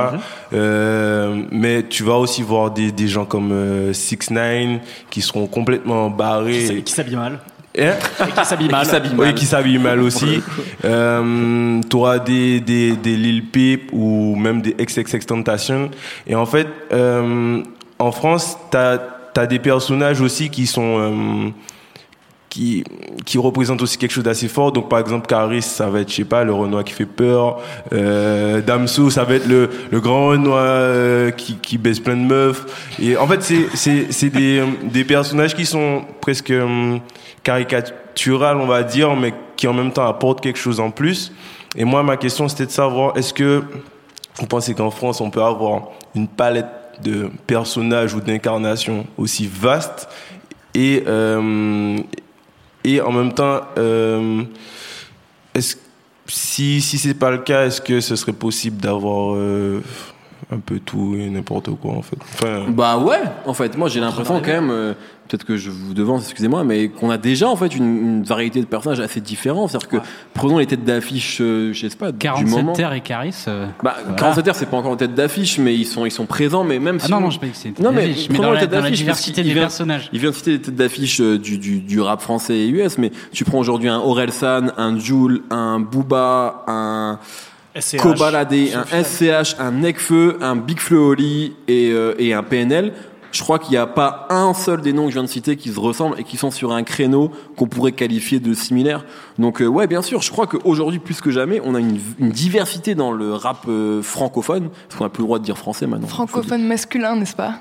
Euh, 0.52 1.42
mais 1.50 1.84
tu 1.88 2.02
vas 2.02 2.16
aussi 2.16 2.42
voir 2.42 2.70
des 2.70 2.92
des 2.92 3.08
gens 3.08 3.24
comme 3.24 3.52
euh, 3.52 3.92
Six 3.92 4.30
Nine 4.30 4.80
qui 5.10 5.22
seront 5.22 5.46
complètement 5.46 6.10
barrés. 6.10 6.66
Qui, 6.68 6.82
qui 6.82 6.92
s'habille 6.92 7.16
mal. 7.16 7.38
Hein 7.78 7.94
Et 8.28 8.32
qui 8.32 8.44
s'habille 8.44 8.68
mal. 8.68 8.86
S'habille 8.86 9.12
oui, 9.12 9.26
mal. 9.26 9.34
qui 9.34 9.46
s'habillent 9.46 9.78
mal 9.78 10.00
aussi. 10.00 10.42
Euh, 10.84 11.80
tu 11.88 11.96
auras 11.96 12.18
des, 12.18 12.60
des, 12.60 12.92
des 12.96 13.16
Lil 13.16 13.46
Peep 13.46 13.90
ou 13.92 14.36
même 14.36 14.60
des 14.60 14.74
XXXTentacion. 14.74 15.90
Et 16.26 16.34
en 16.34 16.46
fait, 16.46 16.66
euh, 16.92 17.62
en 17.98 18.12
France, 18.12 18.58
tu 18.70 18.76
as, 19.36 19.46
des 19.46 19.58
personnages 19.58 20.20
aussi 20.20 20.50
qui 20.50 20.66
sont... 20.66 20.98
euh, 20.98 21.50
qui, 22.52 22.84
qui 23.24 23.38
représentent 23.38 23.80
aussi 23.80 23.96
quelque 23.96 24.10
chose 24.10 24.24
d'assez 24.24 24.46
fort. 24.46 24.72
Donc, 24.72 24.90
par 24.90 24.98
exemple, 24.98 25.26
Caris, 25.26 25.62
ça 25.62 25.88
va 25.88 26.00
être, 26.00 26.10
je 26.10 26.16
sais 26.16 26.24
pas, 26.24 26.44
le 26.44 26.52
Renoir 26.52 26.84
qui 26.84 26.92
fait 26.92 27.06
peur. 27.06 27.60
Euh, 27.94 28.60
Damso, 28.60 29.08
ça 29.08 29.24
va 29.24 29.36
être 29.36 29.46
le, 29.46 29.70
le 29.90 30.00
grand 30.00 30.26
Renoir 30.26 30.60
euh, 30.62 31.30
qui, 31.30 31.56
qui 31.56 31.78
baisse 31.78 31.98
plein 31.98 32.14
de 32.14 32.26
meufs. 32.26 32.66
Et 33.00 33.16
en 33.16 33.26
fait, 33.26 33.42
c'est, 33.42 33.68
c'est, 33.74 34.12
c'est 34.12 34.28
des, 34.28 34.62
des 34.82 35.04
personnages 35.04 35.56
qui 35.56 35.64
sont 35.64 36.02
presque 36.20 36.50
euh, 36.50 36.98
caricaturales, 37.42 38.58
on 38.58 38.66
va 38.66 38.82
dire, 38.82 39.16
mais 39.16 39.32
qui 39.56 39.66
en 39.66 39.72
même 39.72 39.90
temps 39.90 40.06
apportent 40.06 40.42
quelque 40.42 40.58
chose 40.58 40.78
en 40.78 40.90
plus. 40.90 41.32
Et 41.74 41.86
moi, 41.86 42.02
ma 42.02 42.18
question, 42.18 42.48
c'était 42.48 42.66
de 42.66 42.70
savoir, 42.70 43.16
est-ce 43.16 43.32
que 43.32 43.62
vous 44.36 44.46
pensez 44.46 44.74
qu'en 44.74 44.90
France, 44.90 45.22
on 45.22 45.30
peut 45.30 45.42
avoir 45.42 45.84
une 46.14 46.28
palette 46.28 46.66
de 47.02 47.30
personnages 47.46 48.14
ou 48.14 48.20
d'incarnations 48.20 49.06
aussi 49.16 49.46
vaste 49.46 50.08
et, 50.74 51.04
euh, 51.06 51.98
en 52.86 53.12
même 53.12 53.32
temps, 53.32 53.60
euh, 53.78 54.42
si, 56.26 56.80
si 56.80 56.98
c'est 56.98 57.14
pas 57.14 57.30
le 57.30 57.38
cas, 57.38 57.66
est-ce 57.66 57.80
que 57.80 58.00
ce 58.00 58.16
serait 58.16 58.32
possible 58.32 58.78
d'avoir 58.78 59.34
euh, 59.34 59.80
un 60.52 60.58
peu 60.58 60.78
tout 60.78 61.16
et 61.18 61.30
n'importe 61.30 61.70
quoi 61.80 61.92
en 61.92 62.02
fait 62.02 62.16
enfin, 62.34 62.66
Bah 62.68 62.98
ouais, 62.98 63.20
en 63.46 63.54
fait, 63.54 63.76
moi 63.76 63.88
j'ai 63.88 64.00
l'impression 64.00 64.40
quand 64.40 64.46
même, 64.52 64.70
euh, 64.70 64.92
peut-être 65.28 65.44
que 65.44 65.56
je 65.56 65.70
vous 65.70 65.94
devance, 65.94 66.24
excusez-moi, 66.24 66.62
mais 66.64 66.88
qu'on 66.88 67.08
a 67.10 67.16
déjà 67.16 67.48
en 67.48 67.56
fait 67.56 67.74
une, 67.74 67.84
une 68.18 68.22
variété 68.22 68.60
de 68.60 68.66
personnages 68.66 69.00
assez 69.00 69.20
différents. 69.20 69.66
C'est-à-dire 69.68 69.88
que 69.88 69.96
prenons 70.34 70.58
les 70.58 70.66
têtes 70.66 70.84
d'affiche, 70.84 71.38
euh, 71.40 71.72
je 71.72 71.88
sais 71.88 71.96
pas, 71.96 72.12
du 72.12 72.18
47 72.18 72.48
moment. 72.56 72.72
Terre 72.74 72.92
et 72.92 73.00
Caris. 73.00 73.34
euh, 73.48 73.66
Bah, 73.82 73.94
voilà. 74.02 74.16
47 74.18 74.44
terres, 74.44 74.54
c'est 74.56 74.66
pas 74.66 74.76
encore 74.76 74.92
une 74.92 74.98
tête 74.98 75.14
d'affiche, 75.14 75.58
mais 75.58 75.74
ils 75.74 75.86
sont, 75.86 76.04
ils 76.04 76.10
sont 76.10 76.26
présents, 76.26 76.64
mais 76.64 76.78
même 76.78 76.98
Ah 77.00 77.04
si. 77.06 77.10
non, 77.10 77.16
on- 77.16 77.20
non, 77.22 77.30
je 77.30 77.34
sais 77.34 77.40
pas 77.40 77.46
que 77.48 77.56
c'est 77.56 77.78
Non, 77.80 77.92
mais 77.92 78.10
prenons 78.28 78.42
dans, 78.42 78.48
les 78.50 78.54
la, 78.56 78.60
têtes 78.62 78.70
d'affiche, 78.70 79.32
des 79.32 79.42
vient- 79.42 79.62
personnages. 79.62 80.10
Il 80.12 80.20
vient 80.20 80.30
de 80.30 80.34
citer 80.34 80.58
des 80.58 80.60
têtes 80.62 80.76
d'affiche 80.76 81.20
euh, 81.20 81.38
du, 81.38 81.56
du, 81.58 81.80
du 81.80 82.00
rap 82.00 82.20
français 82.20 82.56
et 82.58 82.68
US, 82.68 82.98
mais 82.98 83.10
tu 83.32 83.44
prends 83.44 83.58
aujourd'hui 83.58 83.88
un 83.88 83.98
Orelsan, 84.00 84.66
un 84.76 84.98
Joule, 84.98 85.42
un 85.50 85.80
Booba, 85.80 86.64
un 86.66 87.18
SCH. 87.78 88.00
Un 88.04 89.02
SCH, 89.02 89.56
un 89.58 89.70
Necfeu, 89.72 90.38
un 90.40 90.56
Big 90.56 90.78
Oli 90.90 91.54
et, 91.68 91.90
euh, 91.90 92.14
et 92.18 92.34
un 92.34 92.42
PNL. 92.42 92.92
Je 93.32 93.42
crois 93.42 93.58
qu'il 93.58 93.70
n'y 93.70 93.78
a 93.78 93.86
pas 93.86 94.26
un 94.28 94.52
seul 94.52 94.82
des 94.82 94.92
noms 94.92 95.04
que 95.06 95.10
je 95.10 95.14
viens 95.14 95.22
de 95.22 95.28
citer 95.28 95.56
qui 95.56 95.70
se 95.70 95.80
ressemblent 95.80 96.20
et 96.20 96.24
qui 96.24 96.36
sont 96.36 96.50
sur 96.50 96.72
un 96.72 96.82
créneau 96.82 97.30
qu'on 97.56 97.66
pourrait 97.66 97.92
qualifier 97.92 98.40
de 98.40 98.52
similaire. 98.52 99.06
Donc 99.38 99.62
euh, 99.62 99.66
ouais, 99.66 99.86
bien 99.86 100.02
sûr, 100.02 100.20
je 100.20 100.30
crois 100.30 100.46
qu'aujourd'hui, 100.46 100.98
plus 100.98 101.22
que 101.22 101.30
jamais, 101.30 101.60
on 101.64 101.74
a 101.74 101.80
une, 101.80 101.98
une 102.18 102.30
diversité 102.30 102.94
dans 102.94 103.10
le 103.10 103.32
rap 103.32 103.64
euh, 103.68 104.02
francophone, 104.02 104.68
parce 104.68 104.98
qu'on 104.98 105.04
n'a 105.04 105.10
plus 105.10 105.22
le 105.22 105.26
droit 105.26 105.38
de 105.38 105.44
dire 105.44 105.56
français 105.56 105.86
maintenant. 105.86 106.08
Francophone 106.08 106.66
masculin, 106.66 107.16
n'est-ce 107.16 107.34
pas? 107.34 107.54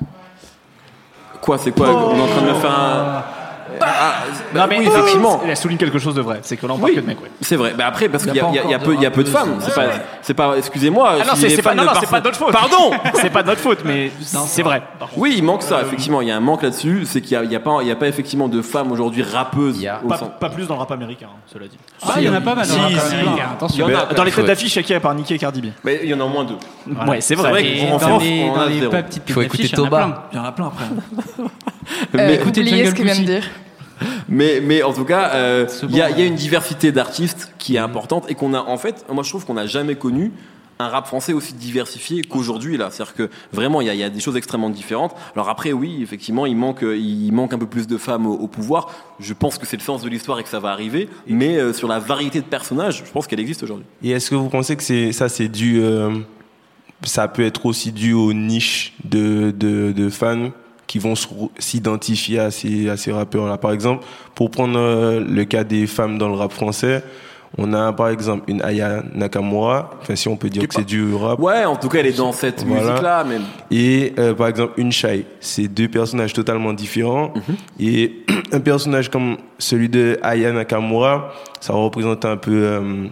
Quoi, 1.42 1.58
c'est 1.58 1.72
quoi? 1.72 1.90
On 1.90 2.18
est 2.18 2.22
en 2.22 2.28
train 2.28 2.42
de 2.42 2.50
me 2.50 2.54
faire 2.56 2.78
un... 2.78 3.24
Ah, 3.80 4.14
bah 4.54 4.60
Non, 4.62 4.66
mais 4.70 4.80
oui, 4.80 4.88
effectivement. 4.88 5.42
Elle 5.48 5.56
souligne 5.58 5.78
quelque 5.78 6.00
chose 6.00 6.16
de 6.16 6.22
vrai. 6.22 6.40
C'est 6.44 6.58
que 6.58 6.66
là, 6.66 6.74
on 6.74 6.78
parle 6.78 6.90
Oui, 6.92 6.96
que 6.96 7.02
de 7.02 7.06
mecs, 7.08 7.22
ouais. 7.22 7.32
c'est 7.42 7.56
vrai. 7.56 7.74
Mais 7.78 7.84
après, 7.84 8.10
parce 8.10 8.24
qu'il 8.26 8.32
a 8.32 8.36
y 8.36 8.40
a, 8.40 8.50
il 8.50 8.56
y 8.56 8.60
a- 8.60 8.62
pas 8.62 8.68
il 8.68 8.72
y 8.72 8.74
a 8.74 8.78
encore 8.78 8.86
peu, 8.88 8.92
de 8.94 8.98
il 8.98 9.04
y 9.04 9.06
a 9.06 9.12
peu 9.12 9.24
de 9.24 9.30
femmes. 9.30 9.56
C'est 9.62 9.74
pas, 9.76 9.84
c'est 10.22 10.34
pas. 10.34 10.58
Excusez-moi. 10.58 11.10
Ah 11.22 11.26
non, 11.28 11.34
si 11.36 11.42
c'est 11.42 11.48
les 11.50 11.56
c'est 11.56 11.62
pas, 11.62 11.74
non, 11.76 11.84
de 11.84 11.88
non, 11.88 11.94
c'est 12.00 12.10
pas 12.10 12.20
de 12.20 12.26
notre 12.26 12.38
faute. 12.38 12.52
Pardon. 12.52 12.92
c'est 13.16 13.30
pas 13.30 13.44
de 13.44 13.48
notre 13.48 13.62
faute, 13.62 13.80
mais 13.86 14.12
c'est 14.22 14.64
vrai. 14.64 14.82
Oui, 15.16 15.36
il 15.38 15.44
manque 15.44 15.64
ça. 15.64 15.82
Effectivement, 15.82 16.22
il 16.22 16.28
y 16.28 16.32
a 16.32 16.38
un 16.38 16.42
manque 16.42 16.64
là-dessus. 16.64 17.04
C'est 17.06 17.22
qu'il 17.22 17.32
y 17.34 17.36
a, 17.36 17.44
il 17.44 17.52
y 17.52 17.56
a 17.56 17.60
pas, 17.60 17.78
il 17.82 17.88
y 17.88 17.92
a 17.92 17.96
pas 17.96 18.08
effectivement 18.08 18.48
de 18.48 18.62
femmes 18.62 18.92
aujourd'hui 18.92 19.24
rappeuses. 19.24 19.78
Il 19.78 19.84
y 19.84 19.88
a- 19.88 20.02
au 20.04 20.08
Pas, 20.08 20.18
sens- 20.18 20.30
pas 20.40 20.50
plus 20.50 20.68
dans 20.68 20.76
le 20.76 20.80
rap 20.80 20.92
américain, 20.92 21.28
hein, 21.32 21.40
cela 21.52 21.68
dit. 21.68 21.78
Ah, 22.04 22.14
il 22.18 22.24
y 22.24 22.30
en 22.30 22.34
a 22.34 22.42
pas 22.42 22.56
mal. 22.56 22.68
dans 22.68 22.74
Si, 22.74 22.78
le 22.80 22.84
rap 22.84 22.92
si. 23.08 23.14
américain, 23.16 23.32
Il 23.36 23.38
y 23.38 23.42
Attention. 23.56 23.86
en 23.86 23.90
a. 23.90 24.14
Dans 24.14 24.24
les 24.24 24.32
têtes 24.32 24.46
d'affiche, 24.46 24.76
il 24.76 24.78
y 24.78 24.80
a 24.80 24.84
qui 24.84 24.94
à 24.94 25.00
part 25.00 25.14
Nicki 25.16 25.34
et 25.34 25.38
Cardi 25.38 25.62
B? 25.62 25.66
Mais 25.84 26.00
il 26.04 26.10
y 26.10 26.14
en 26.14 26.20
a 26.20 26.24
au 26.24 26.30
moins 26.30 26.44
deux. 26.46 26.56
Ouais, 27.08 27.22
c'est 27.22 27.36
vrai 27.36 27.64
Et 27.66 27.88
En 27.88 27.92
dans 27.92 28.00
France, 28.00 28.24
les, 28.24 28.44
on 28.44 28.52
en 28.52 28.56
dans 28.56 28.62
a 28.62 28.66
les 28.68 28.80
zéro. 28.80 28.92
pas 28.92 29.04
petites 29.04 29.32
Faut 29.32 29.42
écouter 29.42 29.64
d'affiche, 29.64 29.74
il 29.74 29.78
y 29.78 29.82
en 29.82 29.84
a 29.84 29.90
Toba. 29.90 29.98
plein. 30.06 30.16
Il 30.32 30.36
y 30.38 30.40
en 30.40 30.44
a 30.46 30.52
plein 30.52 30.68
après. 30.68 30.86
Euh, 31.92 32.06
Mais- 32.14 32.36
écoutez 32.36 32.62
Oubliez 32.62 32.78
ce 32.78 32.84
Jungle 32.92 32.96
qu'il 32.96 33.06
vient 33.06 33.14
de 33.16 33.20
Pussy. 33.20 33.32
dire. 33.32 33.44
Mais, 34.30 34.62
mais 34.62 34.84
en 34.84 34.94
tout 34.94 35.06
cas, 35.06 35.32
euh, 35.34 35.68
il 35.90 35.96
y, 35.96 36.02
a, 36.02 36.10
y 36.10 36.26
une 36.26 36.36
diversité 36.36 36.92
d'artistes 36.92 37.54
qui 37.58 37.76
est 37.76 37.80
importante 37.80 38.30
et 38.30 38.36
qu'on 38.36 38.54
a, 38.54 38.60
en 38.62 38.78
fait, 38.78 39.06
moi 39.12 39.24
je 39.24 39.30
trouve 39.30 39.46
qu'on 39.46 39.56
n'a 39.56 39.68
jamais 39.68 39.96
connu 39.96 40.32
un 40.80 40.88
rap 40.88 41.06
français 41.06 41.34
aussi 41.34 41.54
diversifié 41.54 42.24
qu'aujourd'hui 42.24 42.76
là. 42.78 42.90
C'est-à-dire 42.90 43.14
que 43.14 43.30
vraiment 43.54 43.82
il 43.82 43.88
y, 43.88 43.90
a, 43.90 43.94
il 43.94 44.00
y 44.00 44.04
a 44.04 44.10
des 44.10 44.20
choses 44.20 44.36
extrêmement 44.36 44.70
différentes. 44.70 45.16
Alors 45.36 45.50
après 45.50 45.72
oui, 45.74 46.00
effectivement, 46.02 46.46
il 46.46 46.56
manque, 46.56 46.84
euh, 46.84 46.98
il 46.98 47.32
manque 47.32 47.54
un 47.54 47.60
peu 47.60 47.68
plus 47.68 47.88
de 47.88 47.98
femmes 47.98 48.26
au, 48.26 48.34
au 48.34 48.48
pouvoir. 48.48 48.90
Je 49.20 49.34
pense 49.34 49.58
que 49.58 49.66
c'est 49.68 49.78
le 49.78 49.84
sens 49.84 50.02
de 50.02 50.10
l'histoire 50.10 50.40
et 50.40 50.44
que 50.44 50.50
ça 50.50 50.60
va 50.60 50.70
arriver. 50.72 51.08
Mais 51.28 51.58
euh, 51.58 51.74
sur 51.74 51.88
la 51.88 52.00
variété 52.00 52.40
de 52.40 52.46
personnages, 52.46 53.04
je 53.06 53.12
pense 53.12 53.28
qu'elle 53.28 53.40
existe 53.40 53.62
aujourd'hui. 53.64 53.86
Et 54.04 54.12
est-ce 54.12 54.32
que 54.32 54.36
vous 54.36 54.50
pensez 54.50 54.76
que 54.76 54.84
c'est 54.84 55.12
ça 55.12 55.30
c'est 55.30 55.50
dû 55.50 55.82
euh, 55.82 56.16
ça 57.04 57.28
peut 57.28 57.44
être 57.46 57.66
aussi 57.66 57.92
dû 57.92 58.14
aux 58.14 58.34
niches 58.34 58.94
de, 59.04 59.52
de, 59.52 59.92
de 59.92 60.10
fans 60.10 60.50
qui 60.92 61.00
vont 61.00 61.14
s'identifier 61.58 62.40
à 62.40 62.52
ces, 62.52 62.90
à 62.90 62.98
ces 62.98 63.14
rappeurs-là. 63.14 63.58
Par 63.58 63.72
exemple, 63.72 64.04
pour 64.36 64.52
prendre 64.52 64.78
euh, 64.78 65.24
le 65.26 65.46
cas 65.46 65.64
des 65.64 65.88
femmes 65.88 66.18
dans 66.18 66.28
le 66.28 66.36
rap 66.36 66.52
français, 66.52 67.02
On 67.58 67.74
a 67.74 67.92
par 67.94 68.08
exemple 68.10 68.44
une 68.50 68.62
Aya 68.62 69.04
Nakamura, 69.14 69.90
enfin 70.02 70.16
si 70.16 70.28
on 70.30 70.38
peut 70.38 70.50
dire 70.50 70.66
que 70.68 70.74
c'est 70.74 70.86
du 70.86 71.14
rap. 71.14 71.38
Ouais, 71.40 71.64
en 71.66 71.76
tout 71.78 71.88
cas, 71.90 72.00
elle 72.00 72.08
est 72.08 72.18
dans 72.18 72.32
cette 72.34 72.64
Voilà. 72.66 72.84
musique-là, 72.84 73.26
mais 73.26 73.40
Et 73.78 74.14
euh, 74.20 74.34
par 74.34 74.48
exemple 74.48 74.74
une 74.78 74.92
Shai, 74.92 75.26
c'est 75.40 75.68
deux 75.70 75.88
personnages 75.90 76.34
totalement 76.34 76.74
différents. 76.74 77.34
Mhm. 77.36 77.56
Et 77.80 78.24
un 78.54 78.60
personnage 78.62 79.10
comme 79.10 79.38
celui 79.60 79.88
de 79.90 80.18
Aya 80.24 80.52
Nakamura, 80.52 81.34
ça 81.62 81.72
représente 81.74 82.24
un 82.26 82.38
peu, 82.38 82.52
euh, 82.52 83.06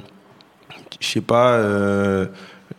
je 1.00 1.08
sais 1.08 1.22
pas, 1.22 1.52
euh, 1.54 2.26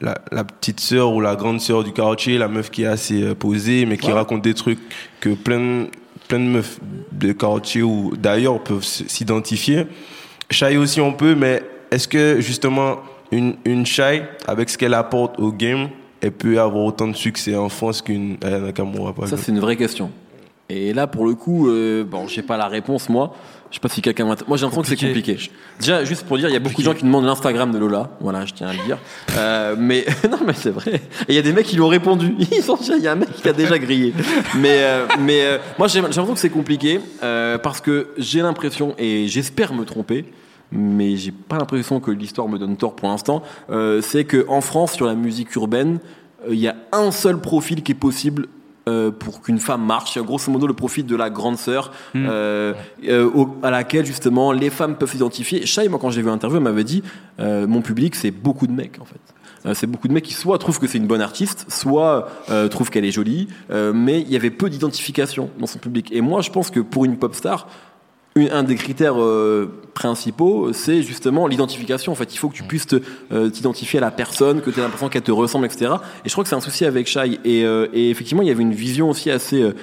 la, 0.01 0.19
la 0.33 0.45
petite 0.45 0.81
sœur 0.81 1.13
ou 1.13 1.21
la 1.21 1.37
grande 1.37 1.61
sœur 1.61 1.85
du 1.85 1.93
quartier, 1.93 2.39
la 2.39 2.49
meuf 2.49 2.71
qui 2.71 2.83
est 2.83 2.87
assez 2.87 3.23
euh, 3.23 3.35
posée, 3.35 3.87
mais 3.87 3.97
qui 3.99 4.07
Ouais. 4.09 4.13
raconte 4.13 4.43
des 4.43 4.55
trucs 4.55 4.79
que 5.21 5.31
plein, 5.31 5.87
plein 6.29 6.39
de 6.39 6.45
meufs 6.45 6.79
de 7.13 7.33
quartier 7.33 7.83
ou 7.83 8.13
d'ailleurs 8.17 8.61
peuvent 8.63 8.85
s'identifier. 8.85 9.87
Shai 10.51 10.77
aussi 10.77 11.01
on 11.01 11.13
peut, 11.13 11.35
mais 11.35 11.63
est-ce 11.91 12.09
que 12.09 12.41
justement 12.41 12.97
une, 13.33 13.55
une 13.65 13.87
Shai, 13.87 14.23
avec 14.47 14.71
ce 14.71 14.79
qu'elle 14.79 14.95
apporte 14.95 15.39
au 15.39 15.53
game, 15.53 15.89
elle 16.21 16.33
peut 16.33 16.61
avoir 16.61 16.85
autant 16.85 17.09
de 17.09 17.15
succès 17.17 17.57
en 17.57 17.69
France 17.69 18.03
qu'une 18.03 18.37
Aya 18.43 18.59
Nakamura 18.59 19.13
par 19.13 19.29
ça, 19.29 19.37
c'est 19.37 19.53
une 19.53 19.61
vraie 19.61 19.77
question. 19.77 20.11
Et 20.69 20.93
là, 20.93 21.07
pour 21.09 21.27
le 21.27 21.35
coup, 21.35 21.69
euh, 21.69 22.05
bon, 22.05 22.29
j'ai 22.29 22.43
pas 22.43 22.57
la 22.57 22.69
réponse, 22.69 23.09
moi. 23.09 23.35
Je 23.71 23.77
sais 23.77 23.81
pas 23.81 23.89
si 23.89 24.03
quelqu'un. 24.03 24.25
Moi, 24.25 24.35
j'ai 24.37 24.47
l'impression 24.63 24.83
que 24.83 24.89
c'est 24.89 24.97
compliqué. 24.97 25.39
Déjà, 25.79 26.05
juste 26.05 26.27
pour 26.27 26.37
dire, 26.37 26.49
il 26.49 26.53
y 26.53 26.57
a 26.57 26.59
beaucoup 26.61 26.81
de 26.81 26.85
gens 26.85 26.93
qui 26.95 27.05
demandent 27.05 27.25
l'Instagram 27.25 27.71
de 27.71 27.79
Lola. 27.79 28.11
Voilà, 28.21 28.45
je 28.45 28.53
tiens 28.53 28.67
à 28.67 28.73
le 28.73 28.81
dire. 28.85 28.99
Euh, 29.37 29.77
mais 29.79 30.05
non, 30.31 30.39
mais 30.45 30.55
c'est 30.55 30.71
vrai. 30.71 30.95
Et 30.95 31.29
il 31.29 31.35
y 31.37 31.39
a 31.39 31.43
des 31.43 31.53
mecs 31.53 31.67
qui 31.67 31.77
lui 31.77 31.83
ont 31.83 31.89
répondu. 31.89 32.35
Ils 32.53 32.63
sont 32.65 32.75
déjà- 32.77 32.97
Il 32.97 33.03
y 33.05 33.07
a 33.07 33.13
un 33.13 33.17
mec 33.17 33.31
qui 33.33 33.49
a 33.49 33.53
déjà 33.53 33.79
grillé. 33.79 34.13
Mais, 34.57 34.79
euh, 34.83 35.07
mais 35.21 35.43
euh, 35.45 35.59
moi, 35.79 35.87
j'ai 35.87 36.01
j'ai 36.01 36.01
l'impression 36.03 36.35
que 36.35 36.41
c'est 36.41 36.51
compliqué 36.51 37.01
euh, 37.23 37.59
parce 37.59 37.81
que 37.81 38.09
j'ai 38.19 38.41
l'impression 38.43 38.95
et 38.99 39.29
j'espère 39.29 39.73
me 39.73 39.85
tromper. 39.85 40.25
Mais 40.73 41.17
j'ai 41.17 41.33
pas 41.33 41.57
l'impression 41.59 42.01
que 42.01 42.11
l'histoire 42.11 42.49
me 42.49 42.59
donne 42.59 42.77
tort 42.77 42.97
pour 42.97 43.09
l'instant. 43.09 43.43
Euh, 43.71 44.01
c'est 44.03 44.25
que 44.25 44.45
en 44.49 44.61
France, 44.61 44.93
sur 44.95 45.07
la 45.07 45.15
musique 45.15 45.55
urbaine, 45.55 45.99
euh, 46.45 46.55
il 46.55 46.59
y 46.61 46.69
a 46.69 46.75
un 46.93 47.13
seul 47.13 47.41
profil 47.41 47.83
qui 47.85 47.93
est 47.93 47.97
possible 47.97 48.47
euh, 48.89 49.11
pour 49.11 49.43
qu'une 49.43 49.59
femme 49.59 49.85
marche. 49.85 50.19
Grosso 50.19 50.51
modo 50.51 50.67
le 50.67 50.75
profil 50.75 51.07
de 51.07 51.17
la 51.17 51.31
grande 51.31 51.59
sœur 51.59 51.93
euh, 52.17 52.73
euh, 53.09 53.31
au- 53.35 53.57
à 53.63 53.71
laquelle 53.71 54.07
justement 54.07 54.53
les 54.53 54.71
femmes 54.71 54.97
peuvent 54.97 55.11
s'identifier. 55.11 55.67
Shai, 55.67 55.89
moi 55.89 55.99
quand 56.01 56.11
j'ai 56.11 56.23
vu 56.23 56.29
l'interview, 56.29 56.57
elle 56.59 56.65
m'avait 56.65 56.85
dit 56.85 57.03
euh, 57.39 57.67
mon 57.67 57.83
public 57.83 58.15
c'est 58.15 58.31
beaucoup 58.31 58.67
de 58.67 58.73
mecs 58.73 58.99
en 59.01 59.05
fait. 59.05 59.21
Euh, 59.67 59.75
c'est 59.75 59.87
beaucoup 59.87 60.09
de 60.09 60.15
mecs 60.15 60.25
qui 60.25 60.33
soit 60.33 60.57
trouvent 60.59 60.79
que 60.81 60.87
c'est 60.87 60.97
une 60.97 61.07
bonne 61.07 61.21
artiste, 61.21 61.67
soit 61.69 62.29
euh, 62.51 62.69
trouvent 62.69 62.89
qu'elle 62.89 63.05
est 63.05 63.11
jolie, 63.13 63.49
euh, 63.71 63.93
mais 63.95 64.23
il 64.23 64.31
y 64.31 64.37
avait 64.37 64.51
peu 64.51 64.71
d'identification 64.71 65.51
dans 65.59 65.67
son 65.67 65.79
public. 65.79 66.09
Et 66.13 66.23
moi 66.23 66.41
je 66.41 66.51
pense 66.51 66.71
que 66.71 66.81
pour 66.81 67.05
une 67.05 67.19
pop 67.19 67.35
star, 67.35 67.69
un 68.49 68.63
des 68.63 68.77
critères 68.77 69.21
euh, 69.21 69.71
principaux, 69.95 70.73
c'est 70.73 71.03
justement 71.03 71.47
l'identification. 71.47 72.13
En 72.13 72.15
fait, 72.15 72.33
il 72.33 72.39
faut 72.39 72.49
que 72.49 72.55
tu 72.55 72.63
puisses 72.63 72.87
te, 72.87 73.03
euh, 73.33 73.51
t'identifier 73.51 73.99
à 73.99 74.03
la 74.03 74.11
personne, 74.11 74.61
que 74.61 74.71
tu 74.71 74.79
aies 74.79 74.83
l'impression 74.83 75.09
qu'elle 75.09 75.23
te 75.23 75.33
ressemble, 75.33 75.67
etc. 75.67 75.93
Et 76.25 76.29
je 76.29 76.33
crois 76.33 76.45
que 76.45 76.49
c'est 76.49 76.57
un 76.57 76.61
souci 76.61 76.85
avec 76.85 77.07
Shai. 77.07 77.41
Et, 77.45 77.65
euh, 77.65 77.89
et 77.93 78.11
effectivement, 78.11 78.43
il 78.43 78.49
y 78.49 78.51
avait 78.51 78.63
une 78.63 78.73
vision 78.73 79.11
aussi 79.11 79.31
assez 79.31 79.75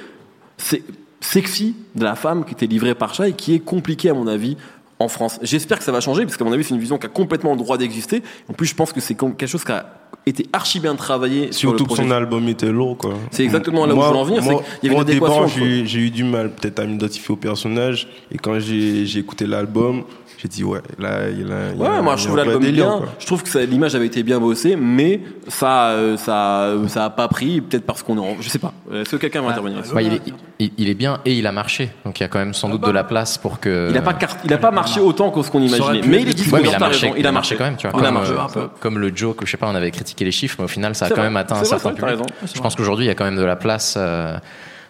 sexy 1.19 1.75
de 1.95 2.03
la 2.03 2.15
femme 2.15 2.45
qui 2.45 2.53
était 2.53 2.67
livrée 2.67 2.95
par 2.95 3.13
Shai, 3.13 3.33
qui 3.33 3.53
est 3.53 3.59
compliquée 3.59 4.09
à 4.09 4.13
mon 4.13 4.27
avis 4.27 4.57
en 4.99 5.07
France. 5.07 5.39
J'espère 5.43 5.77
que 5.77 5.83
ça 5.83 5.91
va 5.91 5.99
changer, 5.99 6.23
parce 6.25 6.37
qu'à 6.37 6.45
mon 6.45 6.51
avis, 6.51 6.63
c'est 6.63 6.73
une 6.73 6.79
vision 6.79 6.97
qui 6.97 7.05
a 7.05 7.09
complètement 7.09 7.51
le 7.51 7.57
droit 7.57 7.77
d'exister. 7.77 8.23
En 8.49 8.53
plus, 8.53 8.67
je 8.67 8.75
pense 8.75 8.93
que 8.93 9.01
c'est 9.01 9.15
quelque 9.15 9.45
chose 9.45 9.63
qui 9.63 9.71
a 9.71 9.93
été 10.29 10.45
archi 10.53 10.79
bien 10.79 10.95
travaillé 10.95 11.51
sur 11.51 11.69
Surtout 11.69 11.85
que 11.85 11.95
son 11.95 12.11
album 12.11 12.47
était 12.49 12.71
lourd, 12.71 12.97
quoi. 12.97 13.13
C'est 13.31 13.43
exactement 13.43 13.85
là 13.85 13.93
où 13.93 13.97
Moi- 13.97 14.07
je 14.07 14.13
veux 14.13 14.19
en 14.19 14.23
venir, 14.23 14.43
moi- 14.43 14.61
qu'il 14.81 14.89
y 14.89 14.95
avait 14.95 14.99
entre- 15.25 15.85
j'ai 15.85 15.99
eu 15.99 16.09
du 16.09 16.23
mal 16.23 16.51
peut-être 16.53 16.79
à 16.79 16.85
m'identifier 16.85 17.33
au 17.33 17.37
personnage. 17.37 18.07
Et 18.31 18.37
quand 18.37 18.59
j'ai 18.59 19.17
écouté 19.17 19.45
l'album, 19.47 20.03
j'ai 20.37 20.47
dit, 20.47 20.63
ouais, 20.63 20.79
là, 20.99 21.29
il 21.29 21.51
a, 21.51 21.71
il 21.73 21.77
y 21.79 21.83
a- 21.83 21.89
Ouais, 21.89 22.01
moi 22.01 22.15
je 22.15 22.25
trouve 22.25 22.37
l'album 22.37 22.61
délire, 22.61 22.85
bien. 22.89 22.97
quoi. 22.99 23.07
Je 23.19 23.25
trouve 23.25 23.41
que 23.43 23.57
l'image 23.59 23.95
avait 23.95 24.05
été 24.05 24.21
bien 24.23 24.39
bossée, 24.39 24.75
mais 24.75 25.21
ça, 25.47 25.89
euh, 25.89 26.15
ça, 26.17 26.73
ça 26.87 27.05
a 27.05 27.09
pas 27.09 27.27
pris. 27.27 27.59
Peut-être 27.61 27.85
parce 27.85 28.03
qu'on 28.03 28.17
est, 28.17 28.19
en- 28.19 28.41
je 28.41 28.47
sais 28.49 28.59
pas. 28.59 28.73
Est-ce 28.93 29.09
que 29.11 29.15
quelqu'un 29.17 29.41
va 29.41 29.49
intervenir 29.49 29.77
là-dessus 29.77 29.95
Ouais, 29.95 30.05
il, 30.05 30.13
est, 30.13 30.21
il- 30.59 30.71
il 30.77 30.89
est 30.89 30.93
bien 30.93 31.19
et 31.25 31.33
il 31.33 31.47
a 31.47 31.51
marché. 31.51 31.89
Donc 32.05 32.19
il 32.19 32.23
y 32.23 32.25
a 32.25 32.29
quand 32.29 32.39
même 32.39 32.53
sans 32.53 32.69
doute 32.69 32.83
de 32.85 32.91
la 32.91 33.03
place 33.03 33.37
pour 33.37 33.59
que. 33.59 33.87
Il 33.89 33.97
a 33.97 34.01
pas 34.01 34.17
il 34.45 34.53
a 34.53 34.57
pas 34.57 34.71
marché 34.71 34.99
autant 34.99 35.31
que 35.31 35.41
ce 35.41 35.49
qu'on 35.49 35.61
imaginait. 35.61 36.01
Mais 36.07 36.21
il 36.21 36.29
est. 36.29 36.51
Ouais, 36.53 36.61
il 36.63 36.73
a 36.75 36.79
marché, 36.79 37.11
il 37.17 37.25
a 37.27 37.31
marché 37.31 37.55
quand 37.55 37.63
même, 37.65 37.77
tu 37.77 37.87
vois. 37.87 37.99
Comme, 37.99 38.17
euh, 38.17 38.39
un 38.39 38.47
peu. 38.49 38.67
comme 38.79 38.99
le 38.99 39.11
joke, 39.15 39.39
je 39.45 39.49
sais 39.51 39.57
pas, 39.57 39.67
on 39.67 39.75
avait 39.75 39.91
critiqué 39.91 40.23
les 40.25 40.31
chiffres, 40.31 40.55
mais 40.59 40.65
au 40.65 40.69
final, 40.69 40.93
ça 40.95 41.05
a 41.05 41.09
quand 41.09 41.15
vrai. 41.15 41.23
même 41.25 41.37
atteint 41.37 41.55
un 41.55 41.63
certain 41.63 41.91
public. 41.93 42.17
Je 42.53 42.61
pense 42.61 42.75
qu'aujourd'hui, 42.75 43.05
il 43.05 43.07
y 43.07 43.11
a 43.11 43.15
quand 43.15 43.25
même 43.25 43.37
de 43.37 43.43
la 43.43 43.55
place, 43.55 43.95
euh, 43.97 44.37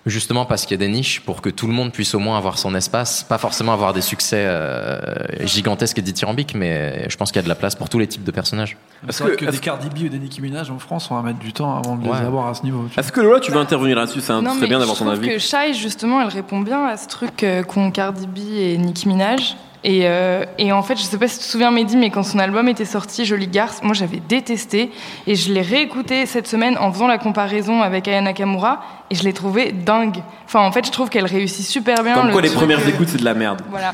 justement 0.09 0.45
parce 0.45 0.65
qu'il 0.65 0.79
y 0.79 0.83
a 0.83 0.85
des 0.85 0.91
niches 0.91 1.21
pour 1.21 1.41
que 1.41 1.49
tout 1.49 1.67
le 1.67 1.73
monde 1.73 1.91
puisse 1.91 2.13
au 2.15 2.19
moins 2.19 2.37
avoir 2.37 2.57
son 2.57 2.73
espace, 2.75 3.23
pas 3.23 3.37
forcément 3.37 3.73
avoir 3.73 3.93
des 3.93 4.01
succès 4.01 4.43
euh, 4.45 4.99
gigantesques 5.45 5.97
et 5.99 6.01
dithyrambiques, 6.01 6.55
mais 6.55 7.07
je 7.09 7.15
pense 7.17 7.31
qu'il 7.31 7.37
y 7.37 7.39
a 7.39 7.43
de 7.43 7.49
la 7.49 7.55
place 7.55 7.75
pour 7.75 7.89
tous 7.89 7.99
les 7.99 8.07
types 8.07 8.23
de 8.23 8.31
personnages. 8.31 8.77
Vrai 9.03 9.35
que, 9.35 9.45
des 9.45 9.57
Cardi 9.59 9.89
B 9.89 10.05
ou 10.05 10.09
des 10.09 10.19
Nicki 10.19 10.41
Minaj 10.41 10.71
en 10.71 10.79
France, 10.79 11.09
on 11.11 11.15
va 11.15 11.21
mettre 11.21 11.39
du 11.39 11.53
temps 11.53 11.77
avant 11.77 11.95
de 11.95 12.07
Ouais. 12.07 12.19
les 12.19 12.25
avoir 12.25 12.47
à 12.47 12.53
ce 12.53 12.63
niveau. 12.63 12.85
Est-ce 12.97 13.11
que 13.11 13.21
Lola, 13.21 13.39
tu 13.39 13.51
veux 13.51 13.59
intervenir 13.59 13.95
là-dessus? 13.97 14.21
C'est 14.21 14.33
mais 14.33 14.67
bien 14.67 14.79
d'avoir 14.79 14.95
je 14.95 15.03
ton 15.03 15.05
trouve 15.11 15.19
avis. 15.23 15.27
que 15.29 15.39
Shai, 15.39 15.73
justement, 15.73 16.21
elle 16.21 16.27
répond 16.29 16.59
bien 16.61 16.85
à 16.85 16.97
ce 16.97 17.07
truc 17.07 17.43
euh, 17.43 17.63
qu'ont 17.63 17.91
Cardi 17.91 18.27
B 18.27 18.37
et 18.57 18.77
Nicki 18.77 19.07
Minaj. 19.07 19.55
Et, 19.83 20.01
euh, 20.03 20.43
et 20.57 20.71
en 20.71 20.81
fait, 20.81 20.97
je 20.97 21.03
sais 21.03 21.17
pas 21.17 21.27
si 21.27 21.37
tu 21.37 21.45
te 21.45 21.49
souviens, 21.49 21.71
Mehdi, 21.71 21.97
mais 21.97 22.09
quand 22.09 22.23
son 22.23 22.39
album 22.39 22.67
était 22.67 22.85
sorti, 22.85 23.25
Jolie 23.25 23.47
Garce, 23.47 23.81
moi 23.83 23.93
j'avais 23.93 24.21
détesté. 24.27 24.91
Et 25.27 25.35
je 25.35 25.53
l'ai 25.53 25.61
réécouté 25.61 26.25
cette 26.25 26.47
semaine 26.47 26.77
en 26.79 26.91
faisant 26.91 27.07
la 27.07 27.17
comparaison 27.17 27.81
avec 27.81 28.07
Aya 28.07 28.21
Nakamura. 28.21 28.81
Et 29.09 29.15
je 29.15 29.23
l'ai 29.23 29.33
trouvé 29.33 29.71
dingue. 29.71 30.17
Enfin, 30.45 30.61
en 30.61 30.71
fait, 30.71 30.85
je 30.85 30.91
trouve 30.91 31.09
qu'elle 31.09 31.25
réussit 31.25 31.65
super 31.65 32.03
bien. 32.03 32.15
Comme 32.15 32.27
le 32.27 32.33
quoi, 32.33 32.41
les 32.41 32.49
premières 32.49 32.85
écoutes, 32.87 33.09
c'est 33.09 33.19
de 33.19 33.25
la 33.25 33.33
merde. 33.33 33.61
Voilà. 33.69 33.93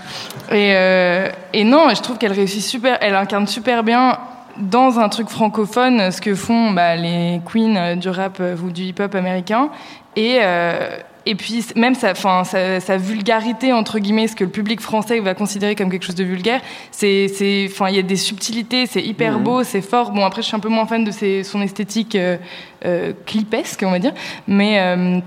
Et, 0.51 0.73
euh, 0.75 1.29
et 1.51 1.63
non, 1.63 1.89
je 1.93 2.01
trouve 2.01 2.17
qu'elle 2.17 2.33
réussit 2.33 2.63
super, 2.63 2.97
elle 3.01 3.15
incarne 3.15 3.45
super 3.45 3.83
bien 3.83 4.17
dans 4.57 4.99
un 4.99 5.09
truc 5.09 5.29
francophone 5.29 6.11
ce 6.11 6.21
que 6.21 6.35
font 6.35 6.71
bah, 6.71 6.95
les 6.95 7.41
queens 7.51 7.75
euh, 7.75 7.95
du 7.95 8.09
rap 8.09 8.41
ou 8.63 8.71
du 8.71 8.83
hip-hop 8.83 9.13
américain. 9.15 9.69
Et, 10.15 10.39
euh, 10.41 10.97
et 11.25 11.35
puis 11.35 11.65
même 11.75 11.95
sa, 11.95 12.15
fin, 12.15 12.43
sa, 12.43 12.79
sa 12.79 12.97
vulgarité, 12.97 13.71
entre 13.73 13.99
guillemets, 13.99 14.27
ce 14.27 14.35
que 14.35 14.43
le 14.43 14.49
public 14.49 14.81
français 14.81 15.19
va 15.19 15.33
considérer 15.33 15.75
comme 15.75 15.89
quelque 15.89 16.05
chose 16.05 16.15
de 16.15 16.23
vulgaire, 16.23 16.61
c'est, 16.91 17.27
enfin, 17.69 17.89
il 17.89 17.95
y 17.95 17.99
a 17.99 18.03
des 18.03 18.15
subtilités, 18.17 18.85
c'est 18.85 19.01
hyper 19.01 19.37
Mhm. 19.37 19.43
beau, 19.43 19.63
c'est 19.63 19.81
fort. 19.81 20.11
Bon, 20.11 20.25
après, 20.25 20.41
je 20.41 20.47
suis 20.47 20.55
un 20.55 20.59
peu 20.59 20.69
moins 20.69 20.85
fan 20.85 21.03
de 21.03 21.11
ses, 21.11 21.43
son 21.43 21.61
esthétique 21.61 22.15
euh, 22.15 22.37
euh, 22.85 23.13
clipesque, 23.25 23.83
on 23.85 23.91
va 23.91 23.99
dire. 23.99 24.13
Mais... 24.47 25.21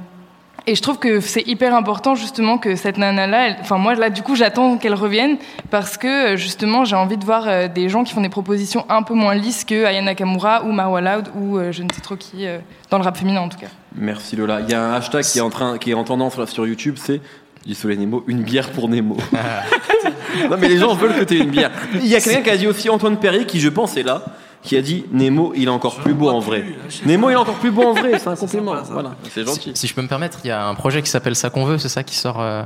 et 0.66 0.74
je 0.74 0.82
trouve 0.82 0.98
que 0.98 1.20
c'est 1.20 1.46
hyper 1.46 1.74
important 1.74 2.14
justement 2.14 2.58
que 2.58 2.74
cette 2.74 2.98
nana-là, 2.98 3.56
enfin 3.60 3.78
moi 3.78 3.94
là 3.94 4.10
du 4.10 4.22
coup 4.22 4.34
j'attends 4.34 4.78
qu'elle 4.78 4.94
revienne 4.94 5.36
parce 5.70 5.96
que 5.96 6.34
euh, 6.34 6.36
justement 6.36 6.84
j'ai 6.84 6.96
envie 6.96 7.16
de 7.16 7.24
voir 7.24 7.44
euh, 7.46 7.68
des 7.68 7.88
gens 7.88 8.02
qui 8.02 8.12
font 8.12 8.20
des 8.20 8.28
propositions 8.28 8.84
un 8.88 9.02
peu 9.02 9.14
moins 9.14 9.34
lisses 9.34 9.64
que 9.64 9.84
Aya 9.84 10.02
Nakamura 10.02 10.64
ou 10.64 10.72
Marwa 10.72 11.00
Loud 11.00 11.28
ou 11.36 11.56
euh, 11.56 11.70
je 11.70 11.82
ne 11.82 11.88
sais 11.92 12.00
trop 12.00 12.16
qui 12.16 12.46
euh, 12.46 12.58
dans 12.90 12.98
le 12.98 13.04
rap 13.04 13.16
féminin 13.16 13.40
en 13.40 13.48
tout 13.48 13.58
cas. 13.58 13.68
Merci 13.94 14.34
Lola. 14.34 14.60
Il 14.60 14.70
y 14.70 14.74
a 14.74 14.82
un 14.82 14.94
hashtag 14.94 15.24
qui 15.24 15.38
est 15.38 15.42
en 15.42 15.50
train, 15.50 15.78
qui 15.78 15.92
est 15.92 15.94
en 15.94 16.04
tendance 16.04 16.36
là 16.36 16.46
sur 16.46 16.66
YouTube, 16.66 16.96
c'est 16.98 17.20
du 17.64 17.74
soleil 17.74 17.98
Nemo, 17.98 18.24
une 18.26 18.42
bière 18.42 18.70
pour 18.70 18.88
Nemo. 18.88 19.16
non 20.50 20.56
mais 20.58 20.68
les 20.68 20.78
gens 20.78 20.94
veulent 20.94 21.14
que 21.14 21.24
tu 21.24 21.36
aies 21.36 21.42
une 21.42 21.50
bière. 21.50 21.70
Il 21.94 22.06
y 22.06 22.16
a 22.16 22.20
quelqu'un 22.20 22.42
qui 22.42 22.50
a 22.50 22.56
dit 22.56 22.66
aussi 22.66 22.90
Antoine 22.90 23.18
Perry 23.18 23.46
qui 23.46 23.60
je 23.60 23.68
pense 23.68 23.96
est 23.96 24.02
là, 24.02 24.24
qui 24.62 24.76
a 24.76 24.82
dit 24.82 25.04
Nemo 25.12 25.52
il 25.54 25.64
est 25.64 25.68
encore 25.70 25.96
plus 25.96 26.14
beau 26.14 26.28
en 26.28 26.40
vrai. 26.40 26.64
Nemo 27.04 27.30
il 27.30 27.34
est 27.34 27.36
encore 27.36 27.54
plus 27.58 27.70
beau 27.70 27.82
en 27.84 27.92
vrai, 27.92 28.18
c'est 28.18 28.28
un 28.28 28.36
compliment. 28.44 28.74
Voilà, 28.90 29.14
c'est 29.32 29.44
gentil. 29.46 29.70
Si, 29.74 29.80
si 29.82 29.86
je 29.86 29.94
peux 29.94 30.02
me 30.02 30.08
permettre, 30.08 30.38
il 30.44 30.48
y 30.48 30.50
a 30.50 30.66
un 30.66 30.74
projet 30.74 31.02
qui 31.02 31.10
s'appelle 31.10 31.36
Ça 31.36 31.50
qu'on 31.50 31.64
veut, 31.64 31.78
c'est 31.78 31.88
ça 31.88 32.02
qui 32.02 32.14
sort. 32.16 32.40
Euh... 32.40 32.62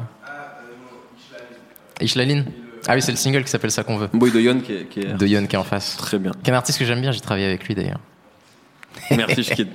Ishlaline 2.01 2.47
Ah 2.89 2.95
oui, 2.95 3.03
c'est 3.03 3.13
le 3.13 3.19
single 3.19 3.45
qui 3.45 3.51
s'appelle 3.51 3.71
Ça 3.71 3.83
qu'on 3.83 3.97
veut. 3.99 4.09
Boy 4.13 4.31
de 4.31 4.41
Yon 4.41 4.61
qui 4.61 4.73
est, 4.73 4.85
qui 4.89 5.01
est- 5.01 5.13
De 5.15 5.27
Yon 5.27 5.47
qui 5.47 5.57
est 5.57 5.59
en 5.59 5.65
face. 5.65 5.97
très 5.97 6.19
bien. 6.19 6.33
Qui 6.43 6.51
est 6.51 6.53
un 6.53 6.57
artiste 6.57 6.79
que 6.79 6.85
j'aime 6.85 7.01
bien, 7.01 7.13
j'ai 7.13 7.21
travaillé 7.21 7.47
avec 7.47 7.65
lui 7.67 7.75
d'ailleurs. 7.75 8.01
Merci 9.13 9.45
Shkid. 9.45 9.69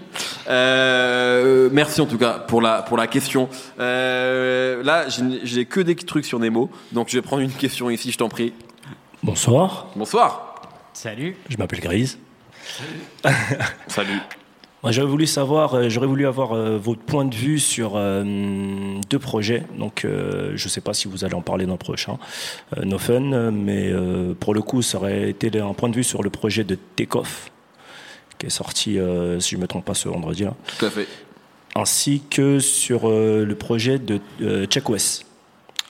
Euh, 0.49 1.69
merci 1.71 2.01
en 2.01 2.05
tout 2.05 2.17
cas 2.17 2.33
pour 2.33 2.61
la 2.61 2.81
pour 2.81 2.97
la 2.97 3.07
question. 3.07 3.47
Euh, 3.79 4.83
là 4.83 5.05
j'ai 5.43 5.65
que 5.65 5.79
des 5.79 5.95
trucs 5.95 6.25
sur 6.25 6.37
Nemo, 6.37 6.69
donc 6.91 7.07
je 7.09 7.15
vais 7.17 7.21
prendre 7.21 7.41
une 7.41 7.51
question 7.51 7.89
ici, 7.89 8.11
je 8.11 8.17
t'en 8.17 8.27
prie. 8.27 8.53
Bonsoir, 9.23 9.87
Bonsoir. 9.95 10.54
Salut. 10.95 11.35
je 11.49 11.57
m'appelle 11.57 11.81
Grise. 11.81 12.17
Salut. 13.87 14.19
Moi, 14.83 14.91
j'aurais 14.91 15.07
voulu 15.09 15.25
savoir, 15.25 15.73
euh, 15.73 15.89
j'aurais 15.89 16.05
voulu 16.07 16.25
avoir 16.27 16.53
euh, 16.53 16.77
votre 16.77 17.01
point 17.01 17.25
de 17.25 17.33
vue 17.35 17.57
sur 17.59 17.93
euh, 17.95 18.23
deux 19.09 19.17
projets. 19.19 19.63
Donc, 19.77 20.05
euh, 20.05 20.51
je 20.55 20.65
ne 20.65 20.69
sais 20.69 20.79
pas 20.81 20.93
si 20.93 21.07
vous 21.07 21.25
allez 21.25 21.33
en 21.33 21.41
parler 21.41 21.65
dans 21.65 21.71
le 21.73 21.77
prochain, 21.79 22.17
euh, 22.77 22.85
No 22.85 22.97
Fun, 22.99 23.51
mais 23.51 23.89
euh, 23.91 24.33
pour 24.39 24.53
le 24.53 24.61
coup, 24.61 24.81
ça 24.83 24.97
aurait 24.99 25.29
été 25.29 25.59
un 25.59 25.73
point 25.73 25.89
de 25.89 25.95
vue 25.95 26.03
sur 26.03 26.21
le 26.23 26.29
projet 26.29 26.63
de 26.63 26.77
Takeoff, 26.95 27.51
qui 28.37 28.45
est 28.45 28.49
sorti, 28.51 28.99
euh, 28.99 29.39
si 29.39 29.51
je 29.51 29.55
ne 29.57 29.63
me 29.63 29.67
trompe 29.67 29.85
pas, 29.85 29.95
ce 29.95 30.07
vendredi 30.07 30.43
là, 30.43 30.53
Tout 30.77 30.85
à 30.85 30.89
fait. 30.91 31.07
ainsi 31.75 32.21
que 32.29 32.59
sur 32.59 33.09
euh, 33.09 33.43
le 33.43 33.55
projet 33.55 33.97
de 33.99 34.21
euh, 34.41 34.65
Check 34.67 34.87
West. 34.89 35.25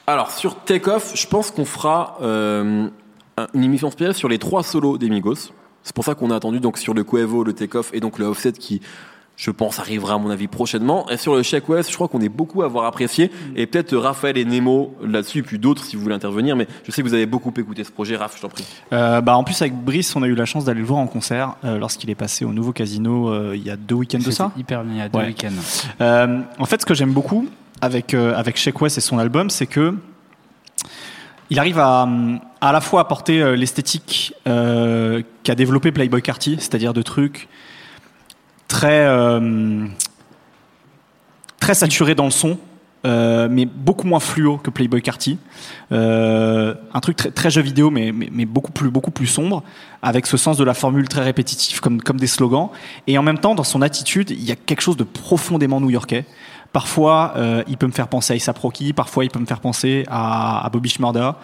Alors 0.07 0.31
sur 0.31 0.55
Take 0.63 0.89
Off, 0.89 1.11
je 1.15 1.27
pense 1.27 1.51
qu'on 1.51 1.65
fera 1.65 2.17
euh, 2.21 2.87
une 3.53 3.63
émission 3.63 3.91
spéciale 3.91 4.13
sur 4.13 4.29
les 4.29 4.39
trois 4.39 4.63
solos 4.63 4.97
des 4.97 5.09
Migos. 5.09 5.51
C'est 5.83 5.93
pour 5.93 6.03
ça 6.03 6.15
qu'on 6.15 6.31
a 6.31 6.35
attendu 6.35 6.59
donc 6.59 6.77
sur 6.77 6.93
le 6.93 7.03
Coevo, 7.03 7.43
le 7.43 7.53
Take 7.53 7.77
Off 7.77 7.91
et 7.93 7.99
donc 7.99 8.17
le 8.19 8.25
Offset 8.25 8.53
qui 8.53 8.81
je 9.37 9.51
pense, 9.51 9.79
arrivera 9.79 10.13
à 10.13 10.17
mon 10.17 10.29
avis 10.29 10.47
prochainement. 10.47 11.09
Et 11.09 11.17
sur 11.17 11.35
le 11.35 11.43
Check 11.43 11.67
West, 11.67 11.89
je 11.91 11.95
crois 11.95 12.07
qu'on 12.07 12.21
est 12.21 12.29
beaucoup 12.29 12.61
à 12.61 12.65
avoir 12.67 12.85
apprécié. 12.85 13.29
Et 13.57 13.67
peut-être 13.67 13.93
Raphaël 13.97 14.37
et 14.37 14.45
Nemo 14.45 14.95
là-dessus, 15.05 15.43
puis 15.43 15.59
d'autres 15.59 15.83
si 15.83 15.97
vous 15.97 16.01
voulez 16.03 16.15
intervenir. 16.15 16.55
Mais 16.55 16.67
je 16.85 16.91
sais 16.93 17.01
que 17.03 17.07
vous 17.09 17.13
avez 17.13 17.25
beaucoup 17.25 17.51
écouté 17.57 17.83
ce 17.83 17.91
projet. 17.91 18.15
Raph, 18.15 18.37
je 18.37 18.41
t'en 18.41 18.47
prie. 18.47 18.63
Euh, 18.93 19.19
bah, 19.19 19.35
en 19.35 19.43
plus, 19.43 19.61
avec 19.61 19.75
Brice, 19.75 20.15
on 20.15 20.23
a 20.23 20.27
eu 20.27 20.35
la 20.35 20.45
chance 20.45 20.63
d'aller 20.63 20.79
le 20.79 20.85
voir 20.85 20.99
en 20.99 21.07
concert 21.07 21.57
euh, 21.65 21.77
lorsqu'il 21.77 22.09
est 22.09 22.15
passé 22.15 22.45
au 22.45 22.53
nouveau 22.53 22.71
casino 22.71 23.29
euh, 23.29 23.57
il 23.57 23.63
y 23.65 23.69
a 23.69 23.75
deux 23.75 23.95
week-ends 23.95 24.19
de 24.25 24.31
ça. 24.31 24.53
Hyper 24.57 24.85
bien, 24.85 24.93
il 24.93 24.99
y 24.99 25.01
a 25.01 25.09
deux 25.09 25.19
Ouais. 25.19 25.25
week-ends. 25.25 25.49
Euh, 25.99 26.39
en 26.57 26.65
fait, 26.65 26.79
ce 26.79 26.85
que 26.85 26.93
j'aime 26.93 27.11
beaucoup 27.11 27.45
avec, 27.81 28.13
euh, 28.13 28.33
avec 28.37 28.55
Sheck 28.55 28.79
West 28.81 28.97
et 28.97 29.01
son 29.01 29.19
album, 29.19 29.49
c'est 29.49 29.67
que 29.67 29.95
il 31.49 31.59
arrive 31.59 31.79
à 31.79 32.07
à 32.65 32.71
la 32.71 32.81
fois 32.81 33.01
apporter 33.01 33.41
euh, 33.41 33.55
l'esthétique 33.55 34.33
euh, 34.47 35.21
qu'a 35.43 35.53
développé 35.53 35.91
Playboy 35.91 36.21
Carty, 36.21 36.57
c'est-à-dire 36.59 36.93
de 36.93 37.03
trucs 37.03 37.47
très 38.67 39.05
euh, 39.05 39.85
très 41.59 41.75
saturés 41.75 42.15
dans 42.15 42.25
le 42.25 42.31
son. 42.31 42.57
mais 43.03 43.67
beaucoup 43.67 44.07
moins 44.07 44.19
fluo 44.19 44.57
que 44.57 44.71
Playboy 44.71 45.03
Carty. 45.03 45.37
Un 45.91 46.99
truc 47.03 47.17
très, 47.17 47.29
très 47.29 47.51
jeu 47.51 47.61
vidéo, 47.61 47.91
mais, 47.91 48.11
mais, 48.11 48.29
mais 48.31 48.45
beaucoup 48.45 48.71
plus 48.71 48.89
beaucoup 48.89 49.11
plus 49.11 49.27
sombre, 49.27 49.61
avec 50.01 50.25
ce 50.25 50.37
sens 50.37 50.57
de 50.57 50.63
la 50.63 50.73
formule 50.73 51.07
très 51.07 51.21
répétitif, 51.21 51.81
comme 51.81 52.01
comme 52.01 52.19
des 52.19 52.31
slogans. 52.37 52.69
Et 53.05 53.19
en 53.19 53.23
même 53.23 53.37
temps, 53.37 53.53
dans 53.53 53.63
son 53.63 53.83
attitude, 53.83 54.31
il 54.31 54.43
y 54.43 54.51
a 54.51 54.55
quelque 54.55 54.81
chose 54.81 54.97
de 54.97 55.03
profondément 55.03 55.79
new-yorkais. 55.79 56.25
Parfois, 56.71 57.33
euh, 57.37 57.63
il 57.67 57.77
peut 57.77 57.87
me 57.87 57.91
faire 57.91 58.07
penser 58.07 58.33
à 58.33 58.35
Issa 58.35 58.53
Rocky, 58.59 58.93
parfois 58.93 59.23
il 59.23 59.29
peut 59.29 59.39
me 59.39 59.45
faire 59.45 59.59
penser 59.61 60.03
à, 60.09 60.67
Bobby 60.71 60.89
Shmurda. 60.89 61.37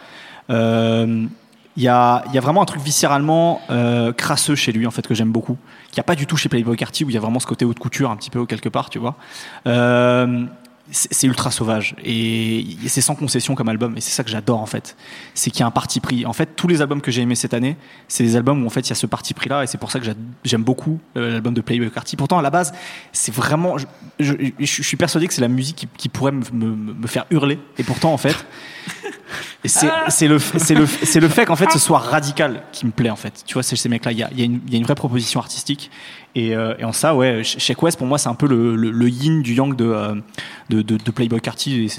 Euh, 0.50 1.26
Il 1.78 1.84
y, 1.84 1.88
a, 1.88 2.24
il 2.28 2.34
y 2.34 2.38
a 2.38 2.42
vraiment 2.42 2.62
un 2.62 2.66
truc 2.66 2.82
viscéralement 2.82 3.62
euh, 3.70 4.12
crasseux 4.12 4.56
chez 4.56 4.74
lui 4.74 4.86
en 4.86 4.92
fait 4.92 5.08
que 5.08 5.14
j'aime 5.14 5.32
beaucoup, 5.32 5.58
qu'il 5.90 6.00
n'y 6.00 6.02
a 6.02 6.04
pas 6.04 6.16
du 6.16 6.28
tout 6.28 6.36
chez 6.36 6.50
Playboy 6.50 6.76
Carty 6.76 7.06
où 7.06 7.10
il 7.10 7.14
y 7.14 7.18
a 7.18 7.22
vraiment 7.22 7.40
ce 7.40 7.48
côté 7.48 7.64
haute 7.64 7.80
couture 7.80 8.12
un 8.12 8.18
petit 8.18 8.30
peu 8.30 8.46
quelque 8.46 8.68
part, 8.68 8.90
tu 8.90 9.00
vois. 9.00 9.16
C'est 10.94 11.26
ultra 11.26 11.52
sauvage. 11.52 11.96
Et 12.04 12.66
c'est 12.88 13.02
sans 13.02 13.16
concession 13.16 13.56
comme 13.56 13.70
album 13.70 13.96
et 13.98 14.02
c'est 14.02 14.12
ça 14.12 14.24
que 14.24 14.30
j'adore 14.30 14.60
en 14.60 14.66
fait. 14.66 14.98
C'est 15.34 15.50
qu'il 15.50 15.62
y 15.62 15.64
a 15.64 15.68
un 15.68 15.72
parti 15.72 16.00
pris. 16.00 16.26
En 16.26 16.34
fait 16.34 16.56
tous 16.56 16.68
les 16.68 16.82
albums 16.82 17.02
que 17.02 17.12
j'ai 17.12 17.22
aimés 17.22 17.36
cette 17.36 17.54
année 17.54 17.78
c'est 18.08 18.24
des 18.24 18.36
albums 18.36 18.64
où 18.64 18.68
en 18.68 18.70
fait 18.70 18.82
il 18.82 18.90
y 18.90 18.92
a 18.92 18.96
ce 18.96 19.08
parti 19.08 19.34
pris 19.34 19.50
là 19.50 19.64
et 19.64 19.68
c'est 19.68 19.78
pour 19.78 19.92
ça 19.92 20.00
que 20.00 20.06
j'aime 20.44 20.64
beaucoup 20.64 21.00
euh, 21.18 21.34
l'album 21.34 21.54
de 21.54 21.62
Playboy 21.62 21.90
Carty 21.90 22.16
pourtant 22.16 22.40
à 22.40 22.42
la 22.42 22.50
base 22.50 22.74
c'est 23.12 23.34
vraiment 23.34 23.78
je, 24.20 24.36
suis 24.60 24.98
persuadé 24.98 25.28
que 25.28 25.34
c'est 25.34 25.42
la 25.42 25.48
musique 25.48 25.88
qui, 25.98 26.10
pourrait 26.10 26.32
me 26.32 27.08
faire 27.08 27.26
hurler. 27.32 27.60
Et 27.78 27.84
pourtant 27.84 28.14
en 28.14 28.18
fait 28.18 28.36
et 29.64 29.68
c'est 29.68 30.28
le 30.28 30.38
le 31.20 31.28
fait 31.28 31.46
qu'en 31.46 31.56
fait 31.56 31.72
ce 31.72 31.80
soit 31.80 32.00
radical 32.00 32.64
qui 32.72 32.86
me 32.86 32.92
plaît 32.92 33.10
en 33.10 33.16
fait. 33.16 33.44
Tu 33.46 33.54
vois 33.54 33.64
ces 33.78 33.90
mecs 33.90 34.06
là 34.06 34.12
il 34.12 34.18
y 34.18 34.24
a, 34.24 34.30
y, 34.34 34.42
a 34.42 34.46
y 34.46 34.74
a 34.74 34.78
une 34.78 34.84
vraie 34.84 34.96
proposition 34.96 35.40
artistique. 35.40 35.92
Et, 36.34 36.56
euh, 36.56 36.74
et 36.80 36.86
en 36.86 36.94
ça 36.94 37.14
ouais 37.14 37.42
West 37.82 37.98
pour 37.98 38.08
moi 38.08 38.18
c'est 38.18 38.30
un 38.30 38.36
peu 38.36 38.48
le, 38.48 38.76
le, 38.78 38.90
yin 39.10 39.42
du 39.42 39.54
yang 39.54 39.76
de 39.76 39.86
euh, 39.86 40.16
de, 40.70 40.82
de, 40.82 40.96
de 40.96 41.12
Playboy 41.12 41.42
Carty 41.42 41.90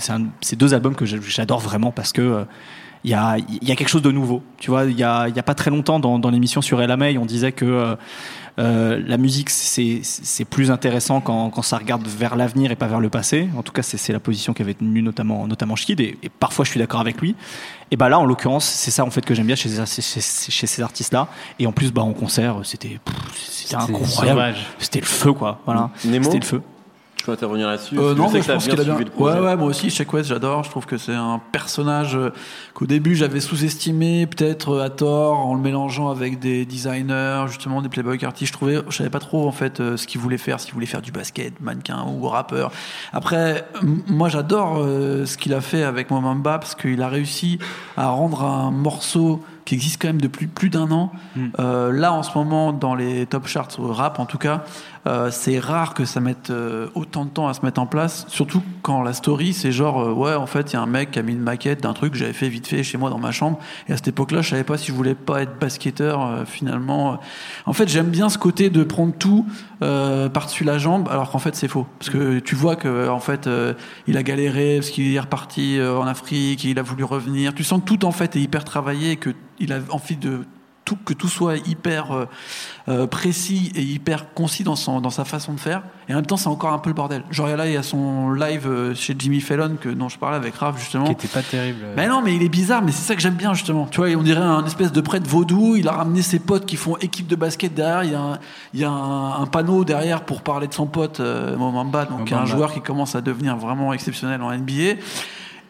c'est 0.40 0.56
deux 0.56 0.72
albums 0.72 0.94
que 0.94 1.04
j'a- 1.04 1.20
j'adore 1.20 1.60
vraiment 1.60 1.90
parce 1.90 2.12
que 2.12 2.22
euh, 2.22 2.44
il 3.04 3.10
y 3.10 3.14
a, 3.14 3.36
il 3.38 3.68
y 3.68 3.72
a 3.72 3.76
quelque 3.76 3.88
chose 3.88 4.02
de 4.02 4.12
nouveau. 4.12 4.42
Tu 4.58 4.70
vois, 4.70 4.84
il 4.84 4.96
y 4.98 5.02
a, 5.02 5.28
il 5.28 5.34
y 5.34 5.38
a 5.38 5.42
pas 5.42 5.54
très 5.54 5.70
longtemps 5.70 5.98
dans, 6.00 6.18
dans 6.18 6.30
l'émission 6.30 6.62
sur 6.62 6.78
LMA, 6.80 7.06
on 7.20 7.26
disait 7.26 7.52
que 7.52 7.64
euh, 7.64 7.96
euh, 8.58 9.02
la 9.06 9.16
musique 9.16 9.48
c'est 9.48 10.00
c'est 10.02 10.44
plus 10.44 10.70
intéressant 10.70 11.20
quand, 11.22 11.48
quand 11.50 11.62
ça 11.62 11.78
regarde 11.78 12.06
vers 12.06 12.36
l'avenir 12.36 12.70
et 12.70 12.76
pas 12.76 12.86
vers 12.86 13.00
le 13.00 13.08
passé. 13.08 13.48
En 13.56 13.62
tout 13.62 13.72
cas, 13.72 13.82
c'est 13.82 13.96
c'est 13.96 14.12
la 14.12 14.20
position 14.20 14.52
qu'avait 14.52 14.74
tenue 14.74 15.02
notamment 15.02 15.46
notamment 15.46 15.74
Schkid 15.74 16.00
et, 16.00 16.18
et 16.22 16.28
parfois 16.28 16.64
je 16.64 16.70
suis 16.70 16.78
d'accord 16.78 17.00
avec 17.00 17.20
lui. 17.20 17.34
Et 17.90 17.96
bah 17.96 18.08
là, 18.08 18.18
en 18.18 18.24
l'occurrence, 18.26 18.64
c'est 18.66 18.90
ça 18.90 19.04
en 19.04 19.10
fait 19.10 19.24
que 19.24 19.34
j'aime 19.34 19.46
bien 19.46 19.56
chez, 19.56 19.68
ces- 19.68 20.02
chez, 20.02 20.20
chez- 20.20 20.50
chez 20.50 20.66
ces 20.66 20.82
artistes-là. 20.82 21.28
Et 21.58 21.66
en 21.66 21.72
plus, 21.72 21.92
bah 21.92 22.02
en 22.02 22.12
concert, 22.12 22.56
c'était 22.64 22.98
c'était 23.36 23.74
incroyable. 23.94 24.38
C'était 24.78 25.00
le 25.00 25.06
feu 25.06 25.32
quoi. 25.32 25.60
Voilà, 25.64 25.90
c'était 26.24 26.38
le 26.38 26.44
feu. 26.44 26.62
Tu 27.22 27.26
peux 27.26 27.32
intervenir 27.34 27.68
là-dessus? 27.68 27.96
Euh, 28.00 28.16
non, 28.16 28.26
je 28.34 28.40
je 28.42 28.52
pense 28.52 28.64
qu'il 28.64 28.72
a 28.72 28.82
bien. 28.82 28.96
suivi 28.96 29.04
le 29.04 29.10
projet. 29.12 29.38
Ouais, 29.38 29.46
ouais, 29.46 29.56
moi 29.56 29.68
aussi, 29.68 29.90
Check 29.90 30.12
West, 30.12 30.28
j'adore. 30.28 30.64
Je 30.64 30.70
trouve 30.70 30.86
que 30.86 30.96
c'est 30.96 31.14
un 31.14 31.40
personnage 31.52 32.16
euh, 32.16 32.32
qu'au 32.74 32.84
début 32.86 33.14
j'avais 33.14 33.38
sous-estimé, 33.38 34.26
peut-être 34.26 34.70
euh, 34.70 34.84
à 34.84 34.90
tort, 34.90 35.38
en 35.38 35.54
le 35.54 35.60
mélangeant 35.60 36.10
avec 36.10 36.40
des 36.40 36.64
designers, 36.64 37.44
justement 37.46 37.80
des 37.80 37.88
Playboy 37.88 38.18
Carty. 38.18 38.44
Je 38.46 38.52
trouvais, 38.52 38.80
je 38.88 38.96
savais 38.96 39.08
pas 39.08 39.20
trop 39.20 39.46
en 39.46 39.52
fait 39.52 39.78
euh, 39.78 39.96
ce 39.96 40.08
qu'il 40.08 40.20
voulait 40.20 40.36
faire, 40.36 40.58
s'il 40.58 40.74
voulait 40.74 40.84
faire 40.84 41.00
du 41.00 41.12
basket, 41.12 41.60
mannequin 41.60 42.04
ou 42.08 42.26
rappeur. 42.26 42.72
Après, 43.12 43.68
moi 44.08 44.28
j'adore 44.28 44.78
euh, 44.80 45.24
ce 45.24 45.38
qu'il 45.38 45.54
a 45.54 45.60
fait 45.60 45.84
avec 45.84 46.10
Momamba 46.10 46.58
parce 46.58 46.74
qu'il 46.74 47.00
a 47.02 47.08
réussi 47.08 47.60
à 47.96 48.08
rendre 48.08 48.42
un 48.42 48.72
morceau 48.72 49.44
qui 49.64 49.74
existe 49.74 50.02
quand 50.02 50.08
même 50.08 50.20
depuis 50.20 50.48
plus 50.48 50.70
d'un 50.70 50.90
an. 50.90 51.12
Euh, 51.60 51.92
là, 51.92 52.12
en 52.12 52.22
ce 52.22 52.36
moment, 52.36 52.72
dans 52.72 52.96
les 52.96 53.26
top 53.26 53.46
charts 53.46 53.68
au 53.78 53.92
rap, 53.92 54.18
en 54.18 54.26
tout 54.26 54.38
cas, 54.38 54.64
euh, 55.06 55.30
c'est 55.32 55.58
rare 55.58 55.94
que 55.94 56.04
ça 56.04 56.20
mette 56.20 56.50
euh, 56.50 56.88
autant 56.94 57.24
de 57.24 57.30
temps 57.30 57.48
à 57.48 57.54
se 57.54 57.64
mettre 57.64 57.80
en 57.80 57.86
place. 57.86 58.24
Surtout 58.28 58.62
quand 58.82 59.02
la 59.02 59.12
story, 59.12 59.52
c'est 59.52 59.72
genre, 59.72 60.00
euh, 60.00 60.12
ouais, 60.12 60.34
en 60.34 60.46
fait, 60.46 60.72
il 60.72 60.74
y 60.74 60.76
a 60.76 60.82
un 60.82 60.86
mec 60.86 61.10
qui 61.10 61.18
a 61.18 61.22
mis 61.22 61.32
une 61.32 61.40
maquette 61.40 61.82
d'un 61.82 61.92
truc 61.92 62.12
que 62.12 62.18
j'avais 62.18 62.32
fait 62.32 62.48
vite 62.48 62.68
fait 62.68 62.84
chez 62.84 62.98
moi 62.98 63.10
dans 63.10 63.18
ma 63.18 63.32
chambre. 63.32 63.58
Et 63.88 63.92
à 63.92 63.96
cette 63.96 64.08
époque-là, 64.08 64.42
je 64.42 64.50
savais 64.50 64.64
pas 64.64 64.78
si 64.78 64.88
je 64.88 64.92
voulais 64.92 65.14
pas 65.16 65.42
être 65.42 65.58
basketteur. 65.58 66.24
euh, 66.24 66.44
finalement, 66.44 67.18
en 67.66 67.72
fait, 67.72 67.88
j'aime 67.88 68.10
bien 68.10 68.28
ce 68.28 68.38
côté 68.38 68.70
de 68.70 68.84
prendre 68.84 69.14
tout 69.14 69.44
par-dessus 69.80 70.62
la 70.62 70.78
jambe, 70.78 71.08
alors 71.10 71.32
qu'en 71.32 71.40
fait, 71.40 71.56
c'est 71.56 71.66
faux. 71.66 71.88
Parce 71.98 72.08
que 72.08 72.38
tu 72.38 72.54
vois 72.54 72.76
que, 72.76 73.08
en 73.08 73.18
fait, 73.18 73.48
il 74.06 74.16
a 74.16 74.22
galéré 74.22 74.76
parce 74.76 74.90
qu'il 74.90 75.12
est 75.12 75.18
reparti 75.18 75.80
en 75.82 76.06
Afrique, 76.06 76.62
il 76.62 76.78
a 76.78 76.82
voulu 76.82 77.02
revenir. 77.02 77.52
Tu 77.52 77.64
sens 77.64 77.80
que 77.80 77.86
tout 77.86 78.04
en 78.04 78.12
fait 78.12 78.36
est 78.36 78.40
hyper 78.40 78.62
travaillé, 78.62 79.12
et 79.12 79.16
que 79.16 79.30
il 79.58 79.72
a 79.72 79.80
envie 79.90 80.16
de 80.16 80.44
tout, 80.92 80.98
que 81.04 81.14
tout 81.14 81.28
soit 81.28 81.56
hyper 81.56 82.12
euh, 82.12 82.24
euh, 82.88 83.06
précis 83.06 83.72
et 83.74 83.82
hyper 83.82 84.32
concis 84.34 84.64
dans, 84.64 84.76
son, 84.76 85.00
dans 85.00 85.10
sa 85.10 85.24
façon 85.24 85.52
de 85.54 85.60
faire. 85.60 85.82
Et 86.08 86.12
en 86.12 86.16
même 86.16 86.26
temps, 86.26 86.36
c'est 86.36 86.48
encore 86.48 86.72
un 86.72 86.78
peu 86.78 86.90
le 86.90 86.94
bordel. 86.94 87.22
Genre, 87.30 87.48
là, 87.48 87.66
il 87.66 87.72
y 87.72 87.76
a 87.76 87.82
son 87.82 88.30
live 88.32 88.66
euh, 88.66 88.94
chez 88.94 89.14
Jimmy 89.18 89.40
Fallon, 89.40 89.76
que, 89.80 89.88
dont 89.88 90.08
je 90.08 90.18
parlais 90.18 90.36
avec 90.36 90.54
Raph, 90.56 90.78
justement. 90.78 91.04
Qui 91.04 91.12
était 91.12 91.28
pas 91.28 91.42
terrible. 91.42 91.78
Mais 91.96 92.08
non, 92.08 92.22
mais 92.22 92.34
il 92.34 92.42
est 92.42 92.48
bizarre, 92.48 92.82
mais 92.82 92.92
c'est 92.92 93.06
ça 93.06 93.14
que 93.14 93.20
j'aime 93.20 93.34
bien, 93.34 93.54
justement. 93.54 93.86
Tu 93.90 93.98
vois, 93.98 94.08
on 94.16 94.22
dirait 94.22 94.40
un 94.40 94.64
espèce 94.64 94.92
de 94.92 95.00
prêtre 95.00 95.28
vaudou. 95.28 95.76
Il 95.76 95.88
a 95.88 95.92
ramené 95.92 96.22
ses 96.22 96.38
potes 96.38 96.66
qui 96.66 96.76
font 96.76 96.96
équipe 96.98 97.26
de 97.26 97.36
basket 97.36 97.72
derrière. 97.72 98.04
Il 98.04 98.12
y 98.12 98.14
a 98.14 98.20
un, 98.20 98.38
il 98.74 98.80
y 98.80 98.84
a 98.84 98.90
un, 98.90 99.42
un 99.42 99.46
panneau 99.46 99.84
derrière 99.84 100.24
pour 100.24 100.42
parler 100.42 100.66
de 100.66 100.74
son 100.74 100.86
pote, 100.86 101.20
euh, 101.20 101.56
Momamba, 101.56 102.04
donc 102.04 102.30
Momamba. 102.30 102.40
un 102.40 102.46
joueur 102.46 102.72
qui 102.72 102.80
commence 102.80 103.14
à 103.14 103.20
devenir 103.20 103.56
vraiment 103.56 103.92
exceptionnel 103.92 104.42
en 104.42 104.52
NBA. 104.52 105.00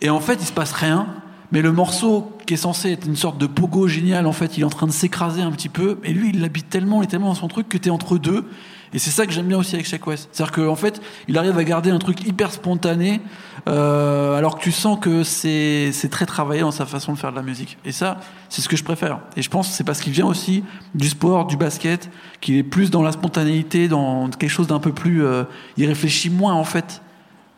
Et 0.00 0.10
en 0.10 0.20
fait, 0.20 0.38
il 0.40 0.46
se 0.46 0.52
passe 0.52 0.72
rien. 0.72 1.06
Mais 1.52 1.60
le 1.60 1.70
morceau 1.70 2.32
qui 2.46 2.54
est 2.54 2.58
censé 2.58 2.92
être 2.92 3.06
une 3.06 3.16
sorte 3.16 3.38
de 3.38 3.46
pogo 3.46 3.86
génial, 3.86 4.26
en 4.26 4.32
fait, 4.32 4.56
il 4.56 4.62
est 4.62 4.64
en 4.64 4.70
train 4.70 4.86
de 4.86 4.92
s'écraser 4.92 5.42
un 5.42 5.52
petit 5.52 5.68
peu. 5.68 5.98
Et 6.02 6.12
lui, 6.12 6.30
il 6.30 6.40
l'habite 6.40 6.70
tellement, 6.70 7.02
il 7.02 7.04
est 7.04 7.08
tellement 7.08 7.28
dans 7.28 7.34
son 7.34 7.48
truc 7.48 7.68
que 7.68 7.76
t'es 7.76 7.90
entre 7.90 8.16
deux. 8.16 8.46
Et 8.94 8.98
c'est 8.98 9.10
ça 9.10 9.26
que 9.26 9.32
j'aime 9.32 9.46
bien 9.46 9.58
aussi 9.58 9.74
avec 9.74 9.86
Shaq 9.86 10.06
West. 10.06 10.28
C'est-à-dire 10.32 10.52
qu'en 10.52 10.76
fait, 10.76 11.00
il 11.28 11.38
arrive 11.38 11.56
à 11.56 11.64
garder 11.64 11.90
un 11.90 11.98
truc 11.98 12.26
hyper 12.26 12.52
spontané, 12.52 13.20
euh, 13.68 14.36
alors 14.36 14.58
que 14.58 14.62
tu 14.62 14.72
sens 14.72 14.98
que 15.00 15.24
c'est 15.24 15.92
c'est 15.92 16.10
très 16.10 16.26
travaillé 16.26 16.60
dans 16.60 16.70
sa 16.70 16.84
façon 16.84 17.12
de 17.12 17.18
faire 17.18 17.30
de 17.30 17.36
la 17.36 17.42
musique. 17.42 17.78
Et 17.86 17.92
ça, 17.92 18.18
c'est 18.50 18.60
ce 18.60 18.68
que 18.68 18.76
je 18.76 18.84
préfère. 18.84 19.20
Et 19.36 19.42
je 19.42 19.48
pense 19.48 19.68
que 19.68 19.74
c'est 19.74 19.84
parce 19.84 20.00
qu'il 20.00 20.12
vient 20.12 20.26
aussi 20.26 20.62
du 20.94 21.08
sport, 21.08 21.46
du 21.46 21.56
basket, 21.56 22.10
qu'il 22.40 22.56
est 22.56 22.62
plus 22.62 22.90
dans 22.90 23.02
la 23.02 23.12
spontanéité, 23.12 23.88
dans 23.88 24.28
quelque 24.28 24.50
chose 24.50 24.66
d'un 24.66 24.80
peu 24.80 24.92
plus. 24.92 25.24
euh, 25.24 25.44
il 25.78 25.86
réfléchit 25.86 26.28
moins, 26.28 26.54
en 26.54 26.64
fait 26.64 27.02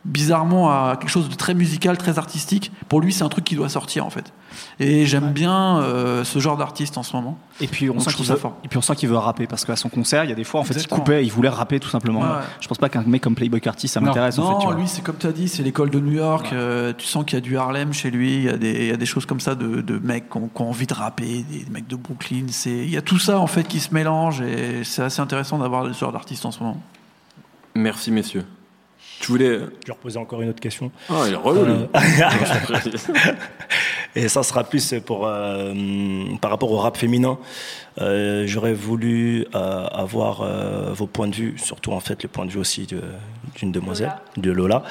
bizarrement 0.05 0.71
à 0.71 0.97
quelque 0.97 1.09
chose 1.11 1.29
de 1.29 1.35
très 1.35 1.55
musical, 1.55 1.97
très 1.97 2.19
artistique. 2.19 2.71
Pour 2.89 3.01
lui, 3.01 3.13
c'est 3.13 3.25
un 3.25 3.29
truc 3.29 3.45
qui 3.45 3.57
doit 3.57 3.69
sortir 3.69 4.05
en 4.05 4.11
fait. 4.11 4.33
Et 4.79 5.07
j'aime 5.07 5.33
bien 5.33 5.79
euh, 5.79 6.23
ce 6.25 6.39
genre 6.39 6.57
d'artiste 6.57 6.97
en 6.99 7.03
ce 7.03 7.17
moment. 7.17 7.39
Et 7.61 7.67
puis 7.67 7.89
on 7.91 7.95
Donc, 7.95 8.03
sent 8.05 8.13
qu'il 8.15 8.27
veut, 8.27 8.37
fort. 8.37 8.57
et 8.65 8.69
puis 8.69 8.79
on 8.79 8.83
sent 8.83 8.95
qu'il 8.97 9.09
veut 9.09 9.17
rapper 9.17 9.47
parce 9.47 9.65
qu'à 9.65 9.77
son 9.77 9.89
concert, 9.89 10.25
il 10.25 10.31
y 10.31 10.33
a 10.33 10.37
des 10.37 10.45
fois 10.45 10.61
en 10.61 10.65
fait 10.65 10.75
Exactement. 10.75 10.99
il 10.99 11.05
coupait, 11.05 11.25
il 11.25 11.33
voulait 11.33 11.49
rapper 11.49 11.81
tout 11.81 11.89
simplement. 11.89 12.21
Ouais, 12.21 12.27
ouais. 12.27 12.43
Je 12.61 12.69
pense 12.69 12.79
pas 12.79 12.89
qu'un 12.89 13.03
mec 13.03 13.23
comme 13.23 13.35
Playboy 13.35 13.61
Carty 13.61 13.89
ça 13.89 14.01
Non. 14.01 14.09
m'intéresse 14.09 14.39
en 14.39 14.43
Non, 14.43 14.53
fait. 14.61 14.67
tu 14.67 14.73
vois. 14.73 14.77
lui, 14.81 14.87
c'est 14.89 15.03
comme 15.03 15.17
tu 15.17 15.27
as 15.27 15.33
dit, 15.33 15.49
c'est 15.49 15.63
l'école 15.63 15.91
de 15.91 15.99
New 16.01 16.13
York. 16.13 16.51
Euh, 16.53 16.93
tu 16.97 17.07
sens 17.07 17.25
qu'il 17.25 17.35
y 17.35 17.39
a 17.39 17.41
du 17.41 17.57
Harlem 17.57 17.93
chez 17.93 18.11
lui. 18.11 18.35
Il 18.37 18.43
y 18.45 18.49
a 18.49 18.57
des, 18.57 18.73
il 18.73 18.87
y 18.87 18.93
a 18.93 18.97
des 18.97 19.07
choses 19.07 19.27
comme 19.27 19.41
ça 19.41 19.55
de, 19.55 19.81
de 19.81 19.99
mecs 19.99 20.29
qui 20.31 20.37
ont, 20.37 20.49
qui 20.55 20.63
ont 20.63 20.69
envie 20.69 20.87
de 20.87 20.95
rapper, 20.95 21.45
des 21.51 21.67
mecs 21.71 21.87
de 21.89 21.97
Brooklyn. 21.97 22.45
C'est, 22.51 22.71
il 22.71 22.91
y 22.91 22.97
a 22.97 23.03
tout 23.03 23.19
ça 23.19 23.39
en 23.41 23.47
fait 23.47 23.65
qui 23.65 23.81
se 23.81 23.93
mélange 23.95 24.41
et 24.43 24.85
c'est 24.85 25.03
assez 25.03 25.21
intéressant 25.21 25.59
d'avoir 25.59 25.87
ce 25.93 25.99
genre 25.99 26.13
d'artiste 26.13 26.45
en 26.47 26.51
ce 26.53 26.63
moment. 26.63 26.81
Merci, 27.75 28.13
messieurs. 28.13 28.45
Tu 29.25 29.33
voulais. 29.33 29.55
Je 29.59 29.87
vais 29.87 29.93
reposer 29.93 30.19
encore 30.19 30.43
une 30.43 30.51
autre 30.51 30.61
question. 30.61 30.91
Ah, 31.09 31.23
il 31.27 31.33
est 31.33 31.37
relou, 31.37 31.65
lui. 31.65 31.75
Et 34.17 34.29
ça 34.29 34.43
sera 34.43 34.65
plus 34.65 34.95
pour, 35.05 35.27
euh, 35.27 35.73
par 36.41 36.51
rapport 36.51 36.71
au 36.71 36.77
rap 36.77 36.97
féminin. 36.97 37.39
Euh, 38.01 38.45
J'aurais 38.47 38.75
voulu 38.75 39.47
euh, 39.55 39.87
avoir 39.87 40.43
euh, 40.43 40.93
vos 40.93 41.07
points 41.07 41.29
de 41.29 41.35
vue, 41.35 41.55
surtout 41.57 41.93
en 41.93 42.01
fait 42.01 42.23
le 42.23 42.29
point 42.29 42.45
de 42.45 42.51
vue 42.51 42.59
aussi 42.61 42.87
de- 42.87 43.01
d'une 43.57 43.73
demoiselle, 43.73 44.13
de 44.37 44.51
Lola. 44.53 44.83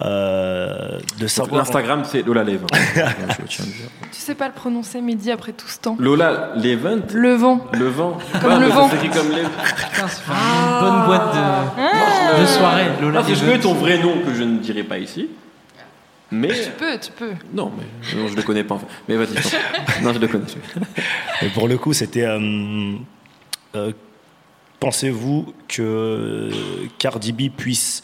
Euh, 0.00 0.98
de 1.18 1.26
savoir. 1.26 1.58
L'Instagram, 1.62 2.02
c'est 2.04 2.22
Lola 2.24 2.44
Levent. 2.44 2.66
Tu 3.48 3.62
sais 4.20 4.34
pas 4.36 4.46
le 4.46 4.54
prononcer 4.54 5.00
midi 5.00 5.30
après 5.32 5.52
tout 5.52 5.66
ce 5.66 5.78
temps. 5.80 5.96
Lola 5.98 6.52
Levent 6.56 7.00
Le 7.12 7.34
vent. 7.34 7.66
Le 7.72 7.88
vent. 7.88 8.16
Comme 8.40 8.52
Ouais, 8.52 8.60
le 8.60 8.66
vent. 8.68 8.88
s'écrit 8.90 9.08
comme 9.10 9.28
Levent. 9.30 9.48
Une 10.28 10.80
bonne 10.80 11.06
boîte 11.06 11.34
de, 11.34 12.40
de 12.42 12.46
soirée, 12.46 12.86
Lola 13.00 13.20
Ah, 13.20 13.24
c'est- 13.26 13.34
je 13.34 13.40
Levent. 13.40 13.50
connais 13.52 13.60
ton 13.62 13.74
vrai 13.74 13.98
nom 13.98 14.20
que 14.24 14.32
je 14.34 14.42
ne 14.44 14.58
dirai 14.58 14.84
pas 14.84 14.98
ici. 14.98 15.28
Mais. 16.30 16.48
Tu 16.48 16.70
peux, 16.78 16.98
tu 17.00 17.10
peux. 17.10 17.32
Non, 17.54 17.72
mais 17.76 17.84
non, 18.20 18.28
je 18.28 18.36
le 18.36 18.42
connais 18.42 18.62
pas. 18.64 18.74
en 18.76 18.78
fait. 18.78 18.86
Mais 19.08 19.16
vas-y. 19.16 19.34
non, 20.04 20.12
je 20.12 20.18
le 20.18 20.28
connais. 20.28 20.44
Et 21.42 21.48
pour 21.48 21.66
le 21.68 21.76
coup, 21.78 21.92
c'était. 21.92 22.24
euh, 22.24 22.92
euh, 23.74 23.92
pensez-vous 24.80 25.52
que 25.68 26.50
Cardi 26.98 27.32
B 27.32 27.50
puisse 27.54 28.02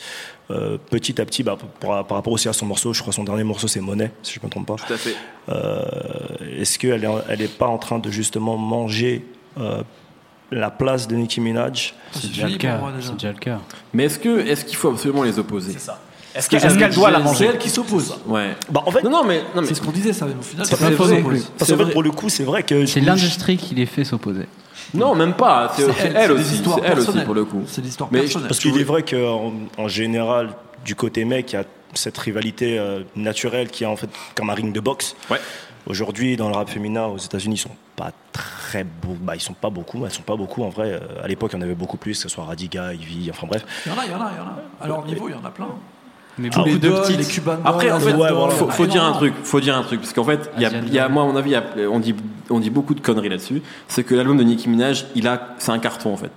euh, 0.51 0.77
petit 0.91 1.21
à 1.21 1.25
petit, 1.25 1.43
bah, 1.43 1.57
par, 1.81 2.07
par 2.07 2.17
rapport 2.19 2.33
aussi 2.33 2.49
à 2.49 2.53
son 2.53 2.67
morceau, 2.67 2.93
je 2.93 3.01
crois 3.01 3.13
son 3.15 3.25
dernier 3.25 3.45
morceau 3.45 3.67
c'est 3.67 3.81
Monnaie, 3.81 4.11
si 4.23 4.35
je 4.35 4.41
ne 4.41 4.45
me 4.45 4.51
trompe 4.51 4.67
pas. 4.67 4.77
Tout 4.77 4.93
à 4.93 4.97
fait. 4.97 5.15
Euh, 5.49 5.83
Est-ce 6.61 6.79
qu'elle 6.79 7.03
est, 7.05 7.09
elle 7.29 7.41
est 7.43 7.49
pas 7.59 7.67
en 7.67 7.79
train 7.79 7.99
de 7.99 8.11
justement 8.11 8.57
manger 8.59 9.25
euh, 9.59 9.83
la 10.51 10.71
place 10.71 11.09
de 11.09 11.17
Nicki 11.17 11.41
Minaj? 11.41 11.95
C'est 12.13 12.29
déjà 12.29 12.47
le 12.49 12.57
cas. 12.59 12.81
C'est 13.01 13.13
déjà 13.15 13.33
le 13.33 13.39
cas. 13.39 13.61
Mais 13.95 14.05
est-ce 14.05 14.19
que 14.19 14.41
est-ce 14.47 14.65
qu'il 14.67 14.77
faut 14.77 14.91
absolument 14.91 15.23
les 15.23 15.39
opposer? 15.39 15.73
C'est 15.73 15.79
ça. 15.81 16.01
Est-ce 16.35 16.51
que- 16.51 16.57
est-ce 16.57 16.77
qu'elle 16.79 16.93
doit 16.93 17.11
la 17.13 17.21
manger? 17.21 17.39
C'est 17.39 17.45
elle 17.47 17.59
qui 17.59 17.71
s'oppose. 17.71 18.15
Ouais. 18.27 18.55
Bah, 18.71 18.83
en 18.85 18.91
fait, 18.91 19.03
non, 19.03 19.11
non, 19.11 19.25
mais, 19.25 19.39
non, 19.55 19.63
mais 19.63 19.67
C'est 19.69 19.75
ce 19.77 19.81
qu'on 19.81 19.93
disait, 19.93 20.13
ça, 20.13 20.27
au 20.27 20.43
final. 20.43 20.67
c'est 20.67 20.75
c'est 20.75 20.85
pas 20.85 20.91
vrai. 20.91 21.23
faux. 21.23 21.31
Parce 21.59 21.71
qu'en 21.71 21.79
fait, 21.87 21.93
pour 21.93 22.03
le 22.03 22.11
coup, 22.11 22.29
c'est 22.29 22.43
vrai 22.45 22.65
que 22.65 22.85
C'est 22.87 23.01
l'industrie 23.01 23.57
qui 23.57 23.75
les 23.77 23.87
fait 23.87 24.05
s'opposer. 24.05 24.47
Non, 24.93 25.15
même 25.15 25.35
pas. 25.35 25.73
C'est 25.75 25.83
elle, 26.05 26.17
elle, 26.17 26.33
aussi. 26.33 26.57
C'est 26.57 26.63
elle 26.63 26.67
aussi 26.67 26.83
personnelles. 26.83 27.25
pour 27.25 27.35
le 27.35 27.45
coup. 27.45 27.63
C'est 27.67 27.81
l'histoire 27.83 28.09
Mais 28.13 28.21
personnelle. 28.21 28.49
Parce 28.49 28.61
qu'il 28.61 28.79
est 28.79 28.85
vrai 28.85 29.03
qu'en 29.03 29.53
en 29.79 29.89
général, 29.89 30.51
du 30.85 30.95
côté 30.95 31.25
mec, 31.25 31.53
il 31.53 31.57
y 31.57 31.59
a 31.59 31.65
cette 31.95 32.19
rivalité 32.19 32.79
euh, 32.79 33.03
naturelle 33.17 33.69
qui 33.71 33.85
est 33.85 33.87
en 33.87 33.97
fait 33.97 34.11
comme 34.35 34.51
un 34.51 34.55
ring 34.55 34.73
de 34.73 34.81
boxe. 34.81 35.17
Ouais. 35.31 35.41
Aujourd'hui, 35.87 36.37
dans 36.37 36.49
le 36.49 36.55
rap 36.55 36.69
féminin 36.69 37.07
aux 37.07 37.19
États-Unis, 37.19 37.57
ils 37.57 37.59
sont 37.59 37.77
pas 37.95 38.11
très 38.33 38.85
beaux. 38.85 39.17
Bah, 39.21 39.37
ils 39.37 39.41
sont 39.41 39.53
pas 39.55 39.71
beaucoup. 39.71 40.05
Elles 40.05 40.11
sont 40.13 40.23
pas 40.23 40.37
beaucoup 40.37 40.63
en 40.65 40.71
vrai. 40.71 40.93
Euh, 40.93 41.23
À 41.23 41.29
l'époque, 41.29 41.53
il 41.53 41.57
y 41.57 41.59
en 41.59 41.63
avait 41.63 41.75
beaucoup 41.75 41.97
plus, 41.99 42.15
que 42.17 42.23
ce 42.23 42.29
soit 42.29 42.45
Radiga, 42.45 42.93
Ivy, 42.95 43.31
enfin 43.31 43.47
bref. 43.47 43.65
Il 43.87 43.93
y 43.93 43.95
en 43.95 43.99
a, 43.99 44.05
il 44.07 44.11
y 44.11 44.15
en 44.15 44.21
a, 44.21 44.31
il 44.33 44.37
y 44.37 44.41
en 44.41 44.45
a. 44.45 44.57
À 44.81 44.87
leur 44.89 45.05
niveau, 45.05 45.29
il 45.29 45.33
y 45.33 45.39
en 45.39 45.45
a 45.45 45.51
plein. 45.51 45.69
Mais 46.39 46.51
Tous 46.51 46.65
les 46.65 46.73
beaucoup 46.73 46.85
de 46.85 46.89
Dolls, 46.91 47.03
petites. 47.03 47.19
les 47.19 47.25
Cuban 47.25 47.57
Après, 47.65 47.91
en 47.93 48.01
fait, 48.01 48.13
ouais, 48.15 48.29
faut, 48.51 48.87
dire 48.87 49.03
un 49.05 49.11
énormément. 49.11 49.13
truc. 49.17 49.35
Faut 49.45 49.61
dire 49.61 49.77
un 49.77 49.83
truc, 49.83 50.01
parce 50.01 50.13
qu'en 50.13 50.25
fait, 50.25 50.51
il 50.57 50.63
y 50.63 50.67
a, 50.67 51.07
y 51.07 51.11
moi, 51.13 51.23
à 51.23 51.27
mon 51.27 51.37
avis, 51.37 51.51
il 51.51 51.53
y 51.53 51.57
a- 51.85 51.91
on 51.91 52.01
dit, 52.01 52.15
on 52.51 52.59
dit 52.59 52.71
beaucoup 52.71 52.95
de 52.95 53.01
conneries 53.01 53.29
là-dessus. 53.29 53.63
C'est 53.89 54.03
que 54.05 54.15
l'album 54.15 54.37
de 54.37 54.43
Nicki 54.43 54.69
Minaj, 54.69 55.07
il 55.15 55.29
a, 55.29 55.55
c'est 55.59 55.71
un 55.71 55.79
carton 55.79 56.13
en 56.13 56.17
fait. 56.17 56.33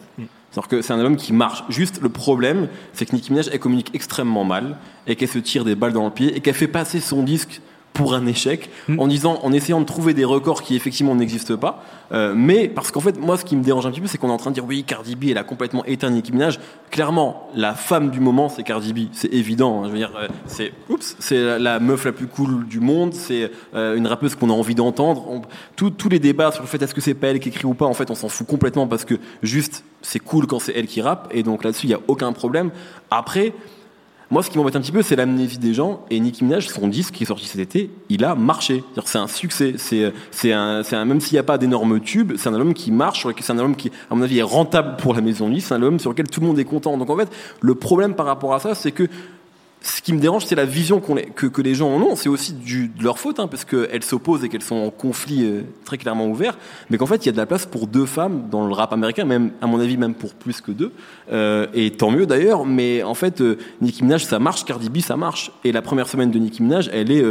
C'est-à-dire 0.51 0.67
que 0.69 0.81
c'est 0.81 0.93
un 0.93 0.97
album 0.97 1.17
qui 1.17 1.33
marche. 1.33 1.63
Juste 1.69 1.99
le 2.01 2.09
problème, 2.09 2.67
c'est 2.93 3.05
que 3.05 3.15
Nicki 3.15 3.31
Minaj, 3.31 3.49
elle 3.51 3.59
communique 3.59 3.89
extrêmement 3.93 4.43
mal 4.43 4.77
et 5.07 5.15
qu'elle 5.15 5.27
se 5.29 5.39
tire 5.39 5.65
des 5.65 5.75
balles 5.75 5.93
dans 5.93 6.05
le 6.05 6.11
pied 6.11 6.35
et 6.35 6.39
qu'elle 6.41 6.53
fait 6.55 6.67
passer 6.67 6.99
son 6.99 7.23
disque 7.23 7.61
pour 7.97 8.13
un 8.13 8.25
échec 8.25 8.69
en 8.97 9.07
disant, 9.07 9.39
en 9.43 9.51
essayant 9.51 9.81
de 9.81 9.85
trouver 9.85 10.13
des 10.13 10.23
records 10.25 10.61
qui 10.61 10.75
effectivement 10.75 11.15
n'existent 11.15 11.57
pas. 11.57 11.83
Euh, 12.13 12.33
mais 12.35 12.69
parce 12.69 12.91
qu'en 12.91 13.01
fait, 13.01 13.19
moi, 13.19 13.35
ce 13.37 13.43
qui 13.43 13.57
me 13.57 13.63
dérange 13.63 13.85
un 13.85 13.91
petit 13.91 13.99
peu, 13.99 14.07
c'est 14.07 14.17
qu'on 14.17 14.29
est 14.29 14.31
en 14.31 14.37
train 14.37 14.51
de 14.51 14.55
dire 14.55 14.63
oui, 14.65 14.83
Cardi 14.85 15.15
B, 15.15 15.25
elle 15.31 15.37
a 15.37 15.43
complètement 15.43 15.83
éteint 15.85 16.09
Nicki 16.09 16.31
Minaj. 16.31 16.59
Clairement, 16.89 17.49
la 17.53 17.73
femme 17.73 18.09
du 18.11 18.21
moment, 18.21 18.47
c'est 18.47 18.63
Cardi 18.63 18.93
B. 18.93 19.09
C'est 19.11 19.33
évident. 19.33 19.81
hein. 19.83 19.87
Je 19.87 19.91
veux 19.91 19.97
dire, 19.97 20.13
euh, 20.17 20.27
c'est 20.45 20.71
oups, 20.89 21.15
c'est 21.19 21.43
la, 21.43 21.59
la 21.59 21.79
meuf 21.81 22.05
la 22.05 22.13
plus 22.13 22.27
cool 22.27 22.65
du 22.67 22.79
monde. 22.79 23.13
C'est 23.13 23.51
euh, 23.75 23.97
une 23.97 24.07
rappeuse 24.07 24.35
qu'on 24.35 24.49
a 24.49 24.53
envie 24.53 24.75
d'entendre. 24.75 25.25
On- 25.29 25.41
tout- 25.75 25.89
tous 25.89 26.07
les 26.09 26.19
débats 26.19 26.51
sur 26.51 26.61
le 26.63 26.67
fait 26.67 26.81
est-ce 26.81 26.93
que 26.93 27.01
c'est 27.01 27.13
pas 27.13 27.27
elle 27.27 27.39
qui 27.41 27.49
écrit 27.49 27.65
ou 27.65 27.73
pas, 27.73 27.85
en 27.85 27.93
fait, 27.93 28.09
on 28.09 28.15
s'en 28.15 28.29
fout 28.29 28.47
complètement 28.47 28.87
parce 28.87 29.03
que 29.03 29.15
juste, 29.43 29.83
c'est 30.01 30.19
cool 30.19 30.47
quand 30.47 30.59
c'est 30.59 30.73
elle 30.77 30.87
qui 30.87 31.01
rappe. 31.01 31.27
Et 31.31 31.43
donc 31.43 31.63
là-dessus, 31.65 31.87
il 31.87 31.89
y 31.89 31.95
a 31.95 31.99
aucun 32.07 32.31
problème. 32.31 32.71
Après. 33.11 33.53
Moi, 34.29 34.43
ce 34.43 34.49
qui 34.49 34.57
m'embête 34.57 34.75
un 34.75 34.81
petit 34.81 34.91
peu, 34.91 35.01
c'est 35.01 35.15
l'amnésie 35.15 35.57
des 35.57 35.73
gens. 35.73 36.05
Et 36.09 36.19
Nicki 36.19 36.43
Minaj, 36.43 36.67
son 36.67 36.89
disque 36.89 37.13
qui 37.13 37.23
est 37.23 37.27
sorti 37.27 37.45
cet 37.45 37.61
été, 37.61 37.89
il 38.09 38.25
a 38.25 38.35
marché. 38.35 38.83
C'est 39.05 39.17
un 39.17 39.27
succès. 39.27 39.75
C'est, 39.77 40.51
un, 40.51 40.81
un, 40.91 41.05
même 41.05 41.21
s'il 41.21 41.35
n'y 41.35 41.39
a 41.39 41.43
pas 41.43 41.57
d'énormes 41.57 42.01
tubes, 42.01 42.33
c'est 42.35 42.49
un 42.49 42.53
album 42.53 42.73
qui 42.73 42.91
marche. 42.91 43.25
C'est 43.39 43.53
un 43.53 43.57
album 43.57 43.75
qui, 43.75 43.89
à 44.11 44.15
mon 44.15 44.23
avis, 44.23 44.39
est 44.39 44.43
rentable 44.43 44.97
pour 44.97 45.13
la 45.13 45.21
maison 45.21 45.49
de. 45.49 45.57
C'est 45.59 45.73
un 45.73 45.77
album 45.77 45.99
sur 45.99 46.09
lequel 46.09 46.27
tout 46.27 46.41
le 46.41 46.47
monde 46.47 46.59
est 46.59 46.65
content. 46.65 46.97
Donc 46.97 47.09
en 47.09 47.15
fait, 47.15 47.29
le 47.61 47.75
problème 47.75 48.15
par 48.15 48.25
rapport 48.25 48.53
à 48.53 48.59
ça, 48.59 48.75
c'est 48.75 48.91
que 48.91 49.07
ce 49.87 50.01
qui 50.01 50.11
me 50.13 50.19
dérange, 50.19 50.45
c'est 50.45 50.55
la 50.55 50.65
vision 50.65 50.99
que, 50.99 51.61
les 51.61 51.75
gens 51.75 51.89
en 51.89 52.01
ont. 52.01 52.15
C'est 52.15 52.29
aussi 52.29 52.53
de 52.53 53.03
leur 53.03 53.19
faute, 53.19 53.39
hein, 53.39 53.47
parce 53.47 53.63
qu'elles 53.63 54.03
s'opposent 54.03 54.43
et 54.43 54.49
qu'elles 54.49 54.61
sont 54.61 54.75
en 54.75 54.89
conflit 54.89 55.45
euh, 55.45 55.61
très 55.85 55.97
clairement 55.97 56.27
ouvert. 56.27 56.57
Mais 56.89 56.97
qu'en 56.97 57.05
fait, 57.05 57.25
il 57.25 57.27
y 57.27 57.29
a 57.29 57.31
de 57.31 57.37
la 57.37 57.45
place 57.45 57.65
pour 57.65 57.87
deux 57.87 58.05
femmes 58.05 58.47
dans 58.51 58.67
le 58.67 58.73
rap 58.73 58.91
américain, 58.91 59.23
même 59.23 59.51
à 59.61 59.67
mon 59.67 59.79
avis, 59.79 59.97
même 59.97 60.13
pour 60.13 60.33
plus 60.33 60.59
que 60.61 60.71
deux. 60.71 60.91
Euh, 61.31 61.67
et 61.73 61.91
tant 61.91 62.11
mieux 62.11 62.25
d'ailleurs. 62.25 62.65
Mais 62.65 63.01
en 63.03 63.13
fait, 63.13 63.39
euh, 63.41 63.57
Nicki 63.81 64.03
Minaj, 64.03 64.25
ça 64.25 64.39
marche. 64.39 64.65
Cardi 64.65 64.89
B, 64.89 64.99
ça 64.99 65.15
marche. 65.15 65.51
Et 65.63 65.71
la 65.71 65.81
première 65.81 66.07
semaine 66.07 66.31
de 66.31 66.39
Nicki 66.39 66.63
Minaj, 66.63 66.89
elle 66.91 67.11
est 67.11 67.23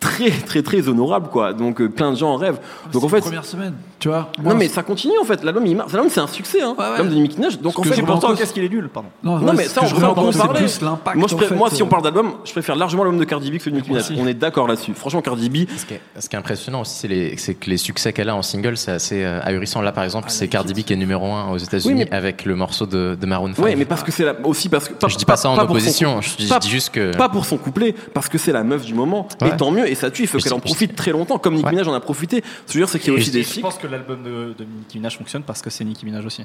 très, 0.00 0.30
très, 0.30 0.62
très 0.62 0.88
honorable, 0.88 1.28
quoi. 1.30 1.52
Donc 1.52 1.80
euh, 1.80 1.88
plein 1.88 2.12
de 2.12 2.16
gens 2.16 2.30
en 2.32 2.36
rêvent. 2.36 2.58
Donc 2.92 3.04
en 3.04 3.08
C'est 3.08 3.10
fait, 3.10 3.16
la 3.16 3.22
première 3.22 3.44
semaine, 3.44 3.74
tu 3.98 4.08
vois. 4.08 4.30
non 4.42 4.54
mais 4.54 4.68
ça 4.68 4.82
continue 4.82 5.18
en 5.20 5.24
fait. 5.24 5.42
L'album, 5.42 5.66
il. 5.66 5.76
L'album, 5.76 6.08
c'est 6.10 6.20
un 6.20 6.26
succès. 6.26 6.60
Hein. 6.62 6.74
Ouais, 6.78 6.84
ouais. 6.84 6.90
L'album 6.98 7.08
de 7.10 7.14
Nicki 7.14 7.36
Minaj. 7.36 7.58
Donc 7.60 7.78
en 7.78 7.82
fait, 7.82 8.02
pas- 8.02 8.34
Qu'est-ce 8.36 8.52
qu'il 8.52 8.64
est 8.64 8.68
nul, 8.68 8.88
pardon? 8.92 9.08
Non, 9.22 9.38
non, 9.38 9.48
ouais, 9.48 9.54
mais 9.56 9.64
ça, 9.64 9.80
on 9.82 9.86
je 9.86 9.94
peut 9.94 10.04
en 10.04 10.14
parler. 10.14 10.58
plus 10.58 10.80
l'impact. 10.80 11.16
Moi, 11.16 11.28
je 11.28 11.34
en 11.34 11.38
pré- 11.38 11.46
fait, 11.46 11.54
moi, 11.54 11.70
si 11.70 11.82
on 11.82 11.86
euh, 11.86 11.88
parle 11.88 12.02
d'album, 12.02 12.32
je 12.44 12.52
préfère 12.52 12.76
largement 12.76 13.04
l'album 13.04 13.20
de 13.20 13.24
Cardi 13.24 13.50
B 13.50 13.56
que 13.56 13.62
celui 13.62 13.72
de 13.72 13.76
Nicki 13.78 13.90
Minaj. 13.90 14.12
On 14.18 14.26
est 14.26 14.34
d'accord 14.34 14.68
là-dessus. 14.68 14.92
Franchement, 14.94 15.22
Cardi 15.22 15.48
B, 15.48 15.68
Ce 15.76 15.84
qui 15.86 15.94
est, 15.94 16.00
ce 16.18 16.28
qui 16.28 16.36
est 16.36 16.38
impressionnant 16.38 16.82
aussi, 16.82 16.94
c'est, 16.98 17.08
les- 17.08 17.36
c'est 17.38 17.54
que 17.54 17.70
les 17.70 17.76
succès 17.78 18.12
qu'elle 18.12 18.28
a 18.28 18.36
en 18.36 18.42
single, 18.42 18.76
c'est 18.76 18.92
assez 18.92 19.24
euh, 19.24 19.40
ahurissant. 19.42 19.80
Là, 19.80 19.92
par 19.92 20.04
exemple, 20.04 20.28
c'est 20.30 20.48
Cardi 20.48 20.74
B 20.74 20.84
qui 20.84 20.92
est 20.92 20.96
numéro 20.96 21.26
1 21.32 21.50
aux 21.52 21.58
États-Unis 21.58 22.02
Oui, 22.04 22.08
avec 22.10 22.44
le 22.44 22.54
morceau 22.56 22.86
de, 22.86 23.16
de 23.20 23.26
Maroon 23.26 23.52
5. 23.54 23.62
ouais, 23.64 23.76
mais 23.76 23.84
parce 23.86 24.02
que 24.02 24.12
c'est 24.12 24.24
la- 24.24 24.34
aussi 24.44 24.68
parce 24.68 24.88
que. 24.88 24.94
je 25.08 25.16
dis 25.16 25.24
pas, 25.24 25.36
ça 25.36 25.48
en 25.50 25.58
opposition, 25.58 26.20
je, 26.20 26.36
dis- 26.36 26.68
juste 26.68 26.90
que. 26.90 27.16
Pas 27.16 27.28
pour 27.28 27.44
son 27.46 27.56
couplet, 27.56 27.94
parce 28.14 28.28
que 28.28 28.38
c'est 28.38 28.52
la 28.52 28.62
meuf 28.64 28.84
du 28.84 28.94
moment. 28.94 29.26
Et 29.44 29.56
tant 29.56 29.70
mieux, 29.70 29.85
et 29.88 29.94
ça 29.94 30.10
tue, 30.10 30.22
il 30.22 30.28
faut 30.28 30.38
qu'elle 30.38 30.52
en 30.54 30.60
profite 30.60 30.94
très 30.96 31.10
longtemps, 31.12 31.38
comme 31.38 31.54
Nicki. 31.54 31.68
Minaj 31.70 31.88
en 31.88 31.94
a 31.94 32.00
profité. 32.00 32.42
Ce 32.66 32.72
que 32.72 32.72
je 32.72 32.78
veux 32.78 32.80
dire, 32.84 32.88
c'est 32.88 32.98
qu'il 32.98 33.12
y 33.12 33.16
a 33.16 33.18
Et 33.18 33.22
aussi 33.22 33.30
des 33.30 33.42
Je 33.42 33.60
pense 33.60 33.78
que 33.78 33.86
l'album 33.86 34.22
de, 34.22 34.54
de 34.58 34.64
Nicki 34.64 34.98
Minaj 34.98 35.16
fonctionne 35.18 35.42
parce 35.42 35.62
que 35.62 35.70
c'est 35.70 35.84
Nicki 35.84 36.04
Minaj 36.04 36.24
aussi. 36.26 36.44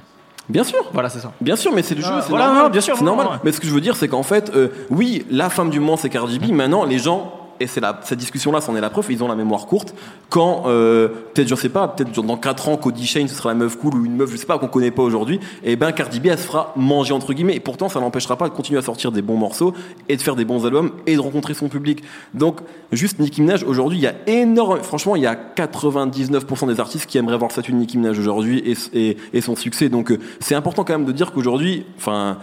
Bien 0.50 0.64
sûr. 0.64 0.80
Voilà, 0.92 1.10
c'est 1.10 1.20
ça. 1.20 1.32
Bien 1.40 1.56
sûr, 1.56 1.72
mais 1.72 1.84
c'est 1.84 1.96
le 1.96 2.02
jeu, 2.02 2.08
Ah, 2.12 2.22
c'est 2.22 2.30
voilà, 2.30 2.46
normal. 2.48 2.64
non, 2.64 2.70
bien 2.70 2.82
sûr, 2.82 2.98
c'est 2.98 3.04
normal. 3.04 3.28
ouais. 3.28 3.34
Mais 3.44 3.52
ce 3.52 3.60
que 3.60 3.68
je 3.68 3.72
veux 3.74 3.80
dire, 3.82 3.96
c'est 3.96 4.08
qu'en 4.08 4.24
fait, 4.24 4.52
euh, 4.56 4.70
oui, 4.90 5.26
la 5.30 5.50
femme 5.50 5.70
du 5.70 5.80
moment, 5.80 5.98
c'est 5.98 6.10
Cardi 6.10 6.40
B. 6.40 6.50
Maintenant, 6.52 6.84
les 6.84 6.98
gens, 7.00 7.41
et 7.62 7.68
c'est 7.68 7.80
la, 7.80 8.00
cette 8.04 8.20
discussion-là, 8.20 8.62
c'en 8.62 8.76
est 8.76 8.82
la 8.82 8.90
preuve, 8.90 9.06
ils 9.12 9.24
ont 9.24 9.28
la 9.28 9.36
mémoire 9.36 9.66
courte. 9.68 9.94
Quand, 10.30 10.64
euh, 10.66 11.08
peut-être, 11.34 11.48
je 11.48 11.56
sais 11.56 11.70
pas, 11.70 11.88
peut-être 11.88 12.22
dans 12.22 12.38
4 12.38 12.70
ans, 12.70 12.78
Cody 12.78 13.06
Shane, 13.06 13.28
ce 13.28 13.36
sera 13.36 13.50
la 13.50 13.56
meuf 13.56 13.78
cool 13.78 13.96
ou 13.96 14.06
une 14.06 14.16
meuf, 14.16 14.32
je 14.32 14.38
sais 14.38 14.46
pas, 14.46 14.58
qu'on 14.58 14.68
connaît 14.68 14.92
pas 14.92 15.04
aujourd'hui, 15.04 15.40
et 15.64 15.76
ben, 15.76 15.92
Cardi 15.92 16.20
B, 16.20 16.28
elle 16.28 16.38
se 16.38 16.46
fera 16.46 16.74
manger, 16.76 17.14
entre 17.14 17.34
guillemets. 17.34 17.56
Et 17.56 17.60
pourtant, 17.60 17.90
ça 17.90 18.00
n'empêchera 18.00 18.38
pas 18.38 18.50
de 18.50 18.54
continuer 18.54 18.80
à 18.80 18.82
sortir 18.82 19.12
des 19.12 19.22
bons 19.22 19.38
morceaux 19.38 19.74
et 20.10 20.18
de 20.18 20.22
faire 20.22 20.36
des 20.36 20.46
bons 20.46 20.66
albums 20.66 20.92
et 21.06 21.16
de 21.16 21.20
rencontrer 21.20 21.54
son 21.54 21.70
public. 21.70 22.04
Donc, 22.34 22.60
juste 22.92 23.20
Nicki 23.20 23.42
Minaj, 23.42 23.64
aujourd'hui, 23.64 24.00
il 24.00 24.04
y 24.04 24.08
a 24.08 24.16
énorme, 24.28 24.80
franchement, 24.82 25.16
il 25.16 25.22
y 25.22 25.28
a 25.28 25.36
99% 25.36 26.68
des 26.68 26.80
artistes 26.80 27.06
qui 27.06 27.18
aimeraient 27.18 27.38
voir 27.38 27.52
statut 27.52 27.72
de 27.72 27.78
Nicki 27.78 27.98
Minaj 27.98 28.18
aujourd'hui 28.18 28.60
et, 28.66 28.76
et, 28.94 29.18
et 29.34 29.42
son 29.42 29.56
succès. 29.56 29.90
Donc, 29.90 30.12
euh, 30.12 30.20
c'est 30.40 30.56
important 30.56 30.84
quand 30.84 30.94
même 30.94 31.06
de 31.06 31.12
dire 31.12 31.32
qu'aujourd'hui, 31.32 31.86
enfin, 31.98 32.38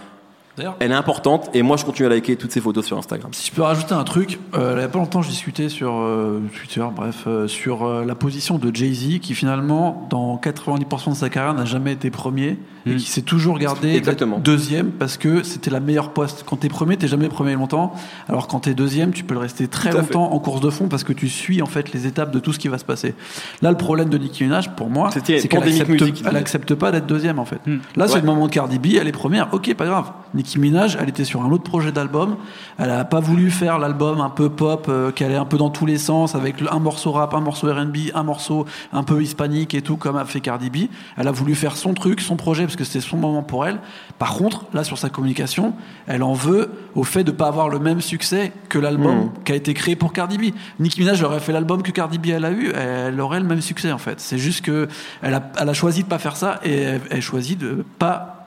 elle 0.80 0.92
est 0.92 0.94
importante 0.94 1.50
et 1.54 1.62
moi 1.62 1.76
je 1.76 1.84
continue 1.84 2.06
à 2.06 2.10
liker 2.10 2.36
toutes 2.36 2.52
ces 2.52 2.60
photos 2.60 2.84
sur 2.84 2.98
Instagram. 2.98 3.30
Si 3.32 3.48
je 3.48 3.54
peux 3.54 3.62
rajouter 3.62 3.94
un 3.94 4.04
truc, 4.04 4.38
euh, 4.54 4.72
il 4.74 4.78
n'y 4.78 4.84
a 4.84 4.88
pas 4.88 4.98
longtemps, 4.98 5.22
je 5.22 5.28
discutais 5.28 5.68
sur 5.68 5.94
euh, 5.94 6.40
Twitter, 6.56 6.84
bref, 6.94 7.24
euh, 7.26 7.48
sur 7.48 7.84
euh, 7.84 8.04
la 8.04 8.14
position 8.14 8.58
de 8.58 8.74
Jay-Z, 8.74 9.20
qui 9.20 9.34
finalement, 9.34 10.06
dans 10.10 10.36
90% 10.36 11.10
de 11.10 11.14
sa 11.14 11.28
carrière, 11.30 11.54
n'a 11.54 11.64
jamais 11.64 11.92
été 11.92 12.10
premier 12.10 12.58
et 12.90 12.94
Mm. 12.94 12.98
qui 12.98 13.10
s'est 13.10 13.22
toujours 13.22 13.58
gardé 13.58 13.94
Exactement. 13.94 14.38
deuxième 14.38 14.90
parce 14.90 15.16
que 15.16 15.42
c'était 15.42 15.70
la 15.70 15.80
meilleure 15.80 16.10
poste. 16.10 16.44
Quand 16.46 16.56
t'es 16.56 16.68
premier, 16.68 16.96
t'es 16.96 17.08
jamais 17.08 17.28
premier 17.28 17.54
longtemps, 17.54 17.92
alors 18.28 18.46
quand 18.48 18.60
t'es 18.60 18.74
deuxième, 18.74 19.12
tu 19.12 19.24
peux 19.24 19.34
le 19.34 19.40
rester 19.40 19.68
très 19.68 19.90
fait. 19.92 19.98
longtemps 19.98 20.32
en 20.32 20.38
course 20.38 20.60
de 20.60 20.70
fond 20.70 20.88
parce 20.88 21.04
que 21.04 21.12
tu 21.12 21.28
suis 21.28 21.62
en 21.62 21.66
fait 21.66 21.92
les 21.92 22.06
étapes 22.06 22.30
de 22.30 22.38
tout 22.38 22.52
ce 22.52 22.58
qui 22.58 22.68
va 22.68 22.78
se 22.78 22.84
passer. 22.84 23.14
Là, 23.62 23.70
le 23.70 23.76
problème 23.76 24.08
de 24.08 24.18
Nicki 24.18 24.44
Minaj, 24.44 24.70
pour 24.76 24.90
moi, 24.90 25.10
C'était 25.12 25.38
c'est 25.40 25.48
qu'elle 25.48 25.60
pandémique 25.60 25.82
accepte, 25.90 26.22
elle 26.28 26.36
accepte 26.36 26.74
pas 26.74 26.90
d'être 26.92 27.06
deuxième 27.06 27.38
en 27.38 27.44
fait. 27.44 27.60
Mm. 27.66 27.76
Là, 27.96 28.06
c'est 28.08 28.14
Ouais. 28.14 28.20
le 28.20 28.26
moment 28.26 28.46
de 28.46 28.52
Cardi 28.52 28.78
B, 28.78 28.94
elle 29.00 29.08
est 29.08 29.12
première, 29.12 29.48
ok, 29.52 29.72
pas 29.74 29.86
grave. 29.86 30.10
Nicki 30.34 30.58
Minaj, 30.58 30.98
elle 31.00 31.08
était 31.08 31.24
sur 31.24 31.42
un 31.42 31.50
autre 31.50 31.64
projet 31.64 31.92
d'album, 31.92 32.36
elle 32.78 32.90
a 32.90 33.04
pas 33.04 33.20
voulu 33.20 33.50
faire 33.50 33.78
l'album 33.78 34.20
un 34.20 34.30
peu 34.30 34.48
pop, 34.50 34.86
euh, 34.88 35.10
qui 35.12 35.24
allait 35.24 35.36
un 35.36 35.44
peu 35.44 35.56
dans 35.58 35.70
tous 35.70 35.86
les 35.86 35.98
sens, 35.98 36.34
avec 36.34 36.56
un 36.70 36.78
morceau 36.78 37.12
rap, 37.12 37.34
un 37.34 37.40
morceau 37.40 37.66
R&B, 37.72 38.10
un 38.14 38.22
morceau 38.22 38.66
un 38.92 39.02
peu 39.02 39.22
hispanique 39.22 39.74
et 39.74 39.82
tout, 39.82 39.96
comme 39.96 40.16
a 40.16 40.24
fait 40.24 40.40
Cardi 40.40 40.70
B. 40.70 40.88
Elle 41.16 41.28
a 41.28 41.32
voulu 41.32 41.54
faire 41.54 41.76
son 41.76 41.94
truc, 41.94 42.20
son 42.20 42.36
projet, 42.36 42.64
parce 42.64 42.76
que 42.78 42.84
c'était 42.84 43.00
son 43.06 43.16
moment 43.16 43.42
pour 43.42 43.66
elle. 43.66 43.78
Par 44.18 44.34
contre, 44.34 44.64
là, 44.72 44.84
sur 44.84 44.96
sa 44.96 45.10
communication, 45.10 45.74
elle 46.06 46.22
en 46.22 46.32
veut 46.32 46.70
au 46.94 47.04
fait 47.04 47.24
de 47.24 47.30
pas 47.32 47.48
avoir 47.48 47.68
le 47.68 47.78
même 47.78 48.00
succès 48.00 48.52
que 48.68 48.78
l'album 48.78 49.16
Mhm. 49.16 49.30
qui 49.44 49.52
a 49.52 49.54
été 49.56 49.74
créé 49.74 49.96
pour 49.96 50.12
Cardi 50.12 50.38
B. 50.38 50.54
Nicki 50.80 51.00
Minaj 51.00 51.22
aurait 51.22 51.40
fait 51.40 51.52
l'album 51.52 51.82
que 51.82 51.90
Cardi 51.90 52.18
B 52.18 52.28
elle 52.28 52.44
a 52.44 52.50
eu, 52.52 52.72
elle 52.74 53.20
aurait 53.20 53.40
le 53.40 53.46
même 53.46 53.60
succès 53.60 53.92
en 53.92 53.98
fait. 53.98 54.20
C'est 54.20 54.38
juste 54.38 54.64
que 54.64 54.88
elle 55.22 55.34
a, 55.34 55.50
elle 55.60 55.68
a 55.68 55.74
choisi 55.74 56.02
de 56.04 56.08
pas 56.08 56.18
faire 56.18 56.36
ça 56.36 56.60
et 56.64 56.72
elle, 56.82 57.00
elle 57.10 57.22
choisit 57.22 57.58
de 57.58 57.84
pas 57.98 58.37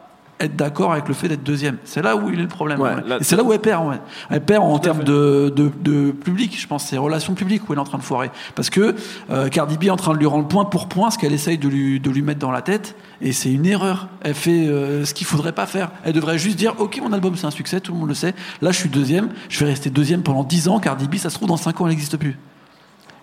être 0.46 0.56
d'accord 0.56 0.92
avec 0.92 1.08
le 1.08 1.14
fait 1.14 1.28
d'être 1.28 1.44
deuxième. 1.44 1.78
C'est 1.84 2.02
là 2.02 2.16
où 2.16 2.30
il 2.30 2.40
est 2.40 2.44
le 2.44 2.48
problème. 2.48 2.80
Ouais, 2.80 2.94
et 3.20 3.24
c'est 3.24 3.36
là 3.36 3.44
où 3.44 3.54
elle 3.54 3.60
perd. 3.60 3.82
en 3.82 3.86
vrai. 3.86 4.02
Elle 4.30 4.42
perd 4.42 4.64
en 4.64 4.80
termes 4.80 5.04
de, 5.04 5.52
de, 5.56 5.72
de 5.82 6.12
public. 6.12 6.58
Je 6.60 6.68
pense 6.68 6.86
c'est 6.86 6.98
relations 6.98 7.34
publiques 7.34 7.68
où 7.70 7.74
elle 7.74 7.80
est 7.80 7.82
en 7.82 7.86
train 7.86 7.98
de 7.98 8.04
foirer. 8.04 8.32
Parce 8.56 8.70
que 8.70 8.96
euh, 9.30 9.50
Cardi 9.50 9.78
B 9.78 9.86
est 9.86 9.90
en 9.90 9.96
train 9.96 10.14
de 10.14 10.18
lui 10.18 10.26
rendre 10.26 10.48
point 10.48 10.66
pour 10.66 10.88
point 10.88 11.12
ce 11.12 11.18
qu'elle 11.18 11.34
essaye 11.34 11.58
de 11.58 11.68
lui, 11.68 12.00
de 12.00 12.10
lui 12.10 12.22
mettre 12.22 12.40
dans 12.40 12.52
la 12.52 12.62
tête. 12.62 12.96
Et 13.22 13.34
c'est 13.34 13.52
une 13.52 13.66
erreur. 13.66 14.08
Elle 14.22 14.34
fait 14.34 14.68
euh, 14.68 15.06
ce 15.06 15.14
qu'il 15.14 15.28
faudrait 15.28 15.52
pas 15.54 15.66
faire. 15.66 15.92
Elle 16.04 16.14
devrait 16.14 16.38
juste 16.38 16.58
dire 16.58 16.76
Ok, 16.80 17.00
mon 17.02 17.14
album 17.14 17.36
c'est 17.36 17.48
un 17.48 17.52
succès, 17.52 17.80
tout 17.80 17.94
le 17.94 18.00
monde 18.00 18.10
le 18.10 18.16
sait. 18.16 18.34
Là, 18.62 18.72
je 18.72 18.78
suis 18.78 18.90
deuxième. 18.90 19.30
Je 19.50 19.60
vais 19.60 19.72
rester 19.72 19.90
deuxième 19.90 20.24
pendant 20.24 20.44
10 20.44 20.68
ans. 20.68 20.80
Cardi 20.80 21.08
B, 21.08 21.16
ça 21.16 21.30
se 21.30 21.36
trouve, 21.36 21.48
dans 21.48 21.58
5 21.58 21.82
ans, 21.82 21.86
elle 21.86 21.92
n'existe 21.92 22.18
plus. 22.18 22.38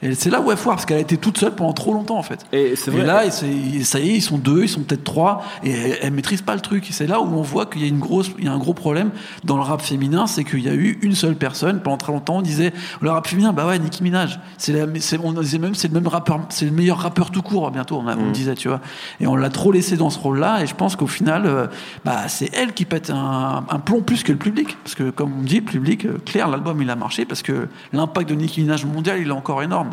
Et 0.01 0.14
c'est 0.14 0.30
là 0.30 0.40
où 0.40 0.51
elle 0.53 0.57
foire, 0.57 0.76
parce 0.76 0.86
qu'elle 0.86 0.99
a 0.99 1.01
été 1.01 1.16
toute 1.16 1.38
seule 1.38 1.55
pendant 1.57 1.72
trop 1.72 1.92
longtemps, 1.92 2.18
en 2.18 2.22
fait. 2.22 2.46
Et 2.53 2.76
c'est 2.76 2.90
vrai. 2.92 3.05
là, 3.05 3.24
et 3.26 3.30
c'est- 3.32 3.82
ça 3.82 3.99
y 3.99 4.11
est, 4.11 4.14
ils 4.14 4.22
sont 4.22 4.38
deux, 4.38 4.62
ils 4.62 4.68
sont 4.68 4.82
peut-être 4.82 5.03
trois, 5.03 5.42
et 5.64 5.70
elle, 5.72 5.99
elle 6.03 6.12
maîtrise 6.12 6.40
pas 6.42 6.55
le 6.55 6.61
truc. 6.61 6.88
Et 6.88 6.92
c'est 6.92 7.09
là 7.09 7.20
où 7.20 7.24
on 7.24 7.42
voit 7.42 7.66
qu'il 7.66 7.82
y 7.82 7.84
a 7.84 7.88
une 7.88 7.99
grosse, 7.99 8.30
il 8.38 8.44
y 8.44 8.49
a 8.49 8.53
un 8.53 8.59
gros 8.59 8.74
problème 8.74 9.11
dans 9.44 9.57
le 9.57 9.62
rap 9.62 9.80
féminin, 9.82 10.28
c'est 10.28 10.44
qu'il 10.44 10.61
y 10.61 10.68
a 10.68 10.74
eu 10.74 10.99
une 11.03 11.14
seule 11.16 11.34
personne. 11.34 11.80
Pendant 11.80 11.96
très 11.96 12.12
longtemps, 12.12 12.36
on 12.36 12.42
disait 12.42 12.72
le 13.01 13.11
rap 13.11 13.26
féminin, 13.26 13.53
bah 13.53 13.66
ouais, 13.66 13.78
Nicki 13.80 14.03
Minaj. 14.05 14.38
C'est 14.57 14.72
la- 14.72 14.86
mais 14.86 15.01
c'est- 15.01 15.18
on 15.22 15.32
disait 15.32 15.59
même 15.59 15.74
c'est 15.74 15.88
le 15.88 15.94
même 15.94 16.07
rappeur, 16.07 16.40
c'est 16.51 16.64
le 16.66 16.70
meilleur 16.70 16.99
rappeur 16.99 17.30
tout 17.32 17.42
court. 17.42 17.68
Bientôt, 17.72 18.01
on, 18.01 18.07
a- 18.07 18.16
on 18.16 18.28
Mm. 18.28 18.32
disait, 18.32 18.55
tu 18.55 18.68
vois. 18.68 18.80
Et 19.20 19.26
on 19.26 19.34
l'a 19.34 19.51
trop 19.51 19.72
laissé 19.72 19.96
dans 19.96 20.11
ce 20.11 20.18
rôle-là. 20.20 20.62
Et 20.62 20.66
je 20.68 20.74
pense 20.76 20.94
qu'au 20.94 21.07
final, 21.09 21.42
euh, 21.46 21.66
bah 22.05 22.28
c'est 22.28 22.51
elle 22.55 22.72
qui 22.72 22.84
pète 22.84 23.11
un, 23.11 23.64
un 23.68 23.78
plomb 23.80 24.01
plus 24.03 24.22
que 24.22 24.30
le 24.30 24.38
public, 24.38 24.76
parce 24.84 24.94
que 24.94 25.11
comme 25.11 25.32
on 25.40 25.42
dit, 25.42 25.57
le 25.57 25.62
public, 25.64 26.05
euh, 26.05 26.18
clair, 26.24 26.46
l'album 26.49 26.80
il 26.82 26.88
a 26.90 26.94
marché 26.96 27.24
parce 27.24 27.42
que 27.42 27.66
l'impact 27.92 28.28
de 28.30 28.34
Nicki 28.36 28.61
Minaj 28.61 28.84
mondial, 28.84 29.18
il 29.20 29.26
est 29.28 29.32
encore 29.32 29.61
énorme. 29.62 29.88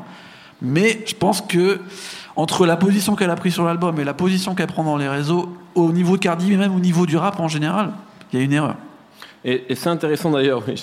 Mais 0.62 1.04
je 1.06 1.16
pense 1.16 1.42
que 1.42 1.80
entre 2.36 2.66
la 2.66 2.78
position 2.78 3.16
qu'elle 3.16 3.30
a 3.30 3.36
prise 3.36 3.54
sur 3.54 3.66
l'album 3.66 4.00
et 4.00 4.04
la 4.04 4.14
position 4.14 4.56
qu'elle 4.56 4.68
prend 4.68 4.84
dans 4.84 4.98
les 4.98 5.08
réseaux, 5.08 5.50
au 5.74 5.92
niveau 5.92 6.18
de 6.18 6.22
Cardi, 6.22 6.50
mais 6.50 6.58
même 6.58 6.76
au 6.76 6.80
niveau 6.80 7.06
du 7.06 7.18
rap 7.18 7.40
en 7.40 7.48
général, 7.48 7.92
il 8.32 8.40
y 8.40 8.42
a 8.42 8.46
une 8.46 8.54
erreur. 8.54 8.76
Et, 9.48 9.64
et 9.70 9.76
c'est 9.76 9.90
intéressant 9.90 10.32
d'ailleurs, 10.32 10.64
oui. 10.68 10.74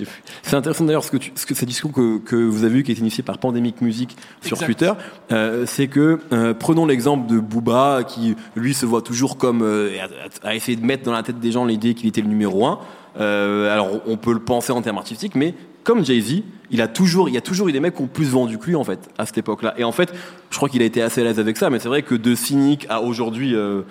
C'est 0.43 0.55
intéressant 0.55 0.85
d'ailleurs 0.85 1.03
ce 1.03 1.11
que, 1.11 1.17
tu, 1.17 1.33
ce 1.35 1.47
que 1.47 1.55
ce 1.55 1.65
discours 1.65 1.91
que, 1.91 2.19
que 2.19 2.37
vous 2.37 2.63
avez 2.65 2.75
vu 2.75 2.83
qui 2.85 2.93
est 2.93 2.99
initié 2.99 3.25
par 3.25 3.39
Pandemic 3.39 3.81
Music 3.81 4.17
sur 4.41 4.53
Exact. 4.53 4.67
Twitter, 4.67 4.93
euh, 5.33 5.65
c'est 5.67 5.89
que 5.89 6.21
euh, 6.33 6.55
prenons 6.55 6.87
l'exemple 6.87 7.29
de 7.29 7.41
Booba 7.41 8.05
qui 8.07 8.37
lui 8.55 8.73
se 8.73 8.87
voit 8.87 9.03
toujours 9.03 9.37
comme 9.37 9.63
euh, 9.63 9.91
à, 10.45 10.49
à 10.51 10.55
essayer 10.55 10.77
de 10.77 10.87
mettre 10.87 11.03
dans 11.03 11.13
la 11.13 11.25
tête 11.25 11.41
des 11.41 11.51
gens 11.51 11.65
l'idée 11.65 11.95
qu'il 11.95 12.07
était 12.07 12.21
le 12.21 12.29
numéro 12.29 12.65
un. 12.67 12.79
Euh, 13.19 13.73
alors 13.73 13.89
on 14.07 14.17
peut 14.17 14.33
le 14.33 14.39
penser 14.39 14.73
en 14.73 14.81
termes 14.81 14.99
artistiques, 14.99 15.35
mais 15.35 15.55
comme 15.85 16.05
Jay 16.05 16.20
Z, 16.20 16.43
il 16.70 16.80
a 16.80 16.89
toujours, 16.89 17.28
il 17.28 17.35
y 17.35 17.39
a 17.39 17.43
toujours 17.43 17.68
eu 17.68 17.72
des 17.72 17.80
mecs 17.80 17.95
qui 17.97 18.03
ont 18.03 18.07
plus 18.07 18.30
vendu 18.30 18.57
que 18.59 18.66
lui 18.66 18.76
en 18.76 18.85
fait 18.85 19.11
à 19.18 19.26
cette 19.26 19.39
époque-là. 19.39 19.74
Et 19.76 19.85
en 19.85 19.93
fait, 19.93 20.12
je 20.51 20.57
crois 20.57 20.68
qu'il 20.68 20.80
a 20.83 20.85
été 20.85 21.03
assez 21.03 21.20
à 21.20 21.24
l'aise 21.24 21.39
avec 21.41 21.57
ça. 21.57 21.70
Mais 21.70 21.78
c'est 21.78 21.89
vrai 21.89 22.03
que 22.03 22.14
de 22.14 22.35
cynique 22.35 22.87
à 22.89 23.01
aujourd'hui. 23.03 23.55
Euh, 23.55 23.83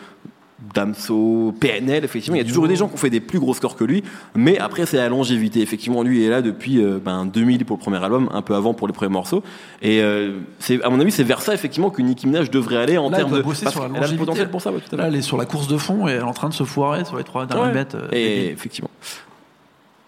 Damso, 0.75 1.55
PNL, 1.59 2.05
effectivement, 2.05 2.35
il 2.35 2.43
y 2.43 2.45
a 2.45 2.47
toujours 2.47 2.65
eu 2.65 2.67
des 2.67 2.75
gens 2.75 2.87
qui 2.87 2.93
ont 2.93 2.97
fait 2.97 3.09
des 3.09 3.19
plus 3.19 3.39
gros 3.39 3.55
scores 3.55 3.75
que 3.75 3.83
lui, 3.83 4.03
mais 4.35 4.59
après 4.59 4.85
c'est 4.85 4.97
la 4.97 5.09
longévité. 5.09 5.59
Effectivement, 5.59 6.03
lui 6.03 6.23
est 6.23 6.29
là 6.29 6.43
depuis 6.43 6.77
euh, 6.83 6.99
ben, 7.03 7.25
2000 7.25 7.65
pour 7.65 7.77
le 7.77 7.81
premier 7.81 7.97
album, 7.97 8.29
un 8.31 8.43
peu 8.43 8.53
avant 8.53 8.75
pour 8.75 8.85
les 8.85 8.93
premiers 8.93 9.11
morceaux. 9.11 9.41
Et 9.81 10.03
euh, 10.03 10.37
c'est, 10.59 10.79
à 10.83 10.91
mon 10.91 10.99
avis, 10.99 11.11
c'est 11.11 11.23
vers 11.23 11.41
ça 11.41 11.55
effectivement 11.55 11.89
que 11.89 12.03
Nicki 12.03 12.27
Minaj 12.27 12.51
devrait 12.51 12.77
aller 12.77 12.99
en 12.99 13.09
elle 13.09 13.15
termes 13.17 13.31
de. 13.37 13.41
bosser 13.41 13.63
parce 13.63 13.73
sur 13.75 13.83
la 13.85 13.89
qu'elle 13.89 14.03
a 14.03 14.07
le 14.07 14.17
potentiel 14.17 14.51
pour 14.51 14.61
ça, 14.61 14.71
ouais, 14.71 14.81
tout 14.87 14.93
à. 14.95 14.99
Là, 14.99 15.07
elle 15.07 15.15
est 15.15 15.23
sur 15.23 15.37
la 15.37 15.45
course 15.47 15.67
de 15.67 15.77
fond 15.77 16.07
et 16.07 16.11
elle 16.11 16.19
est 16.19 16.21
en 16.21 16.31
train 16.33 16.49
de 16.49 16.53
se 16.53 16.63
foirer 16.63 17.05
sur 17.05 17.17
les 17.17 17.23
trois 17.23 17.47
dernières 17.47 17.65
Ouais. 17.69 17.73
bêtes. 17.73 17.95
euh, 17.95 18.07
Et 18.11 18.49
effectivement. 18.51 18.91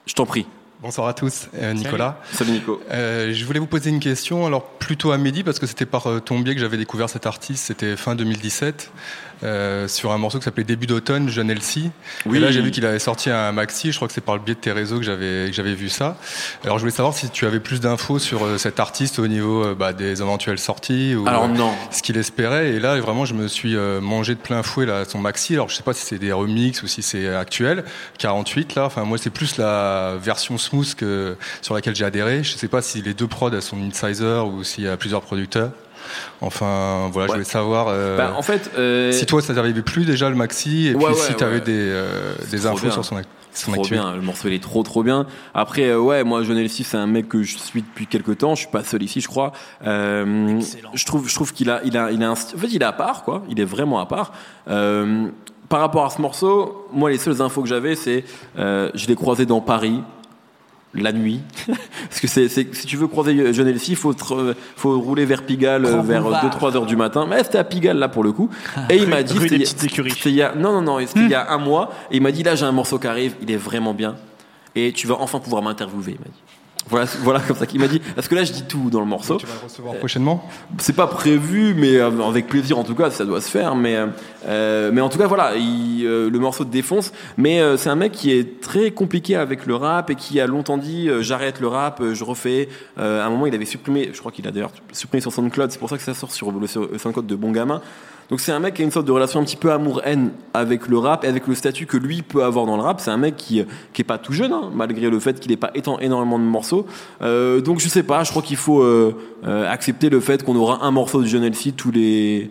Je 0.06 0.14
t'en 0.14 0.28
prie. 0.28 0.46
Bonsoir 0.84 1.08
à 1.08 1.14
tous, 1.14 1.48
euh, 1.56 1.72
Nicolas. 1.72 2.20
Salut 2.34 2.52
Nico. 2.52 2.82
Euh, 2.92 3.32
je 3.34 3.46
voulais 3.46 3.60
vous 3.62 3.68
poser 3.68 3.90
une 3.90 4.02
question, 4.02 4.46
alors 4.46 4.66
plutôt 4.66 5.14
à 5.14 5.18
Mehdi, 5.18 5.42
parce 5.42 5.58
que 5.58 5.66
c'était 5.66 5.86
par 5.86 6.08
euh, 6.08 6.20
ton 6.20 6.38
biais 6.42 6.56
que 6.56 6.60
j'avais 6.60 6.76
découvert 6.76 7.10
cet 7.10 7.26
artiste, 7.26 7.68
c'était 7.68 7.96
fin 7.96 8.16
2017, 8.16 8.92
euh, 9.44 9.88
sur 9.88 10.12
un 10.12 10.18
morceau 10.18 10.40
qui 10.40 10.46
s'appelait 10.46 10.64
Début 10.64 10.88
d'automne, 10.88 11.30
Jeune 11.30 11.50
Elsie. 11.50 11.92
Oui. 12.26 12.38
Et 12.38 12.40
là, 12.40 12.52
j'ai 12.52 12.62
vu 12.62 12.72
qu'il 12.72 12.86
avait 12.86 13.00
sorti 13.00 13.30
un 13.30 13.52
maxi, 13.52 13.92
je 13.92 13.98
crois 13.98 14.08
que 14.08 14.14
c'est 14.14 14.22
par 14.22 14.36
le 14.36 14.42
biais 14.42 14.56
de 14.56 14.60
tes 14.60 14.72
réseaux 14.72 14.98
que 14.98 15.04
j'avais 15.04 15.48
que 15.48 15.54
j'avais 15.54 15.74
vu 15.74 15.90
ça. 15.90 16.18
Alors, 16.64 16.78
je 16.78 16.84
voulais 16.84 16.96
savoir 16.96 17.14
si 17.14 17.30
tu 17.30 17.46
avais 17.46 17.60
plus 17.60 17.80
d'infos 17.80 18.20
sur 18.20 18.46
euh, 18.46 18.58
cet 18.58 18.80
artiste 18.80 19.20
au 19.20 19.28
niveau 19.28 19.64
euh, 19.64 19.76
bah, 19.76 19.94
des 19.94 20.22
éventuelles 20.22 20.60
sorties, 20.60 21.16
ou 21.16 21.28
Alors, 21.28 21.48
non. 21.48 21.72
ce 21.92 22.02
qu'il 22.02 22.18
espérait. 22.18 22.72
Et 22.72 22.80
là, 22.80 23.00
vraiment, 23.00 23.26
je 23.26 23.34
me 23.34 23.48
suis 23.48 23.76
mangé 24.02 24.36
de 24.36 24.40
plein 24.40 24.64
fouet 24.64 24.86
là, 24.86 25.06
son 25.06 25.20
maxi. 25.20 25.54
Alors, 25.54 25.70
je 25.70 25.76
sais 25.76 25.84
pas 25.84 25.94
si 25.94 26.06
c'est 26.06 26.20
des 26.20 26.32
remixes 26.32 26.84
ou 26.84 26.88
si 26.88 27.02
c'est 27.02 27.34
actuel. 27.34 27.84
48, 28.20 28.76
là. 28.76 28.86
Enfin, 28.86 29.04
moi, 29.04 29.18
c'est 29.18 29.30
plus 29.30 29.58
la 29.58 30.16
version 30.22 30.58
smooth 30.58 30.96
que, 30.96 31.36
sur 31.62 31.76
laquelle 31.76 31.96
j'ai 31.96 32.06
adhéré. 32.06 32.44
Je 32.44 32.56
sais 32.58 32.68
pas 32.68 32.82
si 32.82 33.02
les 33.02 33.14
deux 33.14 33.28
prods 33.28 33.62
sont 33.62 33.78
insider 33.94 34.44
ou 34.46 34.64
s'il 34.64 34.84
y 34.84 34.88
a 34.88 34.98
plusieurs 34.98 35.22
producteurs. 35.22 35.72
Enfin, 36.42 37.10
voilà, 37.12 37.28
je 37.28 37.34
voulais 37.34 37.44
savoir 37.46 37.88
euh, 37.90 38.18
Bah, 38.18 38.34
en 38.38 38.42
fait, 38.42 38.72
euh, 38.78 39.12
si 39.12 39.26
toi, 39.26 39.42
ça 39.42 39.54
t'avait 39.54 39.74
plus 39.82 40.06
déjà 40.06 40.30
le 40.30 40.36
maxi 40.36 40.88
et 40.88 40.96
Ouais, 40.96 41.06
puis 41.06 41.14
ouais, 41.14 41.20
si 41.20 41.36
tu 41.36 41.44
avais 41.44 41.56
ouais. 41.56 41.62
des, 41.62 41.72
euh, 41.78 42.34
des 42.52 42.66
infos 42.66 42.82
bien. 42.82 42.92
sur 42.92 43.06
son, 43.06 43.22
son 43.54 43.72
trop 43.72 43.82
actu. 43.82 43.94
bien, 43.94 44.16
le 44.16 44.22
morceau 44.22 44.48
il 44.48 44.54
est 44.56 44.64
trop 44.64 44.82
trop 44.84 45.04
bien. 45.04 45.26
Après 45.54 45.84
euh, 45.90 46.00
ouais, 46.00 46.24
moi 46.24 46.42
John 46.44 46.58
Elsie 46.58 46.84
c'est 46.84 46.98
un 46.98 47.06
mec 47.08 47.30
que 47.30 47.44
je 47.44 47.58
suis 47.58 47.82
depuis 47.84 48.08
quelques 48.08 48.40
temps, 48.40 48.56
je 48.56 48.62
suis 48.62 48.72
pas 48.72 48.84
seul 48.84 49.04
ici 49.04 49.22
je 49.22 49.28
crois. 49.28 49.52
Euh, 49.86 50.60
je 50.94 51.06
trouve 51.06 51.28
je 51.30 51.36
trouve 51.36 51.54
qu'il 51.54 51.70
a 51.70 51.82
il 51.86 51.96
a 51.98 52.12
il 52.12 52.24
a 52.24 52.30
un 52.30 52.34
st- 52.34 52.56
en 52.56 52.60
fait 52.60 52.68
il 52.72 52.82
est 52.82 52.86
à 52.86 52.92
part 52.94 53.24
quoi, 53.24 53.44
il 53.50 53.60
est 53.60 53.66
vraiment 53.66 54.00
à 54.00 54.06
part. 54.08 54.34
Euh, 54.70 55.28
par 55.70 55.80
rapport 55.82 56.06
à 56.06 56.10
ce 56.10 56.20
morceau, 56.22 56.88
moi 56.94 57.10
les 57.12 57.18
seules 57.18 57.42
infos 57.42 57.62
que 57.62 57.68
j'avais 57.70 57.96
c'est 57.96 58.26
euh, 58.58 58.90
je 58.96 59.08
l'ai 59.08 59.16
croisé 59.16 59.46
dans 59.46 59.62
Paris 59.62 60.02
la 60.96 61.12
nuit 61.12 61.42
parce 61.68 62.20
que 62.22 62.28
c'est 62.28 62.48
c'est- 62.50 62.74
si 62.76 62.86
tu 62.86 62.98
veux 62.98 63.08
croiser 63.08 63.52
John 63.54 63.68
Elsie, 63.68 63.96
faut 63.96 64.14
te- 64.14 64.54
faut 64.76 65.00
rouler 65.00 65.26
vers 65.26 65.44
Pigalle 65.44 65.84
Grand 65.84 66.02
vers 66.04 66.22
boulevard. 66.22 66.44
2 66.44 66.50
3 66.52 66.76
heures 66.78 66.86
du 66.86 66.96
matin. 66.96 67.26
Mais 67.30 67.44
c'était 67.44 67.58
à 67.58 67.64
Pigalle 67.64 67.98
là 67.98 68.10
pour 68.10 68.24
le 68.24 68.32
coup. 68.32 68.50
Et 68.90 68.98
il 68.98 69.08
m'a 69.08 69.24
dit 69.24 69.38
rue 69.38 69.48
des 69.50 69.56
il 69.56 69.62
y 69.62 69.64
a- 69.64 69.66
petites 69.66 69.84
écuries. 69.86 70.12
c'était 70.12 70.30
il 70.30 70.36
y 70.36 70.42
a 70.44 70.54
non 70.56 70.72
non 70.74 70.82
non, 70.82 71.00
c'était 71.08 71.22
il 71.22 71.30
y 71.30 71.36
a 71.36 71.52
un 71.52 71.58
mois 71.58 71.92
et 72.12 72.18
il 72.18 72.22
m'a 72.22 72.32
dit 72.32 72.44
là 72.44 72.56
j'ai 72.56 72.66
un 72.66 72.72
morceau 72.72 73.00
qui 73.00 73.08
arrive, 73.08 73.36
il 73.42 73.50
est 73.52 73.58
vraiment 73.58 73.94
bien 73.94 74.16
et 74.76 74.92
tu 74.92 75.08
vas 75.08 75.16
enfin 75.20 75.40
pouvoir 75.40 75.62
m'interviewer, 75.64 76.14
il 76.14 76.20
m'a 76.20 76.26
dit. 76.26 76.42
Voilà, 76.90 77.06
voilà 77.22 77.40
comme 77.40 77.56
ça 77.56 77.66
qu'il 77.66 77.80
m'a 77.80 77.88
dit. 77.88 78.00
Parce 78.16 78.28
que 78.28 78.36
là, 78.36 78.44
je 78.44 78.52
dis 78.52 78.64
tout 78.64 78.90
dans 78.90 79.00
le 79.00 79.06
morceau. 79.06 79.38
Tu 79.38 79.46
vas 79.46 79.54
le 79.54 79.64
recevoir 79.64 79.96
prochainement 79.96 80.48
C'est 80.78 80.96
pas 80.96 81.08
prévu, 81.08 81.74
mais 81.76 81.96
euh, 81.96 82.12
avec 82.28 82.48
plaisir 82.48 82.78
en 82.78 82.84
tout 82.84 82.96
cas, 82.96 83.10
ça 83.10 83.26
doit 83.26 83.42
se 83.42 83.50
faire. 83.50 83.76
Mais, 83.76 83.98
euh, 84.48 84.92
mais 84.94 85.02
en 85.02 85.10
tout 85.10 85.18
cas, 85.18 85.28
voilà, 85.28 85.56
il, 85.56 86.06
euh, 86.06 86.30
le 86.30 86.40
morceau 86.40 86.66
te 86.66 86.72
défonce. 86.72 87.14
Mais 87.38 87.62
euh, 87.62 87.78
c'est 87.78 87.90
un 87.90 87.96
mec 87.96 88.12
qui 88.12 88.32
est 88.32 88.62
très 88.62 88.92
compliqué 88.92 89.36
avec 89.36 89.66
le 89.66 89.76
rap 89.76 90.10
et 90.10 90.16
qui 90.16 90.40
a 90.40 90.48
longtemps 90.48 90.78
dit 90.78 91.10
euh, 91.10 91.22
j'arrête 91.22 91.60
le 91.60 91.68
rap, 91.68 92.02
euh, 92.02 92.14
je 92.14 92.24
refais. 92.24 92.70
Euh, 92.98 93.22
à 93.22 93.26
un 93.26 93.30
moment, 93.30 93.46
il 93.46 93.56
avait 93.56 93.66
supprimé, 93.66 94.10
je 94.14 94.20
crois 94.20 94.32
qu'il 94.32 94.48
a 94.48 94.52
d'ailleurs 94.52 94.72
supprimé 94.92 95.22
sur 95.22 95.32
SoundCloud, 95.32 95.72
c'est 95.72 95.80
pour 95.80 95.90
ça 95.90 95.98
que 95.98 96.04
ça 96.04 96.14
sort 96.14 96.32
sur 96.32 96.52
le 96.52 96.68
SoundCloud 96.68 97.26
de 97.26 97.36
Bon 97.36 97.52
Gamin. 97.52 97.82
Donc 98.30 98.40
c'est 98.40 98.52
un 98.52 98.60
mec 98.60 98.76
qui 98.76 98.82
a 98.82 98.86
une 98.86 98.92
sorte 98.92 99.06
de 99.06 99.12
relation 99.12 99.40
un 99.40 99.44
petit 99.44 99.58
peu 99.58 99.72
amour-haine 99.72 100.32
avec 100.54 100.88
le 100.88 100.98
rap 100.98 101.24
et 101.24 101.28
avec 101.28 101.48
le 101.48 101.56
statut 101.56 101.86
que 101.86 101.98
lui 101.98 102.22
peut 102.22 102.44
avoir 102.44 102.66
dans 102.66 102.76
le 102.76 102.84
rap. 102.84 103.00
C'est 103.00 103.12
un 103.12 103.18
mec 103.18 103.36
qui, 103.36 103.64
qui 103.94 104.02
est 104.02 104.06
pas 104.06 104.18
tout 104.18 104.34
jeune, 104.34 104.54
hein, 104.54 104.72
malgré 104.74 105.10
le 105.10 105.20
fait 105.20 105.40
qu'il 105.40 105.52
n'ait 105.52 105.58
pas 105.58 105.72
étant 105.76 106.00
énormément 106.00 106.40
de 106.40 106.44
morceaux. 106.44 106.86
Euh, 107.22 107.62
donc 107.62 107.80
je 107.80 107.88
sais 107.88 108.04
pas, 108.04 108.24
je 108.24 108.32
crois 108.32 108.42
qu'il 108.42 108.58
faut 108.58 108.82
euh, 108.82 109.16
euh, 109.46 109.70
accepter 109.72 110.10
le 110.10 110.20
fait 110.20 110.44
qu'on 110.44 110.56
aura 110.56 110.84
un 110.84 110.92
morceau 110.92 111.22
de 111.22 111.28
John 111.28 111.44
Elsie 111.44 111.74
tous 111.74 111.92
les 111.92 112.50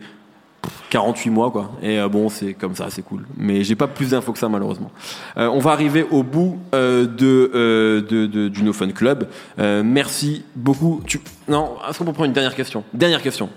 48 0.90 1.30
mois 1.30 1.50
quoi. 1.50 1.70
Et 1.82 1.98
euh, 1.98 2.08
bon, 2.08 2.28
c'est 2.28 2.54
comme 2.54 2.74
ça, 2.74 2.86
c'est 2.90 3.02
cool. 3.02 3.24
Mais 3.36 3.64
j'ai 3.64 3.74
pas 3.74 3.86
plus 3.86 4.10
d'infos 4.10 4.32
que 4.32 4.38
ça 4.38 4.48
malheureusement. 4.48 4.90
Euh, 5.36 5.48
on 5.48 5.58
va 5.58 5.72
arriver 5.72 6.06
au 6.10 6.22
bout 6.22 6.58
euh, 6.74 7.06
de, 7.06 7.50
euh, 7.54 8.48
du 8.48 8.62
No 8.62 8.72
Fun 8.72 8.90
Club. 8.90 9.28
Euh, 9.58 9.82
merci 9.84 10.44
beaucoup. 10.54 11.02
Non, 11.48 11.76
est-ce 11.88 11.98
qu'on 11.98 12.04
peut 12.04 12.12
prendre 12.12 12.26
une 12.26 12.32
dernière 12.32 12.54
question? 12.54 12.84
Dernière 12.92 13.22
question. 13.22 13.48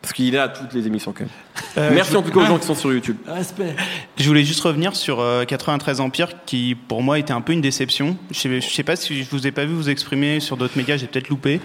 Parce 0.00 0.12
qu'il 0.14 0.32
est 0.34 0.38
à 0.38 0.48
toutes 0.48 0.72
les 0.74 0.86
émissions 0.86 1.12
quand 1.12 1.24
même. 1.24 1.28
Euh, 1.76 1.90
merci 1.92 2.12
je- 2.12 2.16
en 2.16 2.22
tout 2.22 2.30
cas 2.30 2.40
aux 2.40 2.46
gens 2.46 2.58
qui 2.58 2.66
sont 2.66 2.74
sur 2.76 2.92
YouTube. 2.92 3.16
Respect. 3.26 3.74
Je 4.16 4.26
voulais 4.28 4.44
juste 4.44 4.60
revenir 4.60 4.94
sur 4.94 5.18
euh, 5.20 5.44
93 5.44 6.00
Empire, 6.00 6.28
qui 6.46 6.76
pour 6.76 7.02
moi 7.02 7.18
était 7.18 7.32
un 7.32 7.40
peu 7.40 7.52
une 7.52 7.60
déception. 7.60 8.16
Je 8.30 8.38
sais, 8.38 8.60
je 8.60 8.68
sais 8.68 8.84
pas 8.84 8.94
si 8.94 9.24
je 9.24 9.28
vous 9.30 9.46
ai 9.46 9.50
pas 9.50 9.64
vu 9.64 9.74
vous 9.74 9.90
exprimer 9.90 10.38
sur 10.38 10.56
d'autres 10.56 10.76
médias, 10.78 10.96
j'ai 10.96 11.08
peut-être 11.08 11.28
loupé. 11.28 11.60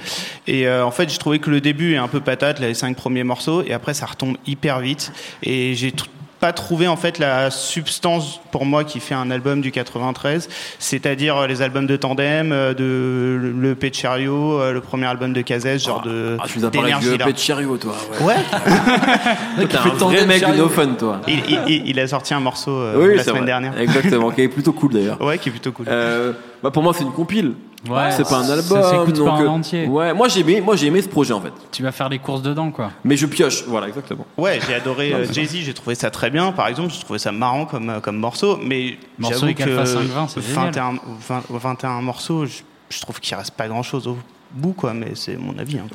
Et 0.48 0.68
euh, 0.68 0.84
en 0.84 0.92
fait, 0.92 1.10
j'ai 1.12 1.20
trouvé 1.20 1.38
que 1.40 1.52
le 1.52 1.62
début 1.62 1.94
est 1.94 1.98
un 1.98 2.08
peu 2.08 2.22
patate, 2.22 2.60
les 2.60 2.74
cinq 2.74 2.98
premiers 2.98 3.24
morceaux, 3.24 3.62
et 3.64 3.72
après 3.74 3.94
ça 3.94 4.08
retombe 4.08 4.36
hyper 4.48 4.80
vite. 4.80 5.12
Et 5.44 5.76
j'ai 5.76 5.92
pas 6.44 6.52
trouvé 6.52 6.90
en 6.90 6.98
fait 6.98 7.20
la 7.20 7.50
substance 7.52 8.42
pour 8.52 8.66
moi 8.66 8.84
qui 8.84 9.00
fait 9.00 9.14
un 9.16 9.32
album 9.32 9.62
du 9.62 9.72
93, 9.72 10.50
c'est-à-dire 10.78 11.38
euh, 11.38 11.48
les 11.48 11.62
albums 11.62 11.88
de 11.88 11.96
Tandem, 11.96 12.52
euh, 12.52 12.74
de 12.74 13.40
le 13.58 13.76
P 13.76 13.90
de 13.90 13.96
Chariot, 13.96 14.60
euh, 14.60 14.74
le 14.74 14.82
premier 14.82 15.06
album 15.06 15.32
de 15.32 15.40
Cazès, 15.40 15.80
genre 15.80 16.02
de 16.02 16.36
Ah, 16.42 16.44
tu 16.46 16.60
nous 16.60 16.66
as 16.66 16.70
parlé 16.72 16.88
d'énergie 16.90 17.12
de 17.12 17.16
là. 17.16 17.26
Pet 17.28 17.40
Chariot, 17.40 17.78
toi. 17.78 17.94
Ouais. 18.20 18.26
Ouais. 18.26 18.36
Toi, 19.56 19.68
T'es 19.68 19.68
fait 19.78 19.78
un 19.78 19.90
tandem 19.98 20.18
vrai 20.18 20.26
mec 20.26 20.46
de. 20.46 20.58
No 20.58 20.68
Fun, 20.68 20.88
toi. 21.00 21.22
Il, 21.30 21.40
il- 21.48 21.60
il- 21.70 21.88
il 21.92 22.00
a 22.02 22.08
sorti 22.08 22.34
un 22.34 22.42
morceau 22.42 22.72
euh, 22.72 22.96
oui, 22.98 23.16
la 23.16 23.24
semaine 23.24 23.38
vrai. 23.38 23.46
dernière. 23.46 23.80
Exactement, 23.80 24.30
qui 24.32 24.42
est 24.42 24.50
plutôt 24.50 24.74
cool 24.74 24.92
d'ailleurs. 24.92 25.22
Ouais, 25.22 25.38
qui 25.38 25.48
est 25.48 25.52
plutôt 25.54 25.72
cool. 25.72 25.86
Euh, 25.88 26.34
bah 26.64 26.72
pour 26.72 26.82
moi, 26.82 26.94
c'est 26.94 27.04
une 27.04 27.12
compile. 27.12 27.54
Ouais, 27.90 28.12
c'est 28.12 28.24
pas 28.24 28.38
un 28.38 28.44
ça 28.46 28.54
album. 28.54 28.84
s'écoute 28.84 29.26
pas 29.26 29.32
en 29.32 29.42
euh, 29.44 29.48
entier. 29.50 29.86
Ouais, 29.88 30.14
moi 30.14 30.30
j'ai 30.30 30.40
aimé, 30.40 30.62
moi 30.62 30.78
j'ai 30.78 30.88
aimé 30.88 31.02
ce 31.02 31.10
projet 31.10 31.34
en 31.34 31.42
fait. 31.42 31.52
Tu 31.72 31.84
vas 31.84 31.92
faire 31.92 32.08
les 32.08 32.18
courses 32.20 32.42
dedans, 32.42 32.72
quoi. 32.72 32.92
Mais 33.04 33.18
je 33.18 33.26
pioche, 33.26 33.66
voilà, 33.68 33.90
exactement. 33.90 34.26
Ouais, 34.38 34.60
j'ai 34.66 34.74
adoré 34.74 35.14
euh, 35.14 35.26
Jay-Z, 35.30 35.56
j'ai 35.58 35.74
trouvé 35.74 35.96
ça 35.96 36.10
très 36.10 36.30
bien. 36.30 36.54
Par 36.54 36.68
exemple, 36.70 36.94
j'ai 36.94 37.02
trouvé 37.02 37.20
ça 37.20 37.34
marrant 37.34 37.66
comme, 37.66 37.90
euh, 37.90 38.00
comme 38.00 38.16
morceau, 38.18 38.58
mais 38.64 38.98
Morceau 39.18 39.40
j'avoue 39.48 39.54
que 39.54 39.64
Alpha 39.64 39.86
520, 39.86 40.28
c'est 40.30 40.42
génial. 40.42 40.66
21, 40.68 40.94
20 41.28 41.44
21 41.50 42.02
morceaux, 42.02 42.46
je, 42.46 42.62
je 42.90 43.02
trouve 43.02 43.20
qu'il 43.20 43.36
reste 43.36 43.52
pas 43.52 43.68
grand-chose 43.68 44.08
au 44.08 44.18
bout, 44.54 44.72
quoi, 44.72 44.94
mais 44.94 45.12
c'est 45.16 45.36
mon 45.36 45.58
avis. 45.58 45.78
Hein, 45.80 45.88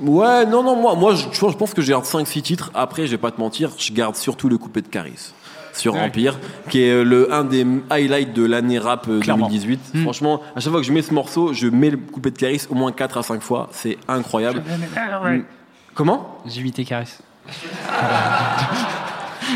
Ouais. 0.00 0.46
non, 0.46 0.62
non, 0.62 0.76
moi, 0.76 0.94
moi 0.94 1.14
je, 1.14 1.26
je 1.30 1.54
pense- 1.56 1.74
que 1.74 1.82
je 1.82 1.90
garde 1.90 2.04
5-6 2.06 2.40
titres. 2.42 2.70
Après, 2.74 3.06
je 3.06 3.10
vais 3.12 3.18
pas 3.18 3.30
te 3.30 3.38
mentir, 3.38 3.70
je 3.76 3.92
garde 3.92 4.16
surtout 4.16 4.48
le 4.48 4.56
coupé 4.56 4.80
de 4.80 4.88
Caris 4.88 5.32
sur 5.72 5.94
Ouais. 5.94 6.00
Empire, 6.00 6.38
qui 6.68 6.82
est 6.82 7.04
le, 7.04 7.32
un 7.32 7.44
des 7.44 7.66
highlights 7.90 8.32
de 8.32 8.44
l'année 8.44 8.78
rap 8.78 9.06
euh, 9.08 9.20
Clairement. 9.20 9.46
2018. 9.48 9.80
Mm. 9.94 10.02
Franchement, 10.02 10.40
à 10.56 10.60
chaque 10.60 10.70
fois 10.72 10.80
que 10.80 10.86
je 10.86 10.92
mets 10.92 11.02
ce 11.02 11.14
morceau, 11.14 11.52
je 11.52 11.66
mets 11.68 11.90
le 11.90 11.96
coupé 11.96 12.30
de 12.30 12.38
Caris 12.38 12.62
au 12.70 12.74
moins 12.74 12.92
4 12.92 13.18
à 13.18 13.22
5 13.22 13.42
fois. 13.42 13.68
C'est 13.72 13.98
incroyable. 14.08 14.62
Mm. 14.66 15.40
Comment? 15.94 16.38
J'ai 16.46 16.60
imité 16.60 16.84
Caris. 16.84 17.18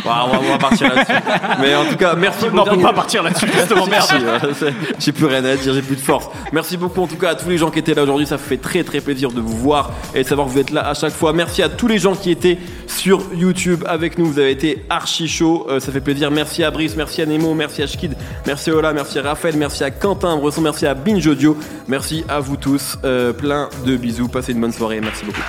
on, 0.05 0.09
va, 0.09 0.40
on 0.40 0.51
va 0.53 0.59
partir 0.59 0.95
là-dessus. 0.95 1.12
Mais 1.61 1.74
en 1.74 1.84
tout 1.84 1.97
cas, 1.97 2.14
merci 2.14 2.47
Non, 2.53 2.64
on 2.70 2.74
peut 2.76 2.82
pas 2.82 2.92
partir 2.92 3.22
là-dessus, 3.22 3.47
justement, 3.53 3.86
merde. 3.90 4.09
Euh, 4.12 4.70
J'ai 4.99 5.12
plus 5.12 5.26
rien 5.26 5.45
à 5.45 5.57
dire, 5.57 5.74
j'ai 5.74 5.82
plus 5.82 5.97
de 5.97 6.01
force. 6.01 6.28
Merci 6.53 6.76
beaucoup 6.76 7.03
en 7.03 7.07
tout 7.07 7.16
cas 7.16 7.30
à 7.30 7.34
tous 7.34 7.49
les 7.49 7.59
gens 7.59 7.70
qui 7.70 7.78
étaient 7.78 7.95
là 7.95 8.03
aujourd'hui. 8.03 8.26
Ça 8.26 8.38
fait 8.38 8.57
très 8.57 8.82
très 8.84 9.01
plaisir 9.01 9.30
de 9.30 9.40
vous 9.40 9.57
voir 9.57 9.90
et 10.14 10.22
de 10.22 10.28
savoir 10.28 10.47
que 10.47 10.53
vous 10.53 10.59
êtes 10.59 10.70
là 10.70 10.88
à 10.88 10.95
chaque 10.95 11.12
fois. 11.12 11.32
Merci 11.32 11.62
à 11.62 11.68
tous 11.68 11.88
les 11.88 11.99
gens 11.99 12.14
qui 12.14 12.30
étaient 12.30 12.59
sur 12.86 13.22
YouTube 13.34 13.84
avec 13.86 14.18
nous. 14.18 14.26
Vous 14.26 14.38
avez 14.38 14.51
été 14.51 14.84
archi 14.90 15.28
chaud. 15.28 15.66
Euh, 15.68 15.80
ça 15.80 15.92
fait 15.92 16.01
plaisir. 16.01 16.30
Merci 16.30 16.62
à 16.64 16.70
Brice, 16.70 16.97
merci 16.97 17.22
à 17.22 17.26
Nemo, 17.26 17.55
merci 17.55 17.82
à 17.82 17.86
Schkid, 17.86 18.14
merci 18.47 18.70
à 18.70 18.74
Ola, 18.74 18.92
merci 18.92 19.18
à 19.18 19.22
Raphaël, 19.22 19.57
merci 19.57 19.84
à 19.84 19.90
Quentin 19.90 20.36
Bresson, 20.36 20.61
merci 20.61 20.86
à 20.86 20.95
Binge 20.95 21.26
Audio. 21.26 21.57
Merci 21.88 22.24
à 22.28 22.40
vous 22.40 22.57
tous. 22.57 22.99
Euh, 23.05 23.32
plein 23.32 23.68
de 23.86 23.97
bisous. 23.97 24.28
Passez 24.28 24.53
une 24.53 24.61
bonne 24.61 24.72
soirée. 24.72 25.01
Merci 25.01 25.24
beaucoup. 25.24 25.40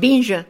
Binge. 0.00 0.44